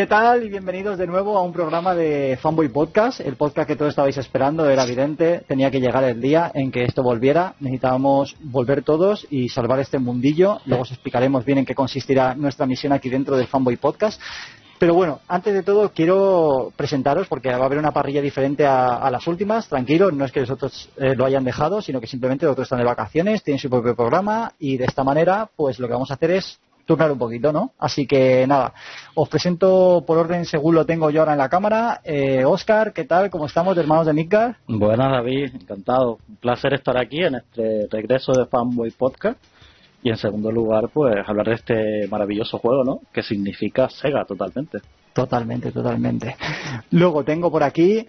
¿Qué 0.00 0.06
tal? 0.06 0.42
Y 0.42 0.48
bienvenidos 0.48 0.96
de 0.96 1.06
nuevo 1.06 1.36
a 1.36 1.42
un 1.42 1.52
programa 1.52 1.94
de 1.94 2.38
Fanboy 2.40 2.70
Podcast, 2.70 3.20
el 3.20 3.36
podcast 3.36 3.68
que 3.68 3.76
todos 3.76 3.90
estabais 3.90 4.16
esperando, 4.16 4.66
era 4.66 4.84
evidente, 4.84 5.42
tenía 5.46 5.70
que 5.70 5.78
llegar 5.78 6.02
el 6.04 6.22
día 6.22 6.50
en 6.54 6.72
que 6.72 6.84
esto 6.84 7.02
volviera, 7.02 7.54
necesitábamos 7.60 8.34
volver 8.40 8.82
todos 8.82 9.26
y 9.28 9.50
salvar 9.50 9.78
este 9.78 9.98
mundillo, 9.98 10.62
luego 10.64 10.84
os 10.84 10.90
explicaremos 10.90 11.44
bien 11.44 11.58
en 11.58 11.66
qué 11.66 11.74
consistirá 11.74 12.34
nuestra 12.34 12.64
misión 12.64 12.94
aquí 12.94 13.10
dentro 13.10 13.36
del 13.36 13.46
Fanboy 13.46 13.76
Podcast. 13.76 14.18
Pero 14.78 14.94
bueno, 14.94 15.20
antes 15.28 15.52
de 15.52 15.62
todo 15.62 15.92
quiero 15.92 16.72
presentaros 16.74 17.28
porque 17.28 17.50
va 17.50 17.56
a 17.56 17.66
haber 17.66 17.76
una 17.76 17.92
parrilla 17.92 18.22
diferente 18.22 18.64
a, 18.64 19.06
las 19.10 19.26
últimas. 19.26 19.68
Tranquilo, 19.68 20.10
no 20.10 20.24
es 20.24 20.32
que 20.32 20.40
los 20.40 20.50
otros 20.50 20.88
eh, 20.96 21.14
lo 21.14 21.26
hayan 21.26 21.44
dejado, 21.44 21.82
sino 21.82 22.00
que 22.00 22.06
simplemente 22.06 22.46
los 22.46 22.52
otros 22.52 22.64
están 22.64 22.78
de 22.78 22.86
vacaciones, 22.86 23.42
tienen 23.42 23.58
su 23.58 23.68
propio 23.68 23.94
programa 23.94 24.54
y 24.58 24.78
de 24.78 24.86
esta 24.86 25.04
manera, 25.04 25.50
pues 25.54 25.78
lo 25.78 25.88
que 25.88 25.92
vamos 25.92 26.10
a 26.10 26.14
hacer 26.14 26.30
es 26.30 26.58
turnar 26.84 27.12
un 27.12 27.18
poquito, 27.18 27.52
¿no? 27.52 27.72
Así 27.78 28.06
que 28.06 28.46
nada, 28.46 28.72
os 29.14 29.28
presento 29.28 30.04
por 30.06 30.18
orden 30.18 30.44
según 30.44 30.74
lo 30.74 30.86
tengo 30.86 31.10
yo 31.10 31.20
ahora 31.20 31.32
en 31.32 31.38
la 31.38 31.48
cámara. 31.48 32.00
Eh, 32.04 32.44
Oscar, 32.44 32.92
¿qué 32.92 33.04
tal? 33.04 33.30
¿Cómo 33.30 33.46
estamos, 33.46 33.76
hermanos 33.76 34.06
de 34.06 34.12
Midgar? 34.12 34.56
Buenas, 34.66 35.10
David, 35.12 35.54
encantado. 35.54 36.18
Un 36.28 36.36
placer 36.36 36.74
estar 36.74 36.96
aquí 36.96 37.22
en 37.22 37.36
este 37.36 37.86
regreso 37.90 38.32
de 38.32 38.46
Fanboy 38.46 38.90
Podcast. 38.90 39.38
Y 40.02 40.10
en 40.10 40.16
segundo 40.16 40.50
lugar, 40.50 40.88
pues 40.92 41.14
hablar 41.26 41.46
de 41.48 41.54
este 41.54 42.08
maravilloso 42.08 42.58
juego, 42.58 42.84
¿no? 42.84 43.00
Que 43.12 43.22
significa 43.22 43.88
Sega 43.90 44.24
totalmente. 44.24 44.78
Totalmente, 45.12 45.72
totalmente. 45.72 46.36
Luego 46.90 47.22
tengo 47.22 47.50
por 47.50 47.62
aquí 47.62 48.06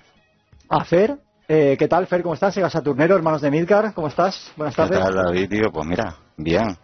a 0.69 0.85
Fer. 0.85 1.17
Eh, 1.47 1.75
¿Qué 1.77 1.87
tal, 1.89 2.07
Fer? 2.07 2.21
¿Cómo 2.21 2.35
estás? 2.35 2.53
Sega 2.53 2.69
Saturnero, 2.69 3.15
hermanos 3.15 3.41
de 3.41 3.51
Midgar. 3.51 3.93
¿Cómo 3.93 4.07
estás? 4.07 4.51
Buenas 4.55 4.75
tardes. 4.75 4.97
¿Qué 4.97 5.03
tal, 5.03 5.15
David, 5.15 5.49
tío? 5.49 5.71
Pues 5.71 5.85
mira, 5.85 6.15
bien 6.37 6.77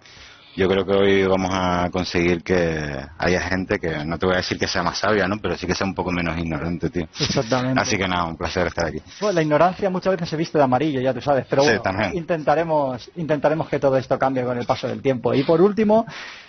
yo 0.58 0.68
creo 0.68 0.84
que 0.84 0.92
hoy 0.92 1.24
vamos 1.24 1.52
a 1.54 1.88
conseguir 1.92 2.42
que 2.42 3.00
haya 3.20 3.42
gente 3.42 3.78
que, 3.78 4.04
no 4.04 4.18
te 4.18 4.26
voy 4.26 4.34
a 4.34 4.38
decir 4.38 4.58
que 4.58 4.68
sea 4.68 4.82
más 4.82 4.98
sabia, 4.98 5.28
¿no? 5.28 5.38
Pero 5.40 5.56
sí 5.56 5.68
que 5.68 5.76
sea 5.76 5.86
un 5.86 5.94
poco 5.94 6.12
menos 6.12 6.36
ignorante, 6.36 6.90
tío. 6.90 7.08
Exactamente. 7.20 7.80
Así 7.80 7.96
que 7.96 8.08
nada, 8.08 8.26
un 8.26 8.36
placer 8.36 8.66
estar 8.66 8.88
aquí. 8.88 8.98
Bueno, 9.22 9.36
la 9.36 9.42
ignorancia 9.44 9.88
muchas 9.92 10.14
veces 10.14 10.28
se 10.28 10.36
viste 10.36 10.58
de 10.58 10.64
amarillo, 10.64 11.00
ya 11.00 11.14
tú 11.14 11.22
sabes, 11.22 11.46
pero 11.48 11.64
bueno, 11.64 11.80
intentaremos, 12.12 13.12
intentaremos 13.18 13.70
que 13.70 13.78
todo 13.78 13.98
esto 13.98 14.18
cambie 14.18 14.44
con 14.44 14.58
el 14.58 14.66
paso 14.66 14.88
del 14.88 15.00
tiempo. 15.00 15.31
Y 15.36 15.44
por 15.44 15.62
último, 15.62 16.08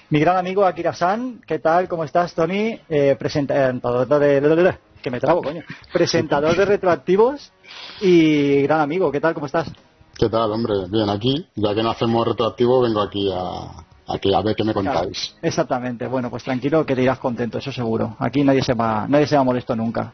mi 0.09 0.21
gran 0.21 0.39
amigo 0.39 0.65
Akira-san, 0.65 1.43
¿qué 1.47 1.59
tal? 1.59 1.87
¿Cómo 1.87 2.05
estás, 2.05 2.33
Tony? 2.33 2.81
Eh, 2.89 3.15
presentador 3.19 4.09
de... 4.09 4.79
que 5.03 5.11
me 5.11 5.21
trabo, 5.21 5.43
coño. 5.43 5.63
Presentador 5.93 6.57
de 6.57 6.65
retroactivos 6.65 7.53
y 8.01 8.63
gran 8.63 8.81
amigo, 8.81 9.13
¿qué 9.13 9.21
tal? 9.21 9.35
¿Cómo 9.35 9.45
estás? 9.45 9.71
¿Qué 10.19 10.31
tal, 10.31 10.51
hombre? 10.51 10.75
Bien, 10.89 11.11
aquí, 11.11 11.47
ya 11.55 11.75
que 11.75 11.83
no 11.83 11.91
hacemos 11.91 12.27
retroactivo, 12.27 12.81
vengo 12.81 13.03
aquí 13.03 13.31
a, 13.33 13.85
aquí 14.09 14.35
a 14.35 14.41
ver 14.41 14.57
qué 14.57 14.65
me 14.65 14.75
contáis. 14.75 15.37
exactamente, 15.43 16.07
bueno, 16.07 16.31
pues 16.31 16.45
tranquilo 16.45 16.85
que 16.85 16.95
te 16.95 17.03
irás 17.03 17.19
contento, 17.19 17.59
eso 17.59 17.73
seguro. 17.73 18.17
Aquí 18.19 18.43
nadie 18.43 18.63
se 18.63 18.75
va, 18.75 19.07
nadie 19.09 19.27
se 19.27 19.37
va 19.37 19.45
molesto 19.45 19.77
nunca. 19.77 20.13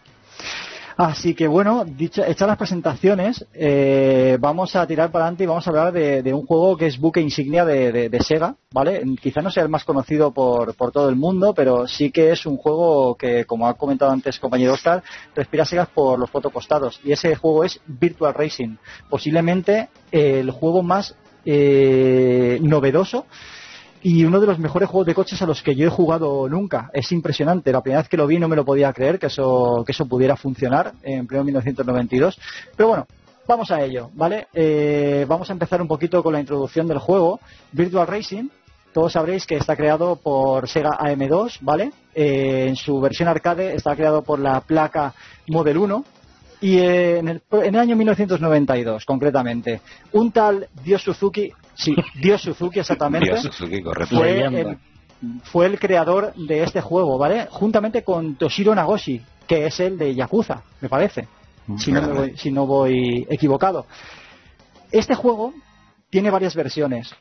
Así 0.97 1.35
que 1.35 1.49
bueno, 1.49 1.85
dicho, 1.85 2.25
hechas 2.25 2.47
las 2.47 2.57
presentaciones, 2.57 3.45
eh, 3.53 4.39
vamos 4.41 4.77
a 4.77 4.87
tirar 4.87 5.11
para 5.11 5.25
adelante 5.25 5.43
y 5.43 5.47
vamos 5.49 5.67
a 5.67 5.71
hablar 5.71 5.93
de, 5.93 6.33
un 6.33 6.47
juego 6.47 6.77
que 6.77 6.87
es 6.87 7.01
buque 7.01 7.21
insignia 7.21 7.65
de, 7.65 8.19
Sega, 8.21 8.55
¿vale? 8.73 9.03
Quizá 9.21 9.43
no 9.43 9.51
sea 9.51 9.65
el 9.65 9.69
más 9.69 9.85
conocido 9.85 10.33
por, 10.33 10.77
por, 10.77 10.93
todo 10.93 11.09
el 11.09 11.17
mundo, 11.17 11.53
pero 11.53 11.89
sí 11.89 12.13
que 12.13 12.31
es 12.31 12.47
un 12.47 12.57
juego 12.57 13.17
que, 13.17 13.45
como 13.45 13.67
ha 13.67 13.75
comentado 13.75 14.13
antes 14.13 14.39
compañero 14.39 14.75
Oscar, 14.75 15.03
respira 15.35 15.65
Sega 15.65 15.87
por 15.87 16.17
los 16.17 16.31
fotocostados. 16.31 17.01
Y 17.03 17.11
ese 17.11 17.35
juego 17.35 17.65
es 17.65 17.81
Virtual 17.87 18.33
Racing, 18.33 18.77
posiblemente 19.11 19.89
el 20.13 20.53
juego 20.53 20.85
más 20.85 21.17
eh, 21.45 22.59
novedoso 22.63 23.27
y 24.05 24.23
uno 24.27 24.39
de 24.39 24.47
los 24.47 24.59
mejores 24.59 24.91
juegos 24.91 25.07
de 25.07 25.15
coches 25.15 25.41
a 25.41 25.47
los 25.47 25.63
que 25.63 25.75
yo 25.75 25.87
he 25.87 25.91
jugado 25.91 26.47
nunca. 26.47 26.91
Es 26.93 27.11
impresionante. 27.11 27.73
La 27.73 27.81
primera 27.81 28.03
vez 28.03 28.09
que 28.11 28.19
lo 28.19 28.27
vi 28.27 28.39
no 28.39 28.49
me 28.49 28.55
lo 28.55 28.63
podía 28.63 28.93
creer 28.93 29.19
que 29.19 29.29
eso, 29.29 29.83
que 29.87 29.93
eso 29.93 30.05
pudiera 30.05 30.37
funcionar 30.37 30.93
en 31.03 31.27
pleno 31.27 31.43
1992. 31.43 32.39
Pero 32.77 32.89
bueno, 32.91 33.07
vamos 33.49 33.71
a 33.71 33.83
ello, 33.83 34.11
¿vale? 34.13 34.49
Eh, 34.53 35.25
vamos 35.27 35.49
a 35.49 35.55
empezar 35.55 35.81
un 35.81 35.89
poquito 35.89 36.23
con 36.23 36.35
la 36.35 36.41
introducción 36.41 36.87
del 36.87 36.99
juego. 36.99 37.41
Virtual 37.73 38.07
Racing, 38.07 38.49
todos 38.93 39.15
sabréis 39.15 39.47
que 39.47 39.57
está 39.57 39.75
creado 39.75 40.17
por 40.17 40.69
Sega 40.69 40.99
AM2, 40.99 41.61
¿vale? 41.63 41.91
Eh, 42.15 42.67
en 42.69 42.77
su 42.77 43.01
versión 43.01 43.31
arcade 43.31 43.75
está 43.75 43.97
creado 43.97 44.21
por 44.21 44.39
la 44.39 44.61
placa 44.61 45.15
Model 45.49 45.79
1. 45.79 46.05
Y 46.61 46.79
en 46.79 47.29
el, 47.29 47.43
en 47.53 47.75
el 47.75 47.81
año 47.81 47.97
1992, 47.97 49.07
concretamente, 49.07 49.81
un 50.13 50.31
tal 50.31 50.69
Dio 50.83 50.99
Suzuki 50.99 51.51
Sí, 51.75 51.95
Dio 52.15 52.39
Suzuki 52.39 52.81
exactamente. 52.81 53.31
Dio 53.31 53.41
Suzuki, 53.41 53.83
correcto. 53.83 54.17
Fue 54.17 54.45
el, 54.45 54.79
fue 55.45 55.67
el 55.67 55.79
creador 55.79 56.35
de 56.35 56.63
este 56.63 56.81
juego, 56.81 57.19
¿vale? 57.19 57.47
Juntamente 57.51 58.03
con 58.03 58.37
Toshiro 58.37 58.75
Nagoshi, 58.75 59.21
que 59.47 59.67
es 59.67 59.81
el 59.81 59.99
de 59.99 60.15
Yakuza, 60.15 60.63
me 60.81 60.89
parece. 60.89 61.29
Mm, 61.67 61.79
si 61.79 61.93
no, 61.93 62.09
voy, 62.09 62.37
si 62.37 62.51
no 62.51 62.67
voy 62.67 63.27
equivocado. 63.31 63.87
Este 64.91 65.15
juego 65.15 65.53
tiene 66.11 66.31
varias 66.31 66.55
versiones. 66.55 67.15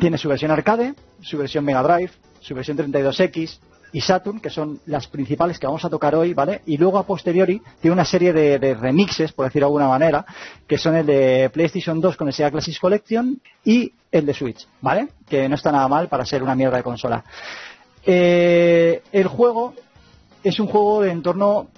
Tiene 0.00 0.18
su 0.18 0.28
versión 0.28 0.50
arcade, 0.50 0.94
su 1.20 1.38
versión 1.38 1.64
Mega 1.64 1.82
Drive, 1.82 2.10
su 2.40 2.54
versión 2.54 2.76
32X, 2.76 3.60
y 3.96 4.02
Saturn, 4.02 4.40
que 4.40 4.50
son 4.50 4.78
las 4.84 5.06
principales 5.06 5.58
que 5.58 5.66
vamos 5.66 5.82
a 5.86 5.88
tocar 5.88 6.14
hoy, 6.14 6.34
¿vale? 6.34 6.60
Y 6.66 6.76
luego 6.76 6.98
a 6.98 7.06
posteriori 7.06 7.62
tiene 7.80 7.94
una 7.94 8.04
serie 8.04 8.30
de, 8.30 8.74
remixes, 8.74 9.32
por 9.32 9.46
decirlo 9.46 9.68
de 9.68 9.68
alguna 9.68 9.88
manera, 9.88 10.26
que 10.66 10.76
son 10.76 10.96
el 10.96 11.06
de 11.06 11.48
PlayStation 11.50 11.98
2 11.98 12.14
con 12.14 12.28
el 12.28 12.34
Sega 12.34 12.50
Classics 12.50 12.78
Collection 12.78 13.40
y 13.64 13.90
el 14.12 14.26
de 14.26 14.34
Switch, 14.34 14.68
¿vale? 14.82 15.08
Que 15.26 15.48
no 15.48 15.54
está 15.54 15.72
nada 15.72 15.88
mal 15.88 16.08
para 16.08 16.26
ser 16.26 16.42
una 16.42 16.54
mierda 16.54 16.76
de 16.76 16.82
consola. 16.82 17.24
Eh, 18.04 19.02
el 19.12 19.28
juego 19.28 19.72
es 20.44 20.60
un 20.60 20.66
juego 20.66 21.00
de 21.00 21.12
entorno 21.12 21.68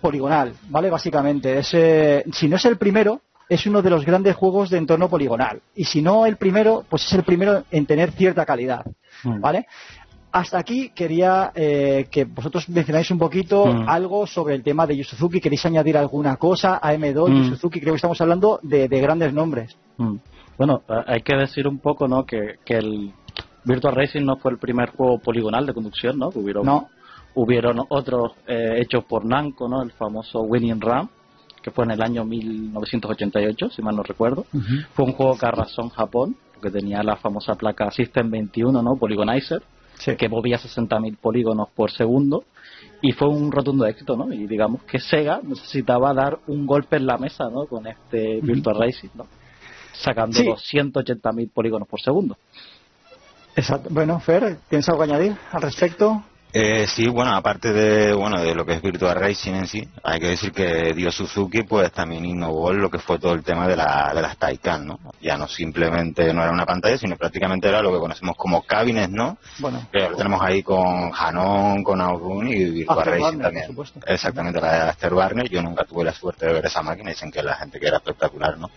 poligonal, 0.00 0.54
¿vale? 0.68 0.90
Básicamente, 0.90 1.58
es, 1.58 1.74
eh, 1.74 2.24
si 2.34 2.46
no 2.46 2.54
es 2.54 2.64
el 2.66 2.78
primero, 2.78 3.22
es 3.48 3.66
uno 3.66 3.82
de 3.82 3.90
los 3.90 4.04
grandes 4.04 4.36
juegos 4.36 4.70
de 4.70 4.78
entorno 4.78 5.08
poligonal. 5.08 5.60
Y 5.74 5.86
si 5.86 6.02
no 6.02 6.26
el 6.26 6.36
primero, 6.36 6.84
pues 6.88 7.04
es 7.06 7.12
el 7.14 7.24
primero 7.24 7.64
en 7.70 7.86
tener 7.86 8.12
cierta 8.12 8.44
calidad, 8.44 8.84
mm. 9.24 9.40
Hasta 10.30 10.58
aquí 10.58 10.90
quería 10.90 11.52
eh, 11.54 12.06
que 12.10 12.24
vosotros 12.24 12.68
mencionáis 12.68 13.10
un 13.10 13.18
poquito 13.18 13.66
mm. 13.66 13.88
algo 13.88 14.26
sobre 14.26 14.54
el 14.54 14.62
tema 14.62 14.86
de 14.86 14.96
Yu 14.96 15.28
¿Queréis 15.40 15.64
añadir 15.66 15.96
alguna 15.96 16.36
cosa? 16.36 16.80
AM2, 16.80 17.28
mm. 17.28 17.54
Yu 17.54 17.70
creo 17.70 17.92
que 17.92 17.96
estamos 17.96 18.20
hablando 18.20 18.60
de, 18.62 18.86
grandes 18.88 19.32
nombres. 19.32 19.76
Mm. 19.96 20.16
Bueno, 20.56 20.82
hay 21.06 21.22
que 21.22 21.36
decir 21.36 21.66
un 21.66 21.78
poco 21.78 22.08
¿no? 22.08 22.26
que, 22.26 22.58
el 22.66 23.12
Virtual 23.64 23.94
Racing 23.94 24.24
no 24.24 24.36
fue 24.36 24.52
el 24.52 24.58
primer 24.58 24.90
juego 24.90 25.18
poligonal 25.18 25.66
de 25.66 25.74
conducción, 25.74 26.18
¿no? 26.18 26.30
hubieron, 26.34 26.66
no. 26.66 26.88
hubieron 27.34 27.84
otros 27.88 28.32
eh, 28.46 28.78
hechos 28.80 29.04
por 29.04 29.24
Namco, 29.24 29.68
¿no? 29.68 29.82
El 29.82 29.92
famoso 29.92 30.40
Winning 30.40 30.80
Ram, 30.80 31.08
que 31.62 31.70
fue 31.70 31.84
en 31.84 31.92
el 31.92 32.02
año 32.02 32.24
1988, 32.24 33.70
si 33.70 33.82
mal 33.82 33.96
no 33.96 34.02
recuerdo. 34.02 34.46
Fue 34.94 35.04
un 35.04 35.12
juego 35.12 35.36
que 35.38 35.46
arrasó 35.46 35.82
en 35.82 35.90
Japón, 35.90 36.36
porque 36.54 36.70
tenía 36.70 37.02
la 37.02 37.16
famosa 37.16 37.54
placa 37.54 37.90
System 37.90 38.30
21, 38.30 38.82
¿no? 38.82 38.96
Que 40.04 40.28
movía 40.28 40.58
60.000 40.58 41.16
polígonos 41.18 41.68
por 41.74 41.90
segundo 41.90 42.44
y 43.00 43.12
fue 43.12 43.28
un 43.28 43.52
rotundo 43.52 43.86
éxito, 43.86 44.16
¿no? 44.16 44.32
Y 44.32 44.46
digamos 44.46 44.82
que 44.82 44.98
Sega 44.98 45.40
necesitaba 45.42 46.12
dar 46.14 46.38
un 46.46 46.66
golpe 46.66 46.96
en 46.96 47.06
la 47.06 47.18
mesa, 47.18 47.48
¿no? 47.50 47.66
Con 47.66 47.86
este 47.86 48.40
Virtual 48.40 48.76
Racing, 48.78 49.10
¿no? 49.14 49.26
Sacando 49.92 50.42
los 50.42 50.62
180.000 50.72 51.50
polígonos 51.50 51.88
por 51.88 52.00
segundo. 52.00 52.36
Exacto. 53.56 53.88
Bueno, 53.90 54.20
Fer, 54.20 54.58
¿tienes 54.68 54.88
algo 54.88 55.02
que 55.02 55.10
añadir 55.10 55.36
al 55.52 55.62
respecto? 55.62 56.22
Eh, 56.52 56.86
sí, 56.86 57.06
bueno, 57.08 57.34
aparte 57.34 57.72
de 57.72 58.14
bueno 58.14 58.40
de 58.40 58.54
lo 58.54 58.64
que 58.64 58.72
es 58.72 58.82
Virtual 58.82 59.14
Racing 59.14 59.52
en 59.52 59.66
sí, 59.66 59.86
hay 60.02 60.18
que 60.18 60.28
decir 60.28 60.50
que 60.50 60.94
Dio 60.94 61.10
Suzuki 61.10 61.62
pues 61.62 61.92
también 61.92 62.24
innovó 62.24 62.72
lo 62.72 62.90
que 62.90 62.98
fue 62.98 63.18
todo 63.18 63.34
el 63.34 63.42
tema 63.42 63.68
de, 63.68 63.76
la, 63.76 64.12
de 64.14 64.22
las 64.22 64.38
Taycan, 64.38 64.86
¿no? 64.86 64.98
Ya 65.20 65.36
no 65.36 65.46
simplemente 65.46 66.32
no 66.32 66.42
era 66.42 66.50
una 66.50 66.64
pantalla, 66.64 66.96
sino 66.96 67.16
prácticamente 67.16 67.68
era 67.68 67.82
lo 67.82 67.92
que 67.92 67.98
conocemos 67.98 68.34
como 68.36 68.62
cabines, 68.62 69.10
¿no? 69.10 69.36
Bueno. 69.58 69.86
Que 69.92 70.08
lo 70.08 70.16
tenemos 70.16 70.40
ahí 70.40 70.62
con 70.62 71.12
Hanon, 71.14 71.84
con 71.84 72.00
Outrun 72.00 72.48
y 72.48 72.64
Virtual 72.70 73.04
Racing 73.04 73.40
también. 73.40 73.76
Exactamente, 74.06 74.60
la 74.60 74.72
de 74.72 74.90
Aster 74.90 75.14
Barner. 75.14 75.50
Yo 75.50 75.60
nunca 75.60 75.84
tuve 75.84 76.04
la 76.04 76.14
suerte 76.14 76.46
de 76.46 76.54
ver 76.54 76.64
esa 76.64 76.82
máquina, 76.82 77.10
dicen 77.10 77.30
que 77.30 77.42
la 77.42 77.56
gente 77.56 77.78
que 77.78 77.88
era 77.88 77.98
espectacular, 77.98 78.56
¿no? 78.56 78.70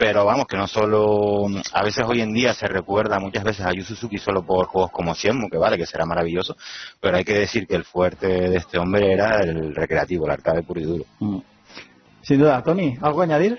Pero 0.00 0.24
vamos, 0.24 0.46
que 0.46 0.56
no 0.56 0.66
solo, 0.66 1.46
a 1.74 1.82
veces 1.84 2.06
hoy 2.08 2.22
en 2.22 2.32
día 2.32 2.54
se 2.54 2.66
recuerda 2.66 3.20
muchas 3.20 3.44
veces 3.44 3.66
a 3.66 3.72
Yu 3.74 3.82
Suzuki 3.82 4.16
solo 4.16 4.42
por 4.42 4.64
juegos 4.64 4.90
como 4.90 5.12
Shenmue, 5.12 5.50
que 5.50 5.58
vale, 5.58 5.76
que 5.76 5.84
será 5.84 6.06
maravilloso, 6.06 6.56
pero 6.98 7.18
hay 7.18 7.24
que 7.24 7.34
decir 7.34 7.66
que 7.66 7.76
el 7.76 7.84
fuerte 7.84 8.26
de 8.26 8.56
este 8.56 8.78
hombre 8.78 9.12
era 9.12 9.40
el 9.42 9.74
recreativo, 9.74 10.24
el 10.24 10.30
arcade 10.30 10.62
puro 10.62 10.80
y 10.80 10.84
duro. 10.84 11.04
Mm. 11.18 11.38
Sin 12.22 12.38
duda, 12.38 12.62
Tony, 12.62 12.96
¿algo 13.02 13.20
a 13.20 13.24
añadir? 13.24 13.58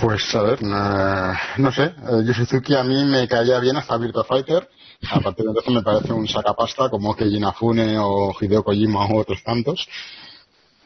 Pues 0.00 0.32
a 0.36 0.42
ver, 0.42 0.62
no, 0.62 1.72
sé, 1.72 1.86
eh, 1.86 2.22
Yu 2.24 2.32
Suzuki 2.32 2.76
a 2.76 2.84
mí 2.84 3.04
me 3.04 3.26
caía 3.26 3.58
bien 3.58 3.76
hasta 3.76 3.96
Virtua 3.96 4.22
Fighter, 4.22 4.70
a 5.10 5.18
partir 5.18 5.44
de 5.44 5.50
entonces 5.50 5.74
me 5.74 5.82
parece 5.82 6.12
un 6.12 6.28
sacapasta 6.28 6.88
como 6.88 7.16
Keiji 7.16 7.38
Inafune 7.38 7.98
o 7.98 8.32
Hideo 8.40 8.62
Kojima 8.62 9.08
u 9.08 9.18
otros 9.18 9.42
tantos, 9.42 9.88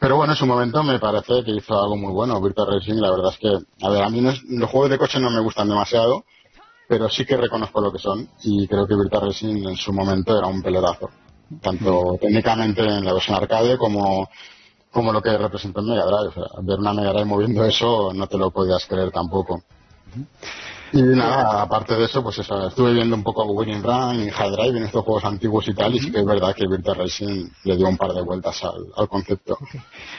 pero 0.01 0.15
bueno, 0.15 0.33
en 0.33 0.37
su 0.37 0.47
momento 0.47 0.81
me 0.81 0.97
parece 0.97 1.43
que 1.43 1.51
hizo 1.51 1.79
algo 1.79 1.95
muy 1.95 2.11
bueno. 2.11 2.41
Virtual 2.41 2.73
Racing, 2.73 2.95
la 2.95 3.11
verdad 3.11 3.33
es 3.33 3.37
que, 3.37 3.85
a 3.85 3.89
ver, 3.91 4.01
a 4.01 4.09
mí 4.09 4.19
los 4.19 4.69
juegos 4.71 4.89
de 4.89 4.97
coche 4.97 5.19
no 5.19 5.29
me 5.29 5.39
gustan 5.41 5.69
demasiado, 5.69 6.25
pero 6.87 7.07
sí 7.07 7.23
que 7.23 7.37
reconozco 7.37 7.79
lo 7.81 7.91
que 7.91 7.99
son 7.99 8.27
y 8.41 8.67
creo 8.67 8.87
que 8.87 8.95
Virtual 8.95 9.27
Racing 9.27 9.63
en 9.63 9.75
su 9.75 9.93
momento 9.93 10.35
era 10.35 10.47
un 10.47 10.63
pelotazo. 10.63 11.11
tanto 11.61 12.17
técnicamente 12.19 12.81
en 12.81 13.05
la 13.05 13.13
versión 13.13 13.37
arcade 13.37 13.77
como, 13.77 14.27
como 14.91 15.13
lo 15.13 15.21
que 15.21 15.37
representa 15.37 15.81
el 15.81 15.85
Mega 15.85 16.05
Drive. 16.05 16.29
O 16.29 16.33
sea, 16.33 16.61
ver 16.63 16.79
una 16.79 16.93
Mega 16.93 17.13
Drive 17.13 17.25
moviendo 17.25 17.63
eso 17.63 18.11
no 18.11 18.25
te 18.25 18.39
lo 18.39 18.49
podías 18.49 18.83
creer 18.87 19.11
tampoco. 19.11 19.61
Y 20.93 21.01
nada, 21.01 21.61
aparte 21.61 21.95
de 21.95 22.05
eso, 22.05 22.21
pues 22.21 22.39
eso, 22.39 22.67
estuve 22.67 22.93
viendo 22.93 23.15
un 23.15 23.23
poco 23.23 23.45
Winning 23.45 23.81
Run 23.81 24.23
y 24.23 24.29
Hard 24.29 24.51
Drive 24.51 24.77
en 24.77 24.83
estos 24.83 25.05
juegos 25.05 25.23
antiguos 25.23 25.67
y 25.67 25.73
tal, 25.73 25.95
y 25.95 25.99
sí 25.99 26.11
que 26.11 26.19
es 26.19 26.25
verdad 26.25 26.53
que 26.53 26.67
Virtual 26.67 26.97
Racing 26.97 27.47
le 27.63 27.77
dio 27.77 27.87
un 27.87 27.97
par 27.97 28.11
de 28.11 28.21
vueltas 28.21 28.61
al, 28.63 29.07
concepto. 29.07 29.57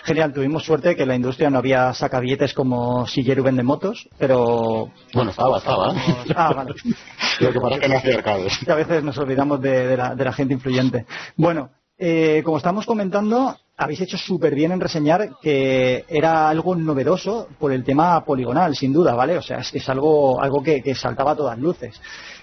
Genial, 0.04 0.32
tuvimos 0.32 0.64
suerte 0.64 0.96
que 0.96 1.04
la 1.04 1.14
industria 1.14 1.50
no 1.50 1.58
había 1.58 1.92
sacabilletes 1.92 2.54
como 2.54 3.06
Shigeru 3.06 3.42
vende 3.42 3.62
motos, 3.62 4.08
pero... 4.18 4.90
Bueno, 5.12 5.30
estaba, 5.30 5.58
estaba. 5.58 5.92
¿eh? 5.92 6.34
Ah, 6.34 6.52
vale. 6.54 6.74
Lo 7.40 7.52
que 7.52 7.60
pasa 7.60 7.78
que 7.78 7.88
no 7.88 7.96
hacía 7.96 8.14
arcades. 8.16 8.68
a 8.68 8.74
veces 8.74 9.04
nos 9.04 9.18
olvidamos 9.18 9.60
de, 9.60 9.96
la, 9.96 10.14
de 10.14 10.24
la 10.24 10.32
gente 10.32 10.54
influyente. 10.54 11.06
Bueno, 11.36 11.70
eh, 11.98 12.42
como 12.44 12.56
estamos 12.56 12.86
comentando, 12.86 13.56
habéis 13.76 14.00
hecho 14.00 14.18
súper 14.18 14.54
bien 14.54 14.72
en 14.72 14.80
reseñar 14.80 15.30
que 15.40 16.04
era 16.08 16.48
algo 16.48 16.74
novedoso 16.74 17.48
por 17.58 17.72
el 17.72 17.84
tema 17.84 18.24
poligonal, 18.24 18.76
sin 18.76 18.92
duda, 18.92 19.14
¿vale? 19.14 19.38
O 19.38 19.42
sea, 19.42 19.58
es, 19.58 19.74
es 19.74 19.88
algo, 19.88 20.40
algo 20.40 20.62
que, 20.62 20.94
saltaba 20.94 21.32
a 21.32 21.36
todas 21.36 21.58
luces. 21.58 22.00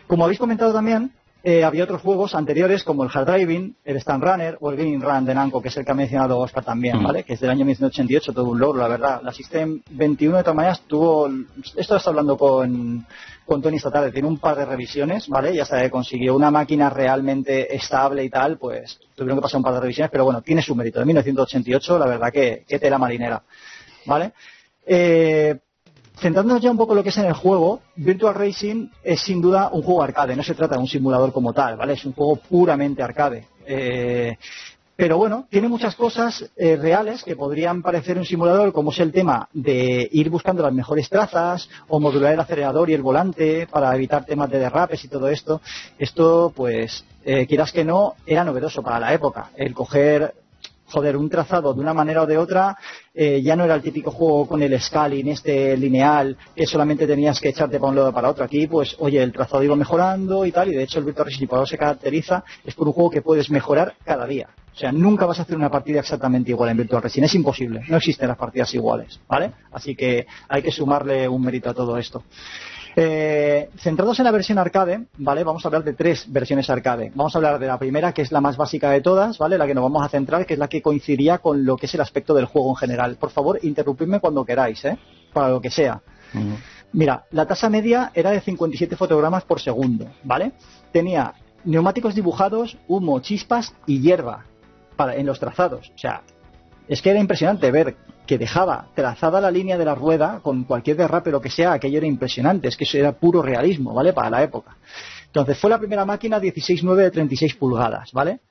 Como 0.07 0.23
habéis 0.23 0.39
comentado 0.39 0.73
también, 0.73 1.11
eh, 1.41 1.63
había 1.63 1.85
otros 1.85 2.01
juegos 2.01 2.35
anteriores 2.35 2.83
como 2.83 3.03
el 3.03 3.09
Hard 3.13 3.27
Driving, 3.27 3.75
el 3.85 3.97
Stand 3.97 4.23
Runner 4.23 4.57
o 4.59 4.71
el 4.71 4.77
Green 4.77 5.01
Run 5.01 5.25
de 5.25 5.33
Namco, 5.33 5.61
que 5.61 5.69
es 5.69 5.77
el 5.77 5.85
que 5.85 5.91
ha 5.91 5.95
mencionado 5.95 6.37
Oscar 6.37 6.65
también. 6.65 7.01
¿vale? 7.01 7.23
Que 7.23 7.33
es 7.33 7.39
del 7.39 7.49
año 7.49 7.63
1988, 7.65 8.33
todo 8.33 8.49
un 8.49 8.59
logro, 8.59 8.81
la 8.81 8.89
verdad. 8.89 9.21
La 9.23 9.31
System 9.31 9.81
21 9.91 10.37
de 10.37 10.43
todas 10.43 10.55
maneras 10.55 10.81
tuvo, 10.85 11.29
esto 11.77 11.95
está 11.95 12.09
hablando 12.09 12.37
con, 12.37 13.05
con 13.45 13.61
Tony 13.61 13.77
esta 13.77 13.89
tarde, 13.89 14.11
tiene 14.11 14.27
un 14.27 14.37
par 14.37 14.57
de 14.57 14.65
revisiones, 14.65 15.29
¿vale? 15.29 15.55
Y 15.55 15.59
hasta 15.59 15.81
que 15.81 15.89
consiguió 15.89 16.35
una 16.35 16.51
máquina 16.51 16.89
realmente 16.89 17.73
estable 17.73 18.25
y 18.25 18.29
tal, 18.29 18.57
pues 18.57 18.99
tuvieron 19.15 19.37
que 19.37 19.43
pasar 19.43 19.59
un 19.59 19.63
par 19.63 19.75
de 19.75 19.79
revisiones, 19.79 20.11
pero 20.11 20.25
bueno, 20.25 20.41
tiene 20.41 20.61
su 20.61 20.75
mérito. 20.75 20.99
De 20.99 21.05
1988, 21.05 21.99
la 21.99 22.05
verdad 22.05 22.33
que, 22.33 22.65
que 22.67 22.79
tela 22.79 22.97
marinera, 22.97 23.41
¿vale? 24.05 24.33
Eh, 24.85 25.57
centrándonos 26.19 26.61
ya 26.61 26.71
un 26.71 26.77
poco 26.77 26.93
en 26.93 26.97
lo 26.97 27.03
que 27.03 27.09
es 27.09 27.17
en 27.17 27.25
el 27.25 27.33
juego, 27.33 27.81
Virtual 27.95 28.35
Racing 28.35 28.89
es 29.03 29.21
sin 29.21 29.41
duda 29.41 29.69
un 29.71 29.81
juego 29.81 30.03
arcade, 30.03 30.35
no 30.35 30.43
se 30.43 30.55
trata 30.55 30.75
de 30.75 30.81
un 30.81 30.87
simulador 30.87 31.31
como 31.31 31.53
tal, 31.53 31.77
¿vale? 31.77 31.93
Es 31.93 32.05
un 32.05 32.13
juego 32.13 32.35
puramente 32.37 33.01
arcade. 33.01 33.47
Eh, 33.65 34.37
pero 34.99 35.17
bueno, 35.17 35.47
tiene 35.49 35.69
muchas 35.69 35.95
cosas 35.95 36.51
eh, 36.57 36.75
reales 36.75 37.23
que 37.23 37.37
podrían 37.37 37.81
parecer 37.81 38.17
un 38.17 38.25
simulador, 38.25 38.73
como 38.73 38.91
es 38.91 38.99
el 38.99 39.13
tema 39.13 39.47
de 39.53 40.09
ir 40.11 40.29
buscando 40.29 40.61
las 40.61 40.73
mejores 40.73 41.07
trazas 41.07 41.69
o 41.87 42.01
modular 42.01 42.33
el 42.33 42.39
acelerador 42.41 42.89
y 42.89 42.95
el 42.95 43.01
volante 43.01 43.65
para 43.67 43.95
evitar 43.95 44.25
temas 44.25 44.49
de 44.49 44.59
derrapes 44.59 45.05
y 45.05 45.07
todo 45.07 45.29
esto. 45.29 45.61
Esto, 45.97 46.51
pues, 46.53 47.05
eh, 47.23 47.47
quieras 47.47 47.71
que 47.71 47.85
no, 47.85 48.15
era 48.25 48.43
novedoso 48.43 48.83
para 48.83 48.99
la 48.99 49.13
época. 49.13 49.51
El 49.55 49.73
coger 49.73 50.33
joder, 50.89 51.17
un 51.17 51.29
trazado 51.29 51.73
de 51.73 51.81
una 51.81 51.93
manera 51.93 52.23
o 52.23 52.25
de 52.25 52.37
otra 52.37 52.77
eh, 53.13 53.41
ya 53.41 53.55
no 53.55 53.65
era 53.65 53.75
el 53.75 53.81
típico 53.81 54.11
juego 54.11 54.47
con 54.47 54.61
el 54.61 54.79
scaling 54.79 55.27
este 55.29 55.77
lineal 55.77 56.37
que 56.55 56.65
solamente 56.65 57.05
tenías 57.05 57.39
que 57.39 57.49
echarte 57.49 57.79
para 57.79 57.89
un 57.89 57.95
lado 57.95 58.13
para 58.13 58.29
otro. 58.29 58.43
Aquí, 58.43 58.67
pues, 58.67 58.95
oye, 58.99 59.21
el 59.21 59.31
trazado 59.31 59.63
iba 59.63 59.75
mejorando 59.75 60.45
y 60.45 60.51
tal, 60.51 60.71
y 60.71 60.75
de 60.75 60.83
hecho 60.83 60.99
el 60.99 61.05
Virtual 61.05 61.27
Racing 61.27 61.47
se 61.65 61.77
caracteriza 61.77 62.43
es 62.65 62.75
por 62.75 62.87
un 62.87 62.93
juego 62.93 63.09
que 63.09 63.21
puedes 63.21 63.49
mejorar 63.49 63.95
cada 64.03 64.25
día. 64.25 64.49
O 64.73 64.77
sea, 64.79 64.91
nunca 64.91 65.25
vas 65.25 65.39
a 65.39 65.41
hacer 65.41 65.57
una 65.57 65.69
partida 65.69 65.99
exactamente 65.99 66.51
igual 66.51 66.69
en 66.69 66.77
Virtual 66.77 67.01
Racing. 67.01 67.23
Es 67.23 67.35
imposible. 67.35 67.81
No 67.89 67.97
existen 67.97 68.29
las 68.29 68.37
partidas 68.37 68.73
iguales, 68.73 69.19
¿vale? 69.27 69.51
Así 69.71 69.95
que 69.95 70.25
hay 70.47 70.61
que 70.61 70.71
sumarle 70.71 71.27
un 71.27 71.41
mérito 71.41 71.69
a 71.69 71.73
todo 71.73 71.97
esto. 71.97 72.23
Eh, 72.95 73.69
centrados 73.77 74.19
en 74.19 74.25
la 74.25 74.31
versión 74.31 74.57
arcade, 74.57 75.05
¿vale? 75.17 75.43
Vamos 75.43 75.63
a 75.63 75.67
hablar 75.67 75.83
de 75.83 75.93
tres 75.93 76.25
versiones 76.27 76.69
arcade. 76.69 77.11
Vamos 77.15 77.35
a 77.35 77.37
hablar 77.37 77.59
de 77.59 77.67
la 77.67 77.77
primera, 77.77 78.13
que 78.13 78.21
es 78.21 78.31
la 78.31 78.41
más 78.41 78.57
básica 78.57 78.89
de 78.91 79.01
todas, 79.01 79.37
¿vale? 79.37 79.57
La 79.57 79.67
que 79.67 79.75
nos 79.75 79.83
vamos 79.83 80.03
a 80.03 80.09
centrar, 80.09 80.45
que 80.45 80.53
es 80.53 80.59
la 80.59 80.67
que 80.67 80.81
coincidiría 80.81 81.37
con 81.37 81.65
lo 81.65 81.77
que 81.77 81.85
es 81.85 81.93
el 81.93 82.01
aspecto 82.01 82.33
del 82.33 82.45
juego 82.45 82.69
en 82.69 82.75
general. 82.75 83.15
Por 83.17 83.29
favor, 83.29 83.59
interrumpidme 83.61 84.19
cuando 84.19 84.43
queráis, 84.45 84.83
¿eh? 84.85 84.97
Para 85.33 85.49
lo 85.49 85.61
que 85.61 85.69
sea. 85.69 86.01
Mira, 86.91 87.25
la 87.31 87.45
tasa 87.45 87.69
media 87.69 88.11
era 88.13 88.31
de 88.31 88.41
57 88.41 88.95
fotogramas 88.95 89.43
por 89.43 89.59
segundo, 89.59 90.07
¿vale? 90.23 90.53
Tenía 90.91 91.33
neumáticos 91.63 92.15
dibujados, 92.15 92.77
humo, 92.87 93.19
chispas 93.19 93.73
y 93.85 94.01
hierba 94.01 94.45
para, 94.95 95.15
en 95.15 95.25
los 95.25 95.39
trazados. 95.39 95.91
O 95.93 95.97
sea, 95.97 96.21
es 96.87 97.01
que 97.01 97.11
era 97.11 97.19
impresionante 97.19 97.69
ver 97.71 97.95
que 98.29 98.37
dejaba 98.37 98.89
trazada 98.93 99.41
la 99.41 99.49
línea 99.49 99.75
de 99.75 99.83
la 99.83 99.95
rueda 99.95 100.39
con 100.43 100.63
cualquier 100.65 100.97
derrape, 100.97 101.31
lo 101.31 101.41
que 101.41 101.49
sea, 101.49 101.73
aquello 101.73 101.97
era 101.97 102.05
impresionante, 102.05 102.67
es 102.67 102.77
que 102.77 102.83
eso 102.83 102.99
era 102.99 103.11
puro 103.11 103.41
realismo, 103.41 103.91
¿vale? 103.91 104.13
Para 104.13 104.29
la 104.29 104.43
época. 104.43 104.77
Entonces 105.25 105.57
fue 105.57 105.71
la 105.71 105.79
primera 105.79 106.05
máquina 106.05 106.39
16.9 106.39 106.95
de 106.97 107.09
36 107.09 107.55
pulgadas, 107.55 108.11
¿vale? 108.11 108.41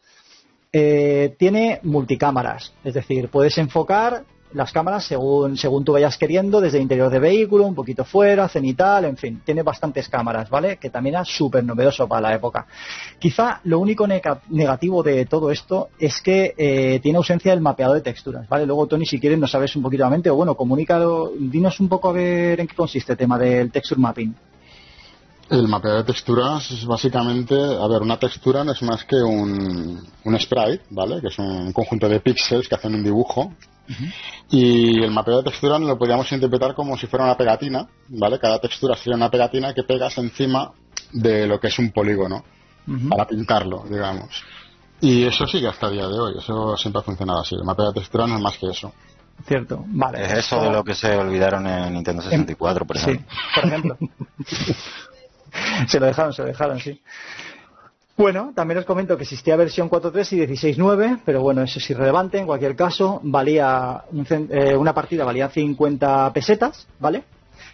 Eh, 0.73 1.37
tiene 1.39 1.79
multicámaras, 1.85 2.73
es 2.83 2.93
decir, 2.93 3.29
puedes 3.29 3.57
enfocar 3.57 4.25
las 4.53 4.73
cámaras 4.73 5.05
según, 5.05 5.57
según 5.57 5.85
tú 5.85 5.93
vayas 5.93 6.17
queriendo, 6.17 6.61
desde 6.61 6.79
el 6.79 6.83
interior 6.83 7.11
de 7.11 7.19
vehículo, 7.19 7.67
un 7.67 7.75
poquito 7.75 8.05
fuera, 8.05 8.49
cenital, 8.49 9.05
en 9.05 9.17
fin, 9.17 9.43
tiene 9.45 9.63
bastantes 9.63 10.09
cámaras, 10.09 10.49
¿vale? 10.49 10.77
Que 10.77 10.91
también 10.91 11.17
es 11.17 11.29
súper 11.29 11.65
novedoso 11.65 12.09
para 12.09 12.21
la 12.21 12.35
época. 12.35 12.67
Quizá 13.19 13.61
lo 13.65 13.79
único 13.79 14.07
negativo 14.07 15.03
de 15.03 15.27
todo 15.27 15.51
esto 15.51 15.91
es 15.99 16.21
que 16.21 16.55
eh, 16.57 17.01
tiene 17.03 17.19
ausencia 17.19 17.53
del 17.53 17.61
mapeado 17.61 17.95
de 17.95 18.01
texturas, 18.01 18.49
¿vale? 18.49 18.67
Luego, 18.67 18.87
Tony, 18.87 19.07
si 19.07 19.21
quieres, 19.21 19.39
nos 19.39 19.51
sabes 19.51 19.75
un 19.77 19.83
poquito 19.83 20.05
la 20.05 20.11
mente, 20.11 20.31
o 20.31 20.37
bueno, 20.37 20.55
comunícalo, 20.55 21.33
dinos 21.39 21.79
un 21.81 21.89
poco 21.89 22.09
a 22.09 22.13
ver 22.13 22.61
en 22.61 22.67
qué 22.67 22.75
consiste 22.75 23.13
el 23.13 23.19
tema 23.19 23.39
del 23.39 23.71
texture 23.71 24.01
mapping. 24.01 24.35
El 25.51 25.67
mapeado 25.67 25.99
de 25.99 26.05
texturas 26.05 26.71
es 26.71 26.85
básicamente, 26.85 27.55
a 27.55 27.87
ver, 27.89 28.03
una 28.03 28.19
textura 28.19 28.65
no 28.65 28.73
es 28.73 28.83
más 28.83 29.05
que 29.05 29.17
un, 29.17 29.99
un 30.25 30.39
sprite, 30.39 30.83
¿vale? 30.91 31.23
Que 31.23 31.29
es 31.29 31.39
un 31.39 31.73
conjunto 31.73 32.07
de 32.07 32.21
píxeles 32.21 32.69
que 32.69 32.75
hacen 32.75 32.95
un 32.95 33.03
dibujo 33.03 33.51
y 34.51 35.03
el 35.03 35.11
mapeo 35.11 35.39
de 35.39 35.45
textura 35.45 35.79
lo 35.79 35.99
podríamos 35.99 36.31
interpretar 36.33 36.75
como 36.75 36.97
si 36.97 37.07
fuera 37.07 37.25
una 37.25 37.37
pegatina, 37.37 37.87
¿vale? 38.09 38.39
Cada 38.39 38.61
textura 38.61 38.97
sería 38.97 39.17
una 39.17 39.31
pegatina 39.31 39.75
que 39.75 39.83
pegas 39.83 40.17
encima 40.19 40.73
de 41.13 41.47
lo 41.47 41.59
que 41.59 41.69
es 41.69 41.79
un 41.79 41.91
polígono 41.91 42.45
para 43.09 43.27
pintarlo, 43.27 43.85
digamos. 43.89 44.45
Y 45.01 45.25
eso 45.25 45.47
sigue 45.47 45.69
hasta 45.69 45.87
el 45.87 45.95
día 45.95 46.09
de 46.09 46.19
hoy, 46.19 46.35
eso 46.39 46.77
siempre 46.77 47.01
ha 47.01 47.05
funcionado 47.05 47.41
así. 47.41 47.55
El 47.55 47.65
mapeo 47.65 47.89
de 47.89 48.01
textura 48.01 48.27
no 48.27 48.37
es 48.37 48.43
más 48.43 48.59
que 48.59 48.69
eso. 48.71 48.93
Cierto, 49.47 49.85
vale. 49.87 50.25
Es 50.25 50.33
eso 50.33 50.61
de 50.61 50.71
lo 50.71 50.83
que 50.83 50.95
se 50.95 51.15
olvidaron 51.17 51.67
en 51.67 51.93
Nintendo 51.93 52.23
64, 52.23 52.85
por 52.85 52.97
ejemplo. 52.97 53.27
Sí, 53.31 53.37
por 53.55 53.65
ejemplo. 53.65 53.99
se 55.87 56.01
lo 56.01 56.07
dejaron, 56.07 56.33
se 56.33 56.43
lo 56.43 56.49
dejaron, 56.49 56.81
sí. 56.81 57.01
Bueno, 58.19 58.51
también 58.53 58.79
os 58.79 58.85
comento 58.85 59.17
que 59.17 59.23
existía 59.23 59.55
versión 59.55 59.89
4.3 59.89 60.33
y 60.33 60.41
16.9, 60.41 61.21
pero 61.25 61.41
bueno, 61.41 61.63
eso 61.63 61.79
es 61.79 61.89
irrelevante. 61.89 62.39
En 62.39 62.47
cualquier 62.47 62.75
caso, 62.75 63.21
valía 63.23 64.03
eh, 64.51 64.75
una 64.75 64.93
partida 64.93 65.25
valía 65.25 65.49
50 65.49 66.33
pesetas, 66.33 66.89
¿vale? 66.99 67.23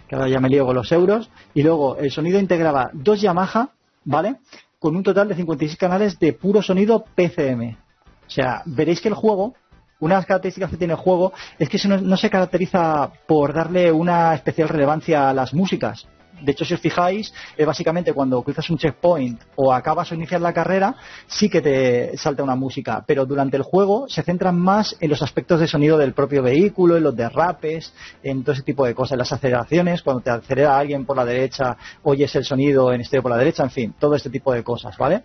Que 0.06 0.16
ahora 0.16 0.28
ya 0.28 0.40
me 0.40 0.50
lío 0.50 0.66
con 0.66 0.76
los 0.76 0.92
euros. 0.92 1.30
Y 1.54 1.62
luego 1.62 1.96
el 1.96 2.10
sonido 2.10 2.38
integraba 2.38 2.90
dos 2.92 3.22
Yamaha, 3.22 3.70
¿vale? 4.04 4.36
Con 4.78 4.94
un 4.96 5.02
total 5.02 5.28
de 5.28 5.34
56 5.34 5.78
canales 5.78 6.18
de 6.18 6.34
puro 6.34 6.60
sonido 6.60 7.06
PCM. 7.14 7.78
O 8.26 8.30
sea, 8.30 8.60
veréis 8.66 9.00
que 9.00 9.08
el 9.08 9.14
juego, 9.14 9.54
una 10.00 10.16
de 10.16 10.18
las 10.18 10.26
características 10.26 10.68
que 10.68 10.76
tiene 10.76 10.92
el 10.92 11.00
juego 11.00 11.32
es 11.58 11.70
que 11.70 11.78
no 11.88 12.16
se 12.18 12.28
caracteriza 12.28 13.10
por 13.26 13.54
darle 13.54 13.90
una 13.90 14.34
especial 14.34 14.68
relevancia 14.68 15.30
a 15.30 15.32
las 15.32 15.54
músicas 15.54 16.06
de 16.42 16.52
hecho, 16.52 16.64
si 16.64 16.74
os 16.74 16.80
fijáis, 16.80 17.32
eh, 17.56 17.64
básicamente 17.64 18.12
cuando 18.12 18.42
cruzas 18.42 18.68
un 18.70 18.78
checkpoint 18.78 19.40
o 19.56 19.72
acabas 19.72 20.10
o 20.12 20.14
iniciar 20.14 20.40
la 20.40 20.52
carrera, 20.52 20.94
sí 21.26 21.48
que 21.48 21.60
te 21.60 22.16
salta 22.16 22.42
una 22.42 22.56
música, 22.56 23.04
pero 23.06 23.24
durante 23.26 23.56
el 23.56 23.62
juego 23.62 24.06
se 24.08 24.22
centran 24.22 24.58
más 24.58 24.96
en 25.00 25.10
los 25.10 25.22
aspectos 25.22 25.60
de 25.60 25.66
sonido 25.66 25.96
del 25.96 26.12
propio 26.12 26.42
vehículo, 26.42 26.96
en 26.96 27.04
los 27.04 27.16
derrapes, 27.16 27.92
en 28.22 28.42
todo 28.42 28.52
ese 28.52 28.62
tipo 28.62 28.84
de 28.84 28.94
cosas, 28.94 29.12
en 29.12 29.18
las 29.18 29.32
aceleraciones, 29.32 30.02
cuando 30.02 30.22
te 30.22 30.30
acelera 30.30 30.78
alguien 30.78 31.04
por 31.04 31.16
la 31.16 31.24
derecha, 31.24 31.76
oyes 32.02 32.34
el 32.36 32.44
sonido 32.44 32.92
en 32.92 33.00
estéreo 33.00 33.22
por 33.22 33.32
la 33.32 33.38
derecha, 33.38 33.62
en 33.62 33.70
fin, 33.70 33.94
todo 33.98 34.14
este 34.14 34.30
tipo 34.30 34.52
de 34.52 34.62
cosas, 34.62 34.96
¿vale? 34.98 35.22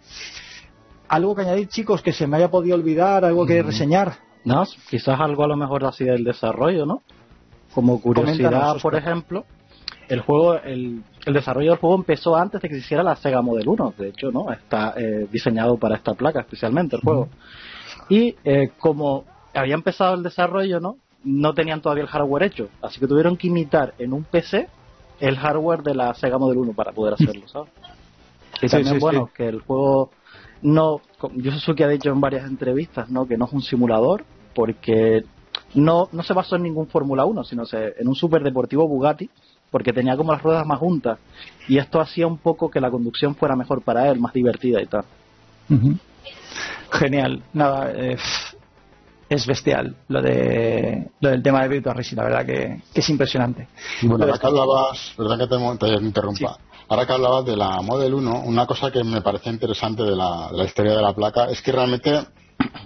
¿Algo 1.08 1.36
que 1.36 1.42
añadir, 1.42 1.68
chicos, 1.68 2.02
que 2.02 2.14
se 2.14 2.28
me 2.28 2.38
haya 2.38 2.52
podido 2.52 2.76
olvidar, 2.76 3.26
algo 3.26 3.46
que 3.46 3.64
mm. 3.64 3.66
reseñar? 3.66 4.14
No, 4.46 4.64
quizás 4.90 5.20
algo 5.20 5.44
a 5.44 5.48
lo 5.48 5.58
mejor 5.58 5.84
así 5.86 6.06
del 6.06 6.24
desarrollo, 6.24 6.86
¿no? 6.86 7.02
Como 7.74 8.00
curiosidad, 8.02 8.78
por 8.82 8.96
ejemplo, 8.96 9.46
el 10.10 10.22
juego, 10.22 10.56
el, 10.56 11.04
desarrollo 11.26 11.72
del 11.72 11.80
juego 11.80 11.96
empezó 11.96 12.36
antes 12.36 12.62
de 12.62 12.68
que 12.68 12.76
se 12.76 12.82
hiciera 12.82 13.04
la 13.04 13.16
Sega 13.16 13.42
Model 13.42 13.68
1, 13.68 13.94
de 13.98 14.10
hecho, 14.10 14.32
¿no? 14.32 14.52
Está 14.52 14.96
eh, 14.98 15.28
diseñado 15.32 15.78
para 15.78 15.96
esta 15.96 16.16
placa 16.16 16.40
especialmente 16.40 16.96
el 16.96 17.04
juego. 17.04 17.30
Y 18.10 18.36
eh, 18.44 18.72
como 18.80 19.26
había 19.54 19.76
empezado 19.76 20.16
el 20.16 20.24
desarrollo, 20.24 20.80
¿no? 20.80 20.98
No 21.24 21.54
tenían 21.54 21.82
todavía 21.82 22.04
el 22.04 22.10
hardware 22.10 22.44
hecho, 22.44 22.70
así 22.82 23.00
que 23.00 23.08
tuvieron 23.08 23.38
que 23.38 23.48
imitar 23.48 23.94
en 24.00 24.14
un 24.14 24.24
PC 24.24 24.68
el 25.20 25.38
hardware 25.38 25.84
de 25.84 25.94
la 25.94 26.14
Sega 26.16 26.40
Model 26.40 26.58
1 26.58 26.74
para 26.74 26.92
poder 26.92 27.14
hacerlo, 27.14 27.48
¿sabes? 27.48 27.70
Y 28.62 28.68
también, 28.68 29.00
bueno, 29.00 29.30
que 29.34 29.48
el 29.48 29.62
juego 29.62 30.10
no, 30.64 31.00
que 31.78 31.84
ha 31.84 31.88
dicho 31.88 32.10
en 32.10 32.20
varias 32.20 32.46
entrevistas, 32.46 33.10
¿no? 33.10 33.26
Que 33.26 33.38
no 33.38 33.46
es 33.46 33.54
un 33.54 33.62
simulador, 33.62 34.26
porque 34.54 35.24
no, 35.76 36.10
no 36.12 36.24
se 36.24 36.34
basó 36.34 36.58
en 36.58 36.64
ningún 36.64 36.88
Fórmula 36.88 37.24
1, 37.24 37.44
sino 37.46 37.64
en 37.72 38.08
un 38.08 38.16
super 38.16 38.44
deportivo 38.44 38.86
Bugatti 38.86 39.30
porque 39.72 39.94
tenía 39.94 40.18
como 40.18 40.32
las 40.32 40.42
ruedas 40.42 40.66
más 40.66 40.80
juntas 40.80 41.20
y 41.68 41.78
esto 41.78 42.00
hacía 42.00 42.28
un 42.28 42.38
poco 42.38 42.70
que 42.70 42.82
la 42.82 42.90
conducción 42.90 43.36
fuera 43.36 43.56
mejor 43.56 43.82
para 43.82 44.10
él, 44.10 44.20
más 44.20 44.34
divertida 44.34 44.82
y 44.82 44.88
tal. 44.88 45.04
Genial. 46.92 47.44
Nada, 47.54 47.92
eh, 47.92 48.18
es 49.30 49.46
bestial 49.46 49.96
lo 50.08 50.22
de 50.22 51.12
lo 51.22 51.30
del 51.30 51.44
tema 51.44 51.62
de 51.62 51.68
Virtual 51.68 51.96
Racing, 51.96 52.18
la 52.18 52.24
verdad 52.24 52.46
que, 52.46 52.82
es 52.94 53.10
impresionante. 53.10 53.68
Bueno, 54.02 54.26
ahora 54.26 54.40
que 54.40 54.48
hablabas, 54.48 55.14
verdad 55.18 55.38
que 55.38 55.48
te, 55.48 56.04
interrumpa. 56.04 56.58
Ahora 56.88 57.06
que 57.06 57.14
hablabas 57.14 57.46
de 57.46 57.56
la 57.56 57.82
Model 57.84 58.16
1, 58.16 58.42
una 58.42 58.66
cosa 58.66 58.92
que 58.92 59.04
me 59.04 59.22
parece 59.22 59.52
interesante 59.52 60.02
de 60.02 60.16
la, 60.16 60.50
historia 60.66 60.96
de 60.96 61.02
la 61.04 61.14
placa 61.14 61.46
es 61.46 61.62
que 61.62 61.72
realmente 61.72 62.26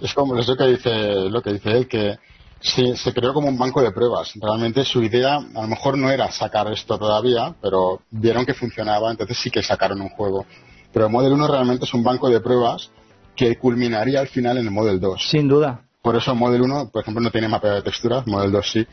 es 0.02 0.12
como 0.12 0.34
lo 0.34 0.56
que 0.56 0.66
dice 0.66 1.30
lo 1.30 1.40
que 1.40 1.54
dice 1.54 1.70
él 1.70 1.88
que 1.88 2.18
se, 2.60 2.96
se 2.96 3.12
creó 3.12 3.34
como 3.34 3.48
un 3.48 3.58
banco 3.58 3.82
de 3.82 3.92
pruebas. 3.92 4.32
Realmente 4.40 4.84
su 4.84 5.02
idea 5.02 5.36
a 5.36 5.62
lo 5.62 5.68
mejor 5.68 5.98
no 5.98 6.10
era 6.10 6.30
sacar 6.30 6.70
esto 6.72 6.98
todavía, 6.98 7.54
pero 7.60 8.00
vieron 8.10 8.46
que 8.46 8.54
funcionaba, 8.54 9.10
entonces 9.10 9.38
sí 9.38 9.50
que 9.50 9.62
sacaron 9.62 10.00
un 10.00 10.08
juego. 10.10 10.46
Pero 10.92 11.08
Model 11.08 11.32
1 11.32 11.48
realmente 11.48 11.84
es 11.84 11.92
un 11.92 12.04
banco 12.04 12.28
de 12.28 12.40
pruebas 12.40 12.90
que 13.34 13.56
culminaría 13.56 14.20
al 14.20 14.28
final 14.28 14.58
en 14.58 14.66
el 14.66 14.70
Model 14.70 15.00
2. 15.00 15.28
Sin 15.28 15.48
duda. 15.48 15.82
Por 16.00 16.16
eso 16.16 16.34
Model 16.34 16.62
1, 16.62 16.90
por 16.90 17.02
ejemplo, 17.02 17.22
no 17.22 17.30
tiene 17.30 17.48
mapeo 17.48 17.74
de 17.74 17.82
texturas, 17.82 18.26
Model 18.26 18.52
2 18.52 18.70
sí. 18.70 18.86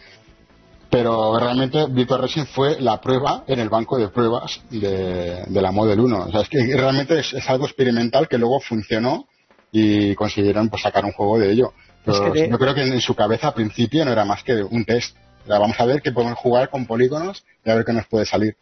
Pero 0.90 1.40
realmente 1.40 1.86
Virtual 1.88 2.22
Racing 2.22 2.46
fue 2.46 2.82
la 2.82 3.00
prueba 3.00 3.44
en 3.48 3.60
el 3.60 3.70
banco 3.70 3.98
de 3.98 4.10
pruebas 4.10 4.62
de, 4.70 5.46
la 5.50 5.72
Model 5.72 6.00
1. 6.00 6.26
O 6.26 6.32
sea, 6.32 6.42
es 6.42 6.50
que 6.50 6.60
realmente 6.76 7.20
es, 7.20 7.50
algo 7.50 7.66
experimental 7.66 8.28
que 8.28 8.38
luego 8.38 8.60
funcionó 8.60 9.28
y 9.72 10.16
consiguieron 10.16 10.70
pues, 10.70 10.82
sacar 10.82 11.06
un 11.06 11.14
juego 11.14 11.38
de 11.38 11.52
ello. 11.52 11.74
Pero 12.06 12.34
yo 12.34 12.58
creo 12.58 12.74
que 12.74 12.82
en 12.82 13.02
su 13.02 13.16
cabeza 13.16 13.50
al 13.50 13.54
principio 13.54 14.04
no 14.06 14.12
era 14.12 14.26
más 14.26 14.44
que 14.44 14.64
un 14.64 14.86
test. 14.86 15.16
vamos 15.48 15.80
a 15.80 15.86
ver 15.86 16.02
que 16.02 16.12
podemos 16.12 16.38
jugar 16.38 16.70
con 16.70 16.86
polígonos 16.86 17.44
y 17.64 17.70
a 17.70 17.76
ver 17.76 17.86
qué 17.86 17.94
nos 17.94 18.08
puede 18.08 18.26
salir. 18.26 18.56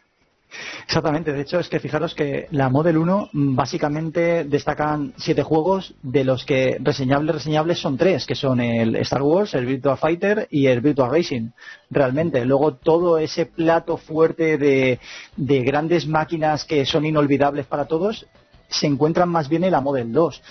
Exactamente, 0.84 1.32
de 1.32 1.42
hecho 1.42 1.60
es 1.60 1.68
que 1.68 1.78
fijaros 1.78 2.14
que 2.14 2.48
la 2.50 2.68
Model 2.68 2.96
1 2.96 3.30
mm, 3.32 3.54
básicamente 3.54 4.44
destacan 4.44 5.12
siete 5.16 5.42
juegos 5.42 5.94
de 6.02 6.24
los 6.24 6.44
que 6.44 6.76
reseñables 6.80 7.36
reseñables 7.36 7.78
son 7.78 7.96
tres, 7.96 8.26
que 8.26 8.34
son 8.34 8.60
el 8.60 8.96
Star 8.96 9.22
Wars, 9.22 9.54
el 9.54 9.66
Virtua 9.66 9.96
Fighter 9.96 10.48
y 10.50 10.66
el 10.66 10.80
Virtua 10.80 11.08
Racing. 11.08 11.50
Realmente, 11.90 12.44
luego 12.44 12.74
todo 12.74 13.18
ese 13.18 13.46
plato 13.46 13.96
fuerte 13.96 14.58
de, 14.58 14.98
de 15.36 15.62
grandes 15.62 16.06
máquinas 16.06 16.64
que 16.64 16.84
son 16.84 17.06
inolvidables 17.06 17.66
para 17.66 17.84
todos 17.86 18.26
se 18.68 18.86
encuentran 18.86 19.28
más 19.28 19.48
bien 19.48 19.64
en 19.64 19.72
la 19.72 19.80
Model 19.80 20.12
2 20.12 20.42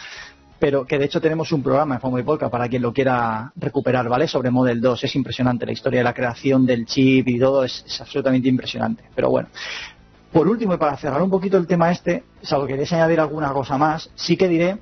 pero 0.60 0.86
que 0.86 1.00
de 1.00 1.06
hecho 1.06 1.22
tenemos 1.22 1.51
un 1.51 1.63
programa 1.63 1.96
en 1.96 2.01
Fomo 2.01 2.20
y 2.20 2.24
Polka 2.24 2.50
para 2.50 2.68
quien 2.68 2.82
lo 2.82 2.92
quiera 2.92 3.51
recuperar, 3.56 4.08
¿vale? 4.10 4.28
Sobre 4.28 4.51
Model 4.51 4.82
2. 4.82 5.04
Es 5.06 5.16
impresionante 5.16 5.66
la 5.66 5.72
historia 5.72 6.01
de 6.01 6.04
la 6.04 6.13
creación 6.13 6.66
del 6.66 6.86
chip 6.86 7.28
y 7.28 7.39
todo, 7.39 7.63
es, 7.63 7.86
absolutamente 8.00 8.50
impresionante. 8.50 9.04
Pero 9.16 9.30
bueno. 9.30 9.48
Por 10.32 10.48
último, 10.48 10.75
y 10.75 10.78
para 10.78 10.96
cerrar 10.98 11.22
un 11.24 11.30
poquito 11.30 11.58
el 11.58 11.66
tema 11.66 11.92
este, 11.92 12.24
salvo 12.44 12.68
que 12.68 12.74
queréis 12.74 12.94
añadir 12.94 13.20
alguna 13.20 13.51
cosa 13.51 13.80
más, 13.80 14.12
sí 14.13 14.38
que 14.38 14.48
diré 14.48 14.78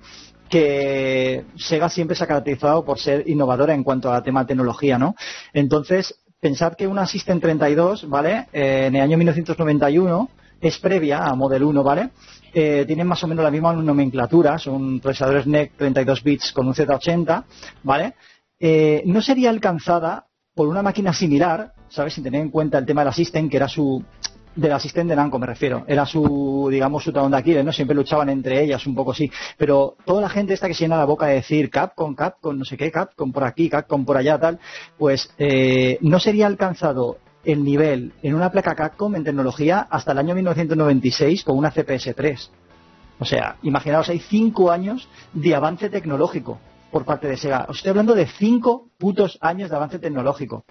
que 0.49 1.45
Sega 1.57 1.89
siempre 1.89 2.17
se 2.17 2.23
ha 2.23 2.27
caracterizado 2.27 2.83
por 2.83 2.99
ser 2.99 3.29
innovadora 3.29 3.73
en 3.73 3.83
cuanto 3.83 4.11
a 4.11 4.21
tema 4.23 4.45
tecnología, 4.45 4.97
¿no? 4.97 5.15
Entonces, 5.53 6.15
pensad 6.39 6.73
que 6.73 6.87
una 6.87 7.05
System 7.05 7.39
32, 7.39 8.09
¿vale? 8.09 8.47
Eh, 8.51 8.87
en 8.87 8.95
el 8.95 9.01
año 9.01 9.17
1991 9.17 10.29
es 10.59 10.77
previa 10.79 11.25
a 11.25 11.35
Model 11.35 11.63
1, 11.63 11.83
¿vale? 11.83 12.09
Eh, 12.53 12.83
tienen 12.85 13.07
más 13.07 13.23
o 13.23 13.27
menos 13.27 13.43
la 13.43 13.51
misma 13.51 13.73
nomenclatura, 13.73 14.57
son 14.57 14.99
procesadores 14.99 15.47
NEC 15.47 15.73
32 15.77 16.23
bits 16.23 16.51
con 16.51 16.67
un 16.67 16.73
Z80, 16.73 17.43
¿vale? 17.83 18.15
Eh, 18.59 19.03
no 19.05 19.21
sería 19.21 19.49
alcanzada 19.49 20.25
por 20.55 20.67
una 20.67 20.81
máquina 20.81 21.13
similar, 21.13 21.73
¿sabes? 21.89 22.13
Sin 22.13 22.23
tener 22.23 22.41
en 22.41 22.49
cuenta 22.49 22.77
el 22.77 22.85
tema 22.85 23.03
del 23.03 23.13
System, 23.13 23.49
que 23.49 23.57
era 23.57 23.67
su 23.67 24.03
del 24.57 24.71
asistente 24.71 25.11
de 25.11 25.15
Namco 25.15 25.37
me 25.37 25.45
refiero, 25.45 25.85
era 25.87 26.05
su, 26.05 26.67
digamos, 26.71 27.03
su 27.03 27.13
talón 27.13 27.31
de 27.31 27.37
Aquiles, 27.37 27.63
¿no? 27.63 27.71
Siempre 27.71 27.95
luchaban 27.95 28.27
entre 28.29 28.63
ellas 28.63 28.85
un 28.87 28.95
poco 28.95 29.11
así, 29.11 29.31
pero 29.55 29.95
toda 30.03 30.21
la 30.21 30.29
gente 30.29 30.55
esta 30.55 30.67
que 30.67 30.73
se 30.73 30.85
llena 30.85 30.97
la 30.97 31.05
boca 31.05 31.27
de 31.27 31.35
decir 31.35 31.69
Capcom, 31.69 32.15
Capcom, 32.15 32.57
no 32.57 32.65
sé 32.65 32.75
qué, 32.75 32.91
Capcom 32.91 33.31
por 33.31 33.43
aquí, 33.43 33.69
Capcom 33.69 34.03
por 34.03 34.17
allá, 34.17 34.39
tal, 34.39 34.59
pues 34.97 35.29
eh, 35.37 35.99
no 36.01 36.19
sería 36.19 36.47
alcanzado 36.47 37.19
el 37.47 37.63
nivel 37.63 38.11
en 38.21 38.35
una 38.35 38.51
placa 38.51 38.75
Capcom 38.75 39.15
en 39.15 39.23
tecnología 39.23 39.87
hasta 39.89 40.11
el 40.11 40.17
año 40.17 40.35
1996 40.35 41.45
con 41.45 41.57
una 41.57 41.71
CPS 41.71 42.13
3. 42.13 42.51
O 43.19 43.25
sea, 43.25 43.55
imaginaos, 43.63 44.09
hay 44.09 44.19
cinco 44.19 44.69
años 44.69 45.07
de 45.31 45.55
avance 45.55 45.89
tecnológico 45.89 46.59
por 46.91 47.05
parte 47.05 47.27
de 47.29 47.37
Sega. 47.37 47.65
Os 47.69 47.77
estoy 47.77 47.91
hablando 47.91 48.15
de 48.15 48.27
cinco 48.27 48.89
putos 48.97 49.37
años 49.39 49.69
de 49.69 49.77
avance 49.77 49.97
tecnológico. 49.97 50.65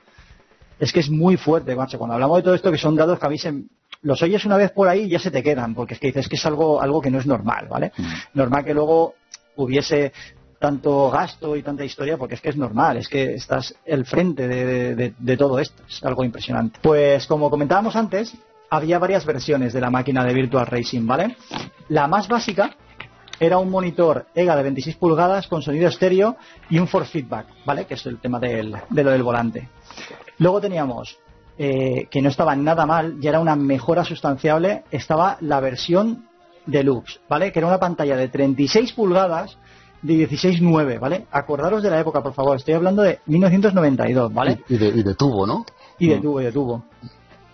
Es 0.78 0.92
que 0.92 1.00
es 1.00 1.08
muy 1.08 1.38
fuerte, 1.38 1.74
macho. 1.74 1.96
Cuando 1.96 2.12
hablamos 2.12 2.36
de 2.36 2.42
todo 2.42 2.54
esto, 2.54 2.70
que 2.70 2.76
son 2.76 2.94
dados 2.94 3.18
que 3.18 3.26
a 3.26 3.30
mí 3.30 3.38
se, 3.38 3.54
los 4.02 4.22
oyes 4.22 4.44
una 4.44 4.58
vez 4.58 4.70
por 4.70 4.86
ahí 4.86 5.04
y 5.04 5.08
ya 5.08 5.18
se 5.18 5.30
te 5.30 5.42
quedan, 5.42 5.74
porque 5.74 5.94
es 5.94 6.00
que 6.00 6.08
dices 6.08 6.28
que 6.28 6.36
es 6.36 6.44
algo, 6.44 6.82
algo 6.82 7.00
que 7.00 7.10
no 7.10 7.18
es 7.18 7.26
normal, 7.26 7.68
¿vale? 7.70 7.92
Mm. 7.96 8.04
Normal 8.34 8.64
que 8.66 8.74
luego 8.74 9.14
hubiese 9.56 10.12
tanto 10.58 11.10
gasto 11.10 11.56
y 11.56 11.62
tanta 11.62 11.84
historia 11.84 12.16
porque 12.16 12.34
es 12.34 12.40
que 12.40 12.50
es 12.50 12.56
normal, 12.56 12.96
es 12.96 13.08
que 13.08 13.34
estás 13.34 13.74
el 13.84 14.04
frente 14.06 14.48
de, 14.48 15.36
todo 15.36 15.58
esto, 15.58 15.82
es 15.88 16.02
algo 16.04 16.24
impresionante. 16.24 16.78
Pues 16.82 17.26
como 17.26 17.50
comentábamos 17.50 17.96
antes, 17.96 18.34
había 18.70 18.98
varias 18.98 19.24
versiones 19.24 19.72
de 19.72 19.80
la 19.80 19.90
máquina 19.90 20.24
de 20.24 20.34
Virtual 20.34 20.66
Racing, 20.66 21.06
¿vale? 21.06 21.36
La 21.88 22.06
más 22.06 22.28
básica 22.28 22.74
era 23.38 23.58
un 23.58 23.70
monitor 23.70 24.26
EGA 24.34 24.56
de 24.56 24.62
26 24.62 24.96
pulgadas 24.96 25.46
con 25.46 25.62
sonido 25.62 25.88
estéreo 25.88 26.36
y 26.70 26.78
un 26.78 26.88
force 26.88 27.10
feedback, 27.10 27.46
¿vale? 27.64 27.84
Que 27.84 27.94
es 27.94 28.06
el 28.06 28.18
tema 28.18 28.40
del, 28.40 28.74
de 28.88 29.04
lo 29.04 29.10
del 29.10 29.22
volante. 29.22 29.68
Luego 30.38 30.60
teníamos, 30.60 31.18
eh, 31.58 32.08
que 32.10 32.22
no 32.22 32.30
estaba 32.30 32.56
nada 32.56 32.86
mal, 32.86 33.20
ya 33.20 33.30
era 33.30 33.40
una 33.40 33.56
mejora 33.56 34.04
sustanciable, 34.04 34.84
estaba 34.90 35.36
la 35.40 35.60
versión 35.60 36.26
deluxe, 36.64 37.20
¿vale? 37.28 37.52
Que 37.52 37.58
era 37.58 37.68
una 37.68 37.78
pantalla 37.78 38.16
de 38.16 38.28
36 38.28 38.92
pulgadas 38.92 39.58
de 40.02 40.28
16.9, 40.28 40.98
¿vale? 40.98 41.26
Acordaros 41.30 41.82
de 41.82 41.90
la 41.90 42.00
época, 42.00 42.22
por 42.22 42.34
favor. 42.34 42.56
Estoy 42.56 42.74
hablando 42.74 43.02
de 43.02 43.20
1992, 43.26 44.32
¿vale? 44.32 44.60
Y, 44.68 44.76
de, 44.76 45.14
tubo, 45.14 45.46
¿no? 45.46 45.64
Y 45.98 46.08
de 46.08 46.18
mm. 46.18 46.22
tubo, 46.22 46.40
y 46.40 46.44
de 46.44 46.52
tubo. 46.52 46.84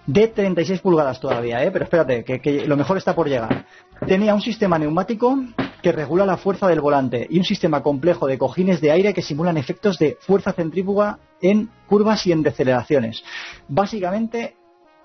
De 0.06 0.28
36 0.28 0.80
pulgadas 0.80 1.20
todavía, 1.20 1.62
¿eh? 1.62 1.70
Pero 1.70 1.84
espérate, 1.84 2.24
que, 2.24 2.66
lo 2.66 2.76
mejor 2.76 2.98
está 2.98 3.14
por 3.14 3.28
llegar. 3.28 3.66
Tenía 4.06 4.34
un 4.34 4.40
sistema 4.40 4.78
neumático 4.78 5.38
que 5.80 5.92
regula 5.92 6.26
la 6.26 6.36
fuerza 6.36 6.66
del 6.68 6.80
volante 6.80 7.26
y 7.28 7.38
un 7.38 7.44
sistema 7.44 7.82
complejo 7.82 8.26
de 8.26 8.38
cojines 8.38 8.80
de 8.80 8.90
aire 8.90 9.14
que 9.14 9.22
simulan 9.22 9.56
efectos 9.56 9.98
de 9.98 10.16
fuerza 10.20 10.52
centrífuga 10.52 11.18
en 11.40 11.70
curvas 11.86 12.26
y 12.26 12.32
en 12.32 12.42
deceleraciones. 12.42 13.22
Básicamente 13.68 14.56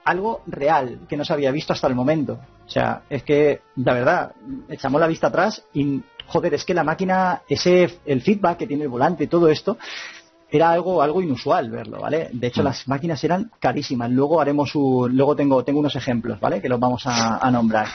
algo 0.07 0.41
real 0.47 1.01
que 1.09 1.17
no 1.17 1.25
se 1.25 1.33
había 1.33 1.51
visto 1.51 1.73
hasta 1.73 1.87
el 1.87 1.95
momento. 1.95 2.39
O 2.65 2.69
sea, 2.69 3.03
es 3.09 3.23
que, 3.23 3.61
la 3.75 3.93
verdad, 3.93 4.31
echamos 4.69 5.01
la 5.01 5.07
vista 5.07 5.27
atrás 5.27 5.63
y 5.73 6.01
joder, 6.27 6.53
es 6.53 6.63
que 6.63 6.73
la 6.73 6.85
máquina, 6.85 7.41
ese, 7.47 7.99
el 8.05 8.21
feedback 8.21 8.59
que 8.59 8.67
tiene 8.67 8.83
el 8.83 8.89
volante, 8.89 9.27
todo 9.27 9.49
esto, 9.49 9.77
era 10.49 10.71
algo, 10.71 11.01
algo 11.01 11.21
inusual 11.21 11.69
verlo, 11.69 11.99
¿vale? 11.99 12.29
De 12.31 12.47
hecho, 12.47 12.61
mm. 12.61 12.65
las 12.65 12.87
máquinas 12.87 13.21
eran 13.25 13.51
carísimas. 13.59 14.09
Luego 14.09 14.39
haremos 14.39 14.73
luego 14.73 15.35
tengo, 15.35 15.63
tengo 15.65 15.81
unos 15.81 15.97
ejemplos, 15.97 16.39
¿vale? 16.39 16.61
Que 16.61 16.69
los 16.69 16.79
vamos 16.79 17.03
a, 17.05 17.51
nombrar. 17.51 17.87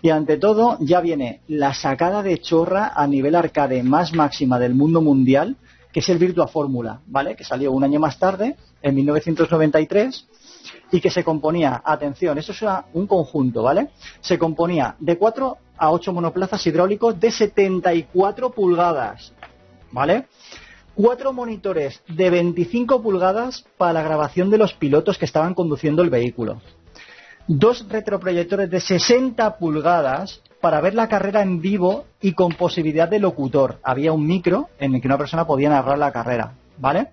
Y 0.00 0.08
ante 0.08 0.38
todo, 0.38 0.78
ya 0.80 1.02
viene 1.02 1.42
la 1.48 1.74
sacada 1.74 2.22
de 2.22 2.38
chorra 2.38 2.92
a 2.94 3.06
nivel 3.06 3.34
arcade 3.34 3.82
más 3.82 4.14
máxima 4.14 4.58
del 4.58 4.74
mundo 4.74 5.02
mundial, 5.02 5.56
que 5.92 6.00
es 6.00 6.08
el 6.08 6.16
Virtua 6.16 6.48
Fórmula, 6.48 7.00
¿vale? 7.06 7.36
Que 7.36 7.44
salió 7.44 7.72
un 7.72 7.84
año 7.84 8.00
más 8.00 8.18
tarde, 8.18 8.56
en 8.80 8.94
1993, 8.94 10.28
y 10.90 11.00
que 11.00 11.10
se 11.10 11.24
componía, 11.24 11.82
atención, 11.84 12.38
eso 12.38 12.52
es 12.52 12.62
un 12.92 13.06
conjunto, 13.06 13.62
¿vale? 13.62 13.88
Se 14.20 14.38
componía 14.38 14.96
de 14.98 15.18
cuatro 15.18 15.58
a 15.76 15.90
ocho 15.90 16.12
monoplazas 16.12 16.66
hidráulicos 16.66 17.18
de 17.18 17.30
74 17.30 18.50
pulgadas, 18.50 19.32
¿vale? 19.92 20.26
Cuatro 20.94 21.32
monitores 21.32 22.02
de 22.08 22.30
25 22.30 23.00
pulgadas 23.02 23.64
para 23.76 23.92
la 23.92 24.02
grabación 24.02 24.50
de 24.50 24.58
los 24.58 24.74
pilotos 24.74 25.16
que 25.16 25.26
estaban 25.26 25.54
conduciendo 25.54 26.02
el 26.02 26.10
vehículo. 26.10 26.60
Dos 27.46 27.88
retroproyectores 27.88 28.68
de 28.68 28.80
60 28.80 29.58
pulgadas 29.58 30.42
para 30.60 30.80
ver 30.80 30.94
la 30.94 31.08
carrera 31.08 31.40
en 31.42 31.60
vivo 31.60 32.04
y 32.20 32.32
con 32.32 32.52
posibilidad 32.52 33.08
de 33.08 33.20
locutor. 33.20 33.78
Había 33.82 34.12
un 34.12 34.26
micro 34.26 34.68
en 34.78 34.94
el 34.94 35.00
que 35.00 35.06
una 35.06 35.18
persona 35.18 35.46
podía 35.46 35.70
narrar 35.70 35.98
la 35.98 36.12
carrera, 36.12 36.52
¿vale? 36.78 37.08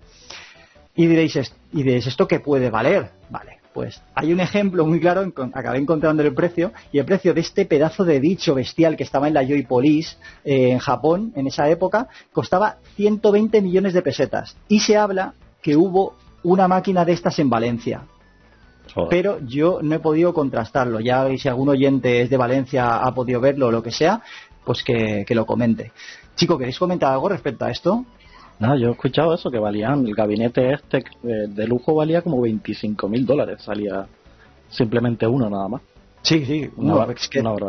Y 0.95 1.07
diréis, 1.07 1.35
¿y 1.73 1.83
diréis 1.83 2.07
esto 2.07 2.27
qué 2.27 2.39
puede 2.39 2.69
valer? 2.69 3.11
Vale, 3.29 3.59
pues 3.73 4.01
hay 4.15 4.31
un 4.31 4.39
ejemplo 4.39 4.85
muy 4.85 5.01
claro, 5.01 5.29
acabé 5.53 5.77
encontrando 5.77 6.23
el 6.23 6.33
precio, 6.33 6.71
y 6.93 6.99
el 6.99 7.05
precio 7.05 7.33
de 7.33 7.41
este 7.41 7.65
pedazo 7.65 8.05
de 8.05 8.21
bicho 8.21 8.55
bestial 8.55 8.95
que 8.95 9.03
estaba 9.03 9.27
en 9.27 9.33
la 9.33 9.45
Joy 9.45 9.63
Police 9.63 10.15
eh, 10.45 10.71
en 10.71 10.79
Japón 10.79 11.33
en 11.35 11.47
esa 11.47 11.69
época 11.69 12.07
costaba 12.31 12.77
120 12.95 13.61
millones 13.61 13.93
de 13.93 14.01
pesetas. 14.01 14.55
Y 14.69 14.79
se 14.79 14.95
habla 14.95 15.33
que 15.61 15.75
hubo 15.75 16.15
una 16.43 16.67
máquina 16.67 17.03
de 17.03 17.11
estas 17.11 17.37
en 17.39 17.49
Valencia. 17.49 18.03
Pero 19.09 19.39
yo 19.45 19.79
no 19.81 19.95
he 19.95 19.99
podido 19.99 20.33
contrastarlo. 20.33 21.01
Ya 21.01 21.27
si 21.37 21.49
algún 21.49 21.67
oyente 21.67 22.21
es 22.21 22.29
de 22.29 22.37
Valencia 22.37 22.99
ha 22.99 23.13
podido 23.13 23.41
verlo 23.41 23.67
o 23.67 23.71
lo 23.71 23.83
que 23.83 23.91
sea, 23.91 24.21
pues 24.63 24.83
que, 24.83 25.25
que 25.27 25.35
lo 25.35 25.45
comente. 25.45 25.91
Chico, 26.35 26.57
¿queréis 26.57 26.79
comentar 26.79 27.11
algo 27.11 27.27
respecto 27.27 27.65
a 27.65 27.71
esto? 27.71 28.05
No, 28.59 28.77
yo 28.77 28.89
he 28.89 28.91
escuchado 28.91 29.33
eso, 29.33 29.51
que 29.51 29.59
valían, 29.59 30.05
el 30.05 30.15
gabinete 30.15 30.73
este 30.73 30.99
eh, 31.23 31.47
de 31.47 31.67
lujo 31.67 31.93
valía 31.93 32.21
como 32.21 32.41
25 32.41 33.07
mil 33.09 33.25
dólares, 33.25 33.61
salía 33.61 34.07
simplemente 34.69 35.27
uno 35.27 35.49
nada 35.49 35.67
más. 35.67 35.81
Sí, 36.21 36.43
sí, 36.43 36.71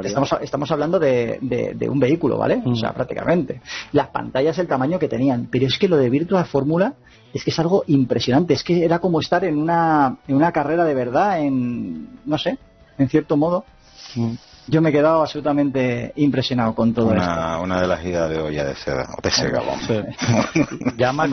estamos, 0.06 0.34
estamos, 0.40 0.70
hablando 0.70 0.98
de, 0.98 1.38
de, 1.42 1.88
un 1.90 2.00
vehículo, 2.00 2.38
¿vale? 2.38 2.62
O 2.64 2.74
sea, 2.74 2.94
prácticamente. 2.94 3.60
Las 3.92 4.08
pantallas, 4.08 4.58
el 4.58 4.66
tamaño 4.66 4.98
que 4.98 5.08
tenían, 5.08 5.48
pero 5.50 5.66
es 5.66 5.78
que 5.78 5.88
lo 5.88 5.98
de 5.98 6.08
Virtual 6.08 6.46
Fórmula 6.46 6.94
es 7.34 7.44
que 7.44 7.50
es 7.50 7.58
algo 7.58 7.84
impresionante, 7.86 8.54
es 8.54 8.64
que 8.64 8.82
era 8.82 8.98
como 8.98 9.20
estar 9.20 9.44
en 9.44 9.58
una, 9.58 10.16
en 10.26 10.36
una 10.36 10.52
carrera 10.52 10.86
de 10.86 10.94
verdad, 10.94 11.40
en, 11.40 12.08
no 12.24 12.38
sé, 12.38 12.56
en 12.96 13.10
cierto 13.10 13.36
modo. 13.36 13.66
Mm. 14.14 14.32
Yo 14.68 14.82
me 14.82 14.90
he 14.90 14.92
quedado 14.92 15.20
absolutamente 15.20 16.12
impresionado 16.16 16.74
con 16.74 16.92
todo 16.92 17.14
esto. 17.14 17.62
Una 17.62 17.80
de 17.80 17.86
las 17.86 18.04
ideas 18.04 18.28
de 18.28 18.38
olla 18.38 18.64
de 18.64 18.74
seda, 18.74 19.08
de 19.22 19.30
Sega, 19.30 19.62
ya 20.96 21.12
me, 21.12 21.24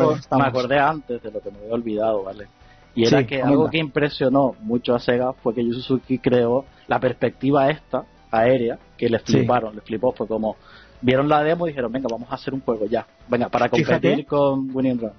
acordé 0.46 0.80
antes 0.80 1.22
de 1.22 1.32
lo 1.32 1.40
que 1.42 1.50
me 1.50 1.58
había 1.60 1.74
olvidado, 1.74 2.24
¿vale? 2.24 2.48
Y 2.96 3.08
era 3.08 3.26
que 3.26 3.42
algo 3.42 3.70
que 3.70 3.80
impresionó 3.80 4.56
mucho 4.62 4.94
a 4.94 5.00
Sega 5.00 5.34
fue 5.34 5.56
que 5.56 5.66
Yu 5.66 5.74
Suzuki 5.74 6.20
creó 6.20 6.66
la 6.88 7.00
perspectiva 7.00 7.70
esta, 7.70 8.04
aérea, 8.30 8.78
que 8.98 9.10
le 9.10 9.20
fliparon, 9.20 9.76
le 9.76 9.82
flipó, 9.82 10.12
fue 10.12 10.28
como, 10.28 10.58
vieron 11.02 11.28
la 11.28 11.42
demo 11.42 11.66
y 11.66 11.72
dijeron, 11.72 11.92
venga, 11.92 12.08
vamos 12.12 12.32
a 12.32 12.36
hacer 12.36 12.54
un 12.54 12.62
juego 12.62 12.86
ya, 12.86 13.06
venga, 13.28 13.50
para 13.50 13.70
competir 13.70 14.26
con 14.28 14.70
Winning 14.76 15.00
Run. 15.00 15.12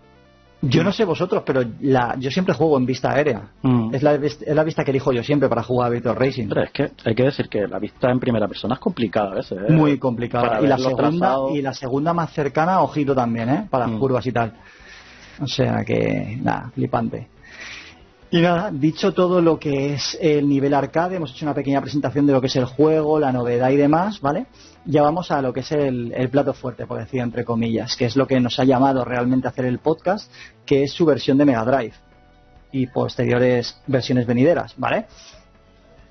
Yo 0.69 0.85
no 0.85 0.93
sé 0.93 1.05
vosotros, 1.05 1.43
pero 1.45 1.63
la, 1.81 2.17
yo 2.19 2.31
siempre 2.31 2.55
juego 2.55 2.77
en 2.79 2.87
vista 2.87 3.13
aérea. 3.13 3.51
Mm. 3.63 3.95
Es, 3.95 4.03
la, 4.03 4.15
es, 4.15 4.45
la, 4.47 4.65
vista 4.65 4.85
que 4.85 4.91
elijo 4.91 5.13
yo 5.13 5.23
siempre 5.23 5.49
para 5.49 5.63
jugar 5.63 5.89
a 5.89 5.91
Virtual 5.91 6.17
Racing. 6.17 6.49
Pero 6.49 6.63
es 6.63 6.71
que 6.71 6.91
hay 7.05 7.15
que 7.15 7.23
decir 7.25 7.49
que 7.49 7.67
la 7.67 7.79
vista 7.79 8.11
en 8.11 8.21
primera 8.21 8.49
persona 8.49 8.75
es 8.75 8.81
complicada 8.81 9.33
a 9.33 9.35
veces. 9.35 9.59
¿eh? 9.69 9.73
Muy 9.73 9.99
complicada. 9.99 10.61
Y 10.61 10.67
la, 10.67 10.79
segunda, 10.79 11.37
y 11.53 11.63
la 11.63 11.75
segunda 11.75 12.13
más 12.13 12.33
cercana, 12.33 12.81
ojito 12.81 13.15
también, 13.15 13.49
¿eh? 13.49 13.67
para 13.71 13.87
mm. 13.87 13.99
curvas 13.99 14.27
y 14.27 14.33
tal. 14.33 14.53
O 15.41 15.47
sea 15.47 15.85
que, 15.85 16.39
nada, 16.41 16.71
flipante. 16.75 17.29
Y 18.31 18.41
nada, 18.41 18.71
dicho 18.73 19.13
todo 19.13 19.41
lo 19.41 19.59
que 19.59 19.95
es 19.95 20.19
el 20.21 20.49
nivel 20.49 20.75
arcade, 20.75 21.17
hemos 21.17 21.31
hecho 21.31 21.45
una 21.45 21.55
pequeña 21.55 21.81
presentación 21.81 22.27
de 22.27 22.33
lo 22.33 22.41
que 22.41 22.49
es 22.49 22.57
el 22.57 22.65
juego, 22.65 23.21
la 23.21 23.31
novedad 23.31 23.71
y 23.71 23.77
demás, 23.77 24.21
¿vale? 24.21 24.47
Ya 24.87 25.03
vamos 25.03 25.31
a 25.31 25.41
lo 25.41 25.53
que 25.53 25.61
es 25.61 25.73
el, 25.73 26.29
plato 26.31 26.53
fuerte, 26.53 26.87
por 26.87 26.99
decir 26.99 27.21
entre 27.21 27.45
comillas, 27.45 27.97
que 27.97 28.05
es 28.05 28.17
lo 28.17 28.27
que 28.27 28.39
nos 28.41 28.59
ha 28.59 28.65
llamado 28.65 29.05
realmente 29.05 29.47
a 29.47 29.51
hacer 29.51 29.65
el 29.65 29.79
podcast, 29.79 30.31
que 30.67 30.83
es 30.83 30.93
su 30.93 31.07
versión 31.07 31.39
de 31.39 31.47
Mega 31.47 31.65
Drive 31.65 31.95
y 32.71 32.87
posteriores 32.89 33.81
versiones 33.87 34.27
venideras, 34.27 34.75
¿vale? 34.77 35.07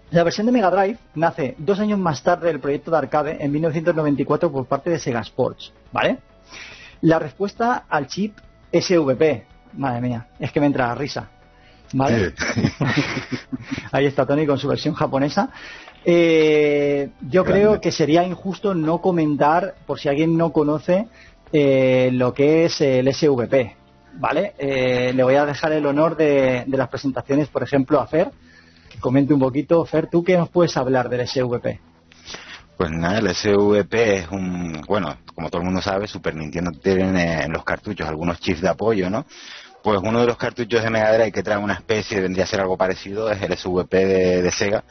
La 0.09 0.23
versión 0.23 0.45
de 0.47 0.51
Mega 0.51 0.71
Drive 0.71 0.97
nace 1.15 1.55
dos 1.57 1.79
años 1.79 1.99
más 1.99 2.23
tarde 2.23 2.47
del 2.47 2.59
proyecto 2.59 2.89
de 2.89 2.97
arcade, 2.97 3.37
en 3.43 3.51
1994, 3.51 4.51
por 4.51 4.65
parte 4.65 4.89
de 4.89 4.99
Sega 4.99 5.21
Sports, 5.21 5.71
¿vale? 5.91 6.19
La 7.01 7.19
respuesta 7.19 7.85
al 7.89 8.07
chip 8.07 8.37
SVP, 8.71 9.45
madre 9.73 10.01
mía, 10.01 10.27
es 10.39 10.51
que 10.51 10.59
me 10.59 10.65
entra 10.65 10.87
la 10.87 10.95
risa. 10.95 11.29
¿vale? 11.93 12.33
Ahí 13.91 14.05
está 14.05 14.25
Tony 14.25 14.45
con 14.45 14.57
su 14.57 14.67
versión 14.67 14.93
japonesa. 14.93 15.49
Eh, 16.05 17.09
yo 17.29 17.45
creo 17.45 17.79
que 17.79 17.91
sería 17.91 18.23
injusto 18.23 18.73
no 18.73 18.99
comentar, 18.99 19.75
por 19.85 19.99
si 19.99 20.09
alguien 20.09 20.37
no 20.37 20.51
conoce, 20.51 21.07
eh, 21.51 22.09
lo 22.11 22.33
que 22.33 22.65
es 22.65 22.81
el 22.81 23.13
SVP, 23.13 23.75
¿vale? 24.15 24.53
Eh, 24.57 25.13
le 25.13 25.23
voy 25.23 25.35
a 25.35 25.45
dejar 25.45 25.71
el 25.71 25.85
honor 25.85 26.17
de, 26.17 26.65
las 26.67 26.89
presentaciones, 26.89 27.47
por 27.47 27.63
ejemplo, 27.63 27.99
a 28.01 28.07
Fer, 28.07 28.31
que 28.89 28.99
comente 28.99 29.33
un 29.33 29.39
poquito. 29.39 29.85
Fer, 29.85 30.07
¿tú 30.07 30.23
qué 30.23 30.37
nos 30.37 30.49
puedes 30.49 30.75
hablar 30.75 31.09
del 31.09 31.27
SVP? 31.27 31.79
Pues 32.75 32.89
nada, 32.89 33.19
el 33.19 33.33
SVP 33.33 34.15
es 34.15 34.27
un, 34.29 34.81
bueno, 34.87 35.15
como 35.35 35.49
todo 35.49 35.61
el 35.61 35.65
mundo 35.65 35.81
sabe, 35.81 36.07
Super 36.07 36.35
Nintendo 36.35 36.71
tiene 36.71 37.43
en 37.43 37.51
los 37.51 37.63
cartuchos 37.63 38.07
algunos 38.07 38.39
chips 38.39 38.61
de 38.61 38.69
apoyo, 38.69 39.09
¿no? 39.09 39.25
Pues 39.83 39.99
uno 40.01 40.21
de 40.21 40.27
los 40.27 40.37
cartuchos 40.37 40.81
de 40.81 40.89
Mega 40.89 41.13
Drive 41.13 41.33
que 41.33 41.43
trae 41.43 41.57
una 41.57 41.73
especie, 41.73 42.21
vendría 42.21 42.45
a 42.45 42.47
ser 42.47 42.61
algo 42.61 42.77
parecido, 42.77 43.29
es 43.29 43.41
el 43.41 43.55
SVP 43.55 44.05
de, 44.41 44.51
Sega, 44.51 44.83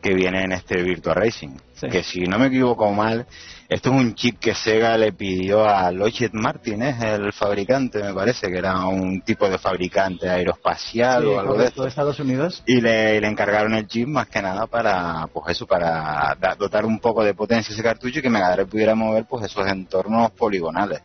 que 0.00 0.14
viene 0.14 0.42
en 0.42 0.52
este 0.52 0.82
Virtua 0.82 1.14
Racing. 1.14 1.56
Que 1.90 2.02
si 2.02 2.20
no 2.22 2.38
me 2.38 2.46
equivoco 2.46 2.90
mal, 2.92 3.26
esto 3.68 3.90
es 3.90 4.00
un 4.00 4.14
chip 4.14 4.38
que 4.38 4.54
Sega 4.54 4.96
le 4.96 5.12
pidió 5.12 5.68
a 5.68 5.92
Lockheed 5.92 6.30
Martin, 6.32 6.82
es 6.82 7.00
el 7.02 7.32
fabricante, 7.32 8.02
me 8.02 8.14
parece, 8.14 8.50
que 8.50 8.58
era 8.58 8.86
un 8.86 9.20
tipo 9.20 9.48
de 9.48 9.58
fabricante 9.58 10.28
aeroespacial 10.28 11.26
o 11.26 11.38
algo 11.38 11.54
de 11.54 11.66
esto. 11.66 11.86
Estados 11.86 12.18
Unidos. 12.18 12.62
Y 12.66 12.80
le, 12.80 13.18
encargaron 13.18 13.74
el 13.74 13.86
chip 13.86 14.08
más 14.08 14.26
que 14.28 14.42
nada 14.42 14.66
para, 14.66 15.28
pues 15.32 15.50
eso, 15.50 15.66
para 15.66 16.36
dotar 16.58 16.84
un 16.84 16.98
poco 16.98 17.22
de 17.22 17.34
potencia 17.34 17.70
a 17.70 17.74
ese 17.74 17.82
cartucho 17.82 18.18
y 18.18 18.22
que 18.22 18.30
Mega 18.30 18.50
Drive 18.52 18.70
pudiera 18.70 18.94
mover 18.94 19.26
pues 19.26 19.44
esos 19.44 19.66
entornos 19.66 20.30
poligonales. 20.32 21.02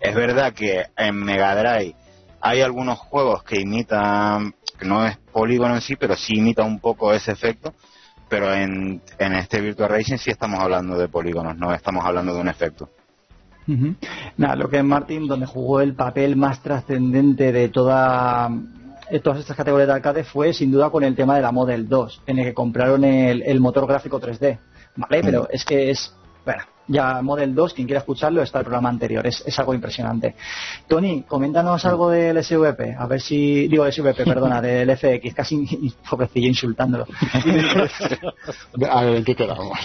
Es 0.00 0.14
verdad 0.14 0.52
que 0.52 0.84
en 0.96 1.16
Mega 1.16 1.54
Drive 1.54 1.96
hay 2.40 2.60
algunos 2.60 2.98
juegos 2.98 3.42
que 3.42 3.60
imitan, 3.60 4.54
que 4.78 4.84
no 4.84 5.06
es 5.06 5.16
polígono 5.16 5.74
en 5.74 5.80
sí, 5.80 5.96
pero 5.96 6.14
sí 6.14 6.34
imita 6.36 6.62
un 6.62 6.78
poco 6.78 7.12
ese 7.14 7.32
efecto, 7.32 7.72
pero 8.34 8.52
en, 8.52 9.00
en 9.16 9.32
este 9.34 9.60
Virtual 9.60 9.88
Racing 9.88 10.16
sí 10.16 10.32
estamos 10.32 10.58
hablando 10.58 10.98
de 10.98 11.06
polígonos, 11.06 11.56
no 11.56 11.72
estamos 11.72 12.04
hablando 12.04 12.34
de 12.34 12.40
un 12.40 12.48
efecto. 12.48 12.90
Nada, 14.36 14.56
lo 14.56 14.68
que 14.68 14.78
es 14.78 14.84
Martin, 14.84 15.28
donde 15.28 15.46
jugó 15.46 15.80
el 15.80 15.94
papel 15.94 16.34
más 16.34 16.60
trascendente 16.60 17.52
de 17.52 17.68
toda 17.68 18.50
todas 19.22 19.38
estas 19.38 19.56
categorías 19.56 19.86
de 19.86 19.94
arcade 19.94 20.24
fue 20.24 20.52
sin 20.52 20.72
duda 20.72 20.90
con 20.90 21.04
el 21.04 21.14
tema 21.14 21.36
de 21.36 21.42
la 21.42 21.52
Model 21.52 21.88
2, 21.88 22.22
en 22.26 22.40
el 22.40 22.46
que 22.46 22.54
compraron 22.54 23.04
el, 23.04 23.42
el 23.42 23.60
motor 23.60 23.86
gráfico 23.86 24.20
3D. 24.20 24.58
¿Vale? 24.96 25.22
Pero 25.22 25.48
es 25.48 25.64
que 25.64 25.90
es. 25.90 26.12
Bueno, 26.44 26.64
ya 26.88 27.22
Model 27.22 27.54
2, 27.54 27.74
quien 27.74 27.86
quiera 27.86 28.00
escucharlo, 28.00 28.42
está 28.42 28.58
el 28.58 28.64
programa 28.64 28.88
anterior. 28.88 29.26
Es, 29.26 29.42
es 29.46 29.58
algo 29.58 29.74
impresionante. 29.74 30.34
Tony, 30.86 31.22
coméntanos 31.22 31.84
algo 31.84 32.10
del 32.10 32.42
SVP. 32.42 32.96
A 32.98 33.06
ver 33.06 33.20
si. 33.20 33.68
Digo, 33.68 33.90
SVP, 33.90 34.24
perdona, 34.24 34.60
del 34.60 34.96
FX. 34.96 35.34
Casi 35.34 35.66
pobrecillo 36.10 36.48
insultándolo. 36.48 37.06
a 38.90 39.02
ver, 39.02 39.24
¿qué 39.24 39.34
quedamos? 39.34 39.78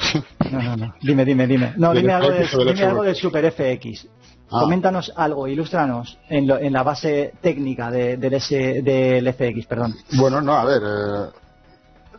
No, 0.51 0.61
no, 0.61 0.77
no. 0.77 0.95
Dime, 1.01 1.25
dime, 1.25 1.47
dime. 1.47 1.73
No, 1.77 1.93
dime 1.93 2.13
algo, 2.13 2.31
dime 2.31 2.83
algo 2.83 3.03
del 3.03 3.15
Super 3.15 3.51
FX. 3.51 4.07
Ah. 4.51 4.61
Coméntanos 4.61 5.13
algo, 5.15 5.47
ilústranos 5.47 6.17
en, 6.27 6.49
en 6.49 6.73
la 6.73 6.81
base 6.81 7.33
técnica 7.39 7.91
de, 7.91 8.17
del, 8.17 8.33
S, 8.33 8.81
del 8.81 9.31
FX, 9.31 9.67
perdón. 9.67 9.95
Bueno, 10.13 10.41
no, 10.41 10.53
a 10.53 10.65
ver, 10.65 10.81
eh, 10.83 11.29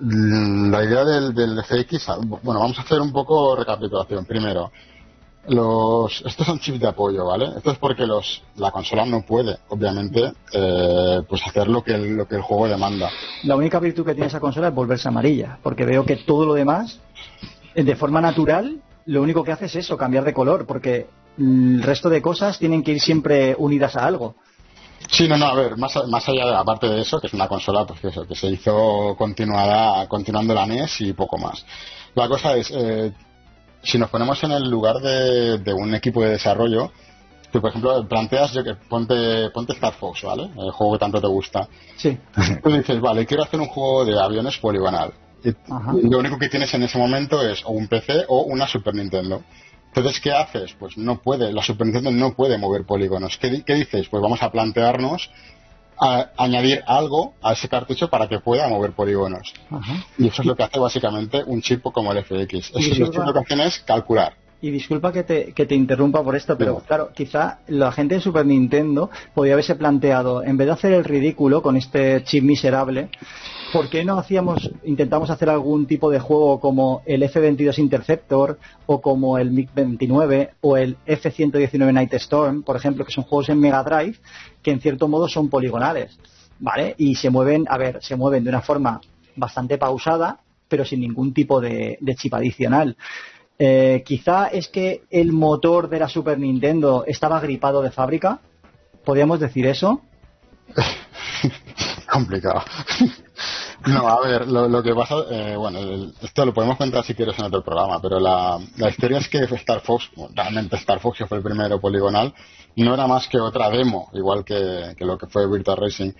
la 0.01 0.85
idea 0.85 1.05
del, 1.05 1.35
del 1.35 1.63
FX, 1.63 2.07
bueno, 2.43 2.61
vamos 2.61 2.79
a 2.79 2.83
hacer 2.83 3.01
un 3.01 3.13
poco 3.13 3.55
recapitulación. 3.57 4.25
Primero, 4.25 4.71
los, 5.49 6.23
estos 6.25 6.47
son 6.47 6.59
chips 6.59 6.81
de 6.81 6.89
apoyo, 6.89 7.27
¿vale? 7.27 7.49
Esto 7.57 7.73
es 7.73 7.79
porque 7.79 8.07
los, 8.07 8.43
la 8.57 8.71
consola 8.71 9.05
no 9.05 9.23
puede, 9.23 9.59
obviamente, 9.69 10.33
eh, 10.53 11.23
pues 11.29 11.43
hacer 11.47 11.69
lo 11.69 11.83
que, 11.83 11.95
el, 11.95 12.17
lo 12.17 12.27
que 12.27 12.37
el 12.37 12.43
juego 12.43 12.69
demanda. 12.69 13.11
La 13.45 13.57
única 13.57 13.79
virtud 13.79 14.05
que 14.05 14.15
tiene 14.15 14.29
esa 14.29 14.41
consola 14.41 14.69
es 14.69 14.75
volverse 14.75 15.09
amarilla, 15.09 15.59
porque 15.63 15.85
veo 15.85 16.05
que 16.05 16.17
todo 16.17 16.47
lo 16.47 16.55
demás, 16.55 17.01
eh, 17.75 17.83
de 17.83 17.97
forma 17.97 18.21
natural, 18.21 18.81
lo 19.07 19.23
único 19.23 19.45
que 19.45 19.53
hace 19.53 19.67
es 19.67 19.77
eso, 19.77 19.97
cambiar 19.97 20.25
de 20.25 20.35
color, 20.35 20.67
porque 20.67 21.09
el 21.39 21.83
resto 21.83 22.09
de 22.11 22.23
cosas 22.23 22.59
tienen 22.59 22.83
que 22.83 22.93
ir 22.93 23.01
siempre 23.01 23.55
unidas 23.59 23.97
a 23.97 24.07
algo. 24.07 24.37
Sí, 25.11 25.29
no, 25.29 25.37
no, 25.37 25.47
a 25.47 25.55
ver, 25.55 25.77
más, 25.77 25.93
más 26.09 26.29
allá 26.29 26.47
de, 26.47 26.55
aparte 26.55 26.89
de 26.89 27.01
eso, 27.01 27.21
que 27.21 27.27
es 27.27 27.35
una 27.35 27.49
consola, 27.49 27.85
pues 27.85 28.05
eso, 28.05 28.27
que 28.27 28.35
se 28.35 28.47
hizo 28.47 29.15
continuada, 29.19 30.07
continuando 30.09 30.55
la 30.55 30.67
NES 30.67 31.01
y 31.01 31.13
poco 31.13 31.37
más. 31.37 31.65
La 32.15 32.29
cosa 32.29 32.57
es, 32.57 32.71
eh, 32.71 33.13
si 33.83 33.99
nos 33.99 34.11
ponemos 34.11 34.43
en 34.45 34.53
el 34.53 34.71
lugar 34.71 34.97
de, 34.99 35.59
de 35.59 35.73
un 35.73 35.95
equipo 35.95 36.23
de 36.23 36.31
desarrollo, 36.31 36.93
que 37.51 37.61
por 37.61 37.71
ejemplo 37.71 38.07
planteas 38.07 38.53
yo 38.53 38.63
que 38.63 38.75
ponte, 38.75 39.51
ponte 39.51 39.73
Star 39.73 39.95
Fox, 39.95 40.23
¿vale? 40.23 40.45
El 40.57 40.71
juego 40.71 40.93
que 40.93 40.99
tanto 40.99 41.21
te 41.21 41.27
gusta. 41.27 41.69
Sí. 41.97 42.17
Tú 42.63 42.71
dices, 42.71 43.01
vale, 43.01 43.27
quiero 43.27 43.43
hacer 43.43 43.61
un 43.61 43.67
juego 43.67 44.05
de 44.05 44.21
aviones 44.21 44.59
poligonal. 44.59 45.13
Y 45.43 46.09
lo 46.09 46.19
único 46.19 46.39
que 46.39 46.49
tienes 46.49 46.73
en 46.75 46.83
ese 46.83 46.99
momento 46.99 47.43
es 47.43 47.65
o 47.65 47.71
un 47.71 47.89
PC 47.89 48.27
o 48.29 48.43
una 48.43 48.67
Super 48.69 48.95
Nintendo. 48.95 49.43
Entonces, 49.95 50.21
¿qué 50.21 50.33
haces? 50.33 50.75
Pues 50.79 50.97
no 50.97 51.21
puede, 51.21 51.53
la 51.53 51.63
Super 51.63 51.87
Nintendo 51.87 52.11
no 52.13 52.35
puede 52.35 52.59
mover 52.59 52.85
polígonos. 52.85 53.39
¿Qué, 53.39 53.51
dices? 53.75 54.09
Pues 54.09 54.23
vamos 54.23 54.43
a 54.43 54.51
plantearnos 54.51 55.31
añadir 56.39 56.83
algo 56.87 57.35
a 57.43 57.53
ese 57.53 57.69
cartucho 57.69 58.09
para 58.09 58.27
que 58.27 58.39
pueda 58.39 58.67
mover 58.69 58.93
polígonos. 58.93 59.53
Y 60.17 60.29
eso 60.29 60.41
es 60.41 60.47
lo 60.47 60.57
que 60.57 60.63
hace 60.63 60.79
básicamente 60.79 61.43
un 61.45 61.61
chip 61.61 61.83
como 61.83 62.13
el 62.13 62.25
FX. 62.25 62.71
Eso 62.71 62.79
es 62.79 62.99
lo 62.99 63.11
que 63.11 63.39
hacen 63.39 63.61
es 63.61 63.81
calcular. 63.81 64.35
Y 64.63 64.71
disculpa 64.71 65.13
que 65.13 65.23
te, 65.23 65.53
que 65.53 65.65
te 65.65 65.75
interrumpa 65.75 66.23
por 66.23 66.37
esto, 66.37 66.57
pero 66.57 66.81
claro, 66.81 67.11
quizá 67.15 67.61
la 67.69 67.93
gente 67.93 68.17
de 68.17 68.21
Super 68.21 68.45
Nintendo 68.45 69.11
podría 69.35 69.55
haberse 69.55 69.75
planteado, 69.75 70.43
en 70.43 70.57
vez 70.59 70.67
de 70.67 70.73
hacer 70.73 70.93
el 70.93 71.05
ridículo 71.05 71.63
con 71.63 71.79
este 71.79 72.23
chip 72.25 72.45
miserable, 72.45 73.09
¿por 73.73 73.89
qué 73.89 74.05
no 74.05 74.19
hacíamos, 74.19 74.71
intentamos 74.85 75.31
hacer 75.31 75.49
algún 75.51 75.87
tipo 75.87 76.11
de 76.11 76.21
juego 76.21 76.61
como 76.61 77.03
el 77.07 77.23
F-22 77.23 77.79
Interceptor 77.79 78.59
o 78.87 79.01
como 79.01 79.39
el 79.39 79.53
MiG-29 79.53 80.51
o 80.61 80.77
el 80.77 80.97
F-119 81.07 81.93
Night 81.93 82.15
Storm, 82.15 82.63
por 82.63 82.77
ejemplo, 82.77 83.05
que 83.05 83.13
son 83.13 83.25
juegos 83.25 83.49
en 83.49 83.61
Mega 83.61 83.83
Drive 83.83 84.19
que 84.63 84.71
en 84.71 84.81
cierto 84.81 85.09
modo 85.09 85.29
son 85.29 85.49
poligonales, 85.49 86.19
¿vale? 86.59 86.95
Y 86.99 87.15
se 87.15 87.31
mueven, 87.31 87.67
a 87.69 87.79
ver, 87.79 87.99
se 88.03 88.17
mueven 88.17 88.45
de 88.45 88.51
una 88.51 88.61
forma 88.61 89.01
bastante 89.37 89.79
pausada, 89.79 90.41
pero 90.69 90.85
sin 90.85 91.01
ningún 91.01 91.33
tipo 91.33 91.61
de 91.61 91.99
chip 92.17 92.35
adicional. 92.35 92.97
Eh, 93.63 94.03
quizá 94.07 94.47
es 94.47 94.69
que 94.69 95.03
el 95.11 95.33
motor 95.33 95.91
de 95.91 95.99
la 95.99 96.09
Super 96.09 96.39
Nintendo 96.39 97.05
estaba 97.07 97.39
gripado 97.41 97.83
de 97.83 97.91
fábrica. 97.91 98.41
¿Podríamos 99.05 99.39
decir 99.39 99.67
eso? 99.67 100.01
Complicado. 102.11 102.63
No, 103.87 104.07
a 104.07 104.21
ver, 104.21 104.47
lo, 104.47 104.83
que 104.83 104.95
pasa, 104.95 105.15
eh, 105.31 105.57
bueno, 105.57 105.79
esto 106.21 106.45
lo 106.45 106.53
podemos 106.53 106.77
contar 106.77 107.03
si 107.03 107.15
quieres 107.15 107.39
en 107.39 107.47
otro 107.47 107.63
programa, 107.63 107.99
pero 108.01 108.21
la, 108.21 108.59
historia 108.89 109.19
es 109.19 109.29
que 109.29 109.39
Star 109.39 109.81
Fox, 109.81 110.11
realmente 110.35 110.77
Star 110.77 111.01
Fox, 111.01 111.19
que 111.19 111.27
fue 111.27 111.39
el 111.39 111.45
primero 111.45 111.81
poligonal, 111.81 112.35
no 112.77 112.95
era 112.95 113.07
más 113.07 113.29
que 113.29 113.39
otra 113.39 113.71
demo, 113.71 114.11
igual 114.13 114.45
que, 114.45 114.95
lo 114.99 115.19
que 115.19 115.27
fue 115.27 115.49
Virtual 115.51 115.77
Racing. 115.77 116.13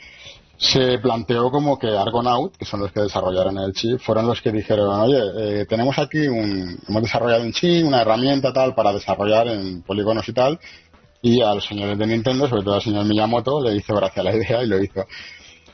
Se 0.57 0.99
planteó 0.99 1.51
como 1.51 1.79
que 1.79 1.89
Argonaut, 1.89 2.55
que 2.57 2.67
son 2.67 2.81
los 2.81 2.93
que 2.93 3.01
desarrollaron 3.01 3.57
el 3.59 3.73
chip, 3.73 3.99
fueron 4.01 4.27
los 4.27 4.43
que 4.43 4.53
dijeron, 4.53 5.01
oye, 5.01 5.21
eh, 5.39 5.67
tenemos 5.67 5.99
aquí 5.99 6.29
un, 6.29 6.79
hemos 6.87 7.03
desarrollado 7.03 7.43
un 7.43 7.53
chip, 7.53 7.87
una 7.87 8.03
herramienta 8.03 8.53
tal 8.53 8.75
para 8.75 8.93
desarrollar 8.93 9.49
en 9.49 9.83
polígonos 9.83 10.29
y 10.29 10.33
tal, 10.35 10.61
y 11.23 11.41
a 11.41 11.55
los 11.55 11.65
señores 11.65 11.99
de 11.99 12.07
Nintendo, 12.07 12.47
sobre 12.47 12.63
todo 12.63 12.75
al 12.75 12.83
señor 12.83 13.07
Miyamoto, 13.07 13.63
le 13.63 13.75
hizo 13.75 13.95
gracia 13.95 14.23
la 14.23 14.35
idea 14.35 14.63
y 14.63 14.67
lo 14.67 14.83
hizo. 14.83 15.07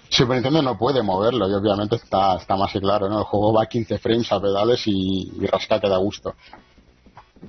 Super 0.08 0.36
Nintendo 0.36 0.62
no 0.62 0.78
puede 0.78 1.02
moverlo 1.02 1.48
y 1.48 1.54
obviamente 1.54 1.96
está, 1.96 2.36
está 2.36 2.56
más 2.56 2.72
que 2.72 2.80
claro, 2.80 3.08
¿no? 3.08 3.18
El 3.18 3.24
juego 3.24 3.52
va 3.52 3.62
a 3.62 3.66
15 3.66 3.98
frames 3.98 4.30
a 4.32 4.40
pedales 4.40 4.82
y, 4.86 5.30
rasca 5.46 5.80
que 5.80 5.88
da 5.88 5.96
gusto. 5.96 6.34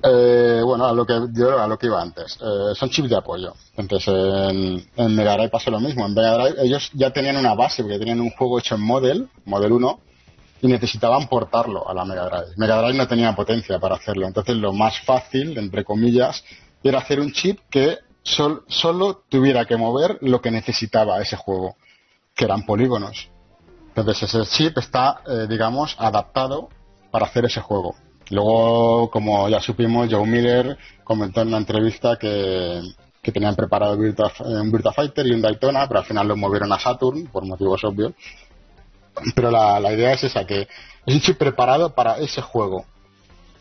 Eh, 0.02 0.60
bueno, 0.64 0.86
a 0.86 0.92
lo 0.92 1.06
que 1.06 1.18
yo 1.32 1.58
a 1.58 1.66
lo 1.66 1.78
que 1.78 1.86
iba 1.86 2.00
antes. 2.00 2.38
Eh, 2.40 2.74
son 2.74 2.90
chips 2.90 3.08
de 3.08 3.16
apoyo. 3.16 3.54
Entonces 3.76 4.12
en, 4.14 4.86
en, 4.96 5.14
Mega 5.14 5.34
Drive 5.34 5.48
pasó 5.50 5.70
lo 5.70 5.80
mismo. 5.80 6.06
En 6.06 6.14
Mega 6.14 6.36
Drive 6.36 6.62
ellos 6.62 6.90
ya 6.94 7.10
tenían 7.10 7.36
una 7.36 7.54
base 7.54 7.82
porque 7.82 7.98
tenían 7.98 8.20
un 8.20 8.30
juego 8.30 8.58
hecho 8.58 8.74
en 8.74 8.82
Model, 8.82 9.28
Model 9.44 9.72
1, 9.72 10.00
y 10.62 10.66
necesitaban 10.66 11.28
portarlo 11.28 11.88
a 11.88 11.94
la 11.94 12.04
Mega 12.04 12.26
Drive. 12.26 12.56
Mega 12.56 12.80
Drive 12.82 12.98
no 12.98 13.08
tenía 13.08 13.34
potencia 13.34 13.78
para 13.78 13.96
hacerlo. 13.96 14.26
Entonces 14.26 14.56
lo 14.56 14.72
más 14.72 15.00
fácil, 15.00 15.56
entre 15.56 15.84
comillas, 15.84 16.44
era 16.82 16.98
hacer 16.98 17.20
un 17.20 17.32
chip 17.32 17.60
que 17.70 17.98
solo 18.22 19.22
tuviera 19.28 19.64
que 19.64 19.76
mover 19.76 20.18
lo 20.20 20.40
que 20.40 20.50
necesitaba 20.50 21.20
ese 21.22 21.36
juego 21.36 21.76
que 22.38 22.44
eran 22.44 22.64
polígonos. 22.64 23.28
Entonces 23.88 24.32
ese 24.32 24.46
chip 24.46 24.78
está, 24.78 25.22
eh, 25.26 25.46
digamos, 25.48 25.96
adaptado 25.98 26.68
para 27.10 27.26
hacer 27.26 27.44
ese 27.44 27.60
juego. 27.60 27.96
Luego, 28.30 29.10
como 29.10 29.48
ya 29.48 29.60
supimos, 29.60 30.08
Joe 30.08 30.24
Miller 30.24 30.78
comentó 31.02 31.42
en 31.42 31.48
una 31.48 31.58
entrevista 31.58 32.16
que, 32.16 32.80
tenían 33.22 33.56
preparado 33.56 33.94
un 33.94 34.72
Virtua 34.72 34.92
Fighter 34.94 35.26
y 35.26 35.32
un 35.32 35.42
Daytona, 35.42 35.86
pero 35.86 36.00
al 36.00 36.06
final 36.06 36.28
lo 36.28 36.34
movieron 36.34 36.72
a 36.72 36.78
Saturn, 36.78 37.26
por 37.26 37.44
motivos 37.44 37.84
obvios. 37.84 38.14
Pero 39.34 39.50
la, 39.50 39.78
la 39.80 39.92
idea 39.92 40.12
es 40.12 40.24
esa, 40.24 40.46
que 40.46 40.62
es 40.62 41.14
un 41.14 41.20
chip 41.20 41.36
preparado 41.36 41.94
para 41.94 42.16
ese 42.18 42.40
juego. 42.40 42.86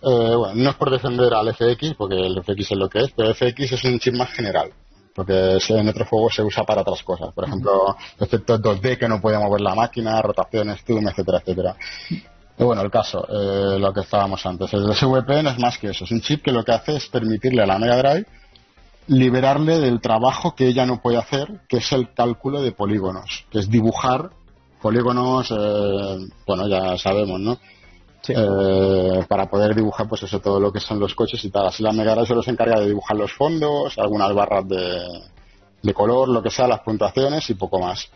Eh, 0.03 0.35
bueno, 0.37 0.53
no 0.53 0.69
es 0.69 0.75
por 0.77 0.89
defender 0.89 1.33
al 1.33 1.53
FX, 1.53 1.95
porque 1.97 2.15
el 2.15 2.41
FX 2.41 2.71
es 2.71 2.77
lo 2.77 2.87
que 2.87 2.99
es, 2.99 3.11
pero 3.11 3.27
el 3.27 3.35
FX 3.35 3.73
es 3.73 3.83
un 3.83 3.99
chip 3.99 4.13
más 4.13 4.29
general 4.31 4.71
porque 5.17 5.57
en 5.69 5.89
otros 5.89 6.07
juegos 6.07 6.35
se 6.35 6.43
usa 6.43 6.63
para 6.63 6.81
otras 6.81 7.01
cosas. 7.01 7.33
Por 7.33 7.45
ejemplo, 7.45 7.97
efectos 8.19 8.61
2D 8.61 8.99
que 8.99 9.07
no 9.07 9.19
puede 9.19 9.39
mover 9.39 9.61
la 9.61 9.73
máquina, 9.73 10.21
rotaciones, 10.21 10.83
zoom, 10.85 11.07
etcétera, 11.07 11.39
etcétera. 11.39 11.75
Y 12.11 12.63
bueno, 12.63 12.83
el 12.83 12.91
caso, 12.91 13.25
eh, 13.27 13.79
lo 13.79 13.91
que 13.91 14.01
estábamos 14.01 14.45
antes. 14.45 14.71
El 14.73 14.93
SVP 14.93 15.41
no 15.41 15.49
es 15.49 15.57
más 15.57 15.79
que 15.79 15.89
eso. 15.89 16.03
Es 16.03 16.11
un 16.11 16.21
chip 16.21 16.43
que 16.43 16.51
lo 16.51 16.63
que 16.63 16.71
hace 16.71 16.97
es 16.97 17.07
permitirle 17.07 17.63
a 17.63 17.65
la 17.65 17.79
Mega 17.79 17.97
Drive 17.97 18.27
liberarle 19.07 19.79
del 19.79 20.01
trabajo 20.01 20.53
que 20.53 20.67
ella 20.67 20.85
no 20.85 21.01
puede 21.01 21.17
hacer, 21.17 21.61
que 21.67 21.77
es 21.77 21.91
el 21.93 22.13
cálculo 22.13 22.61
de 22.61 22.71
polígonos, 22.73 23.45
que 23.49 23.57
es 23.57 23.71
dibujar 23.71 24.29
polígonos, 24.83 25.49
eh, 25.49 26.27
bueno, 26.45 26.67
ya 26.67 26.95
sabemos, 26.99 27.39
¿no? 27.39 27.57
Eh, 28.29 29.25
para 29.27 29.49
poder 29.49 29.75
dibujar 29.75 30.07
pues 30.07 30.23
eso 30.23 30.39
todo 30.39 30.59
lo 30.59 30.71
que 30.71 30.79
son 30.79 30.99
los 30.99 31.15
coches 31.15 31.43
y 31.43 31.49
tal. 31.49 31.67
Así 31.67 31.83
la 31.83 31.91
Mega 31.91 32.25
solo 32.25 32.41
se 32.41 32.51
encarga 32.51 32.79
de 32.79 32.87
dibujar 32.87 33.17
los 33.17 33.31
fondos 33.31 33.97
algunas 33.97 34.33
barras 34.33 34.67
de, 34.67 35.93
color 35.93 36.27
lo 36.27 36.43
que 36.43 36.49
sea 36.49 36.67
las 36.67 36.81
puntuaciones 36.81 37.49
y 37.49 37.53
poco 37.53 37.79
más. 37.79 38.09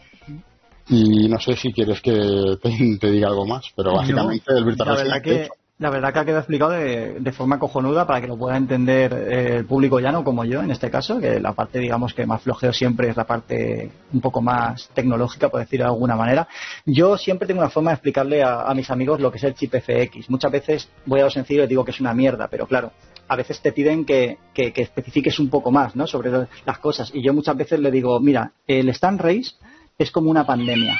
Y 0.89 1.29
no 1.29 1.39
sé 1.39 1.55
si 1.55 1.71
quieres 1.71 2.01
que 2.01 2.57
te, 2.61 3.11
diga 3.11 3.29
algo 3.29 3.45
más 3.45 3.65
pero 3.75 3.93
básicamente 3.93 4.51
el 4.53 4.65
Virtual 4.65 4.97
Racing 4.97 5.47
la 5.81 5.89
verdad 5.89 6.13
que 6.13 6.19
ha 6.19 6.25
quedado 6.25 6.41
explicado 6.41 6.71
de, 6.71 7.31
forma 7.31 7.57
cojonuda 7.57 8.05
para 8.05 8.21
que 8.21 8.27
lo 8.27 8.37
pueda 8.37 8.55
entender 8.55 9.11
eh, 9.13 9.55
el 9.57 9.65
público 9.65 9.99
llano 9.99 10.23
como 10.23 10.45
yo 10.45 10.61
en 10.61 10.69
este 10.69 10.91
caso, 10.91 11.19
que 11.19 11.39
la 11.39 11.53
parte 11.53 11.79
digamos 11.79 12.13
que 12.13 12.27
más 12.27 12.43
flojeo 12.43 12.71
siempre 12.71 13.09
es 13.09 13.17
la 13.17 13.25
parte 13.25 13.89
un 14.13 14.21
poco 14.21 14.41
más 14.41 14.91
tecnológica, 14.93 15.49
por 15.49 15.59
decirlo 15.59 15.85
de 15.85 15.91
alguna 15.91 16.15
manera. 16.15 16.47
Yo 16.85 17.17
siempre 17.17 17.47
tengo 17.47 17.61
una 17.61 17.71
forma 17.71 17.89
de 17.89 17.95
explicarle 17.95 18.43
a, 18.43 18.71
mis 18.75 18.91
amigos 18.91 19.19
lo 19.19 19.31
que 19.31 19.39
es 19.39 19.43
el 19.43 19.55
chip 19.55 19.73
FX. 19.73 20.29
Muchas 20.29 20.51
veces 20.51 20.87
voy 21.07 21.19
a 21.19 21.23
lo 21.23 21.31
sencillo 21.31 21.63
y 21.63 21.67
digo 21.67 21.83
que 21.83 21.91
es 21.91 21.99
una 21.99 22.13
mierda, 22.13 22.47
pero 22.47 22.67
claro, 22.67 22.91
a 23.27 23.35
veces 23.35 23.59
te 23.59 23.71
piden 23.71 24.05
que, 24.05 24.37
que, 24.53 24.71
que 24.71 24.83
especifiques 24.83 25.39
un 25.39 25.49
poco 25.49 25.71
más 25.71 25.95
¿no? 25.95 26.05
sobre 26.05 26.29
las 26.63 26.77
cosas. 26.77 27.09
Y 27.11 27.23
yo 27.23 27.33
muchas 27.33 27.57
veces 27.57 27.79
le 27.79 27.89
digo, 27.89 28.19
mira, 28.19 28.51
el 28.67 28.87
stand 28.89 29.19
race 29.19 29.55
es 29.97 30.11
como 30.11 30.29
una 30.29 30.45
pandemia. 30.45 30.99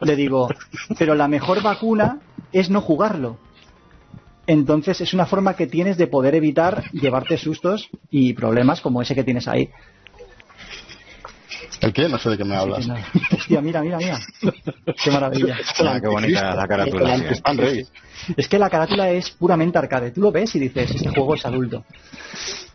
Le 0.00 0.16
digo, 0.16 0.48
pero 0.98 1.14
la 1.14 1.28
mejor 1.28 1.62
vacuna 1.62 2.20
es 2.52 2.70
no 2.70 2.80
jugarlo 2.80 3.36
entonces 4.48 5.00
es 5.02 5.12
una 5.12 5.26
forma 5.26 5.54
que 5.54 5.66
tienes 5.66 5.98
de 5.98 6.06
poder 6.06 6.34
evitar 6.34 6.90
llevarte 6.92 7.36
sustos 7.36 7.90
y 8.10 8.32
problemas 8.32 8.80
como 8.80 9.02
ese 9.02 9.14
que 9.14 9.22
tienes 9.22 9.46
ahí. 9.46 9.68
¿El 11.82 11.92
qué? 11.92 12.08
No 12.08 12.18
sé 12.18 12.30
de 12.30 12.38
qué 12.38 12.44
me 12.44 12.56
hablas. 12.56 12.88
Hostia, 13.30 13.60
mira, 13.60 13.82
mira, 13.82 13.98
mira. 13.98 14.18
Qué 15.04 15.10
maravilla. 15.10 15.54
Ah, 15.84 15.98
qué 16.00 16.08
bonita 16.08 16.54
la 16.54 16.66
carátula. 16.66 17.16
Es 18.36 18.48
que 18.48 18.58
la 18.58 18.70
carátula 18.70 19.10
es 19.10 19.30
puramente 19.30 19.76
arcade. 19.76 20.12
Tú 20.12 20.22
lo 20.22 20.32
ves 20.32 20.54
y 20.54 20.58
dices, 20.60 20.90
este 20.92 21.10
juego 21.10 21.34
es 21.34 21.44
adulto. 21.44 21.84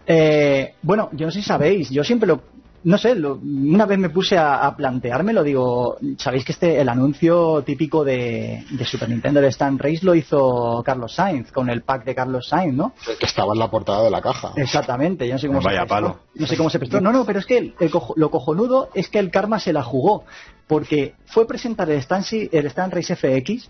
Eh, 0.06 0.76
bueno, 0.84 1.10
yo 1.14 1.26
no 1.26 1.32
sé 1.32 1.40
si 1.40 1.48
sabéis, 1.48 1.90
yo 1.90 2.04
siempre 2.04 2.28
lo, 2.28 2.44
no 2.84 2.98
sé, 2.98 3.14
una 3.14 3.86
vez 3.86 3.98
me 3.98 4.10
puse 4.10 4.38
a, 4.38 4.74
planteármelo, 4.76 5.44
digo, 5.44 5.98
sabéis 6.18 6.44
que 6.44 6.52
este 6.52 6.82
el 6.82 6.90
anuncio 6.90 7.64
típico 7.64 8.04
de, 8.04 8.64
Super 8.86 9.10
Nintendo 9.10 9.42
de 9.42 9.48
Stan 9.48 9.78
Race 9.80 10.00
lo 10.02 10.16
hizo 10.16 10.84
Carlos 10.86 11.14
Sainz 11.14 11.52
con 11.52 11.70
el 11.70 11.84
pack 11.84 12.04
de 12.06 12.16
Carlos 12.16 12.48
Sainz, 12.48 12.76
¿no? 12.76 12.94
que 13.20 13.26
estaba 13.26 13.54
en 13.54 13.60
la 13.60 13.70
portada 13.70 14.04
de 14.04 14.10
la 14.10 14.22
caja. 14.22 14.52
Exactamente, 14.56 15.28
yo 15.28 15.34
no 15.34 15.40
sé 15.40 15.48
cómo 15.48 15.62
Vaya 15.62 15.82
se 15.82 15.88
palo. 15.88 16.20
No 16.36 16.48
sé 16.48 16.58
cómo 16.58 16.70
se 16.70 16.80
prestó. 16.80 17.00
No, 17.00 17.12
no, 17.12 17.26
pero 17.26 17.40
es 17.40 17.46
que 17.46 17.74
lo 18.16 18.32
cojonudo 18.32 18.90
es 18.94 19.10
que 19.10 19.20
el 19.20 19.32
karma 19.32 19.60
se 19.60 19.74
la 19.74 19.84
jugó 19.84 20.26
porque 20.68 21.16
fue 21.26 21.48
presentar 21.48 21.90
el 21.90 21.98
Stan, 22.00 22.24
el 22.32 22.66
Stan 22.66 22.92
Race 22.92 23.16
FX 23.16 23.70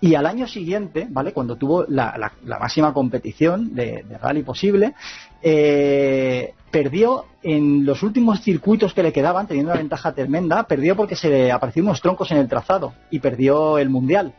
y 0.00 0.14
al 0.14 0.26
año 0.26 0.46
siguiente, 0.46 1.06
¿vale? 1.10 1.32
Cuando 1.32 1.56
tuvo 1.56 1.84
la, 1.86 2.32
máxima 2.44 2.92
competición 2.92 3.74
de, 3.74 4.04
rally 4.20 4.42
posible, 4.42 4.94
eh, 5.42 6.54
perdió 6.70 7.26
en 7.42 7.84
los 7.84 8.02
últimos 8.02 8.40
circuitos 8.40 8.94
que 8.94 9.02
le 9.02 9.12
quedaban, 9.12 9.46
teniendo 9.46 9.72
una 9.72 9.80
ventaja 9.80 10.12
tremenda, 10.12 10.62
perdió 10.62 10.96
porque 10.96 11.16
se 11.16 11.28
le 11.28 11.52
aparecieron 11.52 11.88
unos 11.88 12.00
troncos 12.00 12.30
en 12.30 12.38
el 12.38 12.48
trazado 12.48 12.94
y 13.10 13.18
perdió 13.18 13.78
el 13.78 13.90
mundial. 13.90 14.32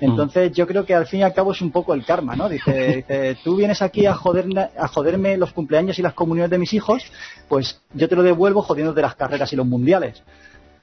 Entonces 0.00 0.52
yo 0.52 0.66
creo 0.66 0.84
que 0.84 0.94
al 0.94 1.06
fin 1.06 1.20
y 1.20 1.22
al 1.22 1.32
cabo 1.32 1.52
es 1.52 1.62
un 1.62 1.70
poco 1.70 1.94
el 1.94 2.04
karma, 2.04 2.34
¿no? 2.34 2.48
Dice, 2.48 2.96
dice 3.08 3.38
tú 3.44 3.56
vienes 3.56 3.80
aquí 3.80 4.06
a, 4.06 4.14
joderme, 4.14 4.70
a 4.76 4.88
joderme 4.88 5.36
los 5.36 5.52
cumpleaños 5.52 5.98
y 6.00 6.02
las 6.02 6.14
comuniones 6.14 6.50
de 6.50 6.58
mis 6.58 6.74
hijos, 6.74 7.04
pues 7.48 7.80
yo 7.92 8.08
te 8.08 8.16
lo 8.16 8.24
devuelvo 8.24 8.62
jodiéndote 8.62 9.00
las 9.00 9.14
carreras 9.14 9.52
y 9.52 9.56
los 9.56 9.66
mundiales 9.66 10.24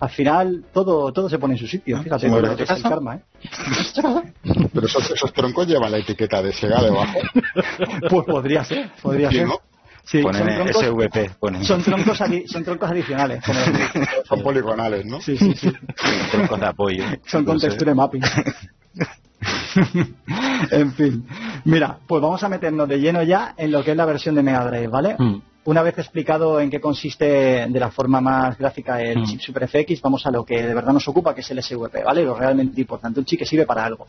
al 0.02 0.10
final 0.10 0.66
todo 0.74 1.14
todo 1.14 1.30
se 1.30 1.38
pone 1.38 1.54
en 1.54 1.60
su 1.60 1.68
sitio. 1.68 2.02
Fíjate, 2.02 2.28
es 2.28 2.70
el 2.72 2.82
karma, 2.82 3.18
¿eh? 3.18 3.22
Pero 4.74 4.88
esos, 4.88 5.32
troncos 5.32 5.68
llevan 5.68 5.92
la 5.92 6.00
etiqueta 6.00 6.42
de 6.42 6.52
Sega 6.52 6.82
debajo. 6.82 7.20
pues 8.10 8.26
podría 8.26 8.64
ser, 8.64 8.90
podría 9.00 9.32
ser. 9.32 9.48
Sí, 10.04 10.24
son 10.24 10.32
troncos, 10.32 10.84
SVP, 10.84 11.32
son, 11.62 11.84
troncos 11.84 12.18
son 12.48 12.64
troncos 12.64 12.90
adicionales. 12.90 13.44
son 14.28 14.42
poligonales, 14.42 15.06
¿no? 15.06 15.22
Sí, 15.22 15.38
sí, 15.38 15.54
sí. 15.56 15.72
Son 15.72 16.32
troncos 16.32 16.60
de 16.60 16.66
apoyo. 16.66 17.04
Son 17.28 17.46
con 17.46 17.60
texture 17.60 17.94
mapping. 17.94 18.24
en 20.72 20.94
fin. 20.94 21.28
Mira, 21.66 22.00
pues 22.08 22.22
vamos 22.24 22.42
a 22.44 22.50
meternos 22.50 22.90
de 22.90 23.00
lleno 23.00 23.22
ya 23.22 23.54
en 23.56 23.72
lo 23.72 23.84
que 23.84 23.92
es 23.92 23.98
la 23.98 24.06
versión 24.06 24.34
de 24.34 24.42
Mega 24.42 24.66
Drive, 24.66 24.88
¿vale? 24.88 25.16
Mm. 25.20 25.51
Una 25.64 25.84
vez 25.84 25.96
explicado 26.00 26.60
en 26.60 26.72
qué 26.72 26.82
consiste 26.82 27.68
de 27.68 27.80
la 27.80 27.92
forma 27.92 28.20
más 28.20 28.58
gráfica 28.58 29.00
el 29.00 29.20
mm. 29.20 29.26
chip 29.26 29.42
Super 29.42 29.68
FX, 29.68 30.02
vamos 30.02 30.26
a 30.26 30.32
lo 30.32 30.44
que 30.44 30.64
de 30.64 30.74
verdad 30.74 30.92
nos 30.92 31.08
ocupa, 31.08 31.36
que 31.36 31.42
es 31.42 31.52
el 31.52 31.62
SVP, 31.62 32.04
¿vale? 32.04 32.24
Lo 32.24 32.34
realmente 32.34 32.82
importante, 32.82 33.20
un 33.20 33.26
chip 33.26 33.40
que 33.40 33.46
sirve 33.46 33.68
para 33.68 33.86
algo. 33.86 34.08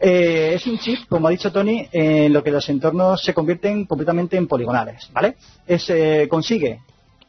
Eh, 0.00 0.54
es 0.54 0.66
un 0.66 0.78
chip, 0.78 1.06
como 1.08 1.28
ha 1.28 1.30
dicho 1.30 1.52
Tony, 1.52 1.86
en 1.92 2.32
lo 2.32 2.42
que 2.42 2.50
los 2.50 2.68
entornos 2.68 3.22
se 3.22 3.32
convierten 3.32 3.84
completamente 3.86 4.36
en 4.36 4.48
poligonales, 4.48 5.08
¿vale? 5.12 5.36
Es, 5.64 5.88
eh, 5.90 6.26
consigue 6.28 6.80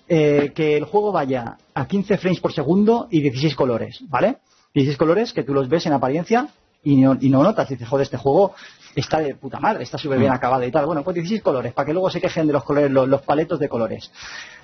eh, 0.09 0.51
que 0.55 0.75
el 0.75 0.85
juego 0.85 1.11
vaya 1.11 1.57
a 1.75 1.87
15 1.87 2.17
frames 2.17 2.39
por 2.39 2.53
segundo 2.53 3.07
y 3.11 3.21
16 3.21 3.55
colores, 3.55 3.99
¿vale? 4.07 4.37
16 4.73 4.97
colores 4.97 5.31
que 5.31 5.43
tú 5.43 5.53
los 5.53 5.69
ves 5.69 5.85
en 5.85 5.93
apariencia 5.93 6.47
y 6.83 6.95
no, 6.95 7.15
y 7.21 7.29
no 7.29 7.43
notas, 7.43 7.69
dices, 7.69 7.87
joder, 7.87 8.05
este 8.05 8.17
juego 8.17 8.55
está 8.95 9.19
de 9.19 9.35
puta 9.35 9.59
madre, 9.59 9.83
está 9.83 9.97
súper 9.97 10.19
bien 10.19 10.31
mm. 10.31 10.35
acabado 10.35 10.63
y 10.63 10.71
tal. 10.71 10.85
Bueno, 10.85 11.03
pues 11.03 11.15
16 11.15 11.41
colores, 11.41 11.73
para 11.73 11.85
que 11.85 11.93
luego 11.93 12.09
se 12.09 12.21
quejen 12.21 12.47
de 12.47 12.53
los 12.53 12.63
colores, 12.63 12.91
los, 12.91 13.21
paletos 13.21 13.59
de 13.59 13.69
colores. 13.69 14.11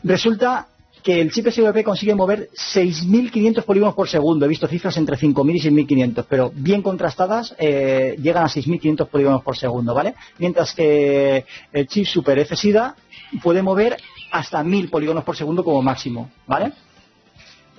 Resulta 0.04 0.68
que 1.04 1.22
el 1.22 1.32
chip 1.32 1.48
SVP 1.48 1.84
consigue 1.84 2.14
mover 2.14 2.50
6.500 2.52 3.64
polígonos 3.64 3.96
por 3.96 4.10
segundo. 4.10 4.46
He 4.46 4.50
visto 4.50 4.68
cifras 4.68 4.98
entre 4.98 5.18
5.000 5.18 5.56
y 5.56 5.86
6.500, 5.86 6.26
pero 6.28 6.52
bien 6.54 6.82
contrastadas 6.82 7.56
eh, 7.58 8.18
llegan 8.22 8.44
a 8.44 8.50
6.500 8.50 9.08
polígonos 9.08 9.42
por 9.42 9.58
segundo, 9.58 9.94
¿vale? 9.94 10.16
Mientras 10.38 10.74
que 10.74 11.46
el 11.72 11.88
chip 11.88 12.06
Super 12.06 12.46
FSIDA 12.46 12.96
puede 13.42 13.62
mover 13.62 13.98
hasta 14.32 14.62
1.000 14.62 14.90
polígonos 14.90 15.24
por 15.24 15.36
segundo 15.36 15.64
como 15.64 15.82
máximo, 15.82 16.30
¿vale? 16.46 16.74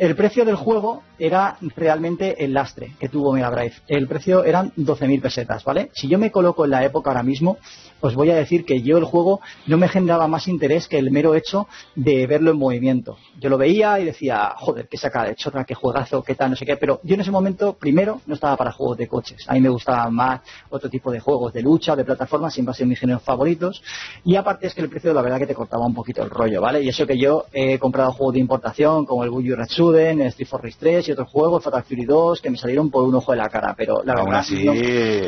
El 0.00 0.16
precio 0.16 0.46
del 0.46 0.56
juego 0.56 1.02
era 1.18 1.58
realmente 1.76 2.42
el 2.42 2.54
lastre 2.54 2.94
que 2.98 3.10
tuvo 3.10 3.34
Mega 3.34 3.50
Drive. 3.50 3.74
El 3.86 4.08
precio 4.08 4.44
eran 4.44 4.72
12.000 4.72 5.20
pesetas, 5.20 5.62
¿vale? 5.62 5.90
Si 5.92 6.08
yo 6.08 6.18
me 6.18 6.30
coloco 6.30 6.64
en 6.64 6.70
la 6.70 6.82
época 6.82 7.10
ahora 7.10 7.22
mismo, 7.22 7.58
os 8.00 8.14
voy 8.14 8.30
a 8.30 8.34
decir 8.34 8.64
que 8.64 8.80
yo 8.80 8.96
el 8.96 9.04
juego 9.04 9.40
no 9.66 9.76
me 9.76 9.88
generaba 9.88 10.26
más 10.26 10.48
interés 10.48 10.88
que 10.88 10.96
el 10.96 11.10
mero 11.10 11.34
hecho 11.34 11.68
de 11.94 12.26
verlo 12.26 12.50
en 12.50 12.56
movimiento. 12.56 13.18
Yo 13.38 13.50
lo 13.50 13.58
veía 13.58 14.00
y 14.00 14.06
decía, 14.06 14.54
joder, 14.56 14.88
qué 14.88 14.96
saca 14.96 15.24
de 15.24 15.34
chorra, 15.34 15.64
qué 15.66 15.74
juegazo, 15.74 16.22
qué 16.22 16.34
tal, 16.34 16.48
no 16.48 16.56
sé 16.56 16.64
qué, 16.64 16.78
pero 16.78 17.00
yo 17.02 17.14
en 17.14 17.20
ese 17.20 17.30
momento, 17.30 17.74
primero, 17.74 18.22
no 18.24 18.32
estaba 18.32 18.56
para 18.56 18.72
juegos 18.72 18.96
de 18.96 19.06
coches. 19.06 19.44
A 19.48 19.52
mí 19.52 19.60
me 19.60 19.68
gustaban 19.68 20.14
más 20.14 20.40
otro 20.70 20.88
tipo 20.88 21.12
de 21.12 21.20
juegos 21.20 21.52
de 21.52 21.60
lucha, 21.60 21.94
de 21.94 22.06
plataforma, 22.06 22.50
siempre 22.50 22.70
han 22.70 22.76
sido 22.76 22.88
mis 22.88 23.00
géneros 23.00 23.22
favoritos. 23.22 23.82
Y 24.24 24.36
aparte 24.36 24.66
es 24.66 24.74
que 24.74 24.80
el 24.80 24.88
precio, 24.88 25.12
la 25.12 25.20
verdad, 25.20 25.38
que 25.38 25.46
te 25.46 25.54
cortaba 25.54 25.84
un 25.84 25.94
poquito 25.94 26.22
el 26.22 26.30
rollo, 26.30 26.62
¿vale? 26.62 26.82
Y 26.82 26.88
eso 26.88 27.06
que 27.06 27.18
yo 27.18 27.44
he 27.52 27.78
comprado 27.78 28.12
juegos 28.12 28.32
de 28.32 28.40
importación 28.40 29.04
como 29.04 29.24
el 29.24 29.30
Wii 29.30 29.52
U 29.52 29.56
Retsuden, 29.90 30.20
Street 30.22 30.48
for 30.48 30.62
Race 30.62 30.76
3 30.78 31.08
y 31.08 31.12
otros 31.12 31.28
juegos, 31.28 31.62
Fatal 31.62 31.82
Fury 31.82 32.04
2, 32.04 32.40
que 32.40 32.50
me 32.50 32.56
salieron 32.56 32.90
por 32.90 33.04
un 33.04 33.14
ojo 33.14 33.32
de 33.32 33.38
la 33.38 33.48
cara, 33.48 33.74
pero 33.76 34.02
la 34.04 34.14
aún 34.14 34.26
verdad... 34.26 34.40
Así, 34.40 34.66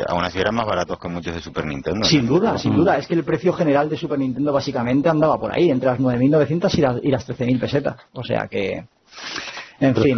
Aún 0.07 0.23
así 0.23 0.39
eran 0.39 0.55
más 0.55 0.65
baratos 0.65 0.97
que 0.99 1.07
muchos 1.07 1.33
de 1.33 1.41
Super 1.41 1.65
Nintendo. 1.65 2.05
Sin 2.05 2.27
duda, 2.27 2.57
sin 2.57 2.75
duda. 2.75 2.97
Es 2.97 3.07
que 3.07 3.13
el 3.13 3.23
precio 3.23 3.53
general 3.53 3.89
de 3.89 3.97
Super 3.97 4.19
Nintendo 4.19 4.51
básicamente 4.51 5.09
andaba 5.09 5.39
por 5.39 5.53
ahí, 5.53 5.69
entre 5.69 5.89
las 5.89 5.99
9.900 5.99 6.77
y 6.77 6.81
las, 6.81 7.03
y 7.03 7.07
las 7.09 7.27
13.000 7.27 7.59
pesetas. 7.59 7.95
O 8.13 8.23
sea 8.23 8.47
que... 8.47 8.85
En 9.79 9.95
fin. 9.95 10.17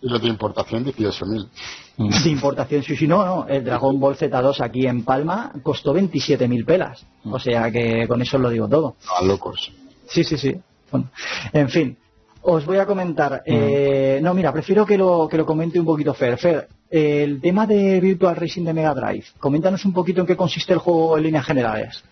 Y 0.00 0.08
los 0.08 0.22
de 0.22 0.28
importación 0.28 0.84
18.000. 0.84 1.48
De 1.96 2.30
importación, 2.30 2.82
sí, 2.82 2.96
sí, 2.96 3.06
no, 3.06 3.24
no. 3.24 3.46
El 3.46 3.64
Dragon 3.64 4.00
Ball 4.00 4.16
Z2 4.16 4.60
aquí 4.60 4.86
en 4.86 5.04
Palma 5.04 5.52
costó 5.62 5.94
27.000 5.94 6.64
pelas. 6.64 7.06
O 7.24 7.38
sea 7.38 7.70
que 7.70 8.06
con 8.08 8.22
eso 8.22 8.38
lo 8.38 8.50
digo 8.50 8.68
todo. 8.68 8.96
A 9.18 9.24
locos. 9.24 9.72
Sí, 10.06 10.24
sí, 10.24 10.38
sí. 10.38 10.56
Bueno, 10.90 11.10
en 11.52 11.68
fin. 11.68 11.98
Os 12.46 12.66
voy 12.66 12.76
a 12.76 12.84
comentar. 12.84 13.42
Eh, 13.46 14.20
no, 14.22 14.34
mira, 14.34 14.52
prefiero 14.52 14.84
que 14.84 14.98
lo, 14.98 15.26
que 15.30 15.38
lo 15.38 15.46
comente 15.46 15.80
un 15.80 15.86
poquito 15.86 16.12
Fer. 16.12 16.36
Fer, 16.36 16.68
el 16.90 17.40
tema 17.40 17.66
de 17.66 17.98
Virtual 18.00 18.36
Racing 18.36 18.64
de 18.64 18.74
Mega 18.74 18.92
Drive. 18.92 19.24
Coméntanos 19.38 19.82
un 19.86 19.94
poquito 19.94 20.20
en 20.20 20.26
qué 20.26 20.36
consiste 20.36 20.74
el 20.74 20.78
juego 20.78 21.16
en 21.16 21.22
líneas 21.22 21.46
generales. 21.46 22.04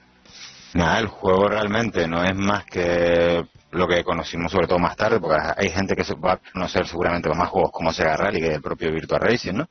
Nada, 0.72 1.00
el 1.00 1.08
juego 1.08 1.48
realmente 1.48 2.08
no 2.08 2.24
es 2.24 2.34
más 2.34 2.64
que 2.64 3.44
lo 3.72 3.88
que 3.88 4.04
conocimos 4.04 4.52
sobre 4.52 4.66
todo 4.66 4.78
más 4.78 4.96
tarde, 4.96 5.18
porque 5.18 5.40
hay 5.56 5.70
gente 5.70 5.96
que 5.96 6.04
se 6.04 6.14
va 6.14 6.34
a 6.34 6.36
conocer 6.52 6.86
seguramente 6.86 7.28
más 7.30 7.48
juegos 7.48 7.72
como 7.72 7.92
Sega 7.92 8.16
Rally 8.16 8.40
que 8.40 8.54
el 8.54 8.62
propio 8.62 8.92
Virtua 8.92 9.18
Racing, 9.18 9.54
¿no? 9.54 9.68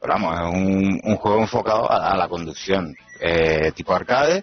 Pero 0.00 0.14
vamos, 0.14 0.34
es 0.34 0.46
un, 1.04 1.16
juego 1.16 1.40
enfocado 1.40 1.90
a, 1.90 2.16
la 2.16 2.28
conducción, 2.28 2.96
eh, 3.20 3.72
tipo 3.74 3.94
arcade, 3.94 4.42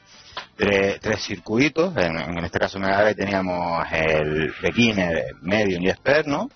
tres, 0.56 1.22
circuitos, 1.22 1.96
en, 1.98 2.38
este 2.46 2.60
caso 2.60 2.80
Mega 2.80 3.02
Drive 3.02 3.16
teníamos 3.16 3.84
el 3.92 4.54
beginner, 4.62 5.36
medium 5.42 5.84
y 5.84 5.90
expert, 5.90 6.28
¿no? 6.28 6.50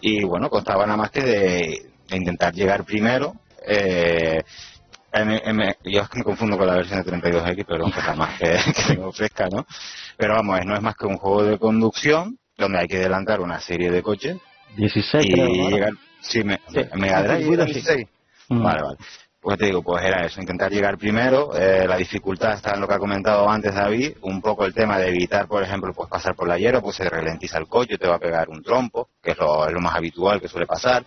Y 0.00 0.24
bueno, 0.24 0.50
constaba 0.50 0.84
nada 0.86 0.98
más 0.98 1.10
que 1.10 1.22
de, 1.22 1.90
intentar 2.10 2.52
llegar 2.52 2.84
primero, 2.84 3.34
eh, 3.66 4.42
yo 5.84 6.02
es 6.02 6.08
que 6.08 6.18
me 6.18 6.24
confundo 6.24 6.58
con 6.58 6.66
la 6.66 6.74
versión 6.74 7.02
de 7.02 7.12
32X, 7.12 7.64
pero 7.66 7.86
es 7.86 8.16
más 8.16 8.38
que, 8.38 8.58
que 8.74 8.94
tengo 8.94 9.12
fresca, 9.12 9.48
¿no? 9.50 9.66
Pero 10.16 10.34
vamos, 10.34 10.64
no 10.64 10.74
es 10.74 10.82
más 10.82 10.96
que 10.96 11.06
un 11.06 11.16
juego 11.16 11.44
de 11.44 11.58
conducción 11.58 12.38
donde 12.56 12.78
hay 12.78 12.88
que 12.88 12.96
adelantar 12.96 13.40
una 13.40 13.60
serie 13.60 13.90
de 13.90 14.02
coches. 14.02 14.36
16, 14.76 15.24
y 15.26 15.70
llegar. 15.70 15.92
Sí, 16.20 16.42
me, 16.42 16.60
Mega 16.94 17.22
Drive 17.22 17.64
16. 17.66 18.06
Mm. 18.48 18.62
Vale, 18.62 18.82
vale. 18.82 18.96
Pues 19.40 19.58
te 19.58 19.66
digo, 19.66 19.80
pues 19.80 20.04
era 20.04 20.26
eso, 20.26 20.40
intentar 20.40 20.72
llegar 20.72 20.98
primero. 20.98 21.54
Eh, 21.54 21.86
la 21.86 21.96
dificultad 21.96 22.54
está 22.54 22.74
en 22.74 22.80
lo 22.80 22.88
que 22.88 22.94
ha 22.94 22.98
comentado 22.98 23.48
antes 23.48 23.72
David, 23.72 24.16
un 24.22 24.40
poco 24.40 24.64
el 24.64 24.74
tema 24.74 24.98
de 24.98 25.08
evitar, 25.08 25.46
por 25.46 25.62
ejemplo, 25.62 25.92
pues 25.94 26.08
pasar 26.08 26.34
por 26.34 26.48
la 26.48 26.58
hierba, 26.58 26.80
pues 26.80 26.96
se 26.96 27.08
ralentiza 27.08 27.58
el 27.58 27.68
coche, 27.68 27.96
te 27.96 28.08
va 28.08 28.16
a 28.16 28.18
pegar 28.18 28.48
un 28.48 28.60
trompo, 28.60 29.10
que 29.22 29.30
es 29.30 29.38
lo, 29.38 29.64
es 29.64 29.72
lo 29.72 29.80
más 29.80 29.94
habitual 29.94 30.40
que 30.40 30.48
suele 30.48 30.66
pasar. 30.66 31.04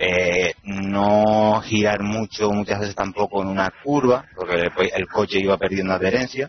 Eh, 0.00 0.54
no 0.62 1.60
girar 1.62 2.02
mucho, 2.02 2.50
muchas 2.50 2.78
veces 2.78 2.94
tampoco 2.94 3.42
en 3.42 3.48
una 3.48 3.72
curva, 3.82 4.24
porque 4.36 4.70
el 4.94 5.08
coche 5.08 5.40
iba 5.40 5.58
perdiendo 5.58 5.92
adherencia 5.92 6.48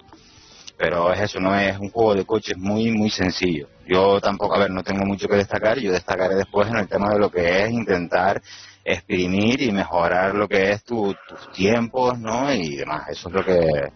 pero 0.80 1.12
es 1.12 1.20
eso, 1.20 1.42
no 1.42 1.54
es 1.60 1.78
un 1.78 1.90
juego 1.90 2.16
de 2.16 2.26
coches 2.26 2.58
muy, 2.58 2.90
muy 2.92 3.10
sencillo. 3.10 3.68
Yo 3.86 4.22
tampoco, 4.22 4.56
a 4.56 4.60
ver, 4.60 4.72
no 4.72 4.82
tengo 4.82 5.06
mucho 5.06 5.28
que 5.28 5.36
destacar, 5.36 5.78
yo 5.78 5.92
destacaré 5.92 6.36
después 6.36 6.70
en 6.70 6.78
el 6.78 6.88
tema 6.88 7.10
de 7.10 7.20
lo 7.20 7.30
que 7.30 7.66
es 7.66 7.70
intentar 7.70 8.42
exprimir 8.86 9.62
y 9.62 9.74
mejorar 9.74 10.34
lo 10.34 10.48
que 10.48 10.72
es 10.72 10.86
tus 10.86 11.18
tiempos, 11.54 12.18
¿no? 12.18 12.54
Y 12.54 12.78
demás, 12.78 13.10
eso 13.10 13.28
es 13.28 13.36
lo 13.36 13.44
que 13.44 13.92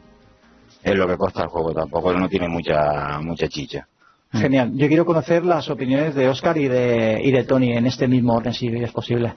es 0.84 0.96
lo 0.96 1.08
que 1.08 1.16
cuesta 1.16 1.44
el 1.44 1.48
juego, 1.48 1.74
tampoco 1.74 2.12
no 2.14 2.28
tiene 2.28 2.50
mucha, 2.50 3.18
mucha 3.22 3.48
chicha. 3.48 3.88
Genial. 4.34 4.72
Yo 4.74 4.88
quiero 4.88 5.06
conocer 5.06 5.46
las 5.46 5.70
opiniones 5.70 6.16
de 6.16 6.28
Oscar 6.28 6.58
y 6.58 6.68
de, 6.68 7.22
y 7.24 7.32
de 7.32 7.44
Tony 7.44 7.74
en 7.74 7.86
este 7.86 8.08
mismo 8.08 8.34
orden, 8.34 8.54
si 8.54 8.68
es 8.68 8.92
posible. 8.92 9.34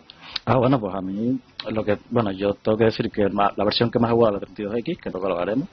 Ah, 0.46 0.56
bueno, 0.56 0.80
pues 0.80 0.94
a 0.94 1.00
mí, 1.00 1.38
lo 1.70 1.84
que, 1.84 1.98
bueno, 2.10 2.30
yo 2.32 2.54
tengo 2.54 2.78
que 2.78 2.84
decir 2.84 3.10
que 3.10 3.28
la 3.28 3.64
versión 3.64 3.90
que 3.90 3.98
más 3.98 4.10
he 4.10 4.14
jugado 4.14 4.36
es 4.36 4.42
la 4.42 4.48
32X, 4.48 4.98
que 4.98 5.10
luego 5.10 5.28
lo 5.28 5.38
haremos. 5.38 5.68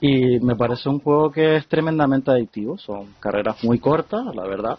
Y 0.00 0.38
me 0.40 0.54
parece 0.54 0.88
un 0.88 1.00
juego 1.00 1.32
que 1.32 1.56
es 1.56 1.66
tremendamente 1.66 2.30
adictivo. 2.30 2.78
Son 2.78 3.14
carreras 3.18 3.64
muy 3.64 3.80
cortas, 3.80 4.34
la 4.34 4.46
verdad. 4.46 4.78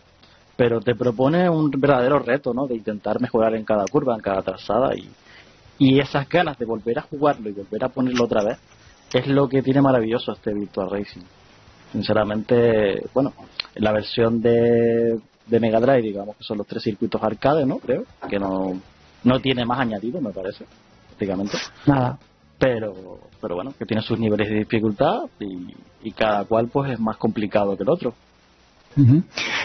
Pero 0.56 0.80
te 0.80 0.96
propone 0.96 1.50
un 1.50 1.70
verdadero 1.72 2.20
reto, 2.20 2.54
¿no? 2.54 2.68
De 2.68 2.76
intentar 2.76 3.20
mejorar 3.20 3.56
en 3.56 3.66
cada 3.66 3.86
curva, 3.86 4.16
en 4.16 4.22
cada 4.22 4.42
trazada. 4.42 4.96
Y, 4.96 5.10
y 5.80 6.00
esas 6.00 6.30
ganas 6.30 6.58
de 6.58 6.66
volver 6.66 7.00
a 7.00 7.02
jugarlo 7.02 7.50
y 7.50 7.54
volver 7.54 7.84
a 7.84 7.90
ponerlo 7.90 8.24
otra 8.26 8.44
vez 8.44 8.60
es 9.14 9.28
lo 9.28 9.50
que 9.50 9.62
tiene 9.62 9.82
maravilloso 9.82 10.34
este 10.34 10.54
Virtual 10.54 10.90
Racing. 10.90 11.24
Sinceramente, 11.92 13.04
bueno, 13.14 13.34
la 13.76 13.92
versión 13.92 14.42
de, 14.42 15.20
de 15.48 15.60
Mega 15.60 15.80
Drive, 15.80 16.02
digamos 16.02 16.38
que 16.38 16.44
son 16.44 16.58
los 16.58 16.68
tres 16.68 16.84
circuitos 16.84 17.22
arcade, 17.24 17.66
¿no? 17.66 17.80
Creo 17.80 18.04
que 18.30 18.40
no, 18.40 18.80
no 19.24 19.40
tiene 19.40 19.66
más 19.66 19.80
añadido, 19.80 20.22
me 20.22 20.32
parece, 20.32 20.66
prácticamente. 21.08 21.58
Nada 21.86 22.20
pero 22.60 23.20
pero 23.42 23.56
bueno 23.56 23.74
que 23.78 23.86
tiene 23.86 24.04
sus 24.04 24.20
niveles 24.20 24.50
de 24.50 24.56
dificultad 24.56 25.22
y, 25.40 26.12
cada 26.12 26.44
cual 26.46 26.68
pues 26.68 26.92
es 26.92 27.00
más 27.00 27.18
complicado 27.18 27.78
que 27.78 27.84
el 27.84 27.90
otro 27.90 28.14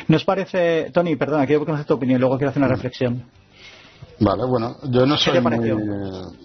nos 0.07 0.25
parece 0.25 0.91
Tony 0.93 1.17
perdona 1.17 1.47
quiero 1.47 1.65
conocer 1.65 1.87
tu 1.87 1.95
opinión 1.95 2.21
luego 2.21 2.37
quiero 2.37 2.51
hacer 2.51 2.63
una 2.63 2.73
reflexión 2.73 3.25
Vale, 4.21 4.45
bueno, 4.45 4.77
yo 4.85 5.07
no 5.07 5.17
soy 5.17 5.41
muy, 5.41 5.69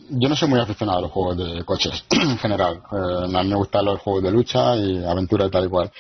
yo 0.09 0.29
no 0.29 0.35
soy 0.35 0.49
muy 0.49 0.59
aficionado 0.59 0.99
a 0.99 1.01
los 1.01 1.11
juegos 1.11 1.37
de 1.37 1.63
coches 1.63 2.03
en 2.09 2.37
general. 2.37 2.81
Eh, 2.91 3.27
me 3.27 3.55
gustan 3.55 3.85
los 3.85 3.99
juegos 3.99 4.23
de 4.23 4.31
lucha 4.31 4.75
y 4.75 5.03
aventura 5.05 5.45
y 5.45 5.49
tal 5.49 5.65
y 5.65 5.69
cual. 5.69 5.91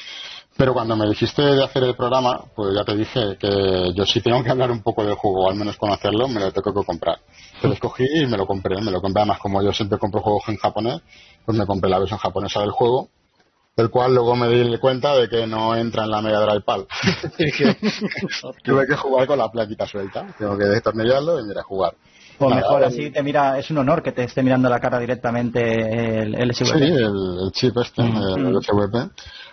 Pero 0.57 0.73
cuando 0.73 0.97
me 0.97 1.07
dijiste 1.07 1.41
de 1.41 1.63
hacer 1.63 1.83
el 1.85 1.95
programa, 1.95 2.43
pues 2.53 2.75
ya 2.75 2.83
te 2.83 2.93
dije 2.93 3.37
que 3.37 3.93
yo 3.95 4.05
si 4.05 4.19
tengo 4.19 4.43
que 4.43 4.49
hablar 4.49 4.69
un 4.71 4.81
poco 4.81 5.05
del 5.05 5.15
juego, 5.15 5.45
o 5.45 5.49
al 5.49 5.55
menos 5.55 5.77
conocerlo, 5.77 6.27
me 6.27 6.41
lo 6.41 6.51
tengo 6.51 6.73
que 6.73 6.85
comprar. 6.85 7.19
Te 7.61 7.67
lo 7.67 7.73
escogí 7.75 8.03
y 8.03 8.25
me 8.25 8.35
lo 8.35 8.45
compré. 8.45 8.81
Me 8.81 8.91
lo 8.91 9.01
compré 9.01 9.21
además 9.21 9.39
como 9.39 9.63
yo 9.63 9.71
siempre 9.71 9.97
compro 9.97 10.21
juegos 10.21 10.43
en 10.49 10.57
japonés, 10.57 11.01
pues 11.45 11.57
me 11.57 11.65
compré 11.65 11.89
la 11.89 11.99
versión 11.99 12.19
japonesa 12.19 12.59
del 12.59 12.71
juego, 12.71 13.07
del 13.79 13.89
cual 13.89 14.13
luego 14.13 14.35
me 14.35 14.49
di 14.49 14.77
cuenta 14.77 15.15
de 15.15 15.29
que 15.29 15.47
no 15.47 15.73
entra 15.73 16.03
en 16.03 16.11
la 16.11 16.21
Mega 16.21 16.41
Drive 16.41 16.61
PAL. 16.61 16.85
Tuve 18.63 18.85
que 18.85 18.95
jugar 18.95 19.25
con 19.25 19.39
la 19.39 19.49
plaquita 19.49 19.87
suelta. 19.87 20.27
Tengo 20.37 20.57
que 20.57 20.65
destornillarlo 20.65 21.39
y 21.39 21.43
mira, 21.45 21.63
jugar. 21.63 21.93
O 22.39 22.49
mejor 22.49 22.83
así 22.83 23.09
te 23.09 23.21
mira, 23.21 23.57
es 23.57 23.69
un 23.69 23.79
honor 23.79 24.01
que 24.01 24.13
te 24.13 24.23
esté 24.23 24.41
mirando 24.43 24.69
la 24.69 24.79
cara 24.79 24.99
directamente 24.99 26.21
el, 26.21 26.35
el 26.35 26.53
Sí, 26.53 26.63
el, 26.73 27.51
chip 27.51 27.77
este, 27.77 28.01
mm. 28.01 28.47
el, 28.47 28.63
SVP. 28.63 29.09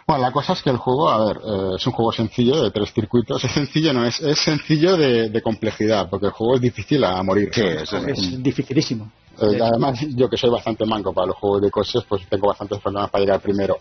Bueno, 0.06 0.22
la 0.22 0.30
cosa 0.30 0.52
es 0.52 0.62
que 0.62 0.70
el 0.70 0.76
juego, 0.76 1.08
a 1.08 1.26
ver, 1.26 1.36
eh, 1.38 1.76
es 1.76 1.86
un 1.86 1.92
juego 1.92 2.12
sencillo 2.12 2.62
de 2.62 2.70
tres 2.70 2.92
circuitos. 2.92 3.42
Es 3.42 3.50
sencillo, 3.50 3.92
no 3.92 4.04
es, 4.04 4.20
es 4.20 4.38
sencillo 4.38 4.96
de, 4.96 5.42
complejidad, 5.42 6.08
porque 6.08 6.26
el 6.26 6.32
juego 6.32 6.56
es 6.56 6.60
difícil 6.60 7.02
a 7.02 7.20
morir. 7.24 7.50
Sí, 7.52 7.62
es, 7.62 8.42
dificilísimo. 8.42 9.10
Eh, 9.40 9.58
además, 9.60 10.00
yo 10.14 10.28
que 10.30 10.36
soy 10.36 10.50
bastante 10.50 10.86
manco 10.86 11.12
para 11.12 11.28
los 11.28 11.36
juegos 11.36 11.62
de 11.62 11.70
coches, 11.70 12.04
pues 12.08 12.22
tengo 12.28 12.48
bastantes 12.48 12.80
problemas 12.80 13.10
para 13.10 13.24
llegar 13.24 13.40
primero. 13.40 13.78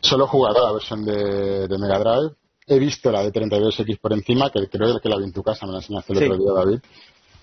Solo 0.00 0.24
he 0.24 0.28
jugado 0.28 0.64
la 0.64 0.72
versión 0.72 1.04
de, 1.04 1.68
Mega 1.78 1.98
Drive. 1.98 2.34
He 2.66 2.78
visto 2.78 3.12
la 3.12 3.22
de 3.22 3.32
32X 3.32 3.98
por 4.00 4.12
encima, 4.12 4.50
que 4.50 4.68
creo 4.68 4.98
que 5.00 5.08
la 5.08 5.16
vi 5.16 5.24
en 5.24 5.32
tu 5.32 5.42
casa, 5.42 5.66
me 5.66 5.72
la 5.72 5.78
enseñaste 5.78 6.12
el 6.12 6.32
otro 6.32 6.36
día, 6.36 6.52
David. 6.52 6.80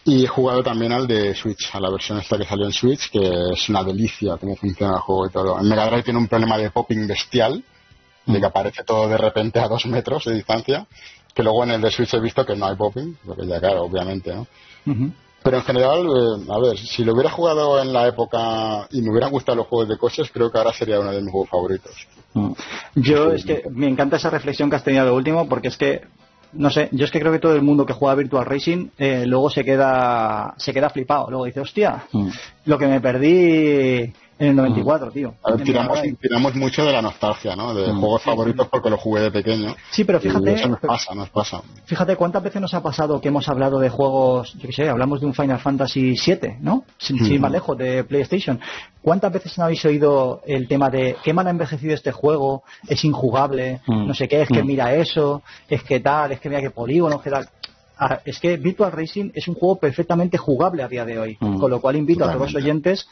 Y 0.05 0.25
he 0.25 0.27
jugado 0.27 0.61
también 0.61 0.91
al 0.91 1.07
de 1.07 1.33
Switch, 1.33 1.73
a 1.73 1.79
la 1.79 1.89
versión 1.89 2.19
esta 2.19 2.37
que 2.37 2.43
salió 2.43 2.65
en 2.65 2.73
Switch, 2.73 3.09
que 3.09 3.53
es 3.53 3.69
una 3.69 3.83
delicia 3.83 4.35
cómo 4.37 4.55
funciona 4.57 4.95
el 4.95 4.99
juego 4.99 5.27
y 5.27 5.29
todo. 5.29 5.59
En 5.59 5.67
Mega 5.67 5.85
Drive 5.87 6.03
tiene 6.03 6.19
un 6.19 6.27
problema 6.27 6.57
de 6.57 6.71
popping 6.71 7.07
bestial, 7.07 7.63
de 8.25 8.39
que 8.39 8.45
aparece 8.45 8.83
todo 8.83 9.07
de 9.07 9.17
repente 9.17 9.59
a 9.59 9.67
dos 9.69 9.85
metros 9.85 10.25
de 10.25 10.33
distancia, 10.33 10.85
que 11.33 11.41
luego 11.41 11.63
en 11.63 11.71
el 11.71 11.81
de 11.81 11.91
Switch 11.91 12.13
he 12.13 12.19
visto 12.19 12.45
que 12.45 12.55
no 12.55 12.65
hay 12.65 12.75
popping, 12.75 13.17
porque 13.25 13.47
ya 13.47 13.59
claro, 13.61 13.83
obviamente, 13.83 14.35
¿no? 14.35 14.45
Pero 15.43 15.57
en 15.57 15.63
general, 15.63 15.99
eh, 16.05 16.51
a 16.51 16.59
ver, 16.59 16.77
si 16.77 17.03
lo 17.03 17.13
hubiera 17.13 17.29
jugado 17.29 17.81
en 17.81 17.91
la 17.91 18.07
época 18.07 18.87
y 18.91 19.01
me 19.01 19.11
hubieran 19.11 19.31
gustado 19.31 19.57
los 19.57 19.67
juegos 19.67 19.89
de 19.89 19.97
coches, 19.97 20.31
creo 20.31 20.49
que 20.49 20.57
ahora 20.57 20.71
sería 20.73 20.99
uno 20.99 21.11
de 21.11 21.21
mis 21.21 21.31
juegos 21.31 21.49
favoritos. 21.49 22.07
Yo 22.95 23.31
es 23.31 23.45
que 23.45 23.63
me 23.69 23.87
encanta 23.87 24.17
esa 24.17 24.29
reflexión 24.29 24.69
que 24.69 24.77
has 24.77 24.83
tenido 24.83 25.05
de 25.05 25.11
último, 25.11 25.47
porque 25.47 25.67
es 25.67 25.77
que 25.77 26.01
no 26.53 26.69
sé, 26.69 26.89
yo 26.91 27.05
es 27.05 27.11
que 27.11 27.19
creo 27.19 27.31
que 27.31 27.39
todo 27.39 27.55
el 27.55 27.63
mundo 27.63 27.85
que 27.85 27.93
juega 27.93 28.15
Virtual 28.15 28.45
Racing 28.45 28.89
eh, 28.97 29.25
luego 29.25 29.49
se 29.49 29.63
queda 29.63 30.53
se 30.57 30.71
queda 30.71 30.89
flipado. 30.89 31.29
Luego 31.29 31.45
dice, 31.45 31.59
hostia, 31.59 32.05
mm. 32.11 32.27
lo 32.65 32.77
que 32.77 32.87
me 32.87 33.01
perdí 33.01 34.13
en 34.39 34.49
el 34.49 34.55
94, 34.55 35.11
tío. 35.11 35.35
A 35.43 35.51
ver, 35.51 35.63
tiramos, 35.63 36.55
mucho 36.55 36.83
de 36.83 36.91
la 36.91 37.01
nostalgia, 37.01 37.55
¿no? 37.55 37.73
De 37.73 37.91
mm. 37.91 37.99
juegos 37.99 38.21
favoritos 38.23 38.67
porque 38.67 38.89
los 38.89 38.99
jugué 38.99 39.21
de 39.21 39.31
pequeño. 39.31 39.75
Sí, 39.91 40.03
pero 40.03 40.19
fíjate. 40.19 40.53
Eso 40.53 40.69
nos 40.69 40.79
pasa, 40.79 41.13
nos 41.13 41.29
pasa. 41.29 41.61
Fíjate 41.85 42.15
cuántas 42.15 42.43
veces 42.43 42.61
nos 42.61 42.73
ha 42.73 42.81
pasado 42.81 43.21
que 43.21 43.27
hemos 43.27 43.47
hablado 43.47 43.79
de 43.79 43.89
juegos, 43.89 44.53
yo 44.55 44.67
qué 44.67 44.73
sé, 44.73 44.89
hablamos 44.89 45.19
de 45.21 45.27
un 45.27 45.33
Final 45.33 45.59
Fantasy 45.59 46.15
VII, 46.25 46.57
¿no? 46.61 46.83
Sin, 46.97 47.23
ir 47.25 47.39
más 47.39 47.51
lejos, 47.51 47.77
de 47.77 48.03
PlayStation. 48.03 48.59
¿Cuántas 49.01 49.31
veces 49.31 49.57
no 49.57 49.65
habéis 49.65 49.83
oído 49.85 50.41
el 50.45 50.67
tema 50.67 50.89
de 50.89 51.17
qué 51.23 51.33
mal 51.33 51.47
ha 51.47 51.51
envejecido 51.51 51.93
este 51.93 52.11
juego? 52.11 52.63
Es 52.87 53.03
injugable, 53.03 53.81
mm. 53.85 54.07
no 54.07 54.13
sé 54.13 54.27
qué, 54.27 54.41
es 54.41 54.49
que 54.49 54.63
mm. 54.63 54.67
mira 54.67 54.95
eso, 54.95 55.43
es 55.69 55.83
que 55.83 55.99
tal, 55.99 56.31
es 56.31 56.39
que 56.39 56.49
mira 56.49 56.61
qué 56.61 56.71
polígono, 56.71 57.21
que 57.21 57.29
tal. 57.29 57.47
Ah, 57.97 58.19
es 58.25 58.39
que 58.39 58.57
Virtual 58.57 58.91
Racing 58.91 59.31
es 59.33 59.47
un 59.47 59.53
juego 59.53 59.77
perfectamente 59.77 60.37
jugable 60.37 60.83
a 60.83 60.87
día 60.87 61.05
de 61.05 61.19
hoy, 61.19 61.35
con 61.35 61.69
lo 61.69 61.79
cual 61.79 61.95
invito 61.95 62.25
a 62.25 62.33
todos 62.33 62.51
los 62.51 62.55
oyentes 62.55 63.07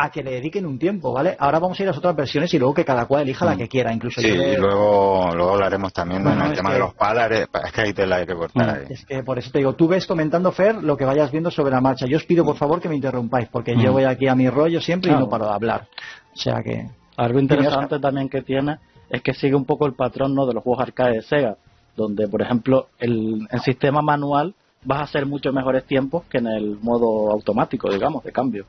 a 0.00 0.10
que 0.10 0.22
le 0.22 0.30
dediquen 0.30 0.64
un 0.64 0.78
tiempo, 0.78 1.12
¿vale? 1.12 1.36
Ahora 1.40 1.58
vamos 1.58 1.78
a 1.78 1.82
ir 1.82 1.88
a 1.88 1.90
las 1.90 1.98
otras 1.98 2.14
versiones 2.14 2.54
y 2.54 2.58
luego 2.58 2.72
que 2.72 2.84
cada 2.84 3.06
cual 3.06 3.22
elija 3.22 3.44
la 3.44 3.56
mm. 3.56 3.58
que 3.58 3.68
quiera, 3.68 3.92
incluso. 3.92 4.20
Sí, 4.20 4.28
y 4.28 4.56
luego, 4.56 5.28
luego 5.34 5.54
hablaremos 5.54 5.92
también 5.92 6.22
del 6.22 6.52
tema 6.52 6.72
de 6.72 6.78
los 6.78 6.94
palares, 6.94 7.48
es 7.64 7.72
que 7.72 7.80
ahí 7.80 7.92
te 7.92 8.06
la 8.06 8.16
hay 8.16 8.26
que 8.26 8.34
cortar 8.36 8.64
mm, 8.64 8.70
ahí. 8.70 8.86
Es 8.90 9.04
que 9.04 9.24
por 9.24 9.40
eso 9.40 9.50
te 9.50 9.58
digo, 9.58 9.74
tú 9.74 9.88
ves 9.88 10.06
comentando, 10.06 10.52
Fer, 10.52 10.76
lo 10.76 10.96
que 10.96 11.04
vayas 11.04 11.32
viendo 11.32 11.50
sobre 11.50 11.72
la 11.72 11.80
marcha. 11.80 12.06
Yo 12.06 12.16
os 12.16 12.24
pido, 12.24 12.44
por 12.44 12.54
mm. 12.54 12.58
favor, 12.58 12.80
que 12.80 12.88
me 12.88 12.94
interrumpáis, 12.94 13.48
porque 13.48 13.76
yo 13.76 13.92
voy 13.92 14.04
aquí 14.04 14.28
a 14.28 14.36
mi 14.36 14.48
rollo 14.48 14.80
siempre 14.80 15.10
y 15.10 15.14
no 15.16 15.28
paro 15.28 15.46
de 15.46 15.52
hablar. 15.52 15.88
O 16.32 16.36
sea 16.36 16.62
que... 16.62 16.86
Algo 17.16 17.40
interesante 17.40 17.98
también 17.98 18.28
que 18.28 18.42
tiene 18.42 18.78
es 19.10 19.20
que 19.20 19.34
sigue 19.34 19.56
un 19.56 19.64
poco 19.64 19.84
el 19.86 19.94
patrón 19.94 20.32
¿no? 20.32 20.46
de 20.46 20.54
los 20.54 20.62
juegos 20.62 20.80
arcade 20.80 21.16
de 21.16 21.22
Sega, 21.22 21.56
donde, 21.96 22.28
por 22.28 22.40
ejemplo, 22.40 22.86
el, 23.00 23.48
el 23.50 23.60
sistema 23.62 24.00
manual 24.00 24.54
vas 24.84 25.00
a 25.00 25.02
hacer 25.02 25.26
muchos 25.26 25.52
mejores 25.52 25.84
tiempos 25.84 26.22
que 26.30 26.38
en 26.38 26.46
el 26.46 26.78
modo 26.80 27.32
automático, 27.32 27.90
digamos, 27.90 28.22
de 28.22 28.30
cambio. 28.30 28.64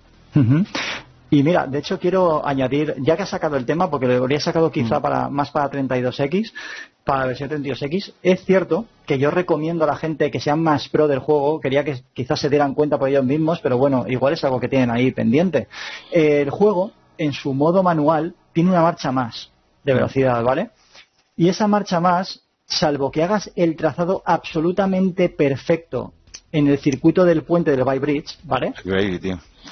Y 1.31 1.43
mira, 1.43 1.67
de 1.67 1.79
hecho 1.79 1.99
quiero 1.99 2.45
añadir, 2.45 2.95
ya 2.99 3.15
que 3.15 3.23
has 3.23 3.29
sacado 3.29 3.55
el 3.55 3.65
tema, 3.65 3.89
porque 3.89 4.07
lo 4.07 4.15
habría 4.15 4.39
sacado 4.39 4.71
quizá 4.71 4.99
mm. 4.99 5.01
para 5.01 5.29
más 5.29 5.51
para 5.51 5.69
32X, 5.69 6.51
para 7.03 7.21
la 7.21 7.27
versión 7.27 7.49
32X, 7.49 8.13
es 8.23 8.43
cierto 8.45 8.85
que 9.05 9.19
yo 9.19 9.29
recomiendo 9.29 9.83
a 9.83 9.87
la 9.87 9.95
gente 9.95 10.31
que 10.31 10.39
sean 10.39 10.61
más 10.61 10.89
pro 10.89 11.07
del 11.07 11.19
juego, 11.19 11.59
quería 11.59 11.83
que 11.83 12.01
quizás 12.13 12.39
se 12.39 12.49
dieran 12.49 12.73
cuenta 12.73 12.97
por 12.97 13.09
ellos 13.09 13.25
mismos, 13.25 13.59
pero 13.61 13.77
bueno, 13.77 14.05
igual 14.07 14.33
es 14.33 14.43
algo 14.43 14.59
que 14.59 14.69
tienen 14.69 14.89
ahí 14.89 15.11
pendiente. 15.11 15.67
El 16.11 16.49
juego, 16.49 16.91
en 17.17 17.33
su 17.33 17.53
modo 17.53 17.83
manual, 17.83 18.35
tiene 18.53 18.71
una 18.71 18.81
marcha 18.81 19.11
más 19.11 19.51
de 19.83 19.93
velocidad, 19.93 20.43
¿vale? 20.43 20.71
Y 21.35 21.49
esa 21.49 21.67
marcha 21.67 21.99
más, 21.99 22.41
salvo 22.65 23.11
que 23.11 23.23
hagas 23.23 23.51
el 23.55 23.75
trazado 23.75 24.21
absolutamente 24.25 25.29
perfecto 25.29 26.13
en 26.51 26.67
el 26.67 26.79
circuito 26.79 27.23
del 27.23 27.43
puente 27.43 27.71
del 27.71 27.83
By 27.83 27.99
Bridge, 27.99 28.37
¿vale? 28.43 28.73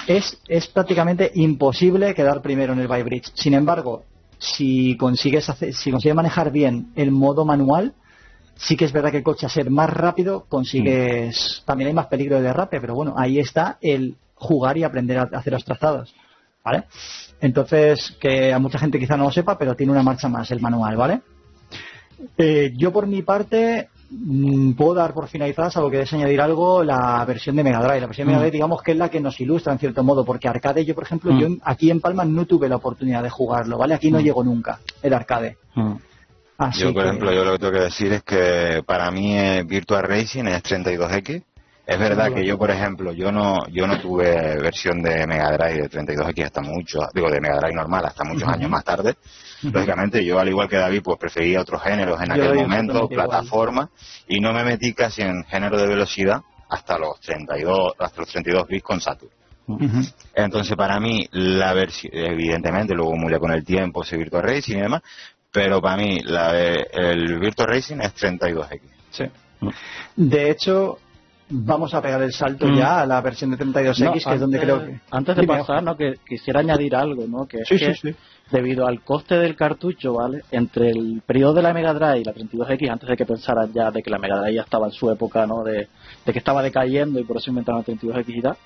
Es, 0.07 0.37
es 0.47 0.67
prácticamente 0.67 1.31
imposible 1.35 2.13
quedar 2.13 2.41
primero 2.41 2.73
en 2.73 2.79
el 2.79 2.87
By 2.87 3.03
Bridge. 3.03 3.31
Sin 3.33 3.53
embargo, 3.53 4.03
si 4.39 4.95
consigues, 4.97 5.49
hacer, 5.49 5.73
si 5.73 5.91
consigues 5.91 6.15
manejar 6.15 6.51
bien 6.51 6.91
el 6.95 7.11
modo 7.11 7.45
manual, 7.45 7.93
sí 8.55 8.75
que 8.75 8.85
es 8.85 8.91
verdad 8.91 9.11
que 9.11 9.17
el 9.17 9.23
coche 9.23 9.45
a 9.45 9.49
ser 9.49 9.69
más 9.69 9.89
rápido 9.89 10.45
consigues. 10.47 11.61
Mm. 11.61 11.65
También 11.65 11.87
hay 11.89 11.93
más 11.93 12.07
peligro 12.07 12.37
de 12.37 12.43
derrape, 12.43 12.79
pero 12.79 12.95
bueno, 12.95 13.15
ahí 13.17 13.39
está 13.39 13.77
el 13.81 14.15
jugar 14.35 14.77
y 14.77 14.83
aprender 14.83 15.17
a 15.17 15.23
hacer 15.23 15.53
los 15.53 15.65
trazados. 15.65 16.13
¿Vale? 16.63 16.83
Entonces, 17.39 18.17
que 18.19 18.51
a 18.51 18.59
mucha 18.59 18.77
gente 18.77 18.99
quizá 18.99 19.15
no 19.15 19.25
lo 19.25 19.31
sepa, 19.31 19.57
pero 19.57 19.75
tiene 19.75 19.93
una 19.93 20.03
marcha 20.03 20.27
más 20.27 20.51
el 20.51 20.59
manual, 20.59 20.97
¿vale? 20.97 21.21
Eh, 22.37 22.73
yo 22.75 22.91
por 22.91 23.07
mi 23.07 23.21
parte 23.21 23.89
puedo 24.77 24.93
dar 24.93 25.13
por 25.13 25.27
finalizada, 25.27 25.69
salvo 25.69 25.91
que 25.91 26.05
añadir 26.11 26.39
algo, 26.39 26.83
la 26.83 27.23
versión 27.25 27.55
de 27.55 27.63
Mega 27.63 27.79
Drive. 27.79 28.01
La 28.01 28.07
versión 28.07 28.27
de 28.27 28.33
Mega 28.33 28.39
mm. 28.39 28.43
Drive, 28.43 28.51
digamos 28.51 28.81
que 28.81 28.91
es 28.91 28.97
la 28.97 29.09
que 29.09 29.19
nos 29.19 29.39
ilustra 29.39 29.73
en 29.73 29.79
cierto 29.79 30.03
modo, 30.03 30.23
porque 30.23 30.47
arcade, 30.47 30.85
yo 30.85 30.95
por 30.95 31.03
ejemplo, 31.03 31.33
mm. 31.33 31.39
yo 31.39 31.47
aquí 31.63 31.91
en 31.91 31.99
Palma 31.99 32.23
no 32.25 32.45
tuve 32.45 32.69
la 32.69 32.77
oportunidad 32.77 33.23
de 33.23 33.29
jugarlo, 33.29 33.77
¿vale? 33.77 33.93
Aquí 33.95 34.11
no 34.11 34.19
llegó 34.19 34.43
nunca 34.43 34.79
el 35.01 35.13
arcade. 35.13 35.57
yo, 35.75 36.93
por 36.93 37.05
ejemplo, 37.05 37.33
yo 37.33 37.43
lo 37.43 37.53
que 37.53 37.59
tengo 37.59 37.73
que 37.73 37.79
decir 37.79 38.13
es 38.13 38.23
que 38.23 38.83
para 38.85 39.11
mí 39.11 39.35
Virtual 39.65 40.03
Racing 40.03 40.45
es 40.45 40.63
32X. 40.63 41.43
Es 41.85 41.99
verdad 41.99 42.33
que 42.33 42.45
yo, 42.45 42.57
por 42.57 42.69
ejemplo, 42.69 43.13
yo 43.13 43.31
no 43.31 43.65
yo 43.69 43.87
no 43.87 43.97
tuve 44.01 44.57
versión 44.57 45.01
de 45.01 45.25
Mega 45.25 45.51
Drive 45.53 45.87
de 45.87 45.89
32X 45.89 46.45
hasta 46.45 46.61
mucho, 46.61 46.99
digo, 47.13 47.29
de 47.29 47.39
Mega 47.39 47.57
Drive 47.59 47.75
normal 47.75 48.05
hasta 48.05 48.25
muchos 48.25 48.47
años 48.49 48.69
más 48.69 48.83
tarde. 48.83 49.15
Lógicamente, 49.71 50.23
yo 50.23 50.39
al 50.39 50.47
igual 50.47 50.69
que 50.69 50.77
David, 50.77 51.01
pues 51.03 51.17
prefería 51.17 51.61
otros 51.61 51.81
géneros 51.81 52.21
en 52.21 52.31
aquel 52.31 52.55
momento, 52.55 53.07
plataforma, 53.07 53.89
y 54.27 54.39
no 54.39 54.53
me 54.53 54.63
metí 54.63 54.93
casi 54.93 55.21
en 55.21 55.43
género 55.45 55.77
de 55.77 55.87
velocidad 55.87 56.41
hasta 56.69 56.97
los 56.97 57.19
32, 57.21 57.93
hasta 57.97 58.21
los 58.21 58.29
32 58.29 58.67
bits 58.67 58.83
con 58.83 59.01
Saturn. 59.01 59.31
Entonces, 60.33 60.75
para 60.77 60.99
mí, 60.99 61.27
la 61.31 61.73
versión, 61.73 62.11
evidentemente, 62.13 62.93
luego 62.93 63.15
murió 63.17 63.39
con 63.39 63.51
el 63.51 63.65
tiempo, 63.65 64.03
ese 64.03 64.17
Virtual 64.17 64.43
Racing 64.43 64.77
y 64.77 64.81
demás, 64.81 65.01
pero 65.51 65.81
para 65.81 65.97
mí, 65.97 66.19
la 66.23 66.57
el 66.57 67.39
Virtual 67.39 67.67
Racing 67.67 67.97
es 68.01 68.15
32X. 68.15 68.81
Sí. 69.09 69.25
De 70.15 70.51
hecho, 70.51 70.99
vamos 71.49 71.93
a 71.93 72.01
pegar 72.01 72.21
el 72.21 72.33
salto 72.33 72.67
mm. 72.67 72.75
ya 72.75 73.01
a 73.01 73.05
la 73.05 73.21
versión 73.21 73.51
de 73.51 73.57
32X, 73.57 74.23
que 74.23 74.33
es 74.35 74.39
donde 74.39 74.59
creo 74.59 74.85
que... 74.85 74.99
Antes 75.11 75.35
de 75.35 75.47
pasar, 75.47 75.83
¿no? 75.83 75.95
que 75.95 76.15
quisiera 76.27 76.59
añadir 76.59 76.95
algo, 76.95 77.25
¿no? 77.27 77.47
que 77.47 77.59
es 77.61 77.69
que 77.69 78.15
debido 78.51 78.87
al 78.87 79.01
coste 79.01 79.35
del 79.35 79.55
cartucho, 79.55 80.13
¿vale? 80.13 80.43
Entre 80.51 80.89
el 80.91 81.21
periodo 81.25 81.55
de 81.55 81.61
la 81.61 81.73
Mega 81.73 81.93
Drive 81.93 82.19
y 82.19 82.23
la 82.23 82.33
32X, 82.33 82.89
antes 82.89 83.09
de 83.09 83.17
que 83.17 83.25
pensaran 83.25 83.73
ya 83.73 83.91
de 83.91 84.01
que 84.01 84.09
la 84.09 84.19
Mega 84.19 84.39
Drive 84.39 84.55
ya 84.55 84.61
estaba 84.61 84.87
en 84.87 84.93
su 84.93 85.09
época, 85.11 85.45
¿no? 85.45 85.63
De, 85.63 85.87
que 86.25 86.37
estaba 86.37 86.61
decayendo 86.61 87.19
y 87.19 87.23
por 87.23 87.37
eso 87.37 87.49
inventaron 87.49 87.83
la 87.85 87.93
32X 87.93 88.25
y 88.27 88.41
tal, 88.41 88.57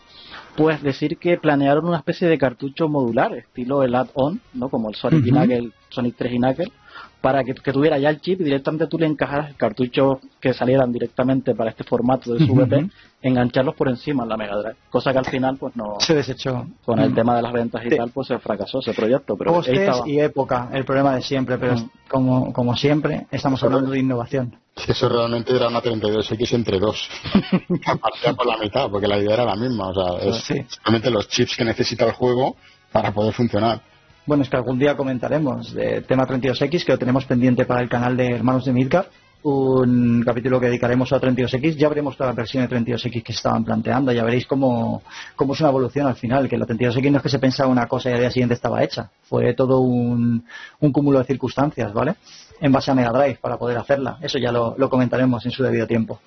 pues 0.56 0.82
decir 0.84 1.18
que 1.18 1.38
planearon 1.38 1.88
una 1.88 1.98
especie 1.98 2.28
de 2.28 2.38
cartucho 2.38 2.88
modular, 2.88 3.34
estilo 3.34 3.84
el 3.84 3.96
add-on, 3.96 4.42
¿no? 4.54 4.70
Como 4.70 4.90
el 4.90 4.96
Sonic, 4.96 5.26
y 5.26 5.72
Sonic 5.90 6.16
3 6.16 6.34
y 6.34 6.38
Knuckle, 6.38 6.72
para 7.22 7.44
que, 7.44 7.54
tuviera 7.54 8.00
ya 8.00 8.10
el 8.10 8.20
chip 8.20 8.42
y 8.42 8.44
directamente 8.44 8.88
tú 8.88 8.98
le 8.98 9.06
encajaras 9.06 9.50
el 9.50 9.56
cartucho 9.56 10.20
que 10.40 10.54
salieran 10.54 10.92
directamente 10.92 11.54
para 11.54 11.70
este 11.70 11.84
formato 11.84 12.34
de 12.34 12.46
su 12.46 12.54
VP, 12.54 12.90
engancharlos 13.22 13.76
por 13.76 13.90
encima 13.90 14.24
en 14.24 14.30
la 14.30 14.38
Mega 14.38 14.56
Drive. 14.58 14.76
Cosa 14.90 15.12
que 15.12 15.20
al 15.20 15.26
final 15.26 15.58
pues 15.58 15.76
no... 15.76 15.98
Se 16.00 16.16
desechó. 16.16 16.66
Con 16.84 17.00
el 17.00 17.14
tema 17.14 17.36
de 17.36 17.44
las 17.44 17.54
ventas 17.54 17.86
y 17.86 17.90
tal 17.96 18.10
pues 18.10 18.28
se 18.28 18.40
fracasó 18.40 18.80
ese 18.80 18.94
proyecto. 18.94 19.38
Pero 19.38 19.62
y 20.08 20.20
época, 20.20 20.70
el 20.74 20.84
problema 20.84 21.16
de 21.16 21.22
siempre, 21.22 21.60
pero 21.60 21.76
como, 22.10 22.52
como 22.52 22.76
siempre 22.76 23.28
estamos 23.30 23.62
hablando 23.64 23.92
de 23.92 24.00
innovación. 24.00 24.58
eso 24.88 25.08
realmente 25.08 25.56
era 25.56 25.68
una 25.68 25.82
32X 25.82 26.54
entre 26.54 26.80
dos. 26.80 27.08
Partía 28.02 28.34
por 28.34 28.48
la 28.48 28.58
mitad, 28.58 28.90
porque 28.90 29.08
la 29.08 29.20
idea 29.20 29.36
era 29.36 29.46
la 29.46 29.56
misma. 29.56 29.90
O 29.90 29.94
sea, 29.94 30.28
es 30.28 30.68
simplemente 30.68 31.12
los 31.12 31.28
chips 31.28 31.56
que 31.56 31.66
necesita 31.66 32.06
el 32.06 32.14
juego 32.14 32.56
para 32.92 33.12
poder 33.12 33.34
funcionar. 33.34 33.91
Bueno, 34.26 34.44
es 34.44 34.50
que 34.50 34.56
algún 34.56 34.78
día 34.78 34.96
comentaremos 34.96 35.74
de 35.74 36.02
tema 36.02 36.28
32X, 36.28 36.86
que 36.86 36.92
lo 36.92 37.00
tenemos 37.00 37.26
pendiente 37.26 37.66
para 37.66 37.82
el 37.82 37.90
canal 37.90 38.16
de 38.16 38.28
Hermanos 38.28 38.66
de 38.66 38.72
Milka, 38.72 39.08
un 39.44 40.22
capítulo 40.24 40.60
que 40.60 40.68
dedicaremos 40.68 41.12
a 41.12 41.20
32X. 41.20 41.76
Ya 41.76 41.90
veremos 41.90 42.16
toda 42.16 42.30
la 42.30 42.36
versión 42.36 42.68
de 42.68 42.76
32X 42.76 43.24
que 43.24 43.32
estaban 43.32 43.66
planteando. 43.66 44.12
Ya 44.12 44.24
veréis 44.24 44.46
cómo, 44.46 45.02
es 45.40 45.60
una 45.60 45.70
evolución 45.70 46.06
al 46.06 46.16
final. 46.16 46.48
Que 46.48 46.56
la 46.56 46.68
32X 46.68 47.10
no 47.10 47.18
es 47.18 47.24
que 47.24 47.30
se 47.30 47.40
pensaba 47.40 47.72
una 47.72 47.88
cosa 47.88 48.12
y 48.12 48.14
al 48.14 48.20
día 48.20 48.30
siguiente 48.30 48.54
estaba 48.54 48.84
hecha. 48.84 49.10
Fue 49.24 49.56
todo 49.56 49.80
un, 49.80 50.46
un 50.80 50.92
cúmulo 50.92 51.18
de 51.18 51.26
circunstancias, 51.26 51.92
¿vale? 51.92 52.14
En 52.60 52.72
base 52.72 52.92
a 52.92 52.94
Mega 52.94 53.10
Drive 53.10 53.40
para 53.42 53.58
poder 53.58 53.80
hacerla. 53.80 54.20
Eso 54.22 54.38
ya 54.38 54.52
lo, 54.52 54.76
lo, 54.78 54.88
comentaremos 54.88 55.44
en 55.48 55.52
su 55.52 55.64
debido 55.64 55.88
tiempo. 55.88 56.20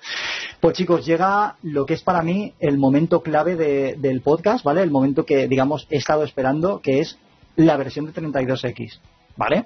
Pues 0.59 0.75
chicos, 0.75 1.05
llega 1.05 1.55
lo 1.63 1.85
que 1.85 1.93
es 1.93 2.03
para 2.03 2.21
mí 2.21 2.53
el 2.59 2.77
momento 2.77 3.21
clave 3.21 3.55
de, 3.55 3.95
del 3.97 4.19
podcast, 4.19 4.65
¿vale? 4.65 4.83
El 4.83 4.91
momento 4.91 5.25
que, 5.25 5.47
digamos, 5.47 5.87
he 5.89 5.95
estado 5.95 6.23
esperando, 6.23 6.81
que 6.81 6.99
es 6.99 7.17
la 7.55 7.77
versión 7.77 8.05
de 8.05 8.13
32X. 8.13 8.99
¿Vale? 9.37 9.65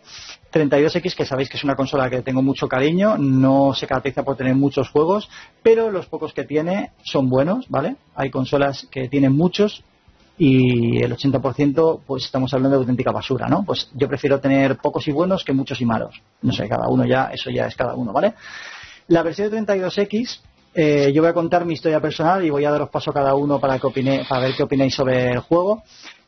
32X, 0.52 1.15
que 1.15 1.25
sabéis 1.25 1.47
que 1.47 1.58
es 1.58 1.63
una 1.63 1.75
consola 1.75 2.10
que 2.10 2.23
tengo 2.23 2.41
mucho 2.41 2.67
cariño, 2.67 3.19
no 3.19 3.75
se 3.75 3.86
caracteriza 3.86 4.23
por 4.23 4.36
tener 4.36 4.56
muchos 4.56 4.89
juegos, 4.89 5.30
pero 5.62 5.91
los 5.91 6.08
pocos 6.08 6.34
que 6.34 6.43
tiene 6.43 6.91
son 7.04 7.30
buenos, 7.30 7.69
¿vale? 7.69 7.97
Hay 8.15 8.32
consolas 8.32 8.88
que 8.89 9.08
tienen 9.10 9.34
muchos 9.34 9.84
y 10.39 11.04
el 11.04 11.15
80% 11.15 11.99
pues 12.08 12.25
estamos 12.25 12.52
hablando 12.54 12.78
de 12.78 12.82
auténtica 12.82 13.12
basura, 13.12 13.47
¿no? 13.47 13.63
Pues 13.63 13.91
yo 13.93 14.08
prefiero 14.08 14.39
tener 14.39 14.78
pocos 14.78 15.08
y 15.08 15.12
buenos 15.12 15.43
que 15.43 15.54
muchos 15.54 15.80
y 15.82 15.86
malos. 15.86 16.19
No 16.41 16.52
sé, 16.52 16.67
cada 16.67 16.88
uno 16.88 17.06
ya, 17.06 17.30
eso 17.32 17.52
ya 17.52 17.67
es 17.67 17.75
cada 17.75 17.93
uno, 17.93 18.12
¿vale? 18.12 18.34
La 19.10 19.21
versión 19.21 19.52
de 19.52 19.62
32X, 19.62 20.39
eh, 20.73 21.12
yo 21.13 21.21
voy 21.21 21.30
a 21.30 21.34
contar 21.34 21.65
mi 21.65 21.73
historia 21.73 21.99
personal 21.99 22.43
y 22.45 22.49
voy 22.49 22.63
a 22.63 22.71
daros 22.71 22.89
paso 22.89 23.12
a 23.12 23.13
cada 23.13 23.36
uno 23.36 23.60
para, 23.60 23.78
que 23.78 24.25
para 24.30 24.41
ver 24.41 24.56
qué 24.56 24.63
opináis 24.63 24.95
sobre 24.95 25.30
el 25.32 25.39
juego. 25.39 25.84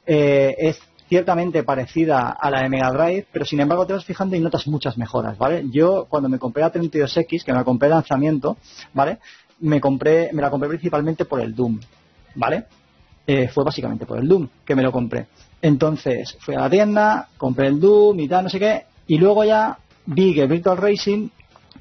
Eh, 0.06 0.56
es 0.58 0.80
ciertamente 1.12 1.64
parecida 1.64 2.30
a 2.30 2.50
la 2.50 2.62
de 2.62 2.70
Mega 2.70 2.90
Drive, 2.90 3.28
pero 3.34 3.44
sin 3.44 3.60
embargo 3.60 3.86
te 3.86 3.92
vas 3.92 4.06
fijando 4.06 4.38
y 4.38 4.40
notas 4.40 4.66
muchas 4.68 4.98
mejoras, 4.98 5.38
¿vale? 5.38 5.66
Yo 5.70 6.06
cuando 6.08 6.30
me 6.30 6.40
compré 6.40 6.64
la 6.64 6.72
32X, 6.72 7.44
que 7.44 7.52
me 7.52 7.58
la 7.58 7.66
compré 7.66 7.90
de 7.90 7.96
lanzamiento, 7.96 8.56
¿vale? 8.94 9.18
Me 9.60 9.82
compré, 9.82 10.30
me 10.32 10.42
la 10.42 10.50
compré 10.50 10.70
principalmente 10.70 11.26
por 11.26 11.42
el 11.42 11.54
Doom, 11.54 11.82
¿vale? 12.36 12.64
Eh, 13.28 13.50
fue 13.50 13.66
básicamente 13.66 14.06
por 14.06 14.20
el 14.20 14.28
Doom 14.30 14.48
que 14.64 14.74
me 14.74 14.84
lo 14.84 14.94
compré. 14.94 15.28
Entonces 15.62 16.38
fui 16.40 16.56
a 16.56 16.62
la 16.62 16.70
tienda, 16.70 17.28
compré 17.38 17.68
el 17.68 17.82
Doom 17.82 18.18
y 18.18 18.30
tal, 18.30 18.46
no 18.46 18.50
sé 18.50 18.58
qué, 18.58 18.86
y 19.08 19.18
luego 19.18 19.44
ya 19.44 19.80
vi 20.06 20.34
que 20.34 20.48
Virtual 20.48 20.78
Racing 20.78 21.28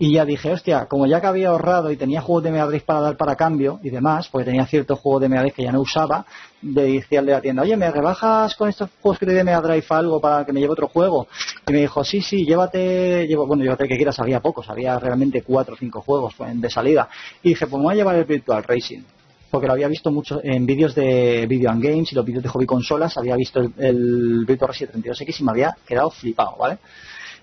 Y 0.02 0.14
ya 0.14 0.24
dije, 0.24 0.50
hostia, 0.50 0.86
como 0.86 1.06
ya 1.06 1.20
que 1.20 1.26
había 1.26 1.50
ahorrado 1.50 1.92
y 1.92 1.96
tenía 1.98 2.22
juegos 2.22 2.44
de 2.44 2.50
Mega 2.50 2.64
Drive 2.64 2.84
para 2.86 3.00
dar 3.00 3.18
para 3.18 3.36
cambio 3.36 3.80
y 3.82 3.90
demás, 3.90 4.30
porque 4.30 4.46
tenía 4.46 4.64
ciertos 4.64 4.98
juegos 4.98 5.20
de 5.20 5.28
Mega 5.28 5.42
Drive 5.42 5.54
que 5.54 5.62
ya 5.64 5.72
no 5.72 5.82
usaba, 5.82 6.24
le 6.62 6.84
dije 6.84 7.18
al 7.18 7.26
de 7.26 7.32
la 7.32 7.42
tienda, 7.42 7.64
oye, 7.64 7.76
¿me 7.76 7.90
rebajas 7.90 8.54
con 8.54 8.70
estos 8.70 8.88
juegos 9.02 9.18
que 9.18 9.26
te 9.26 9.32
de 9.32 9.44
Mega 9.44 9.60
Drive 9.60 9.84
algo 9.90 10.18
para 10.18 10.46
que 10.46 10.54
me 10.54 10.60
lleve 10.60 10.72
otro 10.72 10.88
juego? 10.88 11.28
Y 11.68 11.72
me 11.74 11.80
dijo, 11.80 12.02
sí, 12.02 12.22
sí, 12.22 12.46
llévate, 12.46 13.26
llevo, 13.26 13.46
bueno, 13.46 13.62
llévate 13.62 13.86
que 13.86 13.96
quieras, 13.96 14.18
había 14.20 14.40
pocos, 14.40 14.70
había 14.70 14.98
realmente 14.98 15.42
cuatro 15.42 15.74
o 15.74 15.76
cinco 15.76 16.00
juegos 16.00 16.34
de 16.50 16.70
salida. 16.70 17.06
Y 17.42 17.50
dije, 17.50 17.66
pues 17.66 17.78
me 17.78 17.84
voy 17.84 17.92
a 17.92 17.96
llevar 17.96 18.16
el 18.16 18.24
Virtual 18.24 18.64
Racing 18.64 19.02
porque 19.50 19.66
lo 19.66 19.72
había 19.72 19.88
visto 19.88 20.10
mucho 20.10 20.40
en 20.42 20.64
vídeos 20.64 20.94
de 20.94 21.44
Video 21.46 21.70
and 21.72 21.82
Games 21.82 22.12
y 22.12 22.14
los 22.14 22.24
vídeos 22.24 22.44
de 22.44 22.48
hobby 22.48 22.66
consolas, 22.66 23.18
había 23.18 23.34
visto 23.34 23.60
el, 23.60 23.72
el 23.76 24.44
Virtual 24.46 24.68
Racing 24.68 24.86
32X 24.86 25.40
y 25.40 25.44
me 25.44 25.50
había 25.50 25.76
quedado 25.86 26.08
flipado, 26.08 26.56
¿vale? 26.56 26.78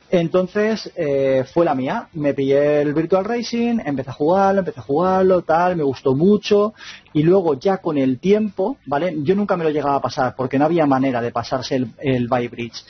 Entonces 0.10 0.91
eh, 0.95 1.43
fue 1.53 1.66
la 1.66 1.76
mía. 1.76 2.08
Me 2.14 2.34
pillé 2.34 2.82
el 2.82 2.93
Virtual 2.93 3.26
Racing, 3.26 3.80
empecé 3.86 4.10
a 4.10 4.14
jugarlo, 4.14 4.60
empecé 4.60 4.80
a 4.80 4.84
jugarlo, 4.84 5.41
tal, 5.41 5.76
me 5.76 5.84
gustó 5.84 6.16
mucho. 6.16 6.74
Y 7.14 7.24
luego 7.24 7.60
ya 7.60 7.78
con 7.78 7.97
el 7.97 8.20
tiempo, 8.20 8.78
¿vale? 8.86 9.16
Yo 9.24 9.36
nunca 9.36 9.58
me 9.58 9.64
lo 9.64 9.70
llegaba 9.70 9.95
a 9.95 10.01
pasar 10.01 10.36
porque 10.36 10.58
no 10.58 10.66
había 10.66 10.86
manera 10.86 11.22
de 11.22 11.32
pasarse 11.32 11.76
el, 11.76 11.91
el 11.99 12.28
Bridge. 12.28 12.84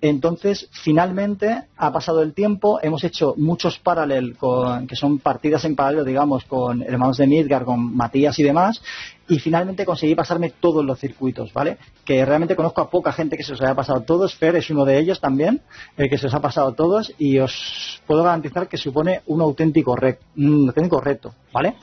Entonces, 0.00 0.68
finalmente, 0.70 1.64
ha 1.76 1.92
pasado 1.92 2.22
el 2.22 2.34
tiempo, 2.34 2.78
hemos 2.82 3.02
hecho 3.02 3.34
muchos 3.38 3.78
paralel, 3.78 4.36
con, 4.36 4.86
que 4.86 4.94
son 4.94 5.18
partidas 5.18 5.64
en 5.64 5.74
paralelo, 5.74 6.04
digamos, 6.04 6.44
con 6.44 6.82
hermanos 6.82 7.16
de 7.16 7.26
Midgar, 7.26 7.64
con 7.64 7.96
Matías 7.96 8.38
y 8.38 8.42
demás, 8.42 8.82
y 9.28 9.38
finalmente 9.38 9.86
conseguí 9.86 10.14
pasarme 10.14 10.50
todos 10.50 10.84
los 10.84 10.98
circuitos, 10.98 11.52
¿vale? 11.52 11.78
Que 12.04 12.24
realmente 12.24 12.54
conozco 12.54 12.82
a 12.82 12.90
poca 12.90 13.12
gente 13.12 13.36
que 13.36 13.42
se 13.42 13.52
los 13.52 13.62
haya 13.62 13.74
pasado 13.74 14.02
todos, 14.02 14.34
Fer 14.34 14.56
es 14.56 14.68
uno 14.70 14.84
de 14.84 14.98
ellos 14.98 15.20
también, 15.20 15.62
el 15.96 16.10
que 16.10 16.18
se 16.18 16.24
los 16.24 16.34
ha 16.34 16.40
pasado 16.40 16.74
todos, 16.74 17.12
y 17.18 17.38
os 17.38 18.02
puedo 18.06 18.22
garantizar 18.22 18.68
que 18.68 18.76
supone 18.76 19.22
un 19.26 19.40
auténtico, 19.40 19.96
un 20.36 20.68
auténtico 20.68 21.00
reto, 21.00 21.34
¿vale? 21.52 21.76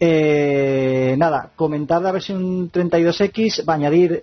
Eh, 0.00 1.16
nada, 1.18 1.50
comentar 1.56 2.02
la 2.02 2.12
versión 2.12 2.70
32X, 2.70 3.68
va 3.68 3.72
a 3.72 3.76
añadir 3.76 4.22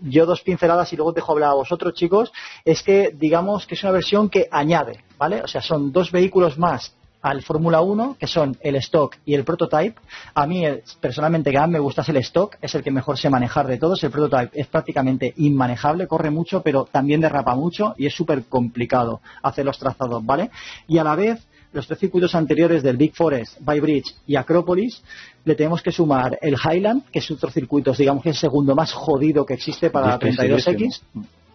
yo 0.00 0.26
dos 0.26 0.42
pinceladas 0.42 0.92
y 0.92 0.96
luego 0.96 1.12
dejo 1.12 1.32
hablar 1.32 1.50
a 1.50 1.54
vosotros, 1.54 1.94
chicos, 1.94 2.32
es 2.64 2.82
que 2.82 3.14
digamos 3.14 3.66
que 3.66 3.74
es 3.74 3.82
una 3.82 3.92
versión 3.92 4.28
que 4.28 4.48
añade, 4.50 5.04
¿vale? 5.18 5.42
O 5.42 5.48
sea, 5.48 5.62
son 5.62 5.92
dos 5.92 6.12
vehículos 6.12 6.58
más 6.58 6.94
al 7.22 7.42
Fórmula 7.42 7.80
1, 7.80 8.16
que 8.20 8.28
son 8.28 8.56
el 8.60 8.76
stock 8.76 9.16
y 9.24 9.34
el 9.34 9.44
prototype. 9.44 10.00
A 10.34 10.46
mí, 10.46 10.64
personalmente, 11.00 11.50
que 11.50 11.66
me 11.66 11.80
gusta 11.80 12.02
es 12.02 12.08
el 12.08 12.18
stock, 12.18 12.56
es 12.60 12.72
el 12.76 12.84
que 12.84 12.92
mejor 12.92 13.18
sé 13.18 13.28
manejar 13.28 13.66
de 13.66 13.78
todos. 13.78 14.02
El 14.04 14.12
prototype 14.12 14.60
es 14.60 14.68
prácticamente 14.68 15.34
inmanejable, 15.36 16.06
corre 16.06 16.30
mucho, 16.30 16.62
pero 16.62 16.84
también 16.84 17.20
derrapa 17.20 17.56
mucho 17.56 17.94
y 17.98 18.06
es 18.06 18.14
súper 18.14 18.44
complicado 18.44 19.20
hacer 19.42 19.64
los 19.64 19.76
trazados, 19.76 20.24
¿vale? 20.24 20.50
Y 20.86 20.98
a 20.98 21.04
la 21.04 21.16
vez, 21.16 21.44
los 21.72 21.86
tres 21.86 21.98
circuitos 21.98 22.34
anteriores 22.34 22.82
del 22.82 22.96
Big 22.96 23.14
Forest, 23.14 23.58
Bybridge 23.60 24.14
y 24.26 24.36
Acropolis, 24.36 25.02
le 25.44 25.54
tenemos 25.54 25.82
que 25.82 25.92
sumar 25.92 26.38
el 26.42 26.54
Highland, 26.54 27.04
que 27.10 27.20
es 27.20 27.30
otro 27.30 27.50
circuito, 27.50 27.92
digamos 27.92 28.22
que 28.22 28.30
es 28.30 28.36
el 28.36 28.40
segundo 28.40 28.74
más 28.74 28.92
jodido 28.92 29.44
que 29.44 29.54
existe 29.54 29.90
para 29.90 30.08
la 30.08 30.18
32X. 30.18 31.00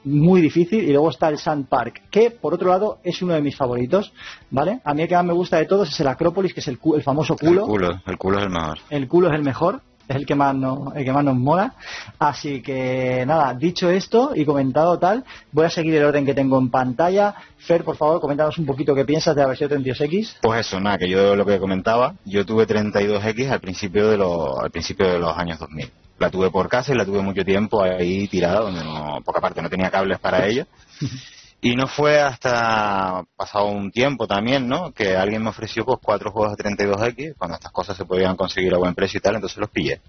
Muy 0.04 0.42
difícil. 0.42 0.84
Y 0.84 0.92
luego 0.92 1.12
está 1.12 1.30
el 1.30 1.38
Sand 1.38 1.68
Park, 1.68 2.04
que 2.10 2.32
por 2.32 2.56
otro 2.56 2.70
lado 2.70 2.98
es 3.04 3.22
uno 3.22 3.36
de 3.36 3.42
mis 3.42 3.56
favoritos. 3.56 4.12
¿Vale? 4.50 4.80
A 4.84 4.96
mí 4.96 5.04
el 5.04 5.08
que 5.08 5.14
más 5.14 5.26
me 5.26 5.34
gusta 5.34 5.58
de 5.58 5.66
todos 5.66 5.90
es 5.90 6.00
el 6.00 6.08
Acropolis, 6.08 6.56
que 6.56 6.60
es 6.60 6.68
el, 6.68 6.80
el 6.96 7.04
famoso 7.04 7.36
culo. 7.36 7.62
El 7.62 7.68
culo, 7.68 8.02
el 8.08 8.18
culo 8.18 8.40
es 8.40 8.46
el 8.46 8.50
mejor. 8.50 8.78
El 8.90 9.08
culo 9.08 9.28
es 9.28 9.36
el 9.36 9.44
mejor 9.44 9.82
es 10.08 10.16
el 10.16 10.26
que 10.26 10.36
más 10.36 10.56
nos, 10.56 10.96
el 10.96 11.04
que 11.04 11.12
más 11.12 11.24
nos 11.24 11.36
mola. 11.36 11.74
Así 12.20 12.62
que 12.62 13.24
nada, 13.26 13.54
dicho 13.54 13.90
esto 13.90 14.32
y 14.36 14.46
comentado 14.46 15.00
tal, 15.00 15.24
voy 15.52 15.66
a 15.66 15.70
seguir 15.70 15.96
el 15.96 16.06
orden 16.06 16.26
que 16.26 16.34
tengo 16.34 16.60
en 16.60 16.70
pantalla. 16.70 17.36
Fer, 17.58 17.84
por 17.84 17.96
favor, 17.96 18.20
coméntanos 18.20 18.58
un 18.58 18.66
poquito 18.66 18.96
qué 18.96 19.06
piensas 19.06 19.36
de 19.36 19.42
la 19.42 19.48
versión 19.48 19.70
32X. 19.70 20.38
Pues 20.42 20.68
eso, 20.68 20.80
nada, 20.80 20.98
que 20.98 21.10
yo 21.10 21.36
lo 21.36 21.46
que 21.46 21.60
comentaba, 21.60 22.16
yo 22.26 22.46
tuve 22.46 22.68
32X 22.68 23.50
al 23.50 23.60
principio 23.60 24.10
de 24.10 24.18
los, 24.18 24.60
al 24.60 24.72
principio 24.72 25.08
de 25.08 25.20
los 25.20 25.38
años 25.38 25.60
2000. 25.60 25.92
La 26.20 26.30
tuve 26.30 26.52
por 26.52 26.70
casa 26.70 26.94
y 26.94 26.98
la 26.98 27.06
tuve 27.06 27.22
mucho 27.22 27.44
tiempo 27.44 27.82
ahí 27.82 28.28
tirada, 28.28 28.60
donde 28.60 28.84
no, 28.84 29.20
poca 29.26 29.42
parte 29.42 29.62
no 29.62 29.70
tenía 29.70 29.90
cables 29.90 30.20
para 30.20 30.46
ella. 30.46 30.68
Y 31.64 31.76
no 31.76 31.88
fue 31.88 32.20
hasta 32.20 33.24
pasado 33.36 33.68
un 33.68 33.92
tiempo 33.92 34.26
también, 34.26 34.68
¿no? 34.68 34.92
Que 34.92 35.16
alguien 35.16 35.44
me 35.44 35.50
ofreció 35.50 35.86
pues 35.86 36.00
cuatro 36.02 36.32
juegos 36.32 36.58
de 36.58 36.64
32X, 36.64 37.36
cuando 37.38 37.56
estas 37.56 37.72
cosas 37.72 37.96
se 37.96 38.06
podían 38.06 38.36
conseguir 38.36 38.74
a 38.74 38.80
buen 38.80 38.96
precio 38.96 39.20
y 39.20 39.22
tal, 39.22 39.36
entonces 39.36 39.60
los 39.60 39.70
pillé. 39.70 40.02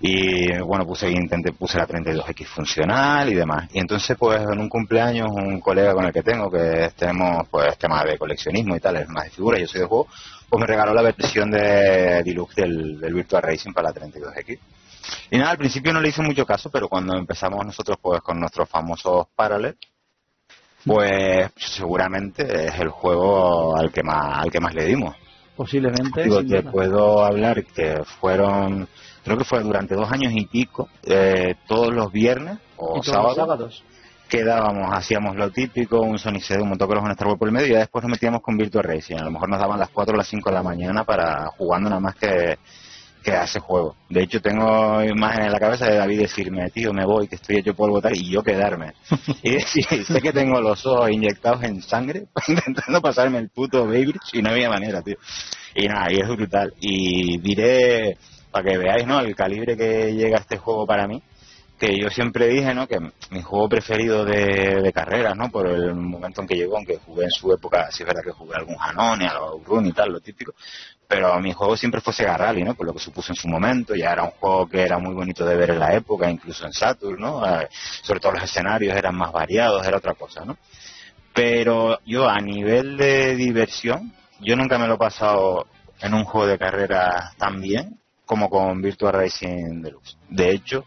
Y 0.00 0.56
bueno, 0.58 0.86
puse, 0.86 1.10
intenté, 1.10 1.52
puse 1.52 1.78
la 1.78 1.88
32X 1.88 2.46
funcional 2.46 3.28
y 3.28 3.34
demás. 3.34 3.68
Y 3.72 3.80
entonces 3.80 4.16
pues 4.16 4.40
en 4.40 4.60
un 4.60 4.68
cumpleaños 4.68 5.28
un 5.32 5.60
colega 5.60 5.94
con 5.94 6.04
el 6.04 6.12
que 6.12 6.22
tengo, 6.22 6.48
que 6.48 6.92
tenemos 6.96 7.48
pues 7.48 7.76
tema 7.76 8.04
de 8.04 8.16
coleccionismo 8.16 8.76
y 8.76 8.80
tal, 8.80 8.98
es 8.98 9.08
más 9.08 9.24
de 9.24 9.30
figuras, 9.30 9.60
yo 9.60 9.66
soy 9.66 9.80
de 9.80 9.86
juego, 9.86 10.06
pues 10.48 10.60
me 10.60 10.66
regaló 10.66 10.94
la 10.94 11.02
versión 11.02 11.50
de 11.50 12.22
deluxe 12.22 12.54
del, 12.54 13.00
Virtual 13.12 13.42
Racing 13.42 13.72
para 13.72 13.88
la 13.88 13.94
32X. 13.94 14.58
Y 15.32 15.38
nada, 15.38 15.50
al 15.50 15.58
principio 15.58 15.92
no 15.92 16.00
le 16.00 16.10
hice 16.10 16.22
mucho 16.22 16.46
caso, 16.46 16.70
pero 16.70 16.88
cuando 16.88 17.16
empezamos 17.16 17.66
nosotros 17.66 17.98
pues 18.00 18.20
con 18.20 18.38
nuestros 18.38 18.68
famosos 18.68 19.26
Parallel, 19.34 19.76
pues 20.88 21.50
seguramente 21.56 22.66
es 22.66 22.80
el 22.80 22.88
juego 22.88 23.76
al 23.76 23.92
que 23.92 24.02
más, 24.02 24.38
al 24.38 24.50
que 24.50 24.58
más 24.58 24.74
le 24.74 24.86
dimos. 24.86 25.14
Posiblemente. 25.54 26.22
Digo, 26.22 26.44
te 26.44 26.62
puedo 26.62 27.24
hablar 27.24 27.64
que 27.64 28.02
fueron, 28.20 28.88
creo 29.22 29.36
que 29.36 29.44
fue 29.44 29.60
durante 29.60 29.94
dos 29.94 30.10
años 30.10 30.32
y 30.34 30.46
pico, 30.46 30.88
eh, 31.04 31.56
todos 31.66 31.92
los 31.92 32.10
viernes 32.10 32.58
o 32.76 33.02
sábados, 33.02 33.84
quedábamos, 34.28 34.88
hacíamos 34.92 35.36
lo 35.36 35.50
típico, 35.50 36.00
un 36.00 36.18
Sonic 36.18 36.42
CD, 36.42 36.62
un 36.62 36.70
motocross, 36.70 37.02
un 37.02 37.10
Star 37.10 37.28
Wars 37.28 37.38
por 37.38 37.48
el 37.48 37.54
medio 37.54 37.74
y 37.74 37.78
después 37.78 38.02
nos 38.02 38.12
metíamos 38.12 38.40
con 38.40 38.56
Virtual 38.56 38.84
Racing. 38.84 39.16
A 39.16 39.24
lo 39.24 39.30
mejor 39.30 39.48
nos 39.48 39.58
daban 39.58 39.78
las 39.78 39.90
4 39.90 40.14
o 40.14 40.16
las 40.16 40.28
5 40.28 40.48
de 40.48 40.54
la 40.54 40.62
mañana 40.62 41.04
para 41.04 41.46
jugando 41.56 41.90
nada 41.90 42.00
más 42.00 42.14
que 42.14 42.58
que 43.30 43.36
hace 43.36 43.60
juego. 43.60 43.94
De 44.08 44.22
hecho, 44.22 44.40
tengo 44.40 45.02
imágenes 45.02 45.46
en 45.46 45.52
la 45.52 45.58
cabeza 45.58 45.86
de 45.86 45.96
David 45.96 46.20
decirme, 46.20 46.70
tío, 46.70 46.92
me 46.92 47.04
voy, 47.04 47.28
que 47.28 47.36
estoy 47.36 47.56
hecho 47.56 47.74
polvo 47.74 48.00
tal, 48.00 48.16
y 48.16 48.30
yo 48.30 48.42
quedarme. 48.42 48.94
y 49.42 49.52
decir, 49.52 49.84
sé 50.04 50.20
que 50.20 50.32
tengo 50.32 50.60
los 50.60 50.84
ojos 50.86 51.10
inyectados 51.10 51.62
en 51.64 51.82
sangre, 51.82 52.26
intentando 52.48 53.00
pasarme 53.00 53.38
el 53.38 53.50
puto 53.50 53.86
Baby 53.86 54.14
y 54.32 54.42
no 54.42 54.50
había 54.50 54.68
manera, 54.68 55.02
tío. 55.02 55.16
Y 55.74 55.86
nada, 55.86 56.06
y 56.10 56.20
es 56.20 56.28
brutal. 56.28 56.72
Y 56.80 57.38
diré, 57.38 58.16
para 58.50 58.70
que 58.70 58.78
veáis, 58.78 59.06
¿no?, 59.06 59.20
el 59.20 59.34
calibre 59.34 59.76
que 59.76 60.14
llega 60.14 60.38
este 60.38 60.56
juego 60.56 60.86
para 60.86 61.06
mí, 61.06 61.22
que 61.78 61.96
yo 61.96 62.08
siempre 62.08 62.48
dije, 62.48 62.74
¿no?, 62.74 62.86
que 62.86 62.98
mi 63.30 63.42
juego 63.42 63.68
preferido 63.68 64.24
de, 64.24 64.80
de 64.82 64.92
carreras, 64.92 65.36
¿no?, 65.36 65.50
por 65.50 65.68
el 65.68 65.94
momento 65.94 66.40
en 66.40 66.48
que 66.48 66.56
llegó, 66.56 66.76
aunque 66.76 66.96
jugué 66.96 67.24
en 67.24 67.30
su 67.30 67.52
época, 67.52 67.90
si 67.90 68.02
es 68.02 68.06
verdad 68.06 68.22
que 68.24 68.32
jugué 68.32 68.56
algún 68.56 68.76
Hanone, 68.80 69.26
algo 69.26 69.62
Run 69.64 69.86
y 69.86 69.92
tal, 69.92 70.12
lo 70.12 70.20
típico, 70.20 70.54
pero 71.08 71.40
mi 71.40 71.54
juego 71.54 71.74
siempre 71.74 72.02
fue 72.02 72.12
Sega 72.12 72.36
Rally, 72.36 72.62
¿no? 72.62 72.74
Por 72.74 72.86
lo 72.86 72.92
que 72.92 73.00
supuso 73.00 73.32
en 73.32 73.36
su 73.36 73.48
momento, 73.48 73.94
ya 73.94 74.12
era 74.12 74.24
un 74.24 74.32
juego 74.32 74.68
que 74.68 74.82
era 74.82 74.98
muy 74.98 75.14
bonito 75.14 75.44
de 75.46 75.56
ver 75.56 75.70
en 75.70 75.78
la 75.78 75.94
época, 75.94 76.30
incluso 76.30 76.66
en 76.66 76.72
Saturn, 76.74 77.18
¿no? 77.18 77.44
Eh, 77.46 77.66
sobre 78.02 78.20
todo 78.20 78.32
los 78.32 78.42
escenarios 78.42 78.94
eran 78.94 79.16
más 79.16 79.32
variados, 79.32 79.86
era 79.86 79.96
otra 79.96 80.12
cosa, 80.12 80.44
¿no? 80.44 80.58
Pero 81.32 81.98
yo 82.04 82.28
a 82.28 82.38
nivel 82.40 82.98
de 82.98 83.34
diversión, 83.36 84.12
yo 84.40 84.54
nunca 84.54 84.76
me 84.78 84.86
lo 84.86 84.94
he 84.94 84.98
pasado 84.98 85.66
en 86.00 86.12
un 86.12 86.24
juego 86.24 86.46
de 86.46 86.58
carrera 86.58 87.32
tan 87.38 87.60
bien 87.60 87.98
como 88.26 88.50
con 88.50 88.82
Virtual 88.82 89.14
Racing 89.14 89.80
Deluxe. 89.80 90.18
De 90.28 90.50
hecho, 90.50 90.84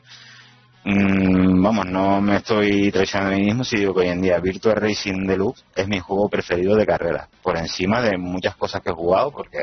Mm, 0.84 1.62
vamos, 1.62 1.86
no 1.86 2.20
me 2.22 2.38
estoy 2.38 2.92
traicionando 2.92 3.36
a 3.36 3.38
mí 3.38 3.46
mismo 3.46 3.64
si 3.64 3.78
digo 3.78 3.94
que 3.94 4.02
hoy 4.02 4.08
en 4.08 4.22
día 4.22 4.40
Virtual 4.40 4.76
Racing 4.76 5.28
Deluxe 5.28 5.64
es 5.76 5.88
mi 5.88 6.00
juego 6.00 6.28
preferido 6.28 6.76
de 6.76 6.88
carrera, 6.88 7.30
por 7.44 7.56
encima 7.56 8.02
de 8.02 8.18
muchas 8.18 8.56
cosas 8.56 8.82
que 8.82 8.90
he 8.90 8.94
jugado, 8.94 9.32
porque 9.32 9.60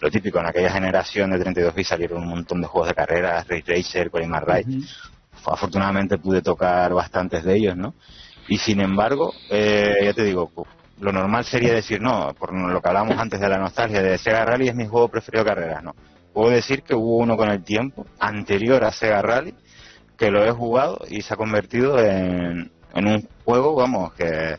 lo 0.00 0.10
típico, 0.10 0.38
en 0.38 0.46
aquella 0.46 0.70
generación 0.70 1.30
de 1.30 1.38
32 1.38 1.74
bits 1.74 1.88
salieron 1.88 2.22
un 2.22 2.28
montón 2.28 2.60
de 2.60 2.66
juegos 2.66 2.88
de 2.88 2.94
carrera, 2.94 3.42
Race 3.48 3.64
Racer, 3.66 4.10
Colimar 4.10 4.46
Ride, 4.46 4.84
afortunadamente 5.46 6.18
pude 6.18 6.42
tocar 6.42 6.92
bastantes 6.92 7.42
de 7.42 7.56
ellos, 7.56 7.76
¿no? 7.76 7.94
Y 8.46 8.58
sin 8.58 8.80
embargo, 8.80 9.32
eh, 9.48 10.00
ya 10.04 10.12
te 10.12 10.24
digo, 10.24 10.50
lo 11.00 11.12
normal 11.12 11.46
sería 11.46 11.72
decir, 11.72 12.02
no, 12.02 12.34
por 12.38 12.52
lo 12.52 12.82
que 12.82 12.88
hablábamos 12.88 13.18
antes 13.18 13.40
de 13.40 13.48
la 13.48 13.56
nostalgia, 13.56 14.02
de 14.02 14.18
Sega 14.18 14.44
Rally 14.44 14.68
es 14.68 14.74
mi 14.74 14.86
juego 14.86 15.08
preferido 15.08 15.42
de 15.42 15.50
carrera, 15.50 15.80
no. 15.80 15.94
Puedo 16.34 16.50
decir 16.50 16.82
que 16.82 16.94
hubo 16.94 17.16
uno 17.16 17.36
con 17.36 17.50
el 17.50 17.64
tiempo, 17.64 18.06
anterior 18.18 18.84
a 18.84 18.92
Sega 18.92 19.22
Rally, 19.22 19.54
que 20.20 20.30
lo 20.30 20.44
he 20.44 20.50
jugado 20.50 20.98
y 21.08 21.22
se 21.22 21.32
ha 21.32 21.36
convertido 21.38 21.98
en, 21.98 22.70
en 22.94 23.06
un 23.06 23.26
juego, 23.42 23.74
vamos, 23.74 24.12
que 24.12 24.58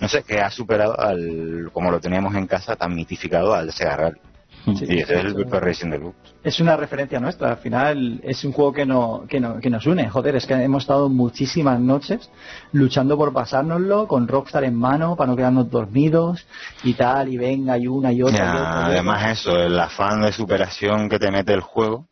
no 0.00 0.08
sé, 0.08 0.24
que 0.24 0.40
ha 0.40 0.50
superado 0.50 0.98
al, 0.98 1.70
como 1.72 1.92
lo 1.92 2.00
teníamos 2.00 2.34
en 2.34 2.48
casa, 2.48 2.74
tan 2.74 2.92
mitificado 2.92 3.54
al 3.54 3.72
Sega 3.72 3.96
Rally. 3.96 4.18
y 4.66 4.98
ese 4.98 5.14
es 5.14 5.24
el 5.24 5.34
Virtual 5.34 5.62
Racing 5.62 5.90
Deluxe. 5.90 6.34
Es 6.42 6.58
una 6.58 6.76
referencia 6.76 7.20
nuestra, 7.20 7.50
al 7.50 7.58
final 7.58 8.20
es 8.24 8.44
un 8.44 8.50
juego 8.50 8.72
que, 8.72 8.84
no, 8.84 9.24
que, 9.28 9.38
no, 9.38 9.60
que 9.60 9.70
nos 9.70 9.86
une. 9.86 10.10
Joder, 10.10 10.34
es 10.34 10.44
que 10.44 10.54
hemos 10.54 10.82
estado 10.82 11.08
muchísimas 11.08 11.78
noches 11.78 12.28
luchando 12.72 13.16
por 13.16 13.32
pasárnoslo 13.32 14.08
con 14.08 14.26
Rockstar 14.26 14.64
en 14.64 14.74
mano 14.74 15.14
para 15.14 15.30
no 15.30 15.36
quedarnos 15.36 15.70
dormidos 15.70 16.44
y 16.82 16.94
tal, 16.94 17.28
y 17.28 17.36
venga, 17.36 17.78
y 17.78 17.86
una 17.86 18.12
y 18.12 18.22
otra. 18.22 18.38
y 18.38 18.48
otra, 18.48 18.86
además, 18.86 19.38
eso, 19.38 19.56
el 19.56 19.78
afán 19.78 20.22
de 20.22 20.32
superación 20.32 21.08
que 21.08 21.20
te 21.20 21.30
mete 21.30 21.52
el 21.52 21.60
juego 21.60 22.08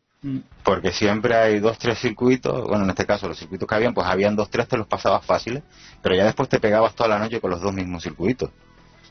porque 0.62 0.93
siempre 0.93 1.35
hay 1.35 1.61
dos, 1.61 1.79
tres 1.79 1.99
circuitos, 1.99 2.66
bueno, 2.66 2.85
en 2.85 2.91
este 2.91 3.07
caso 3.07 3.29
los 3.29 3.39
circuitos 3.39 3.68
que 3.68 3.75
habían, 3.75 3.93
pues 3.93 4.07
habían 4.07 4.37
dos, 4.37 4.49
tres, 4.51 4.66
te 4.68 4.77
los 4.77 4.87
pasabas 4.87 5.25
fáciles, 5.25 5.62
pero 6.03 6.14
ya 6.14 6.25
después 6.25 6.49
te 6.49 6.61
pegabas 6.61 6.95
toda 6.95 7.11
la 7.11 7.18
noche 7.18 7.41
con 7.41 7.51
los 7.51 7.61
dos 7.61 7.72
mismos 7.72 8.03
circuitos. 8.03 8.51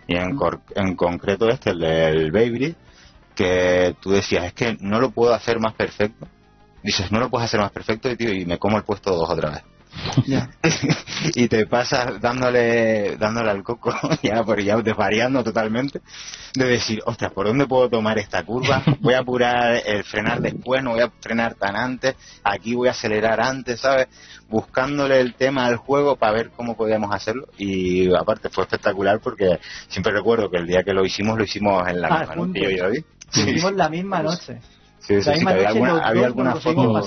Y 0.08 0.16
en, 0.18 0.38
en 0.76 0.96
concreto 0.96 1.48
este, 1.50 1.72
el 1.72 1.80
del 1.80 2.32
Baby, 2.32 2.76
que 3.36 3.96
tú 4.02 4.12
decías, 4.12 4.46
es 4.46 4.54
que 4.54 4.78
no 4.80 5.00
lo 5.00 5.12
puedo 5.12 5.34
hacer 5.34 5.60
más 5.60 5.74
perfecto. 5.74 6.28
Dices, 6.84 7.12
no 7.12 7.20
lo 7.20 7.30
puedes 7.30 7.46
hacer 7.46 7.62
más 7.62 7.72
perfecto 7.72 8.12
y, 8.12 8.18
tío, 8.18 8.34
y 8.34 8.46
me 8.46 8.60
como 8.60 8.78
el 8.78 8.84
puesto 8.84 9.16
dos 9.16 9.30
otra 9.30 9.52
vez. 9.52 9.64
y 11.36 11.48
te 11.48 11.66
pasas 11.68 12.20
dándole 12.20 13.18
dándole 13.18 13.52
al 13.52 13.64
coco, 13.64 13.94
ya, 14.24 14.44
por 14.44 14.62
ya 14.62 14.78
desvariando 14.78 15.44
totalmente, 15.44 16.02
de 16.54 16.66
decir, 16.66 17.02
ostras, 17.06 17.32
¿por 17.32 17.48
dónde 17.48 17.68
puedo 17.68 17.90
tomar 17.90 18.18
esta 18.20 18.44
curva? 18.44 18.84
Voy 19.00 19.14
a 19.14 19.20
apurar 19.20 19.82
el 19.86 20.04
frenar 20.04 20.42
después, 20.42 20.84
no 20.84 20.92
voy 20.92 21.02
a 21.02 21.12
frenar 21.20 21.56
tan 21.56 21.76
antes, 21.76 22.16
aquí 22.44 22.76
voy 22.76 22.88
a 22.88 22.92
acelerar 22.92 23.42
antes, 23.42 23.80
¿sabes? 23.80 24.08
Buscándole 24.50 25.20
el 25.20 25.36
tema 25.36 25.66
al 25.66 25.78
juego 25.78 26.16
para 26.16 26.34
ver 26.34 26.52
cómo 26.52 26.76
podíamos 26.76 27.14
hacerlo. 27.14 27.48
Y 27.58 28.14
aparte 28.14 28.50
fue 28.50 28.66
espectacular 28.66 29.20
porque 29.20 29.60
siempre 29.88 30.12
recuerdo 30.12 30.50
que 30.50 30.58
el 30.58 30.68
día 30.68 30.84
que 30.84 30.94
lo 30.94 31.06
hicimos, 31.06 31.38
lo 31.38 31.44
hicimos 31.44 31.88
en 31.88 32.02
la 32.02 32.08
ah, 32.08 32.20
misma 32.20 32.36
noche. 32.36 32.60
Lo 33.36 33.50
hicimos 33.50 33.74
la 33.74 33.90
misma 33.90 34.22
noche. 34.22 34.60
Sí, 35.04 35.22
sí, 35.22 35.32
sí, 35.36 35.46
había 35.48 35.70
alguna, 35.70 36.00
había 36.00 36.26
alguna 36.26 36.56
foto, 36.56 37.02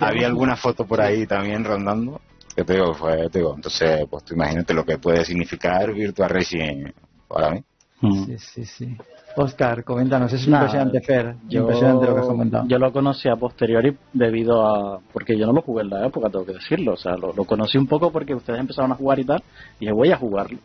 había 0.00 0.26
alguna 0.26 0.56
foto 0.56 0.86
por 0.86 1.00
ahí 1.00 1.26
también 1.26 1.64
rondando 1.64 2.20
que 2.54 2.64
te 2.64 2.74
digo, 2.74 2.94
fue, 2.94 3.28
te 3.30 3.40
digo, 3.40 3.54
entonces, 3.56 4.06
pues 4.08 4.24
tú 4.24 4.34
imagínate 4.34 4.74
lo 4.74 4.84
que 4.84 4.98
puede 4.98 5.24
significar 5.24 5.92
Virtual 5.92 6.30
Racing 6.30 6.84
para 7.26 7.50
mí. 7.50 7.64
Mm. 8.00 8.24
Sí, 8.26 8.38
sí, 8.38 8.64
sí. 8.64 8.96
Oscar, 9.36 9.82
coméntanos, 9.82 10.32
es 10.32 10.46
impresionante 10.46 11.00
Fer, 11.00 11.34
yo, 11.48 11.62
impresionante 11.62 12.06
lo 12.06 12.14
que 12.14 12.20
has 12.20 12.26
comentado. 12.26 12.68
Yo 12.68 12.78
lo 12.78 12.92
conocí 12.92 13.28
a 13.28 13.34
posteriori 13.34 13.96
debido 14.12 14.64
a, 14.64 15.00
porque 15.12 15.36
yo 15.36 15.46
no 15.46 15.52
lo 15.52 15.62
jugué 15.62 15.82
en 15.82 15.90
la 15.90 16.06
época, 16.06 16.30
tengo 16.30 16.46
que 16.46 16.52
decirlo, 16.52 16.92
o 16.92 16.96
sea, 16.96 17.16
lo, 17.16 17.32
conocí 17.44 17.76
un 17.76 17.88
poco 17.88 18.12
porque 18.12 18.34
ustedes 18.34 18.60
empezaron 18.60 18.92
a 18.92 18.94
jugar 18.94 19.18
y 19.18 19.24
tal, 19.24 19.42
y 19.76 19.80
dije, 19.80 19.92
voy 19.92 20.12
a 20.12 20.16
jugarlo. 20.16 20.58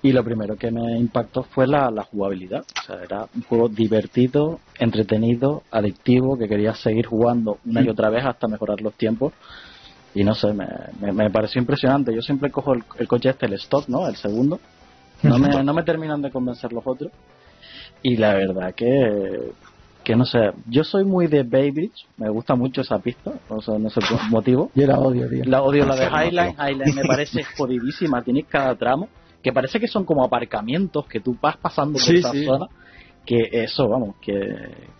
Y 0.00 0.12
lo 0.12 0.22
primero 0.22 0.56
que 0.56 0.70
me 0.70 0.96
impactó 0.96 1.42
fue 1.42 1.66
la, 1.66 1.90
la 1.90 2.04
jugabilidad, 2.04 2.60
o 2.60 2.86
sea, 2.86 3.02
era 3.02 3.26
un 3.34 3.42
juego 3.42 3.68
divertido, 3.68 4.60
entretenido, 4.78 5.64
adictivo, 5.72 6.38
que 6.38 6.48
quería 6.48 6.74
seguir 6.74 7.06
jugando 7.06 7.58
una 7.66 7.82
y 7.82 7.88
otra 7.88 8.08
vez 8.08 8.24
hasta 8.24 8.46
mejorar 8.46 8.80
los 8.80 8.94
tiempos 8.94 9.32
y 10.14 10.24
no 10.24 10.34
sé, 10.34 10.52
me, 10.52 10.66
me, 11.12 11.30
pareció 11.30 11.60
impresionante. 11.60 12.14
Yo 12.14 12.22
siempre 12.22 12.50
cojo 12.50 12.72
el, 12.72 13.08
coche 13.08 13.30
este, 13.30 13.46
el 13.46 13.52
stock, 13.54 13.88
¿no? 13.88 14.08
El 14.08 14.16
segundo. 14.16 14.58
No 15.22 15.38
me, 15.38 15.62
no 15.62 15.74
me 15.74 15.82
terminan 15.82 16.22
de 16.22 16.30
convencer 16.30 16.72
los 16.72 16.86
otros. 16.86 17.12
Y 18.02 18.16
la 18.16 18.34
verdad 18.34 18.74
que, 18.74 19.52
que 20.04 20.16
no 20.16 20.24
sé, 20.24 20.52
yo 20.66 20.84
soy 20.84 21.04
muy 21.04 21.26
de 21.26 21.42
Baybridge, 21.42 22.06
me 22.16 22.28
gusta 22.30 22.54
mucho 22.54 22.80
esa 22.80 22.98
pista, 22.98 23.32
no 23.50 23.60
sé, 23.60 23.78
no 23.78 23.90
sé 23.90 24.00
por 24.00 24.30
motivo. 24.30 24.70
Yo 24.74 24.86
la 24.86 24.98
odio, 24.98 25.28
tío. 25.28 25.44
La 25.44 25.62
odio 25.62 25.84
la 25.84 25.96
de 25.96 26.06
Highline, 26.06 26.54
Highline 26.58 26.94
me 26.94 27.04
parece 27.04 27.42
jodidísima, 27.56 28.22
tienes 28.22 28.46
cada 28.46 28.74
tramo, 28.76 29.08
que 29.48 29.52
parece 29.54 29.80
que 29.80 29.88
son 29.88 30.04
como 30.04 30.22
aparcamientos 30.22 31.06
que 31.06 31.20
tú 31.20 31.34
vas 31.40 31.56
pasando 31.56 31.98
por 31.98 32.14
esa 32.14 32.32
zona 32.32 32.66
que 33.24 33.48
eso, 33.50 33.88
vamos, 33.88 34.16
que 34.20 34.36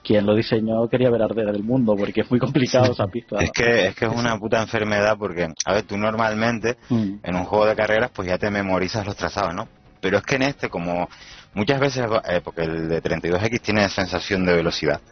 quien 0.03 0.25
lo 0.25 0.35
diseñó 0.35 0.89
quería 0.89 1.11
ver 1.11 1.21
arder 1.21 1.49
el 1.49 1.63
mundo 1.63 1.95
porque 1.95 2.23
es 2.23 2.31
muy 2.31 2.41
complicado 2.41 2.93
esa 2.93 3.07
pista. 3.09 3.37
Es 3.41 3.51
que, 3.51 3.89
es 3.89 3.95
que 3.95 4.07
es 4.07 4.11
una 4.11 4.39
puta 4.39 4.63
enfermedad 4.63 5.17
porque, 5.19 5.49
a 5.67 5.73
ver, 5.75 5.83
tú 5.83 5.99
normalmente 5.99 6.79
mm. 6.89 7.13
en 7.23 7.35
un 7.35 7.45
juego 7.45 7.67
de 7.67 7.77
carreras 7.77 8.11
pues 8.15 8.29
ya 8.29 8.39
te 8.39 8.51
memorizas 8.51 9.05
los 9.05 9.17
trazados, 9.17 9.55
¿no? 9.55 9.69
Pero 10.01 10.17
es 10.17 10.25
que 10.25 10.37
en 10.37 10.43
este, 10.43 10.71
como 10.71 11.09
muchas 11.53 11.79
veces, 11.79 12.07
eh, 12.27 12.41
porque 12.43 12.63
el 12.63 12.89
de 12.89 13.03
32X 13.03 13.61
tiene 13.61 13.87
sensación 13.91 14.47
de 14.47 14.55
velocidad, 14.55 15.03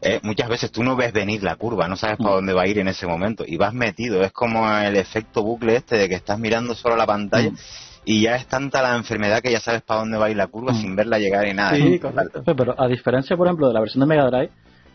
eh, 0.00 0.18
muchas 0.24 0.48
veces 0.48 0.72
tú 0.72 0.82
no 0.82 0.96
ves 0.96 1.12
venir 1.12 1.44
la 1.44 1.54
curva, 1.54 1.86
no 1.86 1.94
sabes 1.94 2.16
para 2.16 2.30
mm. 2.30 2.34
dónde 2.34 2.52
va 2.52 2.62
a 2.62 2.66
ir 2.66 2.80
en 2.80 2.88
ese 2.88 3.06
momento 3.06 3.44
y 3.46 3.56
vas 3.56 3.74
metido, 3.74 4.22
es 4.22 4.32
como 4.32 4.68
el 4.68 4.96
efecto 4.96 5.44
bucle 5.44 5.76
este 5.76 5.98
de 5.98 6.08
que 6.08 6.16
estás 6.16 6.40
mirando 6.40 6.74
solo 6.74 6.96
la 6.96 7.06
pantalla. 7.06 7.50
Mm 7.50 7.56
y 8.04 8.22
ya 8.22 8.36
es 8.36 8.46
tanta 8.46 8.82
la 8.82 8.96
enfermedad 8.96 9.40
que 9.40 9.52
ya 9.52 9.60
sabes 9.60 9.82
para 9.82 10.00
dónde 10.00 10.18
va 10.18 10.26
a 10.26 10.30
ir 10.30 10.36
la 10.36 10.48
curva 10.48 10.72
mm. 10.72 10.76
sin 10.76 10.96
verla 10.96 11.18
llegar 11.18 11.46
y 11.46 11.54
nada. 11.54 11.76
Sí, 11.76 11.98
correcto. 11.98 12.42
Pero 12.44 12.74
a 12.80 12.88
diferencia, 12.88 13.36
por 13.36 13.46
ejemplo, 13.46 13.68
de 13.68 13.74
la 13.74 13.80
versión 13.80 14.00
de 14.00 14.06
Mega 14.06 14.26
Drive, 14.26 14.50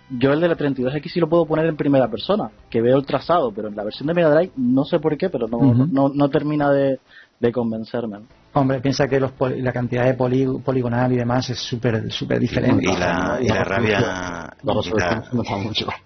yo 0.10 0.32
el 0.32 0.39
de 0.39 0.47
la 0.47 0.58
32X 0.58 1.12
sí 1.12 1.20
lo 1.20 1.28
puedo 1.28 1.45
poner 1.45 1.66
en 1.66 1.76
primera 1.76 2.10
persona, 2.10 2.49
que 2.70 2.82
veo 2.82 2.97
el 2.97 3.05
trazado, 3.05 3.51
pero 3.51 3.68
en 3.68 3.76
la 3.76 3.84
versión 3.84 4.08
de 4.08 4.14
Mega 4.14 4.30
Drive 4.30 4.51
no 4.55 4.86
sé 4.86 4.99
por 4.99 5.18
qué, 5.18 5.30
pero 5.30 5.47
no, 5.47 5.74
no, 5.74 6.10
no, 6.10 6.30
termina 6.30 6.72
de, 6.72 6.99
de 7.39 7.51
convencerme. 7.51 8.20
Hombre, 8.60 8.80
piensa 8.82 9.08
que 9.08 9.20
los 9.20 9.32
la 9.39 9.72
cantidad 9.72 10.05
de 10.05 10.14
poligonal 10.14 11.12
y 11.12 11.18
demás 11.18 11.49
es 11.49 11.60
súper 11.60 12.12
súper 12.12 12.39
diferente. 12.39 12.86
Y 12.89 12.97
la, 12.97 13.38
y 13.41 13.47
la 13.47 13.64
rabia 13.64 13.97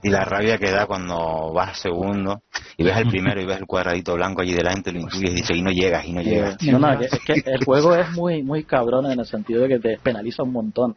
y 0.03 0.09
la, 0.09 0.25
rabia 0.25 0.57
que 0.57 0.71
da 0.71 0.85
cuando 0.85 1.53
vas 1.53 1.79
segundo 1.79 2.41
y 2.77 2.83
ves 2.83 2.97
el 2.97 3.07
primero 3.07 3.41
y 3.41 3.45
ves 3.45 3.57
el 3.57 3.65
cuadradito 3.65 4.15
blanco 4.15 4.41
allí 4.41 4.53
delante, 4.53 4.91
lo 4.91 4.99
intuyes 4.99 5.31
y 5.31 5.35
dices 5.35 5.57
y 5.57 5.61
no 5.61 5.71
llegas 5.71 6.05
y 6.05 6.13
no 6.13 6.21
llegas. 6.21 6.57
es 6.61 7.19
que 7.25 7.43
el 7.45 7.63
juego 7.63 7.95
es 7.95 8.11
muy 8.11 8.43
muy 8.43 8.63
cabrón 8.63 9.11
en 9.11 9.19
el 9.19 9.25
sentido 9.25 9.61
de 9.61 9.69
que 9.69 9.79
te 9.79 9.97
penaliza 9.97 10.43
un 10.43 10.51
montón 10.51 10.95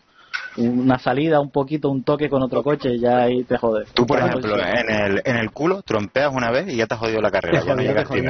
una 0.57 0.99
salida, 0.99 1.41
un 1.41 1.51
poquito, 1.51 1.91
un 1.91 2.05
toque 2.05 2.29
con 2.29 2.43
otro 2.43 2.63
coche 2.63 2.95
y 2.95 3.01
ya 3.01 3.23
ahí 3.23 3.45
te 3.45 3.57
jodes. 3.57 3.93
Tú, 3.93 4.07
por 4.07 4.19
ejemplo, 4.19 4.57
en 4.57 4.91
el, 4.91 5.23
en 5.25 5.37
el 5.37 5.51
culo 5.51 5.83
trompeas 5.83 6.33
una 6.33 6.51
vez 6.51 6.73
y 6.73 6.77
ya 6.77 6.87
te 6.87 6.95
has 6.95 7.01
jodido 7.01 7.21
la 7.21 7.31
carrera. 7.31 7.63
Sí, 8.15 8.23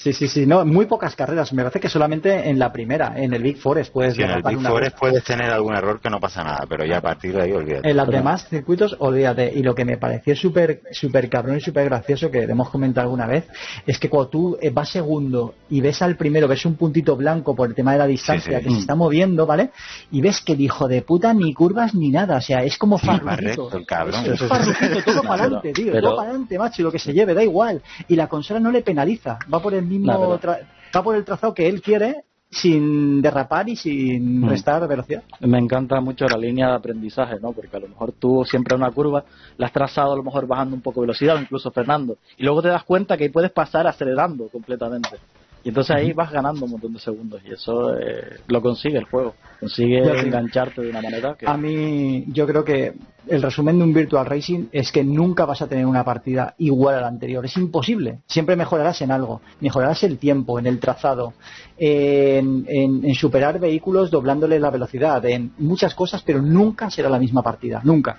sí, 0.00 0.28
sí, 0.28 0.46
no, 0.46 0.64
muy 0.64 0.86
pocas 0.86 1.14
carreras. 1.14 1.52
Me 1.52 1.62
parece 1.62 1.78
que 1.78 1.88
solamente 1.88 2.48
en 2.48 2.58
la 2.58 2.72
primera, 2.72 3.12
en 3.16 3.34
el 3.34 3.42
Big 3.42 3.58
Forest 3.58 3.92
puedes. 3.92 4.14
Sí, 4.14 4.22
en 4.22 4.30
el 4.30 4.42
Big 4.42 4.60
Forest 4.60 4.98
puedes 4.98 5.22
tener 5.24 5.50
algún 5.50 5.74
error 5.74 6.00
que 6.00 6.08
no 6.08 6.18
pasa 6.18 6.42
nada, 6.42 6.64
pero 6.68 6.86
ya 6.86 6.98
a 6.98 7.00
partir 7.02 7.34
de 7.34 7.42
ahí 7.42 7.52
olvídate. 7.52 7.90
En 7.90 7.96
los 7.96 8.08
demás 8.08 8.48
circuitos, 8.48 8.96
olvídate. 8.98 9.52
Y 9.54 9.62
lo 9.62 9.74
que 9.74 9.84
me 9.84 9.98
pareció 9.98 10.34
súper 10.34 10.80
super 10.92 11.28
cabrón 11.28 11.58
y 11.58 11.60
súper 11.60 11.84
gracioso, 11.84 12.30
que 12.30 12.44
hemos 12.44 12.70
comentado 12.70 13.04
alguna 13.04 13.26
vez, 13.26 13.46
es 13.86 13.98
que 13.98 14.08
cuando 14.08 14.30
tú 14.30 14.58
eh, 14.60 14.70
vas 14.70 14.88
segundo 14.88 15.54
y 15.68 15.80
ves 15.82 16.00
al 16.00 16.16
primero, 16.16 16.48
ves 16.48 16.64
un 16.64 16.76
puntito 16.76 17.14
blanco 17.16 17.54
por 17.54 17.68
el 17.68 17.74
tema 17.74 17.92
de 17.92 17.98
la 17.98 18.06
distancia 18.06 18.60
que 18.60 18.70
se 18.70 18.78
está 18.78 18.94
moviendo, 18.94 19.44
¿vale? 19.44 19.70
Y 20.10 20.22
ves 20.22 20.40
que 20.40 20.54
el 20.54 20.62
hijo 20.62 20.88
de 20.88 21.02
puta 21.02 21.34
ni 21.34 21.52
curvas 21.52 21.94
ni 21.94 22.08
nada, 22.08 22.38
o 22.38 22.40
sea, 22.40 22.62
es 22.62 22.78
como 22.78 22.96
farrujito. 22.96 23.70
el 23.76 23.84
cabrón. 23.84 24.24
Es, 24.24 24.38
todo 25.04 25.22
para 25.28 25.42
adelante, 25.42 25.72
tío, 25.72 26.00
todo 26.00 26.16
para 26.16 26.30
adelante, 26.30 26.58
macho, 26.58 26.80
y 26.80 26.84
lo 26.84 26.92
que 26.92 26.98
se 26.98 27.12
lleve, 27.12 27.34
da 27.34 27.42
igual. 27.42 27.82
Y 28.08 28.16
la 28.16 28.28
consola 28.28 28.60
no 28.60 28.70
le 28.70 28.80
penaliza, 28.80 29.38
va 29.52 29.60
por 29.60 29.74
el 29.74 29.89
mismo 29.98 30.38
va 30.94 31.02
por 31.02 31.16
el 31.16 31.24
trazado 31.24 31.54
que 31.54 31.68
él 31.68 31.82
quiere 31.82 32.24
sin 32.50 33.22
derrapar 33.22 33.68
y 33.68 33.76
sin 33.76 34.40
mm. 34.40 34.48
restar 34.48 34.86
velocidad. 34.88 35.22
Me 35.40 35.58
encanta 35.58 36.00
mucho 36.00 36.26
la 36.26 36.36
línea 36.36 36.68
de 36.68 36.74
aprendizaje, 36.74 37.38
¿no? 37.40 37.52
Porque 37.52 37.76
a 37.76 37.80
lo 37.80 37.88
mejor 37.88 38.12
tú 38.12 38.44
siempre 38.44 38.74
una 38.74 38.90
curva 38.90 39.24
la 39.56 39.66
has 39.66 39.72
trazado 39.72 40.12
a 40.12 40.16
lo 40.16 40.24
mejor 40.24 40.46
bajando 40.46 40.74
un 40.74 40.82
poco 40.82 41.00
de 41.00 41.06
velocidad 41.06 41.36
o 41.36 41.40
incluso 41.40 41.70
frenando. 41.70 42.18
Y 42.36 42.44
luego 42.44 42.60
te 42.60 42.68
das 42.68 42.82
cuenta 42.82 43.16
que 43.16 43.30
puedes 43.30 43.52
pasar 43.52 43.86
acelerando 43.86 44.48
completamente. 44.48 45.10
Y 45.62 45.68
entonces 45.68 45.94
ahí 45.94 46.12
vas 46.12 46.30
ganando 46.30 46.64
un 46.64 46.70
montón 46.72 46.92
de 46.94 46.98
segundos 46.98 47.40
y 47.44 47.52
eso 47.52 47.94
eh, 47.98 48.40
lo 48.46 48.62
consigue 48.62 48.98
el 48.98 49.04
juego. 49.04 49.34
Consigue 49.58 49.98
engancharte 50.20 50.80
de 50.80 50.90
una 50.90 51.02
manera 51.02 51.34
que... 51.34 51.46
A 51.46 51.56
mí 51.56 52.24
yo 52.28 52.46
creo 52.46 52.64
que 52.64 52.94
el 53.28 53.42
resumen 53.42 53.78
de 53.78 53.84
un 53.84 53.92
Virtual 53.92 54.24
Racing 54.24 54.68
es 54.72 54.90
que 54.90 55.04
nunca 55.04 55.44
vas 55.44 55.60
a 55.60 55.66
tener 55.66 55.84
una 55.84 56.02
partida 56.02 56.54
igual 56.58 56.96
a 56.96 57.02
la 57.02 57.08
anterior. 57.08 57.44
Es 57.44 57.56
imposible. 57.58 58.20
Siempre 58.26 58.56
mejorarás 58.56 59.02
en 59.02 59.10
algo. 59.10 59.42
Mejorarás 59.60 60.02
el 60.04 60.16
tiempo, 60.16 60.58
en 60.58 60.66
el 60.66 60.80
trazado, 60.80 61.34
en, 61.76 62.64
en 62.66 63.14
superar 63.14 63.60
vehículos 63.60 64.10
doblándole 64.10 64.58
la 64.58 64.70
velocidad, 64.70 65.24
en 65.26 65.52
muchas 65.58 65.94
cosas, 65.94 66.22
pero 66.22 66.40
nunca 66.40 66.90
será 66.90 67.10
la 67.10 67.18
misma 67.18 67.42
partida. 67.42 67.82
Nunca. 67.84 68.18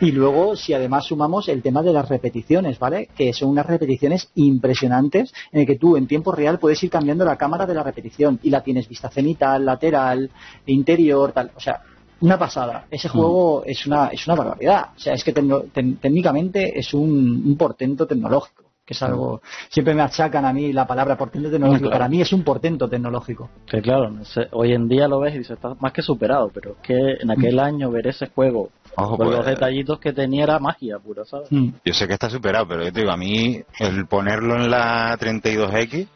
Y 0.00 0.12
luego, 0.12 0.54
si 0.54 0.74
además 0.74 1.06
sumamos 1.06 1.48
el 1.48 1.62
tema 1.62 1.82
de 1.82 1.92
las 1.92 2.08
repeticiones, 2.08 2.78
¿vale? 2.78 3.08
Que 3.16 3.32
son 3.32 3.48
unas 3.48 3.66
repeticiones 3.66 4.30
impresionantes 4.36 5.32
en 5.50 5.60
el 5.60 5.66
que 5.66 5.76
tú 5.76 5.96
en 5.96 6.06
tiempo 6.06 6.32
real 6.32 6.58
puedes 6.58 6.82
ir 6.82 6.90
cambiando 6.90 7.24
la 7.24 7.36
cámara 7.36 7.66
de 7.66 7.74
la 7.74 7.82
repetición 7.82 8.38
y 8.42 8.50
la 8.50 8.62
tienes 8.62 8.88
vista 8.88 9.10
cenital, 9.10 9.64
lateral, 9.64 10.30
interior, 10.66 11.32
tal. 11.32 11.50
O 11.56 11.60
sea, 11.60 11.82
una 12.20 12.38
pasada. 12.38 12.86
Ese 12.90 13.08
juego 13.08 13.60
mm. 13.60 13.70
es 13.70 13.86
una 13.86 14.06
es 14.08 14.26
una 14.26 14.36
barbaridad. 14.36 14.90
O 14.96 14.98
sea, 14.98 15.14
es 15.14 15.24
que 15.24 15.32
técnicamente 15.32 16.78
es 16.78 16.94
un, 16.94 17.56
portento 17.58 18.06
tecnológico 18.06 18.64
que 18.84 18.94
es 18.94 19.02
algo 19.02 19.42
siempre 19.68 19.94
me 19.94 20.00
achacan 20.00 20.46
a 20.46 20.52
mí 20.52 20.72
la 20.72 20.86
palabra 20.86 21.18
portento 21.18 21.50
tecnológico 21.50 21.90
para 21.90 22.08
mí 22.08 22.22
es 22.22 22.32
un 22.32 22.42
portento 22.42 22.88
tecnológico 22.88 23.50
que 23.66 23.82
claro 23.82 24.10
hoy 24.52 24.72
en 24.72 24.88
día 24.88 25.06
lo 25.08 25.20
ves 25.20 25.34
y 25.34 25.38
dices 25.38 25.56
está 25.56 25.74
más 25.80 25.92
que 25.92 26.00
superado 26.00 26.50
pero 26.54 26.70
es 26.70 26.78
que 26.78 27.16
en 27.20 27.30
aquel 27.30 27.56
mm. 27.56 27.60
año 27.60 27.90
ver 27.90 28.06
ese 28.06 28.28
juego 28.28 28.70
con 28.94 29.16
pues, 29.16 29.30
los 29.30 29.46
detallitos 29.46 29.98
que 29.98 30.12
tenía 30.12 30.44
era 30.44 30.58
magia 30.58 30.98
pura, 30.98 31.24
¿sabes? 31.24 31.50
Mm. 31.50 31.70
Yo 31.84 31.94
sé 31.94 32.06
que 32.06 32.14
está 32.14 32.28
superado, 32.28 32.68
pero 32.68 32.84
yo 32.84 32.92
te 32.92 33.00
digo, 33.00 33.12
a 33.12 33.16
mí 33.16 33.62
el 33.78 34.06
ponerlo 34.06 34.56
en 34.56 34.70
la 34.70 35.16
32X, 35.18 36.06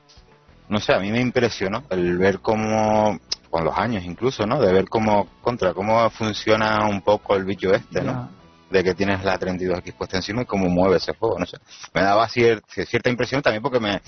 no 0.69 0.81
sé, 0.81 0.95
a 0.95 0.99
mí 0.99 1.11
me 1.11 1.21
impresionó 1.21 1.85
el 1.91 2.19
ver 2.19 2.41
cómo, 2.41 3.19
con 3.51 3.65
los 3.65 3.77
años 3.77 4.05
incluso, 4.05 4.47
¿no? 4.47 4.61
De 4.61 4.73
ver 4.73 4.89
cómo, 4.89 5.29
contra, 5.43 5.75
cómo 5.75 6.09
funciona 6.11 6.87
un 6.87 7.03
poco 7.03 7.37
el 7.37 7.45
bicho 7.45 7.73
este, 7.73 8.03
¿no? 8.03 8.29
De 8.71 8.83
que 8.83 8.95
tienes 8.95 9.23
la 9.23 9.39
32X 9.39 9.95
puesta 9.95 10.17
encima 10.17 10.43
y 10.43 10.47
cómo 10.47 10.69
mueve 10.69 10.97
ese 10.97 11.15
juego, 11.15 11.39
no 11.39 11.45
sé. 11.45 11.59
Me 11.93 12.03
daba 12.03 12.27
cierta 12.29 13.11
impresión 13.11 13.43
también 13.43 13.63
porque 13.63 13.81
me, 13.81 14.01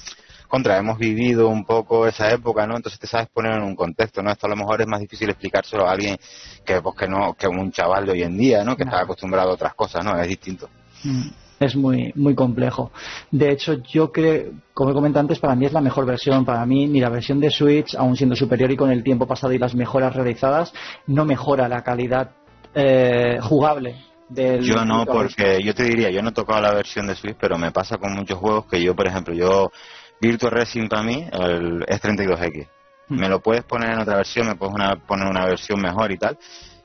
contra, 0.48 0.78
hemos 0.78 0.98
vivido 0.98 1.48
un 1.48 1.64
poco 1.64 2.06
esa 2.06 2.30
época, 2.30 2.66
¿no? 2.66 2.76
Entonces 2.76 2.98
te 2.98 3.06
sabes 3.06 3.28
poner 3.28 3.52
en 3.52 3.62
un 3.62 3.74
contexto, 3.74 4.22
¿no? 4.22 4.30
Esto 4.30 4.46
a 4.46 4.50
lo 4.50 4.56
mejor 4.56 4.80
es 4.80 4.86
más 4.86 5.00
difícil 5.00 5.30
explicárselo 5.30 5.86
a 5.86 5.92
alguien 5.92 6.16
que, 6.64 6.80
pues, 6.80 6.96
que 6.96 7.08
no, 7.08 7.34
que 7.34 7.48
un 7.48 7.70
chaval 7.70 8.06
de 8.06 8.12
hoy 8.12 8.22
en 8.22 8.36
día, 8.36 8.64
¿no? 8.64 8.76
Que 8.76 8.84
está 8.84 9.00
acostumbrado 9.00 9.50
a 9.50 9.54
otras 9.54 9.74
cosas, 9.74 10.04
¿no? 10.04 10.18
Es 10.20 10.28
distinto. 10.28 10.68
Mm. 11.04 11.28
es 11.60 11.76
muy 11.76 12.12
muy 12.14 12.34
complejo. 12.34 12.90
De 13.30 13.50
hecho, 13.50 13.74
yo 13.82 14.10
creo, 14.10 14.52
como 14.72 14.90
he 14.90 14.94
comentado 14.94 15.20
antes, 15.20 15.38
para 15.38 15.54
mí 15.54 15.66
es 15.66 15.72
la 15.72 15.80
mejor 15.80 16.06
versión. 16.06 16.44
Para 16.44 16.64
mí, 16.66 16.86
ni 16.86 17.00
la 17.00 17.10
versión 17.10 17.40
de 17.40 17.50
Switch, 17.50 17.94
aún 17.94 18.16
siendo 18.16 18.36
superior 18.36 18.70
y 18.70 18.76
con 18.76 18.90
el 18.90 19.02
tiempo 19.02 19.26
pasado 19.26 19.52
y 19.52 19.58
las 19.58 19.74
mejoras 19.74 20.14
realizadas, 20.14 20.72
no 21.06 21.24
mejora 21.24 21.68
la 21.68 21.82
calidad 21.82 22.30
eh, 22.74 23.38
jugable 23.40 23.96
del. 24.28 24.62
Yo 24.62 24.84
no, 24.84 25.04
porque 25.06 25.62
yo 25.62 25.74
te 25.74 25.84
diría, 25.84 26.10
yo 26.10 26.22
no 26.22 26.30
he 26.30 26.32
tocado 26.32 26.60
la 26.60 26.74
versión 26.74 27.06
de 27.06 27.14
Switch, 27.14 27.36
pero 27.38 27.58
me 27.58 27.70
pasa 27.70 27.98
con 27.98 28.14
muchos 28.14 28.38
juegos 28.38 28.66
que 28.66 28.82
yo, 28.82 28.94
por 28.94 29.06
ejemplo, 29.06 29.34
yo 29.34 29.70
Virtual 30.20 30.52
Racing 30.52 30.88
para 30.88 31.02
mí 31.02 31.26
el, 31.32 31.84
es 31.86 32.02
32X. 32.02 32.66
Mm. 33.08 33.20
Me 33.20 33.28
lo 33.28 33.40
puedes 33.40 33.64
poner 33.64 33.92
en 33.92 34.00
otra 34.00 34.16
versión, 34.16 34.46
me 34.46 34.56
puedes 34.56 34.74
poner 35.06 35.28
una 35.28 35.46
versión 35.46 35.80
mejor 35.80 36.12
y 36.12 36.18
tal, 36.18 36.38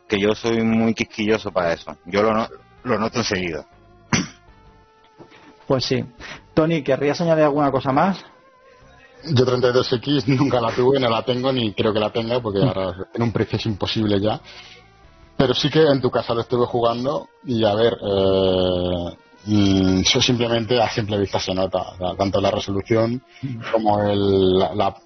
que 0.08 0.20
yo 0.20 0.34
soy 0.36 0.62
muy 0.62 0.94
quisquilloso 0.94 1.52
para 1.52 1.74
eso. 1.74 1.96
Yo 2.06 2.24
lo, 2.24 2.48
lo 2.84 3.00
noto 3.00 3.20
enseguida. 3.20 3.66
Pues 5.68 5.86
sí. 5.86 6.04
Tony, 6.56 6.82
¿querrías 6.82 7.22
añadir 7.22 7.44
alguna 7.44 7.72
cosa 7.72 7.92
más? 7.92 8.26
Yo 9.24 9.46
32X 9.46 10.26
nunca 10.28 10.60
la 10.60 10.72
tuve, 10.72 11.00
no 11.00 11.10
la 11.10 11.24
tengo 11.24 11.52
ni 11.52 11.74
creo 11.74 11.94
que 11.94 12.00
la 12.00 12.10
tenga 12.10 12.40
porque 12.40 12.60
ahora 12.60 13.08
en 13.14 13.22
un 13.22 13.32
precio 13.32 13.58
es 13.58 13.66
imposible 13.66 14.20
ya. 14.20 14.42
Pero 15.38 15.54
sí 15.54 15.70
que 15.70 15.84
en 15.84 16.02
tu 16.02 16.10
casa 16.10 16.34
lo 16.34 16.42
estuve 16.42 16.66
jugando 16.66 17.30
y 17.46 17.64
a 17.64 17.76
ver, 17.76 17.94
eh, 17.94 19.18
Mm, 19.46 20.02
eso 20.02 20.22
simplemente 20.22 20.82
a 20.82 20.90
simple 20.90 21.18
vista 21.18 21.40
se 21.40 21.54
nota, 21.54 21.94
tanto 22.18 22.42
la 22.42 22.52
resolución 22.52 23.22
como 23.72 24.04
el, 24.04 24.62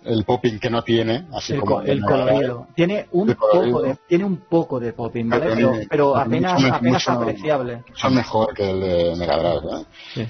el 0.06 0.26
popping 0.26 0.60
que 0.60 0.70
no 0.70 0.82
tiene, 0.82 1.28
así 1.34 1.56
como 1.56 1.82
el 1.82 2.02
colorido. 2.02 2.68
Tiene 2.76 3.08
un, 3.12 3.36
poco 3.36 3.82
de, 3.84 3.98
tiene 4.08 4.24
un 4.24 4.38
poco 4.38 4.80
de 4.80 4.94
popping, 4.94 5.30
¿vale? 5.30 5.88
Pero, 5.90 6.16
apenas, 6.16 6.64
apenas 6.64 7.08
apreciable. 7.08 7.84
Mucho 7.88 8.10
mejor 8.10 8.54
que 8.56 8.70
el 8.72 8.82
de 8.82 9.16
Mega 9.16 9.38
Drive. 9.38 9.86
¿eh? 10.18 10.26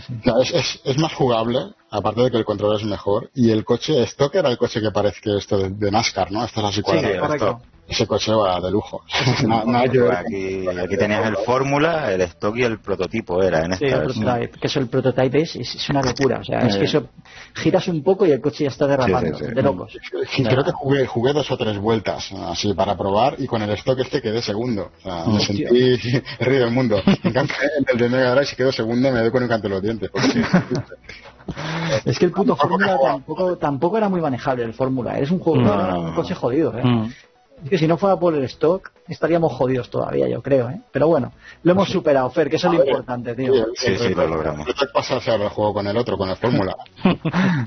es, 0.53 0.81
es, 0.83 0.97
más 0.97 1.13
jugable, 1.13 1.59
aparte 1.89 2.23
de 2.23 2.31
que 2.31 2.37
el 2.37 2.45
control 2.45 2.75
es 2.75 2.83
mejor, 2.83 3.31
y 3.33 3.51
el 3.51 3.63
coche, 3.63 4.03
stock 4.03 4.35
era 4.35 4.49
el 4.49 4.57
coche 4.57 4.81
que 4.81 4.91
parece 4.91 5.21
que 5.21 5.37
esto 5.37 5.57
de, 5.57 5.91
NASCAR, 5.91 6.31
¿no? 6.31 6.43
Esto 6.43 6.59
es 6.59 6.65
así 6.65 6.81
cuadrado 6.81 7.61
ese 7.87 8.07
coche 8.07 8.33
va 8.33 8.59
de 8.61 8.71
lujo. 8.71 9.03
aquí, 9.09 10.67
aquí 10.67 10.97
tenías 10.97 11.27
el 11.27 11.37
Fórmula, 11.37 12.11
el 12.11 12.21
stock 12.21 12.55
y 12.57 12.63
el 12.63 12.79
prototipo 12.79 13.43
era 13.43 13.65
en 13.65 13.73
esta 13.73 14.07
que 14.47 14.67
eso 14.67 14.79
el 14.79 14.87
prototype 14.87 15.41
es, 15.41 15.55
es, 15.55 15.89
una 15.89 16.01
locura, 16.01 16.39
o 16.39 16.43
sea, 16.43 16.59
es 16.59 16.75
que 16.75 16.83
eh. 16.83 16.85
eso 16.85 17.09
giras 17.53 17.87
un 17.87 18.03
poco 18.03 18.25
y 18.25 18.31
el 18.31 18.41
coche 18.41 18.63
ya 18.63 18.69
está 18.69 18.87
derrapando, 18.87 19.37
de 19.37 19.61
locos. 19.61 19.97
Creo 20.35 20.63
que 20.63 20.71
jugué, 20.71 21.05
jugué 21.05 21.33
dos 21.33 21.49
o 21.51 21.57
tres 21.57 21.77
vueltas 21.77 22.31
así 22.31 22.73
para 22.73 22.97
probar 22.97 23.35
y 23.37 23.47
con 23.47 23.61
el 23.61 23.69
stock 23.71 23.99
este 23.99 24.21
quedé 24.21 24.41
segundo, 24.41 24.91
o 24.99 25.01
sea, 25.01 25.25
me 25.25 25.39
sentí 25.39 25.63
el 25.63 25.99
rey 26.39 26.57
del 26.59 26.71
mundo. 26.71 27.01
En 27.23 27.33
cambio, 27.33 27.55
el 27.87 27.97
de 27.97 28.09
Mega 28.09 28.31
Drive 28.31 28.45
si 28.45 28.55
quedo 28.55 28.71
segundo 28.71 29.11
me 29.11 29.19
doy 29.19 29.31
con 29.31 29.43
un 29.43 29.49
canto 29.49 29.67
de 29.67 29.73
los 29.73 29.81
dientes. 29.81 30.09
es 32.05 32.17
que 32.17 32.25
el 32.25 32.31
puto 32.31 32.55
Fórmula 32.55 32.97
tampoco, 33.01 33.57
tampoco 33.57 33.97
era 33.97 34.09
muy 34.09 34.21
manejable 34.21 34.63
el 34.63 34.73
Fórmula, 34.73 35.19
es 35.19 35.31
un 35.31 35.39
juego, 35.39 35.59
un 35.59 36.15
coche 36.15 36.33
jodido, 36.33 36.77
¿eh? 36.77 36.83
Mm. 36.83 37.09
Es 37.63 37.69
que 37.69 37.77
si 37.77 37.87
no 37.87 37.97
fuera 37.97 38.17
por 38.17 38.35
el 38.35 38.43
stock, 38.43 38.91
estaríamos 39.07 39.53
jodidos 39.53 39.89
todavía, 39.89 40.27
yo 40.27 40.41
creo, 40.41 40.69
¿eh? 40.69 40.81
Pero 40.91 41.07
bueno, 41.07 41.31
lo 41.63 41.71
hemos 41.71 41.89
superado, 41.89 42.29
Fer, 42.29 42.49
que 42.49 42.57
eso 42.57 42.67
es 42.67 42.77
lo 42.77 42.85
importante, 42.85 43.33
tío. 43.35 43.53
Sí, 43.75 43.95
sí, 43.97 44.13
lo 44.13 44.27
logramos. 44.27 44.65
¿Qué 44.65 44.73
te 44.73 44.87
pasa 44.87 45.19
ahora 45.25 45.49
juego 45.49 45.73
con 45.73 45.87
el 45.87 45.95
otro, 45.95 46.17
con 46.17 46.29
el 46.29 46.35
Fórmula? 46.35 46.75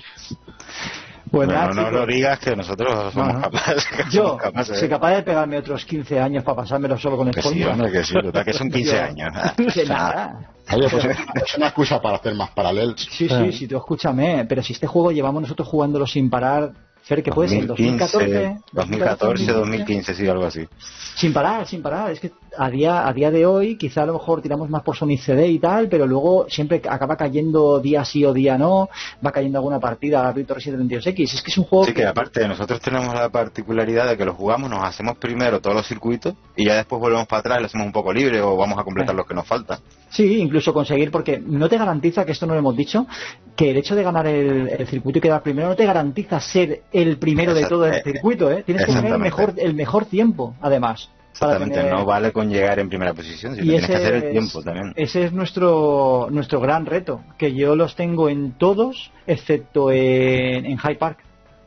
bueno, 1.31 1.73
no 1.73 1.91
lo 1.91 2.05
digas 2.05 2.39
que 2.39 2.55
nosotros 2.55 3.15
somos 3.15 3.43
capaces. 3.43 3.87
Yo 4.11 4.39
soy 4.65 4.89
capaz 4.89 5.17
de 5.17 5.23
pegarme 5.23 5.59
otros 5.59 5.87
15 5.87 6.21
años 6.21 6.45
para 6.45 6.57
pasármelo 6.57 6.99
solo 6.99 7.17
con 7.17 7.29
el 7.29 7.43
Fórmula. 7.43 7.75
Sí, 7.75 7.93
que 7.93 8.05
sí, 8.05 8.15
que 8.45 8.53
son 8.53 8.71
15 8.71 9.01
años. 9.01 9.33
que 9.75 9.87
nada. 9.87 10.53
Oye, 10.75 10.89
pues 10.91 11.05
es 11.05 11.57
una 11.57 11.69
excusa 11.69 12.03
para 12.03 12.17
hacer 12.17 12.35
más 12.35 12.51
paralelos. 12.51 13.01
Sí, 13.11 13.29
sí, 13.29 13.53
sí, 13.53 13.67
tú 13.67 13.79
escúchame, 13.79 14.45
pero 14.47 14.63
si 14.63 14.75
este 14.75 14.87
juego 14.87 15.11
llevamos 15.11 15.41
nosotros 15.41 15.67
jugándolo 15.67 16.07
sin 16.07 16.29
parar 16.29 16.86
Fer, 17.07 17.23
¿qué 17.23 17.31
puede 17.31 17.51
ser? 17.51 17.67
2014, 17.69 18.63
2014, 18.73 19.53
2015, 19.53 20.15
sí, 20.15 20.27
algo 20.27 20.45
así. 20.45 20.67
Sin 21.15 21.33
parar, 21.33 21.65
sin 21.65 21.81
parar. 21.81 22.11
Es 22.11 22.19
que 22.19 22.33
a 22.59 22.69
día, 22.69 23.07
a 23.07 23.13
día 23.13 23.31
de 23.31 23.47
hoy 23.47 23.79
quizá 23.79 24.03
a 24.03 24.07
lo 24.07 24.15
mejor 24.15 24.43
tiramos 24.43 24.69
más 24.69 24.83
por 24.83 24.97
Sony 24.97 25.17
CD 25.17 25.47
y 25.47 25.61
tal, 25.61 25.89
pero 25.89 26.05
luego 26.05 26.47
siempre 26.49 26.83
acaba 26.89 27.17
cayendo 27.17 27.79
día 27.79 28.05
sí 28.05 28.25
o 28.25 28.33
día 28.33 28.59
no, 28.59 28.89
va 29.25 29.31
cayendo 29.31 29.59
alguna 29.59 29.79
partida 29.79 30.27
a 30.27 30.33
Victor 30.33 30.61
722X. 30.61 31.35
Es 31.35 31.43
que 31.43 31.53
es 31.53 31.59
un 31.59 31.65
juego... 31.65 31.85
Sí, 31.85 31.95
que... 31.95 32.05
aparte 32.05 32.49
nosotros 32.49 32.81
tenemos 32.81 33.15
la 33.15 33.29
particularidad 33.29 34.09
de 34.09 34.17
que 34.17 34.25
lo 34.25 34.35
jugamos, 34.35 34.69
nos 34.69 34.83
hacemos 34.83 35.17
primero 35.17 35.61
todos 35.61 35.77
los 35.77 35.87
circuitos 35.87 36.35
y 36.57 36.67
ya 36.67 36.75
después 36.75 37.01
volvemos 37.01 37.29
para 37.29 37.39
atrás, 37.39 37.61
lo 37.61 37.67
hacemos 37.67 37.87
un 37.87 37.93
poco 37.93 38.13
libre 38.13 38.41
o 38.41 38.57
vamos 38.57 38.81
a 38.81 38.83
completar 38.83 39.15
los 39.15 39.27
que 39.27 39.35
nos 39.35 39.47
faltan. 39.47 39.79
Sí, 40.17 40.41
incluso 40.41 40.73
conseguir, 40.73 41.11
porque 41.11 41.39
no 41.39 41.69
te 41.69 41.77
garantiza, 41.77 42.25
que 42.25 42.33
esto 42.33 42.47
no 42.47 42.55
lo 42.55 42.61
hemos 42.61 42.75
dicho, 42.75 43.07
que 43.55 43.73
el 43.73 43.77
hecho 43.77 43.95
de 43.95 44.03
ganar 44.03 44.27
el, 44.27 44.87
circuito 44.87 45.19
y 45.19 45.21
quedar 45.21 45.43
primero 45.43 45.69
no 45.69 45.77
te 45.77 45.85
garantiza 45.85 46.41
ser 46.41 46.85
el 46.91 47.19
primero 47.19 47.53
de 47.53 47.67
todo 47.67 47.85
el 47.85 48.03
circuito, 48.03 48.51
¿eh? 48.51 48.63
Tienes 48.63 48.87
que 48.87 48.95
tener 48.95 49.13
el 49.13 49.19
mejor, 49.19 49.53
el 49.59 49.75
mejor 49.75 50.07
tiempo, 50.07 50.55
además. 50.63 51.11
Exactamente, 51.33 51.83
no 51.91 52.07
vale 52.07 52.33
con 52.33 52.49
llegar 52.49 52.79
en 52.79 52.89
primera 52.89 53.13
posición, 53.13 53.57
sino 53.57 53.67
tienes 53.67 53.87
que 53.87 53.95
hacer 53.95 54.15
el 54.15 54.31
tiempo 54.31 54.63
también. 54.63 54.95
Ese 54.97 55.25
es 55.25 55.35
nuestro 55.35 56.29
nuestro 56.31 56.61
gran 56.61 56.87
reto, 56.87 57.21
que 57.37 57.53
yo 57.53 57.77
los 57.77 57.95
tengo 57.95 58.31
en 58.31 58.53
todos, 58.53 59.13
excepto 59.27 59.91
en, 59.91 60.65
en 60.65 60.79
High 60.79 60.97
Park. 60.97 61.19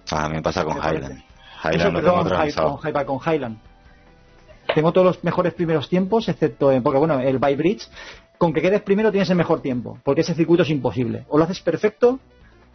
Ah, 0.09 0.27
me 0.27 0.41
pasa 0.41 0.63
con 0.63 0.77
Highland. 0.77 1.21
Highland 1.63 1.81
Eso, 1.81 1.93
perdón, 1.93 2.29
con, 2.29 2.77
High, 2.77 3.05
con 3.05 3.19
Highland. 3.23 3.59
Tengo 4.73 4.91
todos 4.91 5.07
los 5.07 5.23
mejores 5.23 5.53
primeros 5.53 5.89
tiempos, 5.89 6.29
excepto 6.29 6.71
en, 6.71 6.83
porque 6.83 6.99
bueno, 6.99 7.19
el 7.19 7.39
By 7.39 7.55
Bridge, 7.55 7.87
con 8.39 8.53
que 8.53 8.61
quedes 8.61 8.81
primero 8.81 9.11
tienes 9.11 9.29
el 9.29 9.35
mejor 9.35 9.61
tiempo, 9.61 9.99
porque 10.03 10.21
ese 10.21 10.33
circuito 10.33 10.63
es 10.63 10.69
imposible. 10.71 11.25
O 11.29 11.37
lo 11.37 11.43
haces 11.43 11.59
perfecto 11.59 12.19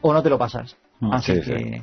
o 0.02 0.12
no 0.12 0.22
te 0.22 0.30
lo 0.30 0.38
pasas. 0.38 0.76
Mm, 1.00 1.12
Así 1.12 1.40
que... 1.40 1.82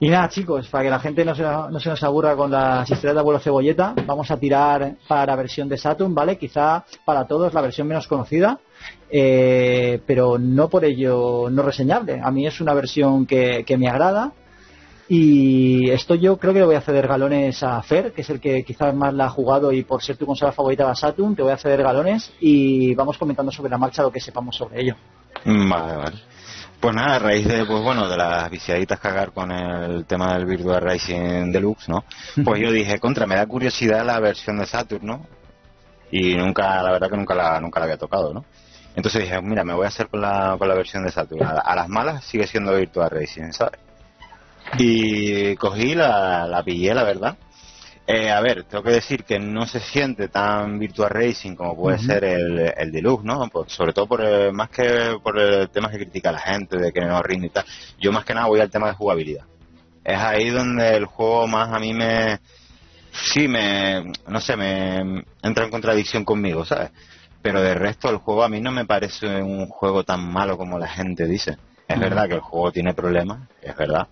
Y 0.00 0.08
nada, 0.08 0.28
chicos, 0.28 0.66
para 0.68 0.82
que 0.82 0.90
la 0.90 0.98
gente 0.98 1.24
no 1.24 1.32
se, 1.32 1.44
no 1.44 1.78
se 1.78 1.88
nos 1.88 2.02
aburra 2.02 2.34
con 2.34 2.50
las 2.50 2.90
historias 2.90 3.14
de 3.14 3.20
abuelo 3.20 3.38
cebolleta, 3.38 3.94
vamos 4.04 4.32
a 4.32 4.36
tirar 4.36 4.96
para 5.06 5.26
la 5.26 5.36
versión 5.36 5.68
de 5.68 5.78
Saturn, 5.78 6.12
¿vale? 6.12 6.36
Quizá 6.38 6.84
para 7.04 7.24
todos 7.24 7.54
la 7.54 7.60
versión 7.60 7.86
menos 7.86 8.08
conocida, 8.08 8.58
eh, 9.08 10.00
pero 10.04 10.38
no 10.40 10.68
por 10.68 10.84
ello 10.84 11.48
no 11.50 11.62
reseñable. 11.62 12.20
A 12.20 12.32
mí 12.32 12.48
es 12.48 12.60
una 12.60 12.74
versión 12.74 13.26
que, 13.26 13.64
me 13.78 13.88
agrada. 13.88 14.32
Y 15.14 15.90
esto 15.90 16.14
yo 16.14 16.38
creo 16.38 16.54
que 16.54 16.60
le 16.60 16.64
voy 16.64 16.74
a 16.74 16.80
ceder 16.80 17.06
galones 17.06 17.62
a 17.62 17.82
Fer, 17.82 18.14
que 18.14 18.22
es 18.22 18.30
el 18.30 18.40
que 18.40 18.64
quizás 18.64 18.94
más 18.94 19.12
la 19.12 19.26
ha 19.26 19.28
jugado 19.28 19.70
y 19.70 19.84
por 19.84 20.02
ser 20.02 20.16
tu 20.16 20.24
consola 20.24 20.52
favorita 20.52 20.88
de 20.88 20.96
Saturn, 20.96 21.36
te 21.36 21.42
voy 21.42 21.52
a 21.52 21.58
ceder 21.58 21.82
galones 21.82 22.32
y 22.40 22.94
vamos 22.94 23.18
comentando 23.18 23.52
sobre 23.52 23.68
la 23.68 23.76
marcha 23.76 24.02
lo 24.02 24.10
que 24.10 24.20
sepamos 24.20 24.56
sobre 24.56 24.80
ello. 24.80 24.96
Vale, 25.44 25.96
vale. 25.96 26.16
Pues 26.80 26.94
nada, 26.94 27.16
a 27.16 27.18
raíz 27.18 27.46
de, 27.46 27.66
pues 27.66 27.82
bueno, 27.82 28.08
de 28.08 28.16
las 28.16 28.50
viciaditas 28.50 28.98
cagar 29.00 29.32
con 29.32 29.52
el 29.52 30.06
tema 30.06 30.32
del 30.32 30.46
Virtual 30.46 30.80
Racing 30.80 31.52
Deluxe, 31.52 31.90
¿no? 31.90 32.04
Pues 32.42 32.62
yo 32.62 32.72
dije, 32.72 32.98
contra, 32.98 33.26
me 33.26 33.34
da 33.34 33.44
curiosidad 33.44 34.06
la 34.06 34.18
versión 34.18 34.60
de 34.60 34.64
Saturn, 34.64 35.04
¿no? 35.04 35.26
Y 36.10 36.36
nunca, 36.36 36.82
la 36.82 36.90
verdad 36.90 37.10
que 37.10 37.18
nunca 37.18 37.34
la, 37.34 37.60
nunca 37.60 37.80
la 37.80 37.84
había 37.84 37.98
tocado, 37.98 38.32
¿no? 38.32 38.46
Entonces 38.96 39.24
dije, 39.24 39.42
mira, 39.42 39.62
me 39.62 39.74
voy 39.74 39.84
a 39.84 39.88
hacer 39.88 40.08
con 40.08 40.22
la, 40.22 40.56
con 40.58 40.68
la 40.68 40.74
versión 40.74 41.04
de 41.04 41.12
Saturn. 41.12 41.44
A, 41.44 41.74
las 41.76 41.88
malas 41.90 42.24
sigue 42.24 42.46
siendo 42.46 42.74
Virtual 42.74 43.10
Racing, 43.10 43.52
¿sabes? 43.52 43.78
Y 44.78 45.54
cogí, 45.56 45.94
la, 45.94 46.46
la 46.46 46.62
pillé, 46.62 46.94
la 46.94 47.04
verdad. 47.04 47.36
Eh, 48.06 48.30
a 48.30 48.40
ver, 48.40 48.64
tengo 48.64 48.82
que 48.82 48.90
decir 48.90 49.24
que 49.24 49.38
no 49.38 49.64
se 49.66 49.78
siente 49.78 50.28
tan 50.28 50.78
Virtual 50.78 51.08
Racing 51.08 51.54
como 51.54 51.76
puede 51.76 51.98
ser 51.98 52.24
el, 52.24 52.72
el 52.76 52.90
Deluxe, 52.90 53.24
¿no? 53.24 53.48
sobre 53.68 53.92
todo 53.92 54.08
por 54.08 54.52
más 54.52 54.70
que 54.70 55.16
por 55.22 55.38
el 55.38 55.70
tema 55.70 55.88
que 55.88 55.98
critica 55.98 56.32
la 56.32 56.40
gente, 56.40 56.78
de 56.78 56.92
que 56.92 57.00
no 57.00 57.22
rinde 57.22 57.46
y 57.46 57.50
tal. 57.50 57.64
Yo 58.00 58.10
más 58.10 58.24
que 58.24 58.34
nada 58.34 58.48
voy 58.48 58.60
al 58.60 58.70
tema 58.70 58.88
de 58.88 58.94
jugabilidad. 58.94 59.44
Es 60.04 60.18
ahí 60.18 60.50
donde 60.50 60.96
el 60.96 61.06
juego 61.06 61.46
más 61.46 61.72
a 61.72 61.78
mí 61.78 61.94
me... 61.94 62.40
Sí, 63.12 63.46
me... 63.46 64.12
No 64.26 64.40
sé, 64.40 64.56
me 64.56 65.24
entra 65.42 65.64
en 65.64 65.70
contradicción 65.70 66.24
conmigo, 66.24 66.64
¿sabes? 66.64 66.90
Pero 67.40 67.62
de 67.62 67.74
resto 67.74 68.10
el 68.10 68.16
juego 68.16 68.42
a 68.42 68.48
mí 68.48 68.60
no 68.60 68.72
me 68.72 68.84
parece 68.84 69.42
un 69.42 69.68
juego 69.68 70.02
tan 70.02 70.32
malo 70.32 70.58
como 70.58 70.78
la 70.78 70.88
gente 70.88 71.26
dice. 71.26 71.56
Es 71.92 72.00
verdad 72.00 72.28
que 72.28 72.34
el 72.34 72.40
juego 72.40 72.72
tiene 72.72 72.94
problemas, 72.94 73.48
es 73.60 73.76
verdad. 73.76 74.08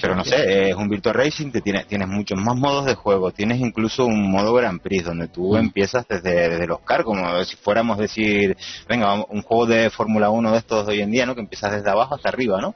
pero 0.00 0.14
no 0.14 0.24
sé, 0.24 0.70
es 0.70 0.76
un 0.76 0.88
Virtual 0.88 1.14
Racing 1.14 1.50
que 1.50 1.60
tiene, 1.60 1.84
tienes 1.84 2.08
muchos 2.08 2.38
más 2.38 2.56
modos 2.56 2.86
de 2.86 2.94
juego. 2.94 3.32
Tienes 3.32 3.60
incluso 3.60 4.06
un 4.06 4.30
modo 4.30 4.54
Grand 4.54 4.80
Prix 4.80 5.04
donde 5.04 5.28
tú 5.28 5.56
empiezas 5.56 6.06
desde, 6.08 6.48
desde 6.48 6.66
los 6.66 6.80
cars, 6.80 7.04
como 7.04 7.44
si 7.44 7.56
fuéramos 7.56 7.98
decir, 7.98 8.56
venga, 8.88 9.14
un 9.14 9.42
juego 9.42 9.66
de 9.66 9.90
Fórmula 9.90 10.30
1 10.30 10.52
de 10.52 10.58
estos 10.58 10.86
de 10.86 10.92
hoy 10.92 11.00
en 11.00 11.10
día, 11.10 11.26
¿no? 11.26 11.34
Que 11.34 11.40
empiezas 11.40 11.72
desde 11.72 11.90
abajo 11.90 12.14
hasta 12.14 12.28
arriba, 12.28 12.60
¿no? 12.60 12.74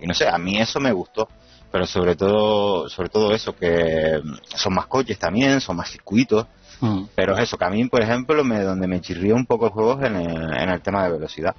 Y 0.00 0.06
no 0.06 0.14
sé, 0.14 0.28
a 0.28 0.38
mí 0.38 0.58
eso 0.58 0.80
me 0.80 0.92
gustó. 0.92 1.28
Pero 1.70 1.86
sobre 1.86 2.16
todo, 2.16 2.88
sobre 2.88 3.10
todo 3.10 3.34
eso, 3.34 3.54
que 3.54 4.20
son 4.54 4.74
más 4.74 4.86
coches 4.86 5.18
también, 5.18 5.60
son 5.60 5.76
más 5.76 5.90
circuitos. 5.90 6.46
Pero 7.14 7.36
es 7.36 7.42
eso, 7.42 7.58
que 7.58 7.64
a 7.64 7.70
mí, 7.70 7.84
por 7.86 8.02
ejemplo, 8.02 8.44
me, 8.44 8.62
donde 8.62 8.86
me 8.86 9.00
chirrió 9.00 9.34
un 9.34 9.46
poco 9.46 9.66
el 9.66 9.72
juego 9.72 10.00
es 10.00 10.06
en 10.06 10.16
en 10.16 10.68
el 10.70 10.80
tema 10.80 11.04
de 11.04 11.12
velocidad. 11.12 11.54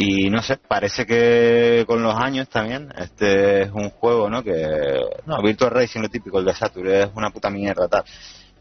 Y 0.00 0.30
no 0.30 0.40
sé, 0.42 0.58
parece 0.58 1.04
que 1.04 1.82
con 1.84 2.04
los 2.04 2.14
años 2.14 2.48
también, 2.48 2.88
este 2.96 3.62
es 3.62 3.72
un 3.72 3.90
juego, 3.90 4.30
¿no? 4.30 4.44
Que, 4.44 5.00
no, 5.26 5.42
Virtual 5.42 5.72
Racing, 5.72 6.02
lo 6.02 6.08
típico, 6.08 6.38
el 6.38 6.44
de 6.44 6.54
Saturn, 6.54 6.88
es 6.88 7.08
una 7.16 7.30
puta 7.30 7.50
mierda, 7.50 7.88
tal. 7.88 8.04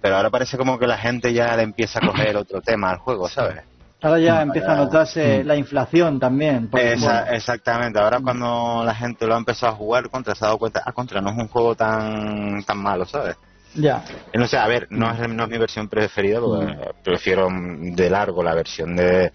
Pero 0.01 0.15
ahora 0.15 0.31
parece 0.31 0.57
como 0.57 0.79
que 0.79 0.87
la 0.87 0.97
gente 0.97 1.31
ya 1.31 1.55
le 1.55 1.61
empieza 1.61 1.99
a 1.99 2.07
coger 2.07 2.35
otro 2.37 2.59
tema 2.61 2.89
al 2.89 2.97
juego, 2.97 3.29
¿sabes? 3.29 3.61
Ahora 4.01 4.19
ya 4.19 4.41
empieza 4.41 4.73
a 4.73 4.77
notarse 4.77 5.43
mm. 5.43 5.47
la 5.47 5.55
inflación 5.55 6.19
también. 6.19 6.71
Exactamente, 6.73 7.99
ahora 7.99 8.19
cuando 8.19 8.81
la 8.83 8.95
gente 8.95 9.27
lo 9.27 9.35
ha 9.35 9.37
empezado 9.37 9.73
a 9.73 9.75
jugar 9.75 10.09
contra, 10.09 10.33
se 10.33 10.43
ha 10.43 10.47
dado 10.47 10.57
cuenta, 10.57 10.81
ah, 10.83 10.91
contra 10.91 11.21
no 11.21 11.29
es 11.29 11.37
un 11.37 11.49
juego 11.49 11.75
tan, 11.75 12.63
tan 12.63 12.79
malo, 12.79 13.05
¿sabes? 13.05 13.35
Ya. 13.75 14.03
No 14.33 14.47
sé, 14.47 14.57
a 14.57 14.65
ver, 14.65 14.87
no 14.89 15.11
es, 15.11 15.29
no 15.29 15.43
es 15.43 15.49
mi 15.51 15.57
versión 15.59 15.87
preferida, 15.87 16.39
porque 16.39 16.65
mm. 16.65 17.03
prefiero 17.03 17.47
de 17.51 18.09
largo 18.09 18.41
la 18.41 18.55
versión 18.55 18.95
de, 18.95 19.31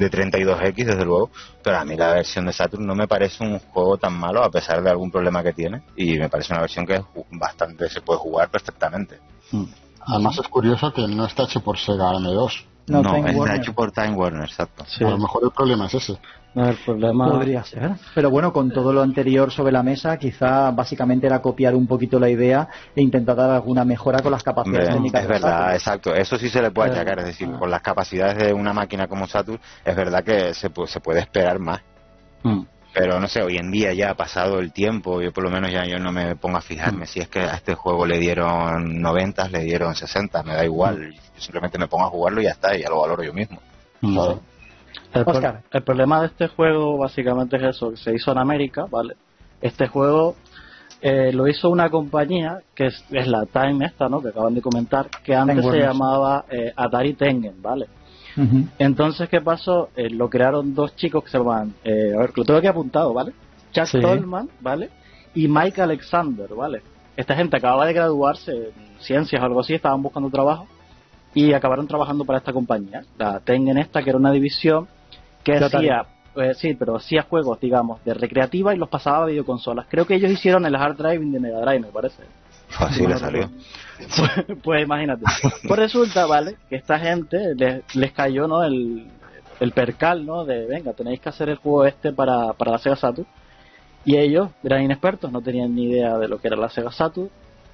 de 0.00 0.10
32X, 0.10 0.84
desde 0.84 1.04
luego, 1.04 1.30
pero 1.62 1.78
a 1.78 1.84
mí 1.84 1.96
la 1.96 2.14
versión 2.14 2.46
de 2.46 2.52
Saturn 2.52 2.86
no 2.86 2.94
me 2.94 3.06
parece 3.06 3.44
un 3.44 3.58
juego 3.58 3.98
tan 3.98 4.14
malo, 4.14 4.42
a 4.42 4.50
pesar 4.50 4.82
de 4.82 4.90
algún 4.90 5.10
problema 5.10 5.42
que 5.42 5.52
tiene, 5.52 5.82
y 5.96 6.18
me 6.18 6.28
parece 6.28 6.52
una 6.52 6.62
versión 6.62 6.86
que 6.86 6.94
es 6.94 7.02
bastante 7.30 7.88
se 7.88 8.00
puede 8.00 8.18
jugar 8.18 8.50
perfectamente. 8.50 9.18
Mm. 9.52 9.64
Además 10.06 10.38
es 10.38 10.48
curioso 10.48 10.92
que 10.92 11.06
no 11.06 11.26
está 11.26 11.44
hecho 11.44 11.60
por 11.60 11.78
Sega 11.78 12.12
M2. 12.12 12.64
No, 12.90 13.02
no 13.02 13.26
está 13.26 13.56
hecho 13.56 13.72
por 13.72 13.92
Time 13.92 14.12
Warner, 14.12 14.42
exacto. 14.42 14.84
A 14.84 15.10
lo 15.10 15.18
mejor 15.18 15.44
el 15.44 15.50
problema 15.50 15.86
es 15.86 15.94
ese. 15.94 16.18
No, 16.54 16.68
el 16.68 16.76
problema 16.84 17.30
podría 17.30 17.62
ser. 17.62 17.92
Pero 18.14 18.30
bueno, 18.30 18.52
con 18.52 18.70
todo 18.70 18.92
lo 18.92 19.02
anterior 19.02 19.52
sobre 19.52 19.72
la 19.72 19.84
mesa, 19.84 20.16
quizá 20.16 20.72
básicamente 20.72 21.26
era 21.26 21.40
copiar 21.40 21.76
un 21.76 21.86
poquito 21.86 22.18
la 22.18 22.28
idea 22.28 22.68
e 22.94 23.00
intentar 23.00 23.36
dar 23.36 23.50
alguna 23.50 23.84
mejora 23.84 24.20
con 24.20 24.32
las 24.32 24.42
capacidades 24.42 24.88
técnicas. 24.90 25.22
Es 25.22 25.28
verdad, 25.28 25.74
exacto. 25.74 26.12
Eso 26.12 26.36
sí 26.36 26.48
se 26.48 26.60
le 26.60 26.72
puede 26.72 26.90
achacar. 26.90 27.20
Es 27.20 27.26
decir, 27.26 27.48
ah. 27.54 27.58
con 27.58 27.70
las 27.70 27.82
capacidades 27.82 28.36
de 28.38 28.52
una 28.52 28.72
máquina 28.72 29.06
como 29.06 29.28
Saturn, 29.28 29.60
es 29.84 29.96
verdad 29.96 30.24
que 30.24 30.52
se, 30.52 30.70
se 30.86 31.00
puede 31.00 31.20
esperar 31.20 31.60
más. 31.60 31.80
Mm. 32.42 32.62
Pero 32.92 33.20
no 33.20 33.28
sé, 33.28 33.42
hoy 33.42 33.56
en 33.56 33.70
día 33.70 33.92
ya 33.92 34.10
ha 34.10 34.14
pasado 34.14 34.58
el 34.58 34.72
tiempo, 34.72 35.22
yo 35.22 35.32
por 35.32 35.44
lo 35.44 35.50
menos 35.50 35.70
ya 35.70 35.84
yo 35.84 35.98
no 35.98 36.10
me 36.10 36.34
pongo 36.34 36.58
a 36.58 36.60
fijarme 36.60 37.04
mm. 37.04 37.06
si 37.06 37.20
es 37.20 37.28
que 37.28 37.40
a 37.40 37.54
este 37.54 37.74
juego 37.74 38.04
le 38.04 38.18
dieron 38.18 39.00
90, 39.00 39.48
le 39.48 39.60
dieron 39.60 39.94
60, 39.94 40.42
me 40.42 40.54
da 40.54 40.64
igual. 40.64 41.12
Yo 41.14 41.40
simplemente 41.40 41.78
me 41.78 41.86
pongo 41.86 42.04
a 42.04 42.08
jugarlo 42.08 42.40
y 42.40 42.44
ya 42.44 42.50
está, 42.50 42.76
y 42.76 42.82
ya 42.82 42.90
lo 42.90 43.00
valoro 43.00 43.22
yo 43.22 43.32
mismo. 43.32 43.60
El, 45.12 45.82
problema 45.82 46.20
de 46.20 46.26
este 46.28 46.48
juego 46.48 46.98
básicamente 46.98 47.56
es 47.56 47.76
eso, 47.76 47.90
que 47.90 47.96
se 47.96 48.14
hizo 48.14 48.32
en 48.32 48.38
América, 48.38 48.86
¿vale? 48.90 49.14
Este 49.60 49.86
juego 49.86 50.36
eh, 51.00 51.32
lo 51.32 51.46
hizo 51.46 51.70
una 51.70 51.90
compañía 51.90 52.60
que 52.74 52.86
es, 52.86 53.04
la 53.10 53.46
Time 53.46 53.86
esta, 53.86 54.08
¿no? 54.08 54.20
Que 54.20 54.28
acaban 54.28 54.54
de 54.54 54.62
comentar, 54.62 55.08
que 55.22 55.34
antes 55.34 55.64
se 55.64 55.78
llamaba 55.78 56.44
eh, 56.50 56.72
Atari 56.74 57.14
Tengen, 57.14 57.60
¿vale? 57.62 57.86
Entonces, 58.78 59.28
¿qué 59.28 59.40
pasó? 59.40 59.90
Eh, 59.96 60.10
lo 60.10 60.28
crearon 60.28 60.74
dos 60.74 60.94
chicos 60.96 61.24
que 61.24 61.30
se 61.30 61.38
llaman, 61.38 61.74
a 61.84 61.88
ver, 61.88 62.32
lo 62.36 62.44
tengo 62.44 62.58
aquí 62.58 62.66
apuntado, 62.66 63.12
¿vale? 63.12 63.32
Chuck 63.72 64.00
Tolman, 64.00 64.48
¿vale? 64.60 64.90
Y 65.34 65.48
Mike 65.48 65.80
Alexander, 65.82 66.48
¿vale? 66.54 66.82
Esta 67.16 67.34
gente 67.36 67.56
acababa 67.56 67.86
de 67.86 67.92
graduarse 67.92 68.52
en 68.52 69.00
ciencias 69.00 69.40
o 69.42 69.44
algo 69.44 69.60
así, 69.60 69.74
estaban 69.74 70.02
buscando 70.02 70.30
trabajo 70.30 70.66
y 71.34 71.52
acabaron 71.52 71.86
trabajando 71.86 72.24
para 72.24 72.38
esta 72.38 72.52
compañía, 72.52 73.02
la 73.18 73.40
Tengen 73.40 73.78
esta, 73.78 74.02
que 74.02 74.10
era 74.10 74.18
una 74.18 74.32
división 74.32 74.88
que 75.44 75.54
hacía, 75.54 76.06
eh, 76.36 76.54
sí, 76.54 76.74
pero 76.74 76.96
hacía 76.96 77.22
juegos, 77.22 77.60
digamos, 77.60 78.04
de 78.04 78.14
recreativa 78.14 78.74
y 78.74 78.78
los 78.78 78.88
pasaba 78.88 79.24
a 79.24 79.26
videoconsolas. 79.26 79.86
Creo 79.88 80.06
que 80.06 80.14
ellos 80.14 80.30
hicieron 80.30 80.66
el 80.66 80.74
hard 80.74 80.96
driving 80.96 81.32
de 81.32 81.40
Mega 81.40 81.60
Drive, 81.60 81.80
me 81.80 81.88
parece. 81.88 82.22
Así 82.78 83.06
le 83.06 83.18
salió. 83.18 83.50
Pues, 84.62 84.82
imagínate. 84.82 85.24
Pues 85.68 85.78
resulta, 85.78 86.24
¿vale? 86.24 86.56
Que 86.70 86.76
esta 86.76 86.98
gente 86.98 87.54
les, 87.54 87.94
les 87.94 88.12
cayó, 88.12 88.48
¿no? 88.48 88.64
El, 88.64 89.08
el 89.60 89.72
percal, 89.72 90.24
¿no? 90.24 90.46
De, 90.46 90.66
venga, 90.66 90.94
tenéis 90.94 91.20
que 91.20 91.28
hacer 91.28 91.50
el 91.50 91.56
juego 91.56 91.84
este 91.84 92.10
para, 92.10 92.54
para 92.54 92.72
la 92.72 92.78
Sega 92.78 92.96
Saturn. 92.96 93.28
Y 94.06 94.16
ellos 94.16 94.48
eran 94.64 94.82
inexpertos, 94.82 95.30
no 95.30 95.42
tenían 95.42 95.74
ni 95.74 95.90
idea 95.90 96.16
de 96.16 96.28
lo 96.28 96.38
que 96.38 96.48
era 96.48 96.56
la 96.56 96.70
Sega 96.70 96.90
Saturn 96.90 97.28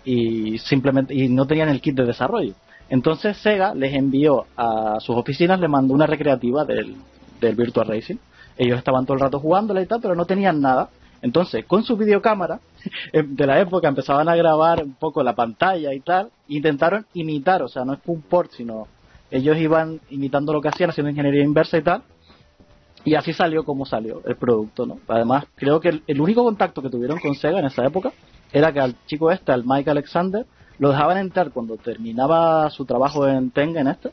y 0.05 0.59
simplemente 0.59 1.15
y 1.15 1.29
no 1.29 1.47
tenían 1.47 1.69
el 1.69 1.81
kit 1.81 1.95
de 1.95 2.05
desarrollo. 2.05 2.55
Entonces 2.89 3.37
Sega 3.37 3.75
les 3.75 3.95
envió 3.95 4.47
a 4.57 4.99
sus 5.01 5.17
oficinas, 5.17 5.61
le 5.61 5.69
mandó 5.69 5.95
una 5.95 6.07
recreativa 6.07 6.65
del, 6.65 6.97
del 7.41 7.55
Virtual 7.55 7.87
Racing. 7.87 8.17
Ellos 8.59 8.79
estaban 8.79 9.05
todo 9.05 9.15
el 9.15 9.21
rato 9.21 9.39
jugándola 9.39 9.83
y 9.83 9.87
tal, 9.87 10.01
pero 10.01 10.15
no 10.15 10.25
tenían 10.25 10.61
nada. 10.61 10.89
Entonces, 11.27 11.65
con 11.65 11.83
su 11.83 11.97
videocámara 11.97 12.61
eh, 13.13 13.25
de 13.27 13.47
la 13.47 13.61
época 13.61 13.89
empezaban 13.89 14.29
a 14.29 14.37
grabar 14.37 14.83
un 14.83 14.95
poco 14.95 15.25
la 15.25 15.35
pantalla 15.35 15.93
y 15.93 15.99
tal, 15.99 16.31
intentaron 16.47 17.05
imitar, 17.15 17.63
o 17.65 17.69
sea, 17.69 17.85
no 17.85 17.95
es 17.95 17.99
un 18.07 18.23
port, 18.23 18.53
sino 18.53 18.87
ellos 19.33 19.57
iban 19.57 20.01
imitando 20.09 20.53
lo 20.53 20.61
que 20.63 20.69
hacían, 20.69 20.91
haciendo 20.91 21.11
ingeniería 21.11 21.43
inversa 21.43 21.79
y 21.79 21.83
tal, 21.83 22.03
y 23.05 23.17
así 23.17 23.33
salió 23.33 23.65
como 23.65 23.85
salió 23.85 24.23
el 24.25 24.37
producto, 24.37 24.87
¿no? 24.87 25.01
Además, 25.09 25.47
creo 25.57 25.81
que 25.81 26.01
el, 26.07 26.21
único 26.21 26.45
contacto 26.45 26.81
que 26.81 26.91
tuvieron 26.91 27.19
con 27.19 27.35
Sega 27.35 27.59
en 27.59 27.67
esa 27.67 27.85
época 27.85 28.13
era 28.53 28.73
que 28.73 28.79
al 28.79 28.95
chico 29.07 29.33
este, 29.33 29.51
al 29.51 29.65
Mike 29.67 29.91
Alexander, 29.91 30.47
lo 30.79 30.91
dejaban 30.91 31.19
entrar 31.19 31.51
cuando 31.51 31.77
terminaba 31.77 32.71
su 32.71 32.85
trabajo 32.85 33.27
en 33.27 33.51
Tengen 33.51 33.89
este, 33.89 34.13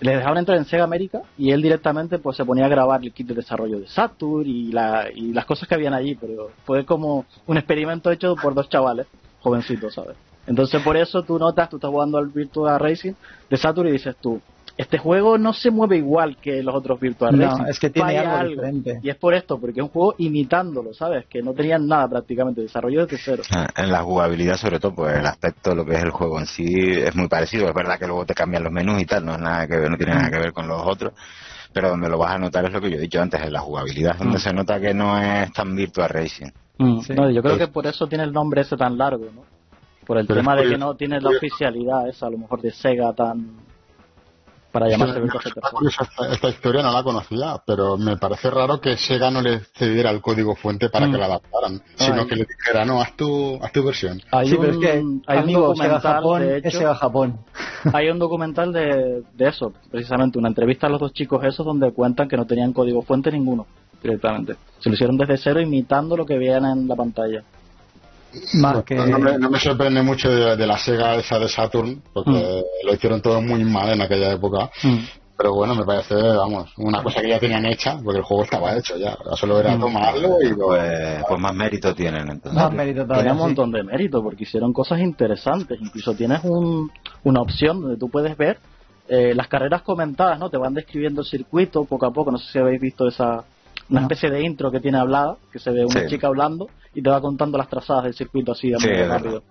le 0.00 0.16
dejaban 0.16 0.38
entrar 0.38 0.58
en 0.58 0.64
Sega 0.64 0.84
América 0.84 1.22
y 1.38 1.50
él 1.50 1.62
directamente 1.62 2.18
pues 2.18 2.36
se 2.36 2.44
ponía 2.44 2.66
a 2.66 2.68
grabar 2.68 3.02
el 3.02 3.12
kit 3.12 3.28
de 3.28 3.34
desarrollo 3.34 3.78
de 3.78 3.86
Saturn 3.86 4.46
y, 4.46 4.72
la, 4.72 5.08
y 5.14 5.32
las 5.32 5.44
cosas 5.44 5.68
que 5.68 5.74
habían 5.74 5.94
allí, 5.94 6.14
pero 6.14 6.50
fue 6.64 6.84
como 6.84 7.26
un 7.46 7.56
experimento 7.56 8.10
hecho 8.10 8.34
por 8.36 8.54
dos 8.54 8.68
chavales 8.68 9.06
jovencitos, 9.40 9.94
¿sabes? 9.94 10.16
Entonces 10.46 10.82
por 10.82 10.96
eso 10.96 11.22
tú 11.22 11.38
notas, 11.38 11.70
tú 11.70 11.76
estás 11.76 11.90
jugando 11.90 12.18
al 12.18 12.28
Virtual 12.28 12.78
Racing 12.78 13.12
de 13.48 13.56
Saturn 13.56 13.88
y 13.88 13.92
dices 13.92 14.16
tú, 14.20 14.40
este 14.76 14.98
juego 14.98 15.38
no 15.38 15.52
se 15.52 15.70
mueve 15.70 15.98
igual 15.98 16.36
que 16.36 16.62
los 16.62 16.74
otros 16.74 16.98
Virtual 16.98 17.36
no, 17.38 17.66
es 17.66 17.78
que 17.78 17.90
tiene 17.90 18.18
algo, 18.18 18.50
diferente. 18.50 18.98
Y 19.02 19.08
es 19.08 19.16
por 19.16 19.34
esto, 19.34 19.58
porque 19.58 19.80
es 19.80 19.84
un 19.84 19.90
juego 19.90 20.14
imitándolo, 20.18 20.92
¿sabes? 20.92 21.26
Que 21.26 21.42
no 21.42 21.52
tenían 21.52 21.86
nada 21.86 22.08
prácticamente, 22.08 22.60
desarrollo 22.60 23.06
desde 23.06 23.18
cero. 23.18 23.42
Ah, 23.54 23.68
en 23.76 23.92
la 23.92 24.02
jugabilidad, 24.02 24.56
sobre 24.56 24.80
todo, 24.80 24.94
pues 24.94 25.16
el 25.16 25.26
aspecto, 25.26 25.74
lo 25.74 25.84
que 25.84 25.94
es 25.94 26.02
el 26.02 26.10
juego 26.10 26.40
en 26.40 26.46
sí, 26.46 26.64
es 26.66 27.14
muy 27.14 27.28
parecido. 27.28 27.68
Es 27.68 27.74
verdad 27.74 27.98
que 27.98 28.06
luego 28.06 28.26
te 28.26 28.34
cambian 28.34 28.64
los 28.64 28.72
menús 28.72 29.00
y 29.00 29.06
tal, 29.06 29.24
no, 29.24 29.34
es 29.34 29.40
nada 29.40 29.66
que, 29.68 29.76
no 29.88 29.96
tiene 29.96 30.14
nada 30.14 30.30
que 30.30 30.38
ver 30.38 30.52
con 30.52 30.66
los 30.66 30.82
otros. 30.84 31.12
Pero 31.72 31.90
donde 31.90 32.08
lo 32.08 32.18
vas 32.18 32.34
a 32.34 32.38
notar 32.38 32.64
es 32.64 32.72
lo 32.72 32.80
que 32.80 32.90
yo 32.90 32.96
he 32.96 33.00
dicho 33.00 33.20
antes, 33.20 33.40
en 33.40 33.52
la 33.52 33.60
jugabilidad, 33.60 34.16
donde 34.16 34.38
mm. 34.38 34.40
se 34.40 34.52
nota 34.52 34.80
que 34.80 34.92
no 34.92 35.20
es 35.20 35.52
tan 35.52 35.74
Virtual 35.74 36.08
Racing. 36.08 36.50
Mm, 36.78 37.00
no, 37.14 37.30
yo 37.30 37.42
creo 37.42 37.58
que 37.58 37.68
por 37.68 37.86
eso 37.86 38.08
tiene 38.08 38.24
el 38.24 38.32
nombre 38.32 38.62
ese 38.62 38.76
tan 38.76 38.98
largo, 38.98 39.26
¿no? 39.32 39.42
Por 40.04 40.18
el 40.18 40.26
tema 40.26 40.54
de 40.56 40.68
que 40.68 40.76
no 40.76 40.94
tiene 40.96 41.20
la 41.20 41.30
oficialidad 41.30 42.08
esa, 42.08 42.26
a 42.26 42.30
lo 42.30 42.38
mejor 42.38 42.60
de 42.60 42.72
Sega 42.72 43.12
tan 43.14 43.64
para 44.74 44.88
llamarse 44.88 45.20
esta, 46.32 46.48
historia 46.48 46.82
no 46.82 46.92
la 46.92 47.04
conocía, 47.04 47.62
pero 47.64 47.96
me 47.96 48.16
parece 48.16 48.50
raro 48.50 48.80
que 48.80 48.96
Sega 48.96 49.30
no 49.30 49.40
le 49.40 49.60
cediera 49.76 50.10
el 50.10 50.20
código 50.20 50.56
fuente 50.56 50.88
para 50.88 51.06
que 51.06 51.12
mm. 51.12 51.20
la 51.20 51.26
adaptaran, 51.26 51.80
sino 51.94 52.26
que 52.26 52.34
le 52.34 52.44
dijera, 52.44 52.84
no, 52.84 53.00
haz 53.00 53.14
tu, 53.16 53.56
haz 53.62 53.70
tu 53.70 53.84
versión. 53.84 54.20
Hay 54.32 54.52
un, 54.52 54.66
es 54.66 54.76
que 54.78 55.04
hay 55.28 55.38
un 55.38 55.52
documental 55.52 56.00
Japón, 56.00 56.42
de 56.42 56.70
Sega 56.72 56.94
Japón. 56.96 57.38
hay 57.92 58.08
un 58.08 58.18
documental 58.18 58.72
de, 58.72 59.22
de 59.32 59.48
eso, 59.48 59.72
precisamente, 59.92 60.40
una 60.40 60.48
entrevista 60.48 60.88
a 60.88 60.90
los 60.90 60.98
dos 60.98 61.12
chicos 61.12 61.44
esos 61.44 61.64
donde 61.64 61.92
cuentan 61.92 62.26
que 62.26 62.36
no 62.36 62.44
tenían 62.44 62.72
código 62.72 63.02
fuente 63.02 63.30
ninguno, 63.30 63.68
directamente. 64.02 64.56
Se 64.80 64.88
lo 64.88 64.96
hicieron 64.96 65.16
desde 65.16 65.36
cero 65.36 65.60
imitando 65.60 66.16
lo 66.16 66.26
que 66.26 66.36
veían 66.36 66.64
en 66.64 66.88
la 66.88 66.96
pantalla. 66.96 67.44
No, 68.54 69.50
me, 69.50 69.58
sorprende 69.58 70.02
mucho 70.02 70.30
de, 70.30 70.66
la 70.66 70.78
Sega 70.78 71.16
esa 71.16 71.38
de 71.38 71.48
Saturn, 71.48 72.02
porque 72.12 72.30
mm. 72.30 72.86
lo 72.86 72.94
hicieron 72.94 73.20
todo 73.20 73.40
muy 73.40 73.64
mal 73.64 73.90
en 73.90 74.02
aquella 74.02 74.32
época. 74.32 74.70
Mm. 74.82 74.98
Pero 75.36 75.52
bueno, 75.52 75.74
me 75.74 75.84
parece, 75.84 76.14
vamos, 76.14 76.72
una 76.76 77.02
cosa 77.02 77.20
que 77.20 77.28
ya 77.28 77.40
tenían 77.40 77.66
hecha, 77.66 77.98
porque 78.02 78.18
el 78.18 78.24
juego 78.24 78.44
estaba 78.44 78.76
hecho 78.76 78.96
ya. 78.96 79.16
Solo 79.34 79.58
era 79.58 79.76
mm. 79.76 79.80
tomarlo 79.80 80.36
y 80.40 80.54
pues, 80.54 81.24
pues, 81.28 81.40
más 81.40 81.54
mérito 81.54 81.94
tienen 81.94 82.28
entonces. 82.28 82.54
Más 82.54 82.72
mérito 82.72 83.04
Tiene 83.06 83.32
un 83.32 83.38
montón 83.38 83.72
de 83.72 83.82
mérito, 83.82 84.22
porque 84.22 84.44
hicieron 84.44 84.72
cosas 84.72 85.00
interesantes. 85.00 85.78
Incluso 85.80 86.14
tienes 86.14 86.44
un, 86.44 86.90
una 87.24 87.40
opción 87.40 87.80
donde 87.80 87.96
tú 87.96 88.08
puedes 88.08 88.36
ver 88.36 88.58
eh, 89.08 89.34
las 89.34 89.48
carreras 89.48 89.82
comentadas, 89.82 90.38
¿no? 90.38 90.50
Te 90.50 90.56
van 90.56 90.72
describiendo 90.72 91.22
el 91.22 91.26
circuito 91.26 91.84
poco 91.84 92.06
a 92.06 92.12
poco. 92.12 92.30
No 92.30 92.38
sé 92.38 92.52
si 92.52 92.58
habéis 92.60 92.80
visto 92.80 93.08
esa, 93.08 93.44
una 93.90 94.02
especie 94.02 94.30
de 94.30 94.40
intro 94.40 94.70
que 94.70 94.80
tiene 94.80 94.98
hablada, 94.98 95.36
que 95.52 95.58
se 95.58 95.72
ve 95.72 95.84
una 95.84 96.06
chica 96.06 96.28
hablando 96.28 96.68
y 96.94 97.02
te 97.02 97.10
va 97.10 97.20
contando 97.20 97.58
las 97.58 97.68
trazadas 97.68 98.04
del 98.04 98.14
circuito 98.14 98.52
así 98.52 98.70
de 98.70 98.78
muy 98.78 99.02
rápido. 99.02 99.42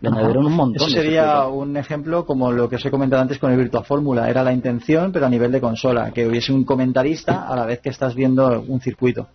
Le 0.00 0.10
añadieron 0.10 0.46
un 0.46 0.52
montón. 0.52 0.76
Eso 0.76 0.90
sería 0.90 1.46
un 1.46 1.76
ejemplo 1.76 2.24
como 2.24 2.52
lo 2.52 2.68
que 2.68 2.76
os 2.76 2.84
he 2.86 2.90
comentado 2.90 3.20
antes 3.20 3.38
con 3.38 3.50
el 3.50 3.58
Virtua 3.58 3.82
Fórmula. 3.82 4.30
Era 4.30 4.44
la 4.44 4.52
intención, 4.52 5.10
pero 5.10 5.26
a 5.26 5.28
nivel 5.28 5.50
de 5.50 5.60
consola, 5.60 6.12
que 6.12 6.26
hubiese 6.26 6.52
un 6.52 6.64
comentarista 6.64 7.48
a 7.48 7.56
la 7.56 7.66
vez 7.66 7.80
que 7.80 7.88
estás 7.88 8.14
viendo 8.14 8.64
un 8.66 8.80
circuito. 8.80 9.28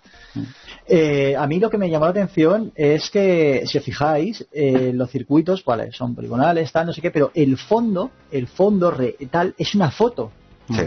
Eh, 0.88 1.36
a 1.38 1.46
mí 1.48 1.60
lo 1.60 1.70
que 1.70 1.78
me 1.78 1.90
llamó 1.90 2.06
la 2.06 2.12
atención 2.12 2.72
es 2.76 3.10
que, 3.10 3.64
si 3.66 3.78
os 3.78 3.84
fijáis, 3.84 4.48
eh, 4.54 4.92
los 4.94 5.10
circuitos, 5.10 5.66
vale, 5.66 5.92
son 5.92 6.16
poligonales, 6.16 6.72
tal, 6.72 6.88
no 6.88 6.94
sé 6.94 7.02
qué, 7.02 7.12
pero 7.12 7.32
el 7.34 7.58
fondo, 7.58 8.12
el 8.32 8.48
fondo 8.48 8.94
tal, 9.30 9.54
es 9.58 9.76
una 9.76 9.92
foto. 9.92 10.32
Sí. 10.70 10.84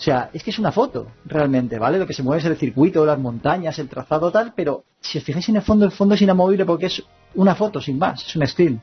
O 0.00 0.02
sea, 0.02 0.30
es 0.32 0.42
que 0.42 0.48
es 0.48 0.58
una 0.58 0.72
foto, 0.72 1.08
realmente, 1.26 1.78
¿vale? 1.78 1.98
Lo 1.98 2.06
que 2.06 2.14
se 2.14 2.22
mueve 2.22 2.40
es 2.40 2.46
el 2.46 2.56
circuito, 2.56 3.04
las 3.04 3.18
montañas, 3.18 3.78
el 3.78 3.86
trazado 3.86 4.32
tal, 4.32 4.54
pero 4.56 4.84
si 4.98 5.18
os 5.18 5.24
fijáis 5.24 5.46
en 5.50 5.56
el 5.56 5.62
fondo, 5.62 5.84
el 5.84 5.90
fondo 5.90 6.14
es 6.14 6.22
inamovible 6.22 6.64
porque 6.64 6.86
es 6.86 7.02
una 7.34 7.54
foto, 7.54 7.82
sin 7.82 7.98
más, 7.98 8.26
es 8.26 8.34
un 8.34 8.46
screen. 8.46 8.80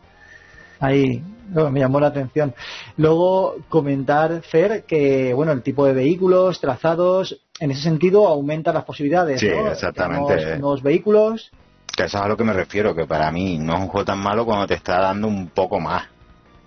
Ahí 0.79 1.23
me 1.71 1.79
llamó 1.79 1.99
la 1.99 2.09
atención. 2.09 2.53
Luego 2.97 3.55
comentar, 3.67 4.43
Fer, 4.43 4.83
que 4.83 5.33
bueno, 5.33 5.53
el 5.53 5.63
tipo 5.63 5.87
de 5.87 5.93
vehículos, 5.93 6.61
trazados, 6.61 7.41
en 7.59 7.71
ese 7.71 7.81
sentido 7.81 8.27
aumenta 8.27 8.71
las 8.71 8.83
posibilidades. 8.83 9.39
Sí, 9.39 9.47
exactamente. 9.47 10.59
Nuevos, 10.59 10.83
vehículos. 10.83 11.49
Que 11.95 12.03
eso 12.03 12.19
es 12.19 12.23
a 12.23 12.27
lo 12.27 12.37
que 12.37 12.43
me 12.43 12.53
refiero, 12.53 12.93
que 12.93 13.07
para 13.07 13.31
mí 13.31 13.57
no 13.57 13.73
es 13.73 13.79
un 13.79 13.87
juego 13.87 14.05
tan 14.05 14.19
malo 14.19 14.45
cuando 14.45 14.67
te 14.67 14.75
está 14.75 15.01
dando 15.01 15.27
un 15.27 15.47
poco 15.47 15.79
más. 15.79 16.03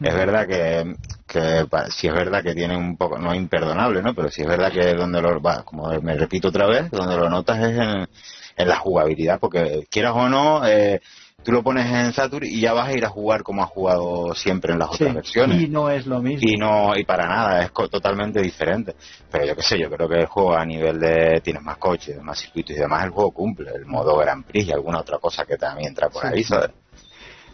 Es 0.01 0.15
verdad 0.15 0.49
que 0.49 0.97
que 1.31 1.65
si 1.91 2.09
es 2.09 2.13
verdad 2.13 2.43
que 2.43 2.55
tiene 2.55 2.77
un 2.77 2.97
poco, 2.97 3.17
no 3.19 3.35
imperdonable, 3.35 4.03
¿no? 4.03 4.15
Pero 4.15 4.31
si 4.31 4.43
es 4.43 4.49
verdad 4.49 4.73
que 4.73 4.95
donde 4.95 5.23
lo, 5.23 5.41
va, 5.41 5.63
como 5.63 5.89
me 6.01 6.17
repito 6.17 6.49
otra 6.49 6.67
vez, 6.67 6.91
donde 6.91 7.17
lo 7.17 7.31
notas 7.31 7.59
es 7.61 7.79
en, 7.79 8.09
en 8.57 8.69
la 8.69 8.77
jugabilidad, 8.77 9.39
porque 9.39 9.87
quieras 9.89 10.13
o 10.17 10.29
no, 10.29 10.67
eh, 10.67 11.01
tú 11.45 11.53
lo 11.53 11.63
pones 11.63 11.87
en 11.87 12.13
Saturn 12.13 12.47
y 12.47 12.61
ya 12.61 12.73
vas 12.73 12.89
a 12.89 12.93
ir 12.93 13.05
a 13.05 13.09
jugar 13.09 13.45
como 13.45 13.63
has 13.63 13.71
jugado 13.71 14.35
siempre 14.35 14.73
en 14.73 14.81
las 14.81 14.91
otras 14.91 15.15
versiones. 15.15 15.63
Y 15.63 15.69
no 15.69 15.89
es 15.89 16.05
lo 16.07 16.21
mismo. 16.21 16.41
Y 16.43 16.57
no, 16.57 16.97
y 16.97 17.05
para 17.05 17.29
nada, 17.29 17.63
es 17.63 17.73
totalmente 17.73 18.43
diferente. 18.43 18.97
Pero 19.31 19.47
yo 19.47 19.55
qué 19.55 19.63
sé, 19.63 19.79
yo 19.79 19.89
creo 19.89 20.09
que 20.09 20.19
el 20.19 20.27
juego 20.27 20.57
a 20.57 20.65
nivel 20.65 20.99
de 20.99 21.41
tienes 21.43 21.63
más 21.63 21.77
coches, 21.77 22.21
más 22.23 22.41
circuitos 22.41 22.77
y 22.77 22.81
demás, 22.81 23.05
el 23.05 23.11
juego 23.11 23.31
cumple. 23.31 23.71
El 23.73 23.87
modo 23.87 24.17
Grand 24.19 24.45
Prix 24.45 24.67
y 24.67 24.73
alguna 24.73 24.99
otra 24.99 25.19
cosa 25.19 25.45
que 25.45 25.57
también 25.57 25.91
entra 25.91 26.09
por 26.09 26.27
ahí, 26.27 26.43
¿sabes? 26.43 26.71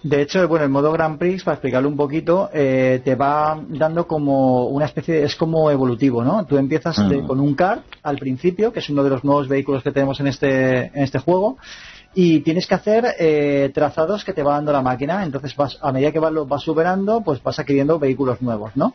De 0.06 0.22
hecho, 0.22 0.46
bueno, 0.46 0.64
el 0.64 0.70
modo 0.70 0.92
Grand 0.92 1.18
Prix, 1.18 1.42
para 1.42 1.56
explicarlo 1.56 1.88
un 1.88 1.96
poquito, 1.96 2.48
eh, 2.52 3.00
te 3.04 3.16
va 3.16 3.60
dando 3.68 4.06
como 4.06 4.66
una 4.68 4.84
especie 4.84 5.16
de, 5.16 5.24
es 5.24 5.34
como 5.34 5.68
evolutivo, 5.68 6.22
¿no? 6.22 6.46
Tú 6.46 6.58
empiezas 6.58 6.96
mm. 6.96 7.26
con 7.26 7.40
un 7.40 7.56
kart 7.56 7.82
al 8.04 8.16
principio, 8.16 8.72
que 8.72 8.78
es 8.78 8.88
uno 8.88 9.02
de 9.02 9.10
los 9.10 9.24
nuevos 9.24 9.48
vehículos 9.48 9.82
que 9.82 9.90
tenemos 9.90 10.20
en 10.20 10.28
este, 10.28 10.92
en 10.94 11.02
este 11.02 11.18
juego, 11.18 11.58
y 12.14 12.38
tienes 12.40 12.68
que 12.68 12.76
hacer 12.76 13.16
eh, 13.18 13.72
trazados 13.74 14.24
que 14.24 14.32
te 14.32 14.44
va 14.44 14.52
dando 14.52 14.72
la 14.72 14.80
máquina. 14.80 15.24
Entonces, 15.24 15.56
vas, 15.56 15.76
a 15.82 15.90
medida 15.90 16.12
que 16.12 16.20
vas, 16.20 16.32
lo, 16.32 16.46
vas 16.46 16.62
superando, 16.62 17.22
pues 17.22 17.42
vas 17.42 17.58
adquiriendo 17.58 17.98
vehículos 17.98 18.40
nuevos, 18.40 18.76
¿no? 18.76 18.94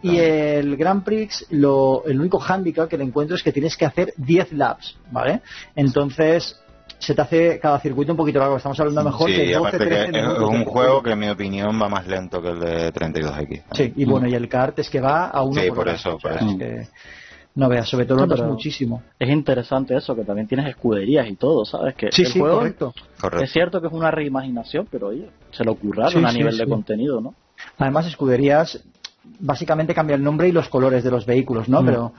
Y 0.00 0.18
el 0.18 0.76
Grand 0.76 1.02
Prix, 1.02 1.44
lo, 1.50 2.04
el 2.06 2.20
único 2.20 2.38
hándicap 2.38 2.88
que 2.88 2.96
le 2.96 3.04
encuentro 3.04 3.34
es 3.34 3.42
que 3.42 3.50
tienes 3.50 3.76
que 3.76 3.84
hacer 3.84 4.14
10 4.16 4.52
laps, 4.52 4.96
¿vale? 5.10 5.42
Entonces, 5.74 6.61
se 7.02 7.14
te 7.14 7.22
hace 7.22 7.58
cada 7.58 7.80
circuito 7.80 8.12
un 8.12 8.16
poquito 8.16 8.38
largo. 8.38 8.56
Estamos 8.56 8.78
hablando 8.78 9.02
mejor 9.04 9.28
sí, 9.28 9.36
que 9.36 9.54
aparte 9.56 9.88
que 9.88 10.18
es 10.18 10.38
un 10.38 10.64
juego 10.64 11.02
que 11.02 11.10
en 11.10 11.18
mi 11.18 11.28
opinión 11.28 11.80
va 11.80 11.88
más 11.88 12.06
lento 12.06 12.40
que 12.40 12.50
el 12.50 12.60
de 12.60 12.92
32X. 12.92 13.62
Sí, 13.72 13.92
y 13.96 14.04
bueno, 14.04 14.28
y 14.28 14.34
el 14.34 14.48
kart 14.48 14.78
es 14.78 14.88
que 14.88 15.00
va 15.00 15.26
a 15.26 15.42
uno 15.42 15.60
sí, 15.60 15.70
por, 15.70 15.88
eso, 15.88 16.16
por 16.18 16.32
eso. 16.32 16.46
No 17.54 17.68
veas, 17.68 17.88
sobre 17.88 18.06
todo 18.06 18.24
no, 18.24 18.44
muchísimo. 18.46 19.02
Es 19.18 19.28
interesante 19.28 19.94
eso, 19.96 20.14
que 20.14 20.24
también 20.24 20.46
tienes 20.46 20.68
escuderías 20.68 21.28
y 21.28 21.34
todo, 21.34 21.64
¿sabes? 21.64 21.94
Que 21.96 22.10
sí, 22.10 22.24
sí, 22.24 22.38
correcto. 22.38 22.94
Es 23.42 23.52
cierto 23.52 23.80
que 23.80 23.88
es 23.88 23.92
una 23.92 24.10
reimaginación, 24.10 24.86
pero 24.90 25.08
oye, 25.08 25.28
se 25.50 25.64
lo 25.64 25.72
ocurraron 25.72 26.24
a 26.24 26.32
nivel 26.32 26.56
de 26.56 26.66
contenido, 26.66 27.20
¿no? 27.20 27.34
Además, 27.78 28.06
escuderías 28.06 28.82
básicamente 29.38 29.94
cambia 29.94 30.16
el 30.16 30.22
nombre 30.22 30.48
y 30.48 30.52
los 30.52 30.68
colores 30.68 31.04
de 31.04 31.10
los 31.10 31.26
vehículos, 31.26 31.68
¿no? 31.68 31.82
Mm. 31.82 31.86
Pero 31.86 32.12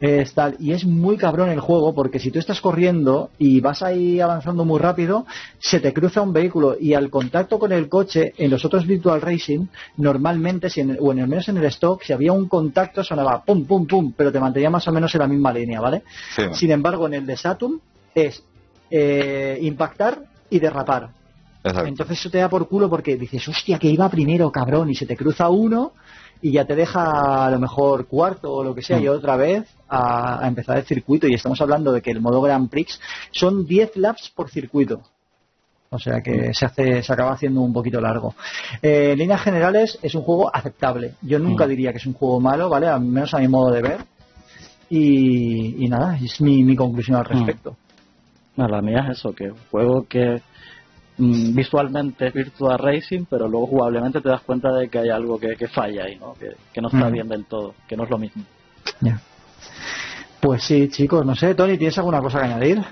es 0.00 0.34
tal. 0.34 0.56
Y 0.58 0.72
es 0.72 0.84
muy 0.84 1.16
cabrón 1.16 1.50
el 1.50 1.60
juego 1.60 1.94
porque 1.94 2.18
si 2.18 2.30
tú 2.30 2.38
estás 2.38 2.60
corriendo 2.60 3.30
y 3.38 3.60
vas 3.60 3.82
ahí 3.82 4.20
avanzando 4.20 4.64
muy 4.64 4.78
rápido, 4.78 5.26
se 5.58 5.80
te 5.80 5.92
cruza 5.92 6.22
un 6.22 6.32
vehículo 6.32 6.76
y 6.78 6.94
al 6.94 7.10
contacto 7.10 7.58
con 7.58 7.72
el 7.72 7.88
coche, 7.88 8.34
en 8.36 8.50
los 8.50 8.64
otros 8.64 8.86
Virtual 8.86 9.20
Racing, 9.20 9.66
normalmente, 9.96 10.70
si 10.70 10.80
en, 10.80 10.96
o 11.00 11.12
en 11.12 11.20
el 11.20 11.28
menos 11.28 11.48
en 11.48 11.58
el 11.58 11.64
stock, 11.64 12.02
si 12.02 12.12
había 12.12 12.32
un 12.32 12.48
contacto 12.48 13.04
sonaba 13.04 13.42
pum, 13.42 13.64
pum, 13.66 13.86
pum, 13.86 14.12
pero 14.16 14.32
te 14.32 14.40
mantenía 14.40 14.70
más 14.70 14.86
o 14.88 14.92
menos 14.92 15.14
en 15.14 15.20
la 15.20 15.28
misma 15.28 15.52
línea, 15.52 15.80
¿vale? 15.80 16.02
Sin 16.52 16.70
embargo, 16.70 17.06
en 17.06 17.14
el 17.14 17.26
de 17.26 17.36
Saturn 17.36 17.80
es 18.14 18.42
eh, 18.90 19.58
impactar 19.62 20.22
y 20.50 20.58
derrapar. 20.58 21.10
Entonces 21.62 22.18
eso 22.18 22.30
te 22.30 22.38
da 22.38 22.48
por 22.48 22.68
culo 22.68 22.88
porque 22.88 23.16
dices, 23.16 23.46
hostia, 23.46 23.78
que 23.78 23.88
iba 23.88 24.08
primero, 24.08 24.50
cabrón, 24.50 24.88
y 24.90 24.94
se 24.94 25.06
te 25.06 25.16
cruza 25.16 25.50
uno 25.50 25.92
y 26.42 26.52
ya 26.52 26.64
te 26.64 26.74
deja 26.74 27.46
a 27.46 27.50
lo 27.50 27.58
mejor 27.58 28.06
cuarto 28.06 28.52
o 28.52 28.64
lo 28.64 28.74
que 28.74 28.82
sea 28.82 28.98
y 28.98 29.06
mm. 29.06 29.10
otra 29.10 29.36
vez 29.36 29.68
a, 29.88 30.46
empezar 30.46 30.78
el 30.78 30.84
circuito. 30.84 31.26
Y 31.26 31.34
estamos 31.34 31.60
hablando 31.60 31.92
de 31.92 32.00
que 32.00 32.10
el 32.10 32.20
modo 32.20 32.40
Grand 32.40 32.68
Prix 32.68 33.00
son 33.30 33.66
10 33.66 33.96
laps 33.96 34.32
por 34.34 34.50
circuito. 34.50 35.02
O 35.90 35.98
sea 35.98 36.20
que 36.20 36.50
mm. 36.50 36.54
se 36.54 36.66
hace 36.66 37.02
se 37.02 37.12
acaba 37.12 37.32
haciendo 37.32 37.60
un 37.60 37.72
poquito 37.72 38.00
largo. 38.00 38.34
Eh, 38.80 39.12
en 39.12 39.18
líneas 39.18 39.42
generales 39.42 39.98
es 40.02 40.14
un 40.14 40.22
juego 40.22 40.54
aceptable. 40.54 41.14
Yo 41.22 41.38
nunca 41.38 41.66
mm. 41.66 41.68
diría 41.68 41.92
que 41.92 41.98
es 41.98 42.06
un 42.06 42.14
juego 42.14 42.40
malo 42.40 42.68
vale 42.68 42.86
al 42.86 43.00
menos 43.00 43.34
a 43.34 43.38
mi 43.38 43.48
modo 43.48 43.70
de 43.72 43.82
ver. 43.82 43.98
Y, 44.92 45.86
nada 45.88 46.18
es 46.20 46.40
mi, 46.40 46.64
mi 46.64 46.74
conclusión 46.74 47.16
al 47.16 47.24
respecto. 47.24 47.76
La 48.56 48.82
mía 48.82 49.06
es 49.08 49.18
eso 49.18 49.32
que 49.32 49.50
un 49.50 49.58
juego 49.70 50.06
que 50.06 50.42
Mm, 51.20 51.54
visualmente 51.54 52.28
es 52.28 52.32
Virtual 52.32 52.78
Racing, 52.78 53.26
pero 53.28 53.46
luego 53.46 53.66
jugablemente 53.66 54.22
te 54.22 54.30
das 54.30 54.40
cuenta 54.40 54.72
de 54.72 54.88
que 54.88 55.00
hay 55.00 55.10
algo 55.10 55.38
que, 55.38 55.68
falla 55.68 56.04
ahí, 56.04 56.16
¿no? 56.16 56.34
Que, 56.34 56.80
no 56.80 56.88
está 56.88 57.10
mm. 57.10 57.12
bien 57.12 57.28
del 57.28 57.44
todo, 57.44 57.74
que 57.86 57.94
no 57.94 58.04
es 58.04 58.10
lo 58.10 58.16
mismo. 58.16 58.42
Pues 60.40 60.64
sí, 60.64 60.88
chicos, 60.88 61.26
no 61.26 61.34
sé, 61.36 61.54
Tony, 61.54 61.76
¿tienes 61.76 61.98
alguna 61.98 62.22
cosa 62.22 62.38
que 62.38 62.46
añadir? 62.46 62.82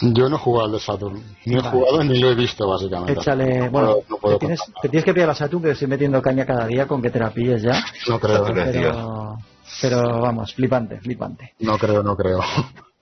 Yo 0.00 0.28
no 0.28 0.36
he 0.36 0.38
jugado 0.38 0.66
al 0.66 0.72
de 0.72 0.80
Saturn, 0.80 1.22
ni 1.44 1.54
he 1.54 1.60
jugado 1.60 2.02
ni 2.02 2.18
lo 2.18 2.30
he 2.30 2.34
visto, 2.34 2.68
básicamente. 2.68 3.12
Échale, 3.12 3.68
bueno, 3.68 3.96
te, 3.96 4.38
tienes, 4.38 4.60
te, 4.80 4.88
tienes, 4.88 5.04
que 5.04 5.14
pillar 5.14 5.30
a 5.30 5.34
Saturn, 5.34 5.62
que 5.62 5.70
estoy 5.70 5.88
metiendo 5.88 6.20
caña 6.20 6.44
cada 6.44 6.66
día 6.66 6.86
con 6.86 7.00
que 7.00 7.10
te 7.10 7.20
la 7.20 7.30
pilles 7.30 7.62
ya. 7.62 7.80
No 8.08 8.18
creo. 8.18 8.44
Pero, 8.44 9.38
pero 9.80 10.20
vamos, 10.20 10.52
flipante, 10.54 11.00
flipante. 11.00 11.54
No 11.60 11.78
creo, 11.78 12.02
no 12.02 12.16
creo. 12.16 12.40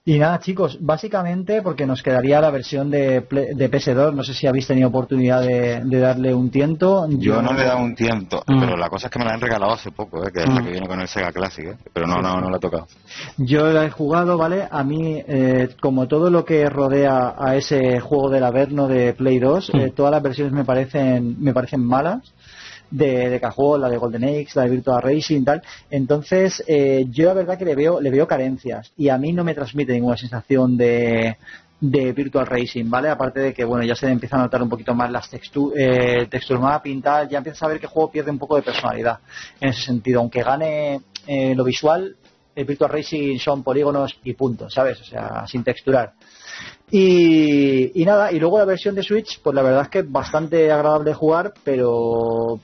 Y 0.03 0.17
nada, 0.17 0.39
chicos, 0.39 0.79
básicamente 0.81 1.61
porque 1.61 1.85
nos 1.85 2.01
quedaría 2.01 2.41
la 2.41 2.49
versión 2.49 2.89
de, 2.89 3.21
de 3.21 3.71
PS2. 3.71 4.15
No 4.15 4.23
sé 4.23 4.33
si 4.33 4.47
habéis 4.47 4.65
tenido 4.65 4.89
oportunidad 4.89 5.43
de, 5.43 5.79
darle 5.99 6.33
un 6.33 6.49
tiento. 6.49 7.07
Yo, 7.07 7.39
no 7.39 7.53
le 7.53 7.61
he 7.61 7.65
dado 7.67 7.83
un 7.83 7.93
tiento, 7.93 8.41
mm. 8.47 8.59
pero 8.59 8.75
la 8.77 8.89
cosa 8.89 9.07
es 9.07 9.11
que 9.11 9.19
me 9.19 9.25
la 9.25 9.33
han 9.33 9.41
regalado 9.41 9.73
hace 9.73 9.91
poco, 9.91 10.25
¿eh? 10.25 10.31
que 10.33 10.39
es 10.39 10.49
la 10.49 10.59
mm. 10.59 10.63
que 10.63 10.71
viene 10.71 10.87
con 10.87 10.99
el 11.01 11.07
Sega 11.07 11.31
Classic, 11.31 11.65
¿eh? 11.65 11.77
pero 11.93 12.07
no, 12.07 12.19
no, 12.19 12.41
no 12.41 12.49
la 12.49 12.57
he 12.57 12.59
tocado. 12.59 12.87
Yo 13.37 13.67
la 13.67 13.85
he 13.85 13.91
jugado, 13.91 14.39
¿vale? 14.39 14.67
A 14.71 14.83
mí, 14.83 15.21
eh, 15.27 15.69
como 15.79 16.07
todo 16.07 16.31
lo 16.31 16.45
que 16.45 16.67
rodea 16.67 17.35
a 17.37 17.55
ese 17.55 17.99
juego 17.99 18.31
del 18.31 18.43
Averno 18.43 18.87
de 18.87 19.13
Play 19.13 19.37
2, 19.37 19.71
mm. 19.71 19.89
todas 19.95 20.11
las 20.11 20.23
versiones 20.23 20.51
me 20.51 20.65
parecen, 20.65 21.35
me 21.39 21.53
parecen 21.53 21.85
malas 21.85 22.33
de, 22.91 23.29
de 23.29 23.39
la 23.79 23.89
de 23.89 23.97
Golden 23.97 24.23
X, 24.23 24.55
la 24.55 24.63
de 24.63 24.69
Virtual 24.69 25.01
Racing 25.01 25.41
y 25.41 25.43
tal. 25.43 25.61
Entonces, 25.89 26.63
eh, 26.67 27.05
yo 27.09 27.25
la 27.25 27.33
verdad 27.33 27.57
que 27.57 27.65
le 27.65 27.75
veo, 27.75 27.99
le 27.99 28.11
veo 28.11 28.27
carencias 28.27 28.91
y 28.97 29.09
a 29.09 29.17
mí 29.17 29.33
no 29.33 29.43
me 29.43 29.55
transmite 29.55 29.93
ninguna 29.93 30.17
sensación 30.17 30.77
de, 30.77 31.37
de 31.79 32.11
Virtual 32.13 32.45
Racing, 32.45 32.89
¿vale? 32.89 33.09
Aparte 33.09 33.39
de 33.39 33.53
que, 33.53 33.65
bueno, 33.65 33.83
ya 33.83 33.95
se 33.95 34.07
empieza 34.07 34.35
a 34.35 34.39
notar 34.41 34.61
un 34.61 34.69
poquito 34.69 34.93
más 34.93 35.11
las 35.11 35.29
texturas, 35.29 35.77
eh, 35.79 36.27
texture 36.29 36.59
mapping, 36.59 37.01
tal, 37.01 37.27
ya 37.27 37.39
empiezas 37.39 37.63
a 37.63 37.67
ver 37.67 37.79
que 37.79 37.87
el 37.87 37.91
juego 37.91 38.11
pierde 38.11 38.29
un 38.29 38.37
poco 38.39 38.55
de 38.55 38.61
personalidad 38.61 39.19
en 39.59 39.69
ese 39.69 39.81
sentido. 39.81 40.19
Aunque 40.19 40.43
gane 40.43 41.01
eh, 41.25 41.55
lo 41.55 41.63
visual, 41.63 42.15
el 42.53 42.65
Virtual 42.65 42.91
Racing 42.91 43.39
son 43.39 43.63
polígonos 43.63 44.19
y 44.23 44.33
punto, 44.33 44.69
¿sabes? 44.69 44.99
O 45.01 45.05
sea, 45.05 45.47
sin 45.47 45.63
texturar. 45.63 46.13
Y, 46.93 48.03
nada, 48.05 48.31
y 48.33 48.39
luego 48.39 48.57
la 48.57 48.65
versión 48.65 48.95
de 48.95 49.03
Switch, 49.03 49.39
pues 49.41 49.55
la 49.55 49.61
verdad 49.61 49.83
es 49.83 49.87
que 49.87 49.99
es 49.99 50.11
bastante 50.11 50.69
agradable 50.71 51.13
jugar, 51.13 51.53
pero 51.63 52.59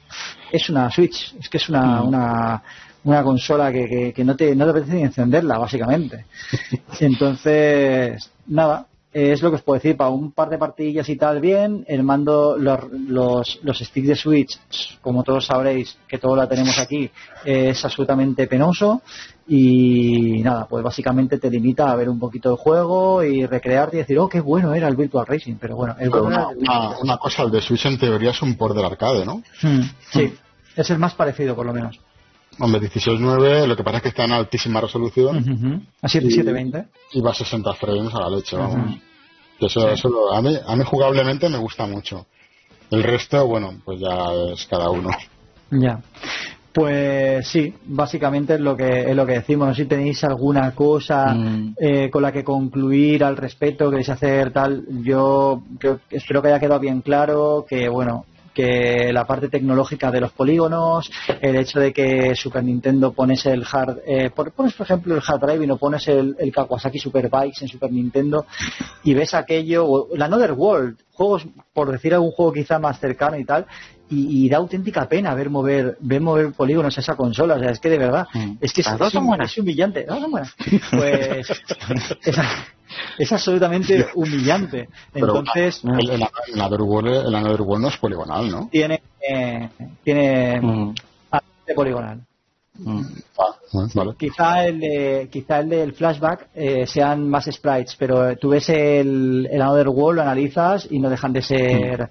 es 0.51 0.69
una 0.69 0.91
Switch, 0.91 1.33
es 1.39 1.47
que 1.47 1.57
es 1.57 1.69
una, 1.69 2.01
una, 2.01 2.63
una 3.05 3.23
consola 3.23 3.71
que, 3.71 4.11
que, 4.13 4.23
no, 4.25 4.35
te, 4.35 4.53
no 4.53 4.65
te 4.65 4.71
apetece 4.71 4.95
ni 4.95 5.03
encenderla, 5.03 5.57
básicamente. 5.57 6.25
Entonces, 6.99 8.29
nada, 8.47 8.87
es 9.13 9.41
lo 9.41 9.49
que 9.49 9.55
os 9.55 9.61
puedo 9.61 9.79
decir, 9.79 9.95
para 9.95 10.09
un 10.09 10.33
par 10.33 10.49
de 10.49 10.57
partidillas 10.57 11.07
y 11.07 11.15
tal, 11.15 11.39
bien. 11.39 11.85
El 11.87 12.03
mando, 12.03 12.57
los, 12.57 12.91
los, 12.91 13.59
los, 13.63 13.79
sticks 13.79 14.09
de 14.09 14.15
Switch, 14.15 14.59
como 14.99 15.23
todos 15.23 15.45
sabréis, 15.45 15.97
que 16.05 16.17
todos 16.17 16.37
la 16.37 16.49
tenemos 16.49 16.77
aquí, 16.79 17.09
es 17.45 17.83
absolutamente 17.85 18.45
penoso 18.47 19.01
y 19.47 20.41
nada, 20.43 20.67
pues 20.67 20.83
básicamente 20.83 21.37
te 21.37 21.49
limita 21.49 21.89
a 21.89 21.95
ver 21.95 22.09
un 22.09 22.19
poquito 22.19 22.51
el 22.51 22.57
juego 22.57 23.23
y 23.23 23.45
recrearte 23.45 23.95
y 23.95 23.99
decir, 23.99 24.19
oh, 24.19 24.27
qué 24.27 24.41
bueno 24.41 24.73
era 24.73 24.87
el 24.89 24.97
Virtual 24.97 25.25
Racing, 25.25 25.55
pero 25.55 25.77
bueno, 25.77 25.95
el 25.99 26.09
una, 26.09 27.17
cosa, 27.17 27.43
el 27.43 27.51
de 27.51 27.61
Switch 27.61 27.85
en 27.85 27.97
teoría 27.97 28.31
es 28.31 28.41
un 28.41 28.55
port 28.55 28.75
del 28.75 28.85
arcade, 28.85 29.25
¿no? 29.25 29.41
Hmm, 29.61 29.83
sí, 30.11 30.33
es 30.75 30.89
el 30.89 30.99
más 30.99 31.13
parecido 31.15 31.55
por 31.55 31.65
lo 31.65 31.73
menos. 31.73 31.97
Hombre, 32.59 32.81
16.9, 32.81 33.67
lo 33.67 33.75
que 33.75 33.83
pasa 33.83 33.97
es 33.97 34.03
que 34.03 34.09
está 34.09 34.25
en 34.25 34.31
altísima 34.31 34.81
resolución. 34.81 35.87
A 36.01 36.09
720. 36.09 36.85
Y 37.13 37.21
va 37.21 37.31
a 37.31 37.33
60 37.33 37.73
frames 37.75 38.13
a 38.15 38.21
la 38.21 38.29
leche, 38.29 38.57
vamos. 38.57 38.97
eso, 39.59 39.89
eso 39.89 40.33
a, 40.33 40.41
mí, 40.41 40.57
a 40.65 40.75
mí 40.75 40.83
jugablemente 40.83 41.47
me 41.49 41.57
gusta 41.57 41.85
mucho. 41.85 42.25
El 42.89 43.03
resto, 43.03 43.45
bueno, 43.45 43.75
pues 43.85 43.99
ya 43.99 44.31
es 44.53 44.65
cada 44.65 44.89
uno. 44.89 45.09
Ya. 45.69 46.01
Pues 46.77 47.47
sí, 47.47 47.73
básicamente 47.85 48.53
es 48.53 48.59
lo 48.59 48.77
que 48.77 49.09
es 49.09 49.15
lo 49.15 49.25
que 49.25 49.33
decimos. 49.33 49.67
No 49.67 49.73
sé 49.73 49.81
si 49.81 49.87
tenéis 49.89 50.23
alguna 50.23 50.75
cosa 50.75 51.33
mm. 51.33 51.73
eh, 51.75 52.09
con 52.11 52.21
la 52.21 52.31
que 52.31 52.43
concluir 52.43 53.23
al 53.23 53.35
respecto, 53.35 53.89
queréis 53.89 54.09
hacer 54.09 54.53
tal. 54.53 54.85
Yo, 55.01 55.63
espero 56.11 56.39
que 56.39 56.49
haya 56.49 56.59
quedado 56.59 56.79
bien 56.79 57.01
claro 57.01 57.65
que 57.67 57.89
bueno 57.89 58.25
que 58.53 59.11
la 59.11 59.25
parte 59.25 59.49
tecnológica 59.49 60.11
de 60.11 60.21
los 60.21 60.31
polígonos, 60.31 61.11
el 61.41 61.55
hecho 61.55 61.79
de 61.79 61.93
que 61.93 62.35
Super 62.35 62.63
Nintendo 62.63 63.11
pones 63.11 63.45
el 63.47 63.63
hard, 63.71 63.99
eh, 64.05 64.29
pones 64.31 64.73
por 64.73 64.85
ejemplo 64.85 65.15
el 65.15 65.21
hard 65.27 65.41
drive 65.41 65.63
y 65.63 65.67
no 65.67 65.77
pones 65.77 66.07
el, 66.07 66.35
el 66.39 66.51
Kawasaki 66.51 66.97
Superbikes 66.97 67.61
en 67.61 67.67
Super 67.67 67.91
Nintendo 67.91 68.45
y 69.03 69.13
ves 69.13 69.35
aquello, 69.35 70.07
la 70.15 70.25
Another 70.25 70.53
World, 70.53 70.97
juegos, 71.13 71.47
por 71.71 71.91
decir 71.91 72.15
algún 72.15 72.31
juego 72.31 72.53
quizá 72.53 72.79
más 72.79 72.99
cercano 72.99 73.37
y 73.37 73.45
tal, 73.45 73.67
y, 74.09 74.49
da 74.49 74.57
auténtica 74.57 75.07
pena 75.07 75.33
ver 75.33 75.49
mover 75.49 75.97
ver 75.99 76.21
mover 76.21 76.53
polígonos 76.53 76.97
a 76.97 77.01
esa 77.01 77.15
consola. 77.15 77.55
O 77.55 77.59
sea, 77.59 77.71
es 77.71 77.79
que 77.79 77.89
de 77.89 77.97
verdad, 77.97 78.27
mm. 78.33 78.57
es 78.61 78.73
que 78.73 78.81
es, 78.81 78.87
es, 78.87 79.57
humillante. 79.57 80.05
Pues 80.91 81.47
es, 83.17 83.31
absolutamente 83.31 84.07
humillante. 84.15 84.89
Entonces, 85.13 85.81
el, 85.83 86.09
el, 86.09 86.23
Another 86.53 86.81
World, 86.81 87.81
no 87.81 87.87
es 87.87 87.97
poligonal, 87.97 88.49
¿no? 88.49 88.69
Tiene, 88.71 89.01
eh, 89.27 89.69
tiene 90.03 90.61
mm. 90.61 90.93
poligonal. 91.75 92.21
Mm. 92.79 93.01
Ah, 93.39 94.13
quizá 94.17 94.65
el 94.65 94.79
de, 94.79 95.29
quizá 95.31 95.59
el 95.59 95.69
del 95.69 95.93
flashback 95.93 96.49
eh, 96.53 96.85
sean 96.85 97.27
más 97.27 97.45
sprites, 97.45 97.95
pero 97.97 98.37
tú 98.37 98.49
ves 98.49 98.69
el, 98.69 99.47
el 99.51 99.61
Another 99.61 99.89
World, 99.89 100.17
lo 100.17 100.21
analizas 100.21 100.87
y 100.89 100.99
no 100.99 101.09
dejan 101.09 101.33
de 101.33 101.41
ser. 101.41 102.09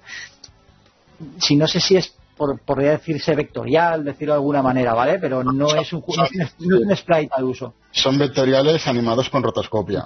Si 1.39 1.55
no 1.55 1.67
sé 1.67 1.79
si 1.79 1.97
es 1.97 2.13
por, 2.35 2.59
podría 2.59 2.91
decirse 2.91 3.35
vectorial, 3.35 4.03
decirlo 4.03 4.33
de 4.33 4.37
alguna 4.37 4.61
manera, 4.61 4.93
¿vale? 4.93 5.19
Pero 5.19 5.43
no 5.43 5.75
es 5.75 5.91
un, 5.91 6.03
no 6.07 6.79
un 6.87 6.95
sprite 6.95 7.31
al 7.31 7.43
uso. 7.43 7.73
Son 7.91 8.17
vectoriales 8.17 8.87
animados 8.87 9.29
con 9.29 9.41
rotoscopia, 9.41 10.05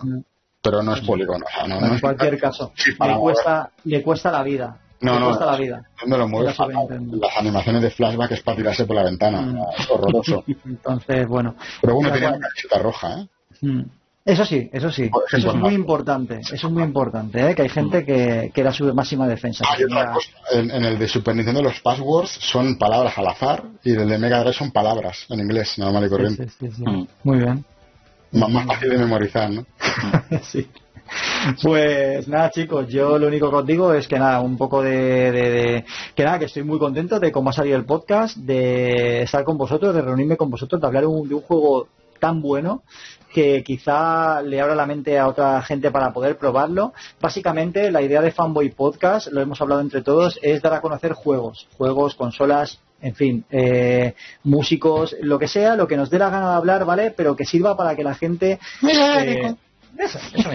pero 0.61 0.81
no 0.81 0.93
es 0.93 1.01
polígono. 1.01 1.45
en 1.65 1.99
cualquier 1.99 2.39
caso, 2.39 2.71
le 3.05 3.15
cuesta, 3.17 3.71
le 3.83 4.01
cuesta 4.01 4.31
la 4.31 4.43
vida. 4.43 4.79
No, 5.01 5.19
no, 5.19 5.37
la 5.37 5.57
vida. 5.57 5.83
No 6.05 6.15
lo 6.17 6.27
mueves 6.27 6.55
Las 6.59 7.37
animaciones 7.37 7.81
de 7.81 7.89
flashback 7.89 8.33
es 8.33 8.43
para 8.43 8.57
tirarse 8.57 8.85
por 8.85 8.95
la 8.95 9.03
ventana. 9.03 9.41
Mm. 9.41 9.59
Es 9.79 9.89
horroroso. 9.89 10.43
Entonces, 10.65 11.27
bueno. 11.27 11.55
Pero 11.81 11.95
bueno, 11.95 12.13
tenía 12.13 12.29
una 12.29 12.39
camiseta 12.39 12.77
roja, 12.77 13.19
¿eh? 13.19 13.27
Mm. 13.61 13.81
Eso 14.23 14.45
sí, 14.45 14.69
eso 14.71 14.91
sí. 14.91 15.09
Pues 15.09 15.33
eso 15.33 15.49
es 15.49 15.55
muy 15.55 15.73
importante. 15.73 16.39
Eso 16.41 16.67
es 16.67 16.71
muy 16.71 16.83
importante, 16.83 17.49
¿eh? 17.49 17.55
que 17.55 17.63
hay 17.63 17.69
gente 17.69 18.05
que, 18.05 18.51
que 18.53 18.61
era 18.61 18.71
su 18.71 18.93
máxima 18.93 19.27
defensa. 19.27 19.65
En, 20.51 20.69
el 20.71 20.99
de 20.99 21.07
Super 21.07 21.35
Nintendo 21.35 21.63
los 21.63 21.79
passwords 21.79 22.29
son 22.29 22.77
palabras 22.77 23.17
al 23.17 23.27
azar 23.27 23.63
y 23.83 23.91
el 23.93 24.07
de 24.07 24.17
Mega 24.19 24.39
Drive 24.41 24.53
son 24.53 24.71
palabras 24.71 25.25
en 25.29 25.39
inglés, 25.39 25.77
normal 25.79 26.05
y 26.05 26.09
corriente. 26.09 26.47
Mm. 26.59 27.03
Muy 27.23 27.37
bien. 27.39 27.65
más 28.31 28.65
fácil 28.67 28.89
de 28.91 28.97
memorizar, 28.99 29.49
¿no? 29.49 29.65
sí. 30.43 30.69
Pues 31.61 32.27
nada, 32.27 32.51
chicos, 32.51 32.87
yo 32.87 33.17
lo 33.17 33.27
único 33.27 33.49
que 33.49 33.55
os 33.55 33.65
digo 33.65 33.93
es 33.93 34.07
que 34.07 34.19
nada, 34.19 34.39
un 34.39 34.55
poco 34.55 34.83
de, 34.83 35.83
que 36.15 36.23
nada, 36.23 36.39
que 36.39 36.45
estoy 36.45 36.63
muy 36.63 36.77
contento 36.77 37.19
de 37.19 37.31
cómo 37.31 37.49
ha 37.49 37.53
salido 37.53 37.75
el 37.75 37.85
podcast, 37.85 38.37
de 38.37 39.23
estar 39.23 39.43
con 39.43 39.57
vosotros, 39.57 39.93
de 39.95 40.01
reunirme 40.01 40.37
con 40.37 40.49
vosotros, 40.49 40.79
de 40.79 40.87
hablar 40.87 41.03
de 41.03 41.07
un 41.07 41.41
juego 41.41 41.87
tan 42.19 42.41
bueno 42.41 42.83
que 43.33 43.63
quizá 43.63 44.41
le 44.41 44.61
abra 44.61 44.75
la 44.75 44.85
mente 44.85 45.17
a 45.17 45.27
otra 45.27 45.61
gente 45.61 45.91
para 45.91 46.13
poder 46.13 46.37
probarlo. 46.37 46.93
Básicamente, 47.19 47.91
la 47.91 48.01
idea 48.01 48.21
de 48.21 48.31
Fanboy 48.31 48.69
Podcast, 48.69 49.27
lo 49.31 49.41
hemos 49.41 49.61
hablado 49.61 49.81
entre 49.81 50.01
todos, 50.01 50.39
es 50.41 50.61
dar 50.61 50.73
a 50.73 50.81
conocer 50.81 51.13
juegos, 51.13 51.67
juegos, 51.77 52.15
consolas, 52.15 52.79
en 53.01 53.15
fin, 53.15 53.45
eh, 53.49 54.13
músicos, 54.43 55.15
lo 55.21 55.39
que 55.39 55.47
sea, 55.47 55.75
lo 55.75 55.87
que 55.87 55.97
nos 55.97 56.09
dé 56.09 56.19
la 56.19 56.29
gana 56.29 56.51
de 56.51 56.55
hablar, 56.55 56.85
¿vale? 56.85 57.11
Pero 57.11 57.35
que 57.35 57.45
sirva 57.45 57.75
para 57.75 57.95
que 57.95 58.03
la 58.03 58.15
gente... 58.15 58.59
Eh, 59.23 59.55
eso, 59.97 60.19
eso 60.33 60.49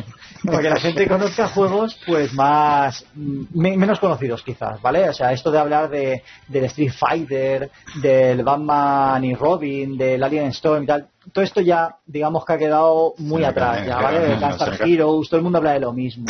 Para 0.45 0.62
que 0.62 0.70
la 0.70 0.80
gente 0.80 1.09
conozca 1.09 1.49
juegos 1.49 1.99
pues 2.07 2.32
más 2.32 3.05
menos 3.14 3.99
conocidos 3.99 4.43
quizás, 4.43 4.80
¿vale? 4.80 5.09
O 5.09 5.12
sea, 5.12 5.32
esto 5.32 5.51
de 5.51 5.59
hablar 5.59 5.89
de, 5.91 6.22
del 6.49 6.64
Street 6.64 6.93
Fighter, 6.93 7.70
del 8.03 8.43
Batman 8.43 9.24
y 9.24 9.34
Robin, 9.34 9.97
del 9.97 10.22
Alien 10.22 10.49
Storm 10.49 10.84
y 10.84 10.87
tal, 10.87 11.09
todo 11.32 11.45
esto 11.45 11.61
ya, 11.61 11.97
digamos 12.07 12.45
que 12.45 12.53
ha 12.53 12.59
quedado 12.59 13.14
muy 13.18 13.45
atrás, 13.45 13.87
ya, 13.87 13.97
¿vale? 13.97 14.20
De 14.20 14.37
Gunstar 14.37 14.80
Heroes, 14.80 15.28
todo 15.28 15.39
el 15.39 15.45
mundo 15.45 15.59
habla 15.59 15.72
de 15.72 15.80
lo 15.80 15.93
mismo. 15.93 16.26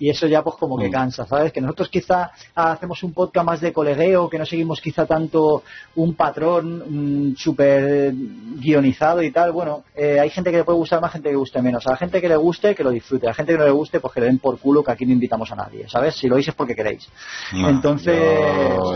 Y 0.00 0.10
eso 0.10 0.26
ya, 0.26 0.42
pues, 0.42 0.56
como 0.56 0.76
que 0.76 0.88
mm. 0.88 0.92
cansa, 0.92 1.26
¿sabes? 1.26 1.52
Que 1.52 1.60
nosotros 1.60 1.88
quizá 1.88 2.32
hacemos 2.54 3.02
un 3.04 3.12
podcast 3.12 3.46
más 3.46 3.60
de 3.60 3.72
colegueo, 3.72 4.28
que 4.28 4.38
no 4.38 4.46
seguimos 4.46 4.80
quizá 4.80 5.06
tanto 5.06 5.62
un 5.94 6.14
patrón 6.14 7.34
súper 7.36 8.12
guionizado 8.12 9.22
y 9.22 9.30
tal. 9.30 9.52
Bueno, 9.52 9.84
eh, 9.94 10.18
hay 10.18 10.30
gente 10.30 10.50
que 10.50 10.56
le 10.56 10.64
puede 10.64 10.78
gustar 10.78 11.00
más, 11.00 11.12
gente 11.12 11.28
que 11.28 11.34
le 11.34 11.38
guste 11.38 11.62
menos. 11.62 11.86
A 11.86 11.90
la 11.90 11.96
gente 11.98 12.20
que 12.20 12.28
le 12.28 12.36
guste, 12.36 12.74
que 12.74 12.82
lo 12.82 12.90
disfrute. 12.90 13.26
A 13.26 13.30
la 13.30 13.34
gente 13.34 13.52
que 13.52 13.58
no 13.58 13.64
le 13.66 13.70
guste, 13.70 14.00
pues 14.00 14.12
que 14.14 14.20
le 14.20 14.26
den 14.26 14.38
por 14.38 14.58
culo, 14.58 14.82
que 14.82 14.90
aquí 14.90 15.04
no 15.04 15.12
invitamos 15.12 15.52
a 15.52 15.56
nadie, 15.56 15.86
¿sabes? 15.88 16.16
Si 16.16 16.26
lo 16.28 16.36
oís 16.36 16.48
es 16.48 16.54
porque 16.54 16.74
queréis. 16.74 17.06
Entonces. 17.52 18.18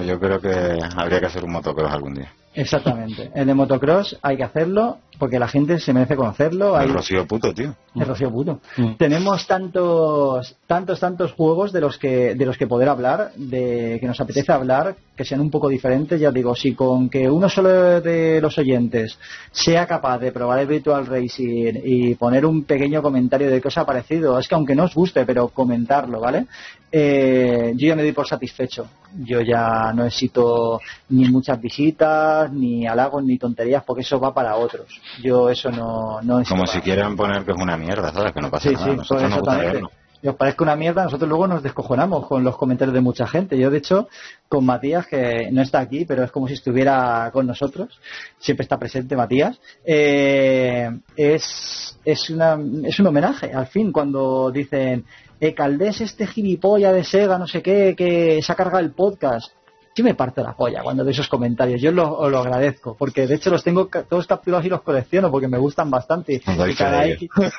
yo 0.06 0.18
creo 0.18 0.40
que 0.40 0.78
habría 0.96 1.20
que 1.20 1.26
hacer 1.26 1.44
un 1.44 1.52
motocross 1.52 1.92
algún 1.92 2.14
día. 2.14 2.32
Exactamente. 2.54 3.30
El 3.34 3.46
de 3.46 3.54
motocross 3.54 4.16
hay 4.22 4.36
que 4.36 4.44
hacerlo 4.44 4.98
porque 5.18 5.38
la 5.38 5.48
gente 5.48 5.78
se 5.78 5.92
merece 5.92 6.16
conocerlo. 6.16 6.78
El 6.78 6.92
Rocío 6.92 7.26
Puto, 7.26 7.52
tío. 7.52 7.74
El 7.94 8.06
Rocío 8.06 8.30
Puto. 8.30 8.60
Mm. 8.76 8.94
Tenemos 8.96 9.46
tantos, 9.46 10.56
tantos, 10.66 10.98
tantos 11.00 11.32
juegos 11.32 11.72
de 11.72 11.80
los 11.80 11.98
que, 11.98 12.34
de 12.34 12.46
los 12.46 12.58
que 12.58 12.66
poder 12.66 12.88
hablar, 12.88 13.32
de 13.36 13.98
que 14.00 14.06
nos 14.06 14.20
apetece 14.20 14.52
hablar, 14.52 14.96
que 15.16 15.24
sean 15.24 15.40
un 15.40 15.50
poco 15.50 15.68
diferentes. 15.68 16.20
Ya 16.20 16.30
digo, 16.30 16.54
si 16.54 16.74
con 16.74 17.08
que 17.08 17.30
uno 17.30 17.48
solo 17.48 18.00
de 18.00 18.40
los 18.40 18.58
oyentes 18.58 19.18
sea 19.52 19.86
capaz 19.86 20.18
de 20.18 20.32
probar 20.32 20.60
el 20.60 20.66
Virtual 20.66 21.06
Racing 21.06 21.80
y 21.84 22.14
poner 22.16 22.44
un 22.44 22.64
pequeño 22.64 23.02
comentario 23.02 23.50
de 23.50 23.60
qué 23.60 23.68
os 23.68 23.78
ha 23.78 23.86
parecido, 23.86 24.38
es 24.38 24.48
que 24.48 24.54
aunque 24.54 24.74
no 24.74 24.84
os 24.84 24.94
guste, 24.94 25.24
pero 25.24 25.48
comentarlo, 25.48 26.20
¿vale? 26.20 26.46
Eh, 26.90 27.72
yo 27.76 27.88
ya 27.88 27.96
me 27.96 28.02
doy 28.02 28.12
por 28.12 28.26
satisfecho. 28.26 28.86
Yo 29.24 29.40
ya 29.40 29.92
no 29.92 30.04
necesito 30.04 30.80
ni 31.08 31.28
muchas 31.28 31.60
visitas, 31.60 32.43
ni 32.52 32.86
halagos, 32.86 33.24
ni 33.24 33.38
tonterías, 33.38 33.82
porque 33.84 34.02
eso 34.02 34.20
va 34.20 34.34
para 34.34 34.56
otros. 34.56 35.00
Yo 35.22 35.48
eso 35.48 35.70
no, 35.70 36.20
no 36.22 36.42
Como 36.48 36.66
si 36.66 36.80
quieran 36.80 37.16
poner 37.16 37.44
que 37.44 37.52
es 37.52 37.58
una 37.60 37.76
mierda, 37.76 38.12
¿sabes? 38.12 38.32
Que 38.32 38.40
no 38.40 38.50
pasa 38.50 38.70
nada. 38.70 38.84
Sí, 38.84 38.96
nosotros 38.96 39.30
nos 39.30 39.90
y 40.24 40.28
os 40.28 40.36
parezca 40.36 40.64
una 40.64 40.74
mierda, 40.74 41.04
nosotros 41.04 41.28
luego 41.28 41.46
nos 41.46 41.62
descojonamos 41.62 42.26
con 42.26 42.42
los 42.42 42.56
comentarios 42.56 42.94
de 42.94 43.02
mucha 43.02 43.26
gente. 43.26 43.58
Yo, 43.58 43.68
de 43.68 43.76
hecho, 43.76 44.08
con 44.48 44.64
Matías, 44.64 45.06
que 45.06 45.50
no 45.52 45.60
está 45.60 45.80
aquí, 45.80 46.06
pero 46.06 46.24
es 46.24 46.30
como 46.30 46.48
si 46.48 46.54
estuviera 46.54 47.28
con 47.30 47.46
nosotros, 47.46 48.00
siempre 48.38 48.62
está 48.62 48.78
presente 48.78 49.16
Matías, 49.16 49.60
eh, 49.84 50.88
es, 51.14 52.00
es, 52.06 52.30
una, 52.30 52.58
es 52.84 52.98
un 52.98 53.06
homenaje, 53.06 53.52
al 53.52 53.66
fin, 53.66 53.92
cuando 53.92 54.50
dicen, 54.50 55.04
eh, 55.40 55.52
Caldés 55.52 56.00
este 56.00 56.26
gilipollas 56.26 56.94
de 56.94 57.04
Sega, 57.04 57.36
no 57.36 57.46
sé 57.46 57.60
qué, 57.60 57.94
que 57.94 58.40
se 58.40 58.50
ha 58.50 58.56
cargado 58.56 58.78
el 58.78 58.92
podcast 58.92 59.52
yo 59.94 60.02
me 60.02 60.14
parte 60.14 60.42
la 60.42 60.54
polla 60.54 60.82
cuando 60.82 61.04
veo 61.04 61.12
esos 61.12 61.28
comentarios. 61.28 61.80
Yo 61.80 61.92
lo, 61.92 62.18
os 62.18 62.30
lo 62.30 62.38
agradezco, 62.40 62.96
porque 62.98 63.26
de 63.26 63.36
hecho 63.36 63.50
los 63.50 63.62
tengo 63.62 63.88
todos 64.08 64.26
capturados 64.26 64.66
y 64.66 64.68
los 64.68 64.82
colecciono 64.82 65.30
porque 65.30 65.46
me 65.46 65.58
gustan 65.58 65.90
bastante. 65.90 66.42
Y 66.64 66.74
cada 66.74 67.06
X, 67.06 67.30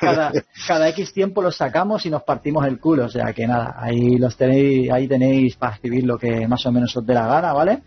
cada, 0.66 0.88
X 0.90 1.12
tiempo 1.12 1.40
los 1.40 1.56
sacamos 1.56 2.04
y 2.04 2.10
nos 2.10 2.22
partimos 2.24 2.66
el 2.66 2.78
culo. 2.78 3.06
O 3.06 3.08
sea 3.08 3.32
que 3.32 3.46
nada, 3.46 3.76
ahí 3.78 4.18
los 4.18 4.36
tenéis, 4.36 4.90
ahí 4.90 5.08
tenéis 5.08 5.56
para 5.56 5.74
escribir 5.74 6.04
lo 6.04 6.18
que 6.18 6.46
más 6.46 6.64
o 6.66 6.72
menos 6.72 6.94
os 6.96 7.06
dé 7.06 7.14
la 7.14 7.26
gana, 7.26 7.52
¿vale? 7.52 7.82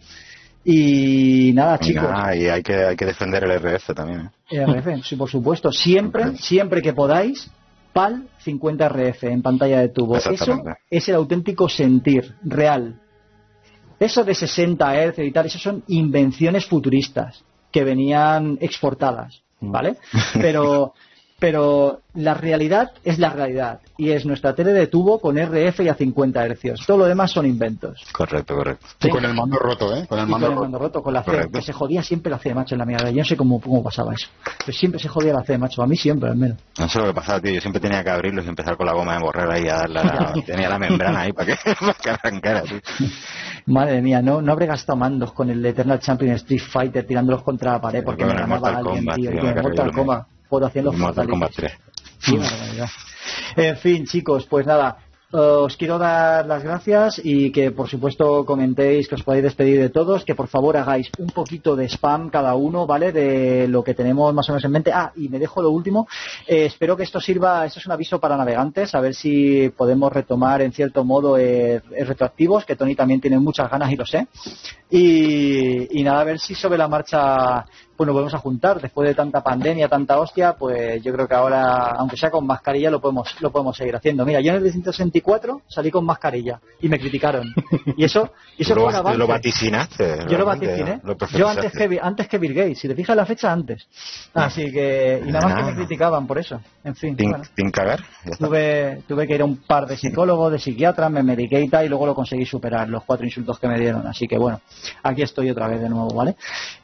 Y 0.63 1.51
nada, 1.53 1.77
chicos. 1.77 2.09
y 2.35 2.47
hay 2.47 2.63
que, 2.63 2.73
hay 2.73 2.95
que 2.95 3.05
defender 3.05 3.43
el 3.43 3.59
RF 3.59 3.93
también. 3.93 4.21
¿eh? 4.21 4.31
El 4.49 4.73
RF, 4.75 5.03
sí, 5.03 5.15
por 5.15 5.29
supuesto. 5.29 5.71
Siempre, 5.71 6.37
siempre 6.37 6.81
que 6.81 6.93
podáis, 6.93 7.51
PAL 7.93 8.27
50 8.39 8.89
RF 8.89 9.23
en 9.25 9.41
pantalla 9.41 9.79
de 9.79 9.89
tubo. 9.89 10.17
Eso 10.17 10.63
es 10.89 11.09
el 11.09 11.15
auténtico 11.15 11.69
sentir 11.69 12.35
real 12.43 12.99
eso 13.99 14.23
de 14.23 14.35
60 14.35 15.11
Hz 15.11 15.19
y 15.19 15.31
tal, 15.31 15.45
eso 15.45 15.59
son 15.59 15.83
invenciones 15.87 16.65
futuristas 16.65 17.43
que 17.71 17.83
venían 17.83 18.57
exportadas, 18.61 19.41
¿vale? 19.59 19.97
Pero 20.33 20.93
pero 21.39 22.01
la 22.15 22.33
realidad 22.33 22.91
es 23.03 23.17
la 23.17 23.29
realidad 23.29 23.79
y 23.97 24.11
es 24.11 24.25
nuestra 24.25 24.53
tele 24.53 24.73
de 24.73 24.87
tubo 24.87 25.19
con 25.19 25.37
RF 25.37 25.79
y 25.81 25.87
a 25.87 25.95
50 25.95 26.47
Hz. 26.47 26.85
Todo 26.85 26.97
lo 26.97 27.05
demás 27.05 27.31
son 27.31 27.45
inventos. 27.45 28.03
Correcto, 28.11 28.55
correcto. 28.55 28.85
Y 29.01 29.09
con 29.09 29.23
el 29.23 29.33
mando 29.33 29.57
roto, 29.57 29.95
¿eh? 29.95 30.05
Con 30.07 30.19
el, 30.19 30.27
mando, 30.27 30.77
roto. 30.77 31.01
con 31.01 31.13
la 31.13 31.23
C, 31.23 31.49
que 31.51 31.61
se 31.61 31.71
jodía 31.71 32.03
siempre 32.03 32.29
la 32.29 32.39
C, 32.39 32.53
macho, 32.53 32.75
en 32.75 32.79
la 32.79 32.85
mierda. 32.85 33.09
Yo 33.09 33.17
no 33.17 33.25
sé 33.25 33.37
cómo, 33.37 33.61
cómo 33.61 33.81
pasaba 33.81 34.13
eso. 34.13 34.27
Pero 34.65 34.77
siempre 34.77 34.99
se 34.99 35.07
jodía 35.07 35.33
la 35.33 35.43
C, 35.43 35.57
macho. 35.57 35.81
A 35.81 35.87
mí 35.87 35.95
siempre, 35.95 36.29
al 36.29 36.35
menos. 36.35 36.57
No 36.77 36.89
sé 36.89 36.99
lo 36.99 37.05
que 37.05 37.13
pasaba, 37.13 37.39
tío. 37.39 37.53
Yo 37.53 37.61
siempre 37.61 37.79
tenía 37.79 38.03
que 38.03 38.09
abrirlos 38.09 38.45
y 38.45 38.49
empezar 38.49 38.75
con 38.75 38.85
la 38.85 38.93
goma 38.93 39.13
de 39.13 39.23
borrar 39.23 39.49
ahí 39.51 39.67
a 39.67 39.77
darle 39.77 40.03
la... 40.03 40.33
tenía 40.45 40.69
la 40.69 40.79
membrana 40.79 41.21
ahí 41.21 41.31
para 41.31 41.55
que, 41.55 41.75
para 41.79 41.93
que 41.93 42.09
arrancara, 42.09 42.61
tío. 42.63 42.79
Madre 43.69 44.01
mía, 44.01 44.21
no, 44.21 44.41
no 44.41 44.51
habré 44.51 44.65
gastado 44.65 44.97
mandos 44.97 45.31
con 45.31 45.49
el 45.49 45.65
Eternal 45.65 45.99
Champion 45.99 46.31
Street 46.35 46.61
Fighter 46.61 47.05
tirándolos 47.05 47.43
contra 47.43 47.73
la 47.73 47.81
pared 47.81 48.03
porque 48.03 48.25
me 48.25 48.33
ganaba 48.33 48.77
alguien, 48.77 49.05
tío. 49.15 49.31
tío, 49.31 49.55
Mortal 49.61 49.91
Kombat 49.91 50.27
puedo 50.49 50.65
hacer 50.65 50.83
los 50.83 50.95
En 53.55 53.77
fin, 53.77 54.05
chicos, 54.05 54.45
pues 54.47 54.65
nada, 54.65 54.97
os 55.31 55.77
quiero 55.77 55.99
dar 55.99 56.47
las 56.47 56.63
gracias 56.63 57.21
y 57.23 57.51
que 57.51 57.69
por 57.71 57.87
supuesto 57.87 58.45
comentéis 58.45 59.07
que 59.07 59.15
os 59.15 59.23
podéis 59.23 59.43
despedir 59.43 59.79
de 59.79 59.89
todos, 59.89 60.25
que 60.25 60.33
por 60.33 60.47
favor 60.47 60.75
hagáis 60.75 61.11
un 61.19 61.27
poquito 61.27 61.75
de 61.75 61.87
spam 61.87 62.29
cada 62.29 62.55
uno, 62.55 62.87
¿vale? 62.87 63.11
De 63.11 63.67
lo 63.67 63.83
que 63.83 63.93
tenemos 63.93 64.33
más 64.33 64.49
o 64.49 64.53
menos 64.53 64.65
en 64.65 64.71
mente. 64.71 64.91
Ah, 64.91 65.11
y 65.15 65.29
me 65.29 65.37
dejo 65.37 65.61
lo 65.61 65.69
último. 65.69 66.07
Eh, 66.47 66.65
espero 66.65 66.97
que 66.97 67.03
esto 67.03 67.19
sirva, 67.19 67.65
esto 67.65 67.79
es 67.79 67.85
un 67.85 67.91
aviso 67.91 68.19
para 68.19 68.37
navegantes, 68.37 68.95
a 68.95 69.01
ver 69.01 69.13
si 69.13 69.69
podemos 69.69 70.11
retomar 70.11 70.61
en 70.61 70.71
cierto 70.71 71.03
modo 71.03 71.37
eh, 71.37 71.79
retroactivos, 71.79 72.65
que 72.65 72.75
Tony 72.75 72.95
también 72.95 73.21
tiene 73.21 73.37
muchas 73.37 73.69
ganas 73.69 73.91
y 73.91 73.95
lo 73.95 74.05
sé. 74.05 74.27
Y 74.89 76.03
nada, 76.03 76.21
a 76.21 76.23
ver 76.23 76.39
si 76.39 76.55
sobre 76.55 76.79
la 76.79 76.87
marcha 76.87 77.65
pues 77.99 78.07
nos 78.07 78.13
volvemos 78.13 78.33
a 78.33 78.37
juntar 78.37 78.79
después 78.79 79.09
de 79.09 79.13
tanta 79.13 79.43
pandemia, 79.43 79.89
tanta 79.89 80.21
hostia, 80.21 80.53
pues 80.53 81.03
yo 81.03 81.11
creo 81.11 81.27
que 81.27 81.35
ahora, 81.35 81.87
aunque 81.97 82.15
sea 82.15 82.31
con 82.31 82.47
mascarilla, 82.47 82.89
lo 82.89 83.01
podemos, 83.01 83.35
lo 83.41 83.51
podemos 83.51 83.75
seguir 83.75 83.93
haciendo. 83.93 84.25
Mira, 84.25 84.39
yo 84.39 84.53
en 84.53 84.63
el 84.63 84.71
164 84.71 85.63
salí 85.67 85.91
con 85.91 86.05
mascarilla 86.05 86.61
y 86.79 86.87
me 86.87 86.97
criticaron. 86.97 87.53
Y 87.97 88.05
eso, 88.05 88.31
y 88.57 88.61
eso 88.61 88.75
fue 88.75 88.85
un 88.85 89.17
Lo 89.17 89.27
vaticinaste. 89.27 90.19
Yo 90.29 90.37
lo 90.37 90.45
vaticiné. 90.45 91.01
yo 91.37 91.49
antes 91.49 91.73
que, 91.73 91.99
antes 92.01 92.27
que 92.29 92.37
Bill 92.37 92.53
Gates, 92.53 92.79
si 92.79 92.87
te 92.87 92.95
fijas 92.95 93.17
la 93.17 93.25
fecha 93.25 93.51
antes. 93.51 93.85
Así 94.33 94.71
que, 94.71 95.21
y 95.25 95.29
nada 95.29 95.49
más 95.49 95.55
que 95.57 95.63
me 95.63 95.75
criticaban 95.75 96.25
por 96.25 96.37
eso. 96.37 96.61
En 96.85 96.95
fin. 96.95 97.17
Sin 97.53 97.69
cagar. 97.69 97.99
Tuve, 98.37 99.03
tuve 99.09 99.27
que 99.27 99.35
ir 99.35 99.41
a 99.41 99.45
un 99.45 99.57
par 99.57 99.85
de 99.87 99.97
psicólogos, 99.97 100.53
de 100.53 100.59
psiquiatras, 100.59 101.11
me 101.11 101.21
mediqué 101.21 101.59
y 101.59 101.67
tal, 101.67 101.85
y 101.85 101.89
luego 101.89 102.05
lo 102.05 102.15
conseguí 102.15 102.45
superar, 102.45 102.87
los 102.87 103.03
cuatro 103.03 103.25
insultos 103.25 103.59
que 103.59 103.67
me 103.67 103.77
dieron. 103.77 104.07
Así 104.07 104.25
que 104.25 104.37
bueno, 104.37 104.61
aquí 105.03 105.23
estoy 105.23 105.49
otra 105.49 105.67
vez 105.67 105.81
de 105.81 105.89
nuevo, 105.89 106.13
¿vale? 106.13 106.37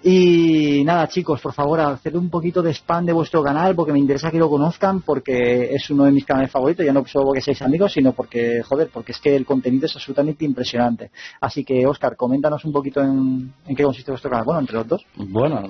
Y 0.03 0.83
nada, 0.83 1.04
nada, 1.05 1.13
chicos, 1.13 1.41
por 1.41 1.53
favor, 1.53 1.79
haced 1.79 2.15
un 2.15 2.29
poquito 2.29 2.61
de 2.61 2.71
spam 2.71 3.05
de 3.05 3.13
vuestro 3.13 3.43
canal 3.43 3.75
porque 3.75 3.93
me 3.93 3.99
interesa 3.99 4.31
que 4.31 4.39
lo 4.39 4.49
conozcan 4.49 5.01
porque 5.01 5.73
es 5.73 5.89
uno 5.89 6.05
de 6.05 6.11
mis 6.11 6.25
canales 6.25 6.51
favoritos, 6.51 6.85
ya 6.85 6.93
no 6.93 7.05
solo 7.05 7.25
porque 7.25 7.41
seáis 7.41 7.61
amigos, 7.61 7.93
sino 7.93 8.13
porque, 8.13 8.61
joder, 8.63 8.89
porque 8.91 9.11
es 9.11 9.19
que 9.19 9.35
el 9.35 9.45
contenido 9.45 9.85
es 9.85 9.95
absolutamente 9.95 10.45
impresionante. 10.45 11.11
Así 11.41 11.63
que, 11.63 11.85
Oscar, 11.85 12.15
coméntanos 12.15 12.65
un 12.65 12.71
poquito 12.71 13.01
en, 13.01 13.53
qué 13.75 13.83
consiste 13.83 14.11
vuestro 14.11 14.29
canal. 14.29 14.45
Bueno, 14.45 14.61
entre 14.61 14.75
los 14.75 14.87
dos. 14.87 15.05
Bueno, 15.15 15.61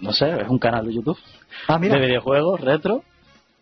no 0.00 0.12
sé, 0.12 0.26
es 0.30 0.48
un 0.48 0.58
canal 0.58 0.86
de 0.86 0.94
YouTube 0.94 1.18
ah, 1.68 1.78
de 1.78 1.98
videojuegos 1.98 2.60
retro 2.60 3.02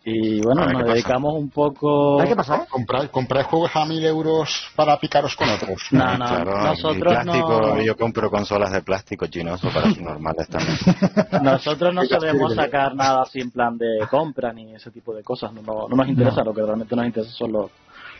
y 0.03 0.41
bueno, 0.41 0.65
nos 0.65 0.85
dedicamos 0.85 1.35
un 1.35 1.49
poco. 1.49 2.17
¿Qué 2.25 2.35
pasa? 2.35 2.65
¿Compráis, 3.11 3.45
juegos 3.45 3.69
a 3.75 3.85
mil 3.85 4.03
euros 4.03 4.71
para 4.75 4.97
picaros 4.97 5.35
con 5.35 5.47
otros? 5.49 5.79
No, 5.91 6.17
no, 6.17 6.43
nosotros 6.43 7.13
plástico, 7.13 7.77
Yo 7.79 7.95
compro 7.95 8.31
consolas 8.31 8.71
de 8.71 8.81
plástico 8.81 9.27
chinos 9.27 9.63
o 9.63 9.69
para 9.69 9.91
normales 9.91 10.47
también. 10.47 10.75
Nosotros 11.43 11.93
no 11.93 12.03
solemos 12.05 12.55
sacar 12.55 12.95
nada 12.95 13.21
así 13.21 13.41
en 13.41 13.51
plan 13.51 13.77
de 13.77 13.99
compra 14.09 14.51
ni 14.51 14.73
ese 14.73 14.89
tipo 14.89 15.13
de 15.13 15.23
cosas. 15.23 15.53
No, 15.53 15.61
no 15.87 15.95
nos 15.95 16.07
interesa, 16.07 16.43
lo 16.43 16.53
que 16.53 16.63
realmente 16.63 16.95
nos 16.95 17.05
interesa 17.05 17.31
son 17.33 17.51
los, 17.51 17.71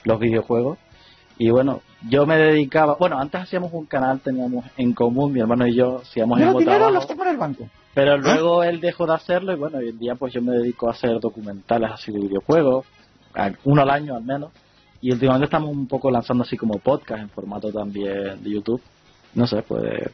los 0.04 0.20
videojuegos. 0.20 0.78
Y 1.42 1.50
bueno, 1.50 1.82
yo 2.08 2.28
me 2.28 2.38
dedicaba. 2.38 2.98
Bueno, 3.00 3.18
antes 3.20 3.42
hacíamos 3.42 3.74
un 3.74 3.88
canal, 3.88 4.20
teníamos 4.20 4.64
en 4.78 4.94
común, 4.94 5.34
mi 5.34 5.40
hermano 5.40 5.66
y 5.66 5.76
yo, 5.76 6.02
hacíamos 6.04 6.40
el 6.40 6.46
los 6.54 7.08
tengo 7.08 7.24
en 7.24 7.30
el 7.30 7.38
banco. 7.38 7.68
Pero 7.96 8.16
luego 8.18 8.62
él 8.62 8.80
dejó 8.80 9.08
de 9.08 9.16
hacerlo 9.16 9.52
y 9.52 9.56
bueno, 9.56 9.80
hoy 9.80 9.90
en 9.90 9.98
día 9.98 10.14
pues 10.14 10.36
yo 10.36 10.42
me 10.44 10.52
dedico 10.52 10.88
a 10.88 10.92
hacer 10.92 11.20
documentales 11.20 11.90
así 11.94 12.12
de 12.12 12.20
videojuegos, 12.20 12.86
uno 13.64 13.82
al 13.82 13.90
año 13.90 14.16
al 14.16 14.24
menos. 14.24 14.52
Y 15.02 15.12
últimamente 15.12 15.46
estamos 15.46 15.72
un 15.72 15.88
poco 15.88 16.12
lanzando 16.12 16.44
así 16.44 16.56
como 16.56 16.78
podcast 16.78 17.24
en 17.24 17.30
formato 17.30 17.72
también 17.72 18.44
de 18.44 18.50
YouTube. 18.52 18.82
No 19.34 19.48
sé, 19.48 19.64
pues 19.64 20.12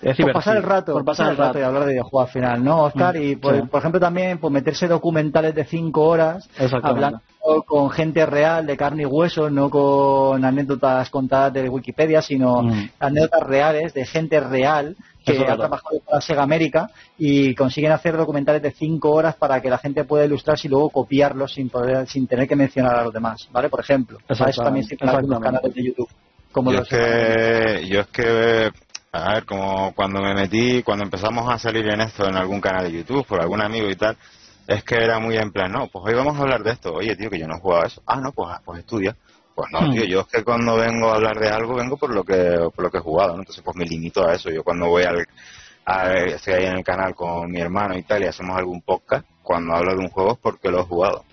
es 0.00 0.16
por 0.16 0.32
pasar 0.32 0.58
el 0.58 0.62
rato, 0.62 0.92
por 0.92 1.04
pasar 1.04 1.30
el 1.32 1.38
rato, 1.38 1.58
y 1.58 1.62
hablar 1.62 1.86
de 1.86 1.92
videojuegos 1.94 2.28
al 2.28 2.32
final, 2.32 2.62
¿no, 2.62 2.82
Oscar? 2.84 3.18
Mm, 3.18 3.22
y 3.22 3.34
por, 3.34 3.56
ejemplo 3.56 3.98
también 3.98 4.38
por 4.38 4.52
meterse 4.52 4.86
documentales 4.86 5.56
de 5.56 5.64
cinco 5.64 6.02
horas 6.02 6.48
hablando 6.84 7.20
con 7.66 7.90
gente 7.90 8.24
real 8.26 8.66
de 8.66 8.76
carne 8.76 9.02
y 9.02 9.06
hueso, 9.06 9.50
no 9.50 9.70
con 9.70 10.44
anécdotas 10.44 11.10
contadas 11.10 11.52
de 11.52 11.68
Wikipedia, 11.68 12.22
sino 12.22 12.62
mm. 12.62 12.90
anécdotas 12.98 13.42
reales 13.42 13.94
de 13.94 14.06
gente 14.06 14.40
real 14.40 14.96
que 15.24 15.38
ha 15.46 15.56
trabajado 15.56 16.00
para 16.00 16.20
Sega 16.20 16.42
América 16.42 16.90
y 17.18 17.54
consiguen 17.54 17.92
hacer 17.92 18.16
documentales 18.16 18.62
de 18.62 18.70
cinco 18.70 19.10
horas 19.10 19.36
para 19.36 19.60
que 19.60 19.68
la 19.68 19.78
gente 19.78 20.04
pueda 20.04 20.24
ilustrarse 20.24 20.66
y 20.66 20.70
luego 20.70 20.90
copiarlos 20.90 21.54
sin 21.54 21.68
poder, 21.68 22.08
sin 22.08 22.26
tener 22.26 22.48
que 22.48 22.56
mencionar 22.56 22.96
a 22.96 23.04
los 23.04 23.12
demás, 23.12 23.48
¿vale? 23.52 23.68
Por 23.68 23.80
ejemplo, 23.80 24.18
eso 24.28 24.62
también 24.62 24.86
se 24.86 24.96
en 24.98 25.28
los 25.28 25.40
canales 25.40 25.74
de 25.74 25.84
YouTube. 25.84 26.08
Como 26.52 26.72
yo, 26.72 26.80
es 26.80 26.88
que, 26.88 27.86
yo 27.86 28.00
es 28.00 28.06
que 28.08 28.70
a 29.12 29.34
ver, 29.34 29.44
como 29.44 29.92
cuando 29.94 30.20
me 30.20 30.34
metí, 30.34 30.82
cuando 30.82 31.04
empezamos 31.04 31.52
a 31.52 31.58
salir 31.58 31.88
en 31.88 32.00
esto 32.00 32.26
en 32.28 32.36
algún 32.36 32.60
canal 32.60 32.84
de 32.84 32.92
YouTube, 32.92 33.26
por 33.26 33.40
algún 33.40 33.60
amigo 33.60 33.88
y 33.88 33.96
tal, 33.96 34.16
es 34.70 34.84
que 34.84 34.94
era 34.94 35.18
muy 35.18 35.36
en 35.36 35.50
plan, 35.50 35.72
no, 35.72 35.88
pues 35.88 36.04
hoy 36.06 36.14
vamos 36.14 36.38
a 36.38 36.42
hablar 36.42 36.62
de 36.62 36.70
esto. 36.70 36.94
Oye, 36.94 37.16
tío, 37.16 37.28
que 37.28 37.40
yo 37.40 37.48
no 37.48 37.58
jugaba 37.58 37.86
eso. 37.86 38.02
Ah, 38.06 38.20
no, 38.20 38.30
pues, 38.30 38.56
pues 38.64 38.78
estudia. 38.78 39.16
Pues 39.54 39.68
no, 39.72 39.80
hmm. 39.80 39.92
tío, 39.92 40.04
yo 40.04 40.20
es 40.20 40.26
que 40.28 40.44
cuando 40.44 40.76
vengo 40.76 41.10
a 41.10 41.16
hablar 41.16 41.38
de 41.40 41.48
algo, 41.48 41.74
vengo 41.74 41.96
por 41.96 42.14
lo 42.14 42.22
que, 42.22 42.68
por 42.74 42.84
lo 42.84 42.90
que 42.90 42.98
he 42.98 43.00
jugado, 43.00 43.34
¿no? 43.34 43.40
Entonces, 43.40 43.64
pues 43.64 43.76
me 43.76 43.84
limito 43.84 44.24
a 44.24 44.34
eso. 44.34 44.48
Yo 44.48 44.62
cuando 44.62 44.86
voy 44.88 45.02
al, 45.02 45.26
a, 45.84 46.12
estoy 46.12 46.54
ahí 46.54 46.64
en 46.66 46.76
el 46.76 46.84
canal 46.84 47.16
con 47.16 47.50
mi 47.50 47.60
hermano 47.60 47.98
y 47.98 48.02
tal, 48.04 48.22
y 48.22 48.26
hacemos 48.26 48.56
algún 48.56 48.80
podcast, 48.82 49.26
cuando 49.42 49.74
hablo 49.74 49.92
de 49.96 50.04
un 50.04 50.08
juego 50.08 50.32
es 50.34 50.38
porque 50.38 50.70
lo 50.70 50.80
he 50.80 50.84
jugado 50.84 51.24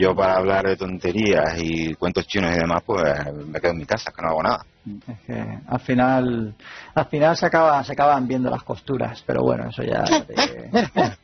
yo 0.00 0.16
para 0.16 0.36
hablar 0.36 0.66
de 0.66 0.76
tonterías 0.76 1.56
y 1.58 1.94
cuentos 1.94 2.26
chinos 2.26 2.56
y 2.56 2.58
demás, 2.58 2.82
pues 2.86 3.02
me 3.46 3.60
quedo 3.60 3.72
en 3.72 3.78
mi 3.78 3.84
casa, 3.84 4.10
que 4.10 4.22
no 4.22 4.28
hago 4.30 4.42
nada. 4.42 4.64
Es 4.86 5.20
que 5.26 5.58
al 5.66 5.80
final, 5.80 6.54
al 6.94 7.06
final 7.06 7.36
se 7.36 7.46
acaban, 7.46 7.84
se 7.84 7.92
acaban 7.92 8.26
viendo 8.26 8.50
las 8.50 8.62
costuras, 8.62 9.22
pero 9.26 9.42
bueno, 9.42 9.68
eso 9.68 9.82
ya. 9.82 10.04
¿Qué 10.04 10.88
pasa? 10.94 11.18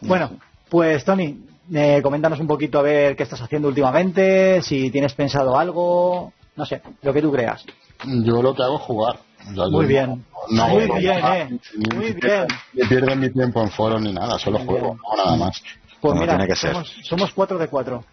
Bueno, 0.00 0.30
pues 0.68 1.04
Tony, 1.04 1.38
eh, 1.74 2.00
coméntanos 2.02 2.38
un 2.38 2.46
poquito 2.46 2.78
a 2.78 2.82
ver 2.82 3.16
qué 3.16 3.24
estás 3.24 3.40
haciendo 3.40 3.68
últimamente, 3.68 4.62
si 4.62 4.90
tienes 4.90 5.14
pensado 5.14 5.58
algo, 5.58 6.32
no 6.54 6.64
sé, 6.64 6.80
lo 7.02 7.12
que 7.12 7.22
tú 7.22 7.32
creas. 7.32 7.64
Yo 8.04 8.42
lo 8.42 8.54
que 8.54 8.62
hago 8.62 8.76
es 8.76 8.82
jugar. 8.82 9.18
Muy 9.70 9.86
bien. 9.86 10.24
muy 10.48 11.00
bien, 11.00 11.24
eh. 11.24 11.58
Muy 11.94 12.12
bien. 12.12 12.46
Ni 12.72 12.86
pierdo 12.88 13.14
mi 13.16 13.30
tiempo 13.30 13.62
en 13.62 13.70
foros 13.70 14.00
ni 14.00 14.12
nada, 14.12 14.38
solo 14.38 14.58
juego, 14.60 14.96
no 14.96 15.24
nada 15.24 15.36
más. 15.36 15.62
Pues 16.00 16.14
mira, 16.20 16.56
somos, 16.56 16.94
somos 17.02 17.32
cuatro 17.32 17.58
de 17.58 17.68
cuatro. 17.68 18.04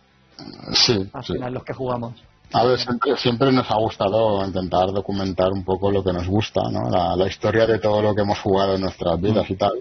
Sí. 0.73 1.09
Al 1.13 1.23
final, 1.23 1.53
los 1.53 1.63
que 1.63 1.73
jugamos. 1.73 2.13
A 2.55 2.65
ver, 2.65 2.79
siempre, 3.17 3.51
nos 3.51 3.69
ha 3.71 3.75
gustado 3.77 4.45
intentar 4.45 4.91
documentar 4.91 5.51
un 5.51 5.63
poco 5.63 5.89
lo 5.89 6.03
que 6.03 6.13
nos 6.13 6.27
gusta, 6.27 6.61
¿no? 6.69 6.87
La, 7.15 7.27
historia 7.27 7.65
de 7.65 7.79
todo 7.79 7.99
lo 7.99 8.13
que 8.13 8.21
hemos 8.21 8.39
jugado 8.39 8.75
en 8.75 8.81
nuestras 8.81 9.19
vidas 9.19 9.49
y 9.49 9.55
tal. 9.55 9.71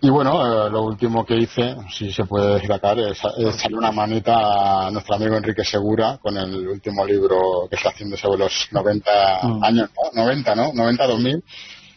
Y 0.00 0.10
bueno, 0.10 0.66
eh, 0.66 0.70
lo 0.70 0.82
último 0.82 1.24
que 1.24 1.36
hice, 1.36 1.76
si 1.88 2.10
se 2.10 2.24
puede 2.24 2.54
destacar, 2.54 2.98
es, 2.98 3.20
es 3.36 3.64
una 3.72 3.92
manita 3.92 4.86
a 4.86 4.90
nuestro 4.90 5.14
amigo 5.14 5.36
Enrique 5.36 5.64
Segura 5.64 6.18
con 6.18 6.36
el 6.36 6.66
último 6.66 7.04
libro 7.04 7.68
que 7.70 7.76
está 7.76 7.90
haciendo 7.90 8.16
sobre 8.16 8.38
los 8.38 8.68
90 8.72 9.10
mm. 9.42 9.64
años, 9.64 9.90
¿no? 10.14 10.22
90, 10.24 10.54
¿no? 10.56 10.72
90, 10.72 11.06
2000 11.06 11.44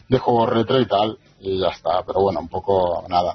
de 0.08 0.18
juegos 0.18 0.48
retro 0.48 0.80
y 0.80 0.86
tal. 0.86 1.18
Y 1.40 1.58
ya 1.58 1.68
está, 1.70 2.04
pero 2.06 2.20
bueno, 2.20 2.38
un 2.38 2.48
poco 2.48 3.04
nada. 3.08 3.34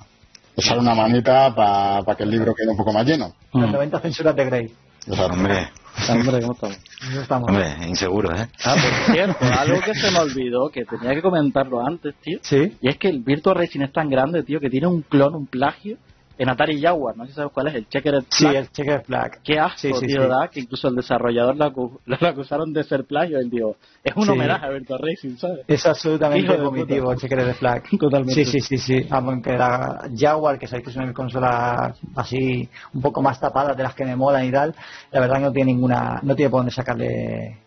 Echar 0.58 0.80
una 0.80 0.96
manita 0.96 1.54
para 1.54 2.16
que 2.18 2.24
el 2.24 2.32
libro 2.32 2.54
quede 2.56 2.72
un 2.72 2.78
poco 2.78 2.92
más 2.92 3.06
lleno. 3.06 3.34
Las 3.54 3.72
90 3.72 4.00
censuras 4.00 4.36
de 4.36 4.46
Grey. 4.46 4.74
Hombre, 5.08 5.70
Hombre, 6.10 6.42
¿cómo 6.42 6.54
estamos? 6.54 6.78
estamos? 7.22 7.50
Hombre, 7.50 7.76
inseguro, 7.88 8.36
¿eh? 8.36 8.48
Ah, 8.66 8.76
por 8.76 9.14
cierto, 9.14 9.46
algo 9.58 9.82
que 9.82 9.94
se 9.96 10.12
me 10.12 10.20
olvidó, 10.20 10.70
que 10.70 10.84
tenía 10.86 11.14
que 11.16 11.22
comentarlo 11.22 11.86
antes, 11.86 12.16
tío. 12.22 12.40
Sí. 12.42 12.76
Y 12.82 12.90
es 12.90 12.98
que 12.98 13.08
el 13.08 13.20
Virtua 13.20 13.54
Racing 13.54 13.82
es 13.82 13.92
tan 13.92 14.10
grande, 14.10 14.44
tío, 14.44 14.60
que 14.60 14.70
tiene 14.70 14.88
un 14.88 15.02
clon, 15.02 15.36
un 15.36 15.48
plagio, 15.48 15.98
en 16.38 16.50
Atari 16.50 16.80
Jaguar, 16.80 17.18
no 17.18 17.26
sé 17.26 17.32
si 17.32 17.36
sabes 17.36 17.52
cuál 17.52 17.68
es, 17.68 17.76
el 17.76 17.90
Checkered 17.90 18.24
Flag. 18.30 18.30
Sí, 18.30 18.46
el 18.46 18.72
Checkered 18.72 19.04
Flag. 19.04 19.40
Qué 19.44 19.60
asco, 19.60 20.00
tío, 20.00 20.28
da, 20.28 20.48
que 20.50 20.60
incluso 20.60 20.88
el 20.88 20.96
desarrollador 20.96 21.56
lo, 22.06 22.28
acusaron 22.28 22.72
de 22.74 22.84
ser 22.84 23.06
plagio, 23.06 23.40
él 23.40 23.50
dijo, 23.50 23.76
es 24.04 24.16
un 24.16 24.30
homenaje 24.30 24.66
a 24.66 24.70
Virtua 24.70 24.98
Racing, 25.00 25.38
¿sabes? 25.38 25.66
Es 25.68 25.86
absolutamente 25.86 26.56
vomitivo 26.58 27.12
el 27.12 27.18
Checkered 27.18 27.54
Flag. 27.56 27.84
Totalmente. 28.00 28.46
Sí, 28.46 28.46
sí, 28.46 28.62
sí, 28.62 28.78
sí, 28.78 29.08
aunque 29.10 29.58
la 29.58 30.10
Jaguar, 30.16 30.60
que 30.60 30.68
sabéis 30.68 30.88
que 30.88 30.94
son 30.94 31.12
consolas 31.14 32.00
así 32.16 32.70
un 32.94 33.02
poco 33.02 33.22
más 33.22 33.40
tapadas 33.40 33.76
de 33.76 33.84
las 33.84 33.96
que 33.96 34.06
me 34.06 34.16
molan 34.16 34.46
y 34.46 34.52
tal, 34.52 34.76
la 35.12 35.20
verdad 35.20 35.36
que 35.38 35.42
no 35.42 35.52
tiene 35.52 35.74
ninguna, 35.74 36.20
no 36.22 36.36
tiene 36.36 36.52
por 36.52 36.60
dónde 36.60 36.72
sacarle 36.72 37.58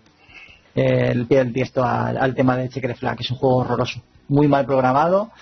el 0.74 1.26
pie 1.26 1.38
del 1.38 1.52
tiesto 1.52 1.84
al, 1.84 2.16
al 2.16 2.34
tema 2.34 2.56
de 2.56 2.68
Checkered 2.68 2.96
Flag, 2.96 3.16
que 3.16 3.24
es 3.24 3.30
un 3.32 3.36
juego 3.36 3.56
horroroso, 3.56 4.00
muy 4.28 4.46
mal 4.46 4.64
programado 4.64 5.32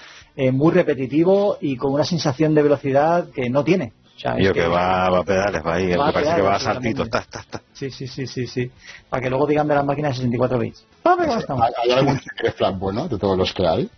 eh, 0.41 0.53
muy 0.53 0.73
repetitivo 0.73 1.59
y 1.61 1.77
con 1.77 1.93
una 1.93 2.05
sensación 2.05 2.55
de 2.55 2.63
velocidad 2.63 3.29
que 3.31 3.51
no 3.51 3.65
tiene. 3.65 3.93
O 4.15 4.21
sea, 4.21 4.39
Yo 4.39 4.53
que, 4.53 4.69
va, 4.69 5.11
va, 5.11 5.19
a 5.19 5.25
pedales, 5.25 5.67
va 5.67 5.75
ahí, 5.75 5.97
va 5.97 6.13
parece 6.13 6.37
que 6.37 6.43
va 6.43 6.55
a 6.55 6.61
saltito, 6.61 7.03
está, 7.03 7.19
está, 7.19 7.41
está. 7.41 7.63
Sí, 7.73 7.91
sí, 7.91 8.07
sí, 8.07 8.25
sí, 8.29 8.47
sí. 8.47 8.71
Para 9.11 9.21
que 9.21 9.31
luego 9.31 9.49
digan 9.49 9.67
de 9.67 9.75
las 9.75 9.85
máquinas 9.85 10.13
de 10.13 10.17
64 10.19 10.59
bits. 10.61 10.87
¿Hay 11.03 11.91
algún 11.91 12.21
flag 12.57 12.79
bueno 12.79 13.09
de 13.09 13.19
todos 13.19 13.37
los 13.37 13.53
que 13.53 13.67
hay? 13.67 13.91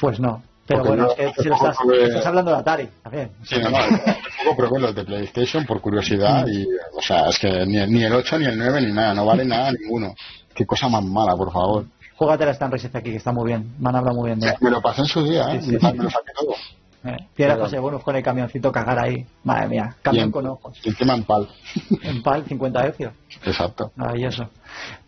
Pues 0.00 0.18
no. 0.18 0.42
Pero 0.66 0.82
bueno, 0.82 1.08
es 1.16 1.32
que 1.34 1.42
si 1.42 1.48
lo 1.48 1.54
estás, 1.54 1.76
estás, 2.02 2.26
hablando 2.26 2.50
de 2.50 2.56
Atari, 2.56 2.88
también. 3.02 3.30
Sí, 3.44 3.56
no, 3.62 3.70
no, 3.70 3.78
poco 4.44 4.56
probé 4.56 4.80
los 4.80 4.94
de 4.94 5.04
PlayStation 5.04 5.64
por 5.66 5.80
curiosidad 5.80 6.46
y, 6.48 6.66
o 6.96 7.00
sea, 7.00 7.28
es 7.28 7.38
que 7.38 7.64
ni, 7.64 7.86
ni, 7.86 8.02
el 8.02 8.12
8 8.12 8.38
ni 8.40 8.46
el 8.46 8.58
9 8.58 8.80
ni 8.80 8.92
nada, 8.92 9.14
no 9.14 9.24
vale 9.24 9.44
nada 9.44 9.70
ninguno. 9.70 10.14
Qué 10.52 10.66
cosa 10.66 10.88
más 10.88 11.04
mala, 11.04 11.36
por 11.36 11.52
favor. 11.52 11.84
Júgate 12.18 12.44
la 12.44 12.50
Stan 12.50 12.70
Race 12.70 12.90
aquí, 12.92 13.10
que 13.10 13.16
está 13.16 13.30
muy 13.30 13.46
bien. 13.46 13.76
Me 13.78 13.90
han 13.90 13.96
hablado 13.96 14.16
muy 14.16 14.26
bien 14.28 14.40
de 14.40 14.52
Me 14.60 14.70
lo 14.70 14.82
pasé 14.82 15.02
en 15.02 15.06
su 15.06 15.22
día, 15.22 15.54
¿eh? 15.54 15.62
Sí, 15.62 15.70
sí, 15.78 15.86
me 15.86 16.02
lo 16.02 16.10
saqué 16.10 16.32
todo. 16.36 16.52
Eh, 17.04 17.56
José 17.56 17.78
Bonus 17.78 18.02
con 18.02 18.16
el 18.16 18.22
camioncito 18.22 18.72
cagar 18.72 18.98
ahí. 18.98 19.24
Madre 19.44 19.68
mía, 19.68 19.96
camión 20.02 20.30
con 20.30 20.46
ojos. 20.46 20.78
Y 20.82 20.88
encima 20.88 21.14
en 21.14 21.24
PAL. 21.24 21.48
En 22.02 22.22
PAL, 22.22 22.44
50 22.44 22.84
hercios. 22.84 23.12
Exacto. 23.44 23.92
Maravilloso. 23.96 24.48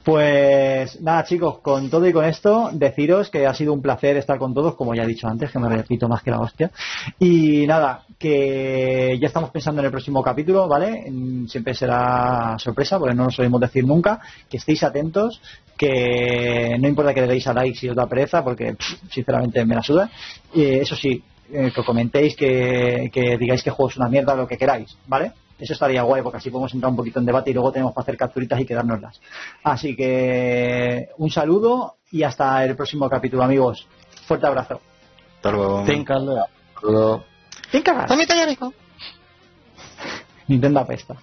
Pues 0.05 1.01
nada, 1.02 1.24
chicos, 1.24 1.59
con 1.59 1.90
todo 1.90 2.06
y 2.06 2.12
con 2.12 2.24
esto, 2.24 2.70
deciros 2.73 3.28
que 3.28 3.47
ha 3.47 3.52
sido 3.52 3.73
un 3.73 3.82
placer 3.82 4.16
estar 4.16 4.39
con 4.39 4.55
todos, 4.55 4.74
como 4.74 4.94
ya 4.94 5.02
he 5.02 5.06
dicho 5.06 5.28
antes, 5.28 5.51
que 5.51 5.59
me 5.59 5.69
repito 5.69 6.09
más 6.09 6.23
que 6.23 6.31
la 6.31 6.40
hostia. 6.40 6.70
Y 7.19 7.66
nada, 7.66 8.05
que 8.19 9.19
ya 9.20 9.27
estamos 9.27 9.51
pensando 9.51 9.81
en 9.81 9.86
el 9.86 9.90
próximo 9.90 10.23
capítulo, 10.23 10.69
¿vale? 10.69 11.05
Siempre 11.48 11.74
será 11.74 12.56
sorpresa, 12.59 12.98
porque 12.98 13.14
no 13.14 13.24
nos 13.24 13.35
solemos 13.35 13.60
decir 13.60 13.85
nunca. 13.85 14.20
Que 14.48 14.56
estéis 14.56 14.82
atentos, 14.85 15.40
que 15.77 16.77
no 16.81 16.89
importa 16.89 17.12
que 17.12 17.23
le 17.23 17.27
deis 17.27 17.47
a 17.47 17.52
like 17.52 17.78
si 17.78 17.89
os 17.89 17.97
da 17.97 18.06
pereza, 18.06 18.43
porque 18.43 18.77
sinceramente 19.10 19.64
me 19.66 19.74
la 19.74 19.82
suda. 19.82 20.10
Y 20.55 20.64
eso 20.64 20.97
sí, 20.97 21.23
eh, 21.52 21.72
que 21.74 21.85
comentéis, 21.85 22.36
que, 22.36 23.10
que 23.12 23.36
digáis 23.39 23.62
que 23.62 23.70
el 23.70 23.77
juego 23.77 23.90
es 23.90 23.97
una 23.97 24.09
mierda, 24.09 24.35
lo 24.35 24.47
que 24.47 24.56
queráis, 24.56 24.97
¿vale? 25.06 25.32
Eso 25.59 25.74
estaría 25.74 26.02
guay 26.02 26.22
porque 26.22 26.39
así 26.39 26.51
podemos 26.51 26.72
entrar 26.72 26.90
un 26.90 26.97
poquito 26.97 27.20
en 27.20 27.27
debate 27.27 27.51
y 27.51 27.55
luego 27.55 27.70
tenemos 27.70 27.93
para 27.93 28.05
hacer 28.05 28.16
capturitas 28.16 28.59
y 28.60 28.64
quedárnoslas. 28.64 29.20
Así 29.62 29.94
que 29.94 31.09
un 31.18 31.31
saludo 31.31 31.97
y 32.10 32.22
hasta 32.22 32.64
el 32.64 32.74
próximo 32.77 33.09
capítulo, 33.10 33.43
amigos. 33.43 33.86
Fuerte 34.27 34.47
abrazo. 34.47 34.81
Hasta 35.36 35.51
luego. 35.51 35.85
Nintendo 40.48 40.81
apesta. 40.81 41.16